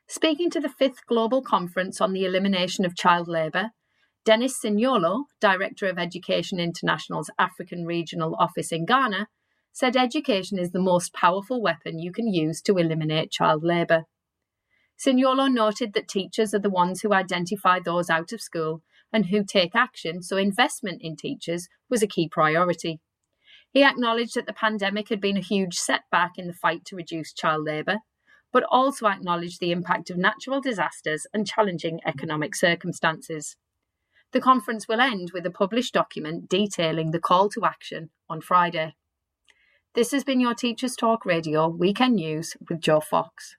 Speaking 0.08 0.50
to 0.50 0.58
the 0.58 0.68
fifth 0.68 1.06
Global 1.06 1.42
Conference 1.42 2.00
on 2.00 2.12
the 2.12 2.24
Elimination 2.24 2.86
of 2.86 2.96
Child 2.96 3.28
Labour, 3.28 3.70
Dennis 4.24 4.58
Sinyolo, 4.60 5.26
Director 5.40 5.86
of 5.86 5.96
Education 5.96 6.58
International's 6.58 7.30
African 7.38 7.84
Regional 7.84 8.34
Office 8.34 8.72
in 8.72 8.84
Ghana, 8.84 9.28
said 9.72 9.96
education 9.96 10.58
is 10.58 10.70
the 10.70 10.80
most 10.80 11.12
powerful 11.12 11.60
weapon 11.60 11.98
you 11.98 12.12
can 12.12 12.32
use 12.32 12.60
to 12.62 12.76
eliminate 12.76 13.30
child 13.30 13.62
labour. 13.62 14.04
Sinyolo 14.98 15.52
noted 15.52 15.92
that 15.92 16.08
teachers 16.08 16.52
are 16.52 16.58
the 16.58 16.70
ones 16.70 17.00
who 17.00 17.12
identify 17.12 17.78
those 17.78 18.10
out 18.10 18.32
of 18.32 18.40
school 18.40 18.82
and 19.12 19.26
who 19.26 19.44
take 19.44 19.74
action, 19.74 20.22
so 20.22 20.36
investment 20.36 21.00
in 21.02 21.16
teachers 21.16 21.68
was 21.88 22.02
a 22.02 22.08
key 22.08 22.28
priority. 22.28 23.00
He 23.70 23.84
acknowledged 23.84 24.34
that 24.34 24.46
the 24.46 24.52
pandemic 24.52 25.08
had 25.08 25.20
been 25.20 25.36
a 25.36 25.40
huge 25.40 25.76
setback 25.76 26.32
in 26.36 26.46
the 26.46 26.52
fight 26.52 26.84
to 26.86 26.96
reduce 26.96 27.32
child 27.32 27.64
labour, 27.64 27.98
but 28.52 28.64
also 28.70 29.06
acknowledged 29.06 29.60
the 29.60 29.72
impact 29.72 30.10
of 30.10 30.16
natural 30.16 30.60
disasters 30.60 31.26
and 31.32 31.46
challenging 31.46 32.00
economic 32.06 32.56
circumstances. 32.56 33.56
The 34.32 34.40
conference 34.40 34.88
will 34.88 35.00
end 35.00 35.30
with 35.32 35.46
a 35.46 35.50
published 35.50 35.94
document 35.94 36.48
detailing 36.48 37.12
the 37.12 37.20
call 37.20 37.48
to 37.50 37.64
action 37.64 38.10
on 38.28 38.40
Friday. 38.40 38.94
This 39.94 40.12
has 40.12 40.22
been 40.22 40.38
your 40.38 40.54
Teachers 40.54 40.94
Talk 40.94 41.24
Radio 41.24 41.66
Weekend 41.66 42.16
News 42.16 42.56
with 42.68 42.80
Joe 42.80 43.00
Fox. 43.00 43.56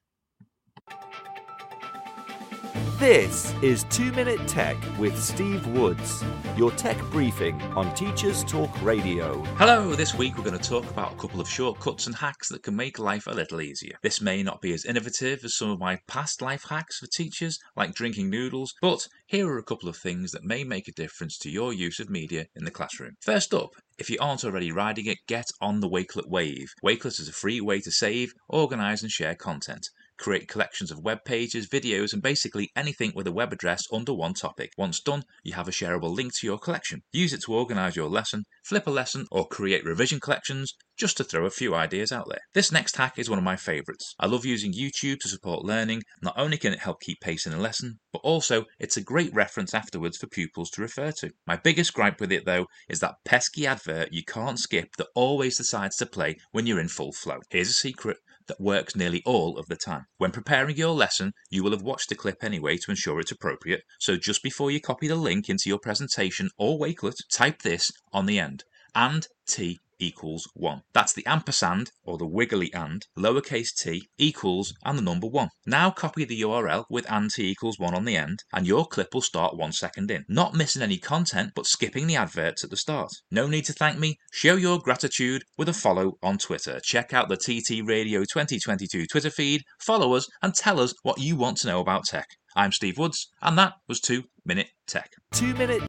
This 2.99 3.53
is 3.61 3.85
2 3.85 4.11
Minute 4.11 4.45
Tech 4.47 4.75
with 4.99 5.17
Steve 5.17 5.65
Woods, 5.67 6.23
your 6.57 6.71
tech 6.71 6.99
briefing 7.11 7.61
on 7.73 7.93
Teachers 7.95 8.43
Talk 8.43 8.69
Radio. 8.81 9.41
Hello, 9.55 9.95
this 9.95 10.13
week 10.13 10.37
we're 10.37 10.43
going 10.43 10.59
to 10.59 10.69
talk 10.69 10.83
about 10.89 11.13
a 11.13 11.15
couple 11.15 11.39
of 11.39 11.49
shortcuts 11.49 12.07
and 12.07 12.15
hacks 12.15 12.49
that 12.49 12.63
can 12.63 12.75
make 12.75 12.99
life 12.99 13.25
a 13.27 13.31
little 13.31 13.61
easier. 13.61 13.97
This 14.03 14.21
may 14.21 14.43
not 14.43 14.61
be 14.61 14.73
as 14.73 14.83
innovative 14.83 15.45
as 15.45 15.55
some 15.55 15.69
of 15.69 15.79
my 15.79 15.99
past 16.07 16.41
life 16.41 16.65
hacks 16.69 16.99
for 16.99 17.07
teachers, 17.07 17.57
like 17.77 17.93
drinking 17.93 18.29
noodles, 18.29 18.73
but 18.81 19.07
here 19.25 19.47
are 19.47 19.57
a 19.57 19.63
couple 19.63 19.87
of 19.87 19.95
things 19.95 20.31
that 20.31 20.43
may 20.43 20.65
make 20.65 20.87
a 20.89 20.93
difference 20.93 21.37
to 21.39 21.49
your 21.49 21.71
use 21.71 21.99
of 21.99 22.09
media 22.09 22.47
in 22.55 22.65
the 22.65 22.71
classroom. 22.71 23.15
First 23.21 23.53
up, 23.53 23.75
if 23.97 24.09
you 24.09 24.17
aren't 24.19 24.43
already 24.43 24.71
riding 24.71 25.05
it, 25.05 25.19
get 25.27 25.45
on 25.61 25.79
the 25.79 25.89
Wakelet 25.89 26.27
wave. 26.27 26.73
Wakelet 26.83 27.19
is 27.19 27.29
a 27.29 27.33
free 27.33 27.61
way 27.61 27.79
to 27.81 27.91
save, 27.91 28.33
organize, 28.47 29.03
and 29.03 29.11
share 29.11 29.35
content 29.35 29.89
create 30.19 30.47
collections 30.47 30.91
of 30.91 31.03
web 31.03 31.19
pages, 31.25 31.67
videos, 31.67 32.13
and 32.13 32.21
basically 32.21 32.69
anything 32.75 33.11
with 33.15 33.25
a 33.25 33.31
web 33.31 33.53
address 33.53 33.83
under 33.91 34.13
one 34.13 34.33
topic. 34.33 34.71
Once 34.77 34.99
done, 34.99 35.23
you 35.43 35.53
have 35.53 35.67
a 35.67 35.71
shareable 35.71 36.13
link 36.13 36.33
to 36.35 36.45
your 36.45 36.59
collection. 36.59 37.01
Use 37.11 37.33
it 37.33 37.41
to 37.45 37.53
organize 37.53 37.95
your 37.95 38.09
lesson, 38.09 38.43
flip 38.63 38.85
a 38.85 38.91
lesson, 38.91 39.25
or 39.31 39.47
create 39.47 39.85
revision 39.85 40.19
collections, 40.19 40.73
just 40.97 41.17
to 41.17 41.23
throw 41.23 41.45
a 41.45 41.49
few 41.49 41.73
ideas 41.73 42.11
out 42.11 42.27
there. 42.29 42.41
This 42.53 42.71
next 42.71 42.97
hack 42.97 43.17
is 43.17 43.29
one 43.29 43.39
of 43.39 43.45
my 43.45 43.55
favorites. 43.55 44.13
I 44.19 44.27
love 44.27 44.45
using 44.45 44.73
YouTube 44.73 45.19
to 45.21 45.29
support 45.29 45.63
learning. 45.63 46.03
Not 46.21 46.37
only 46.37 46.57
can 46.57 46.73
it 46.73 46.79
help 46.79 46.99
keep 46.99 47.21
pace 47.21 47.45
in 47.45 47.53
a 47.53 47.59
lesson, 47.59 47.99
but 48.11 48.19
also 48.19 48.65
it's 48.79 48.97
a 48.97 49.01
great 49.01 49.33
reference 49.33 49.73
afterwards 49.73 50.17
for 50.17 50.27
pupils 50.27 50.69
to 50.71 50.81
refer 50.81 51.11
to. 51.19 51.31
My 51.47 51.55
biggest 51.55 51.93
gripe 51.93 52.19
with 52.19 52.31
it 52.31 52.45
though 52.45 52.65
is 52.89 52.99
that 52.99 53.15
pesky 53.23 53.65
advert 53.65 54.09
you 54.11 54.23
can't 54.23 54.59
skip 54.59 54.89
that 54.97 55.07
always 55.15 55.57
decides 55.57 55.95
to 55.97 56.05
play 56.05 56.35
when 56.51 56.67
you're 56.67 56.79
in 56.79 56.89
full 56.89 57.13
flow. 57.13 57.39
Here's 57.49 57.69
a 57.69 57.73
secret 57.73 58.17
that 58.49 58.59
works 58.59 58.95
nearly 58.95 59.23
all 59.25 59.57
of 59.57 59.67
the 59.67 59.77
time. 59.77 60.05
When 60.17 60.31
preparing 60.31 60.75
your 60.75 60.93
lesson, 60.93 61.31
you 61.49 61.63
will 61.63 61.71
have 61.71 61.81
watched 61.81 62.09
the 62.09 62.15
clip 62.15 62.43
anyway 62.43 62.75
to 62.77 62.91
ensure 62.91 63.21
it's 63.21 63.31
appropriate, 63.31 63.83
so 63.99 64.17
just 64.17 64.43
before 64.43 64.69
you 64.69 64.81
copy 64.81 65.07
the 65.07 65.15
link 65.15 65.47
into 65.47 65.69
your 65.69 65.79
presentation 65.79 66.49
or 66.57 66.77
Wakelet, 66.77 67.15
type 67.31 67.61
this 67.61 67.91
on 68.11 68.25
the 68.25 68.37
end 68.37 68.65
and 68.93 69.27
t 69.47 69.79
equals 69.99 70.47
1. 70.53 70.81
That's 70.93 71.13
the 71.13 71.25
ampersand, 71.25 71.91
or 72.03 72.17
the 72.17 72.25
wiggly 72.25 72.73
and, 72.73 73.05
lowercase 73.17 73.75
t, 73.75 74.09
equals, 74.17 74.73
and 74.83 74.97
the 74.97 75.01
number 75.01 75.27
1. 75.27 75.49
Now 75.65 75.91
copy 75.91 76.25
the 76.25 76.41
URL 76.41 76.85
with 76.89 77.09
and 77.11 77.29
t 77.29 77.49
equals 77.49 77.77
1 77.77 77.93
on 77.93 78.05
the 78.05 78.15
end, 78.15 78.43
and 78.53 78.65
your 78.65 78.87
clip 78.87 79.13
will 79.13 79.21
start 79.21 79.57
one 79.57 79.71
second 79.71 80.09
in. 80.09 80.25
Not 80.27 80.55
missing 80.55 80.81
any 80.81 80.97
content, 80.97 81.51
but 81.55 81.67
skipping 81.67 82.07
the 82.07 82.15
adverts 82.15 82.63
at 82.63 82.69
the 82.69 82.77
start. 82.77 83.11
No 83.29 83.47
need 83.47 83.65
to 83.65 83.73
thank 83.73 83.99
me. 83.99 84.17
Show 84.31 84.55
your 84.55 84.79
gratitude 84.79 85.43
with 85.57 85.69
a 85.69 85.73
follow 85.73 86.17
on 86.23 86.37
Twitter. 86.37 86.79
Check 86.83 87.13
out 87.13 87.29
the 87.29 87.37
TT 87.37 87.85
Radio 87.85 88.21
2022 88.21 89.05
Twitter 89.07 89.29
feed, 89.29 89.63
follow 89.79 90.13
us, 90.13 90.27
and 90.41 90.53
tell 90.53 90.79
us 90.79 90.93
what 91.03 91.19
you 91.19 91.35
want 91.35 91.57
to 91.57 91.67
know 91.67 91.79
about 91.79 92.05
tech. 92.05 92.27
I'm 92.55 92.71
Steve 92.71 92.97
Woods, 92.97 93.29
and 93.41 93.57
that 93.57 93.73
was 93.87 93.99
2 93.99 94.23
Minute 94.45 94.69
Tech. 94.87 95.11
2 95.33 95.53
Minute 95.53 95.88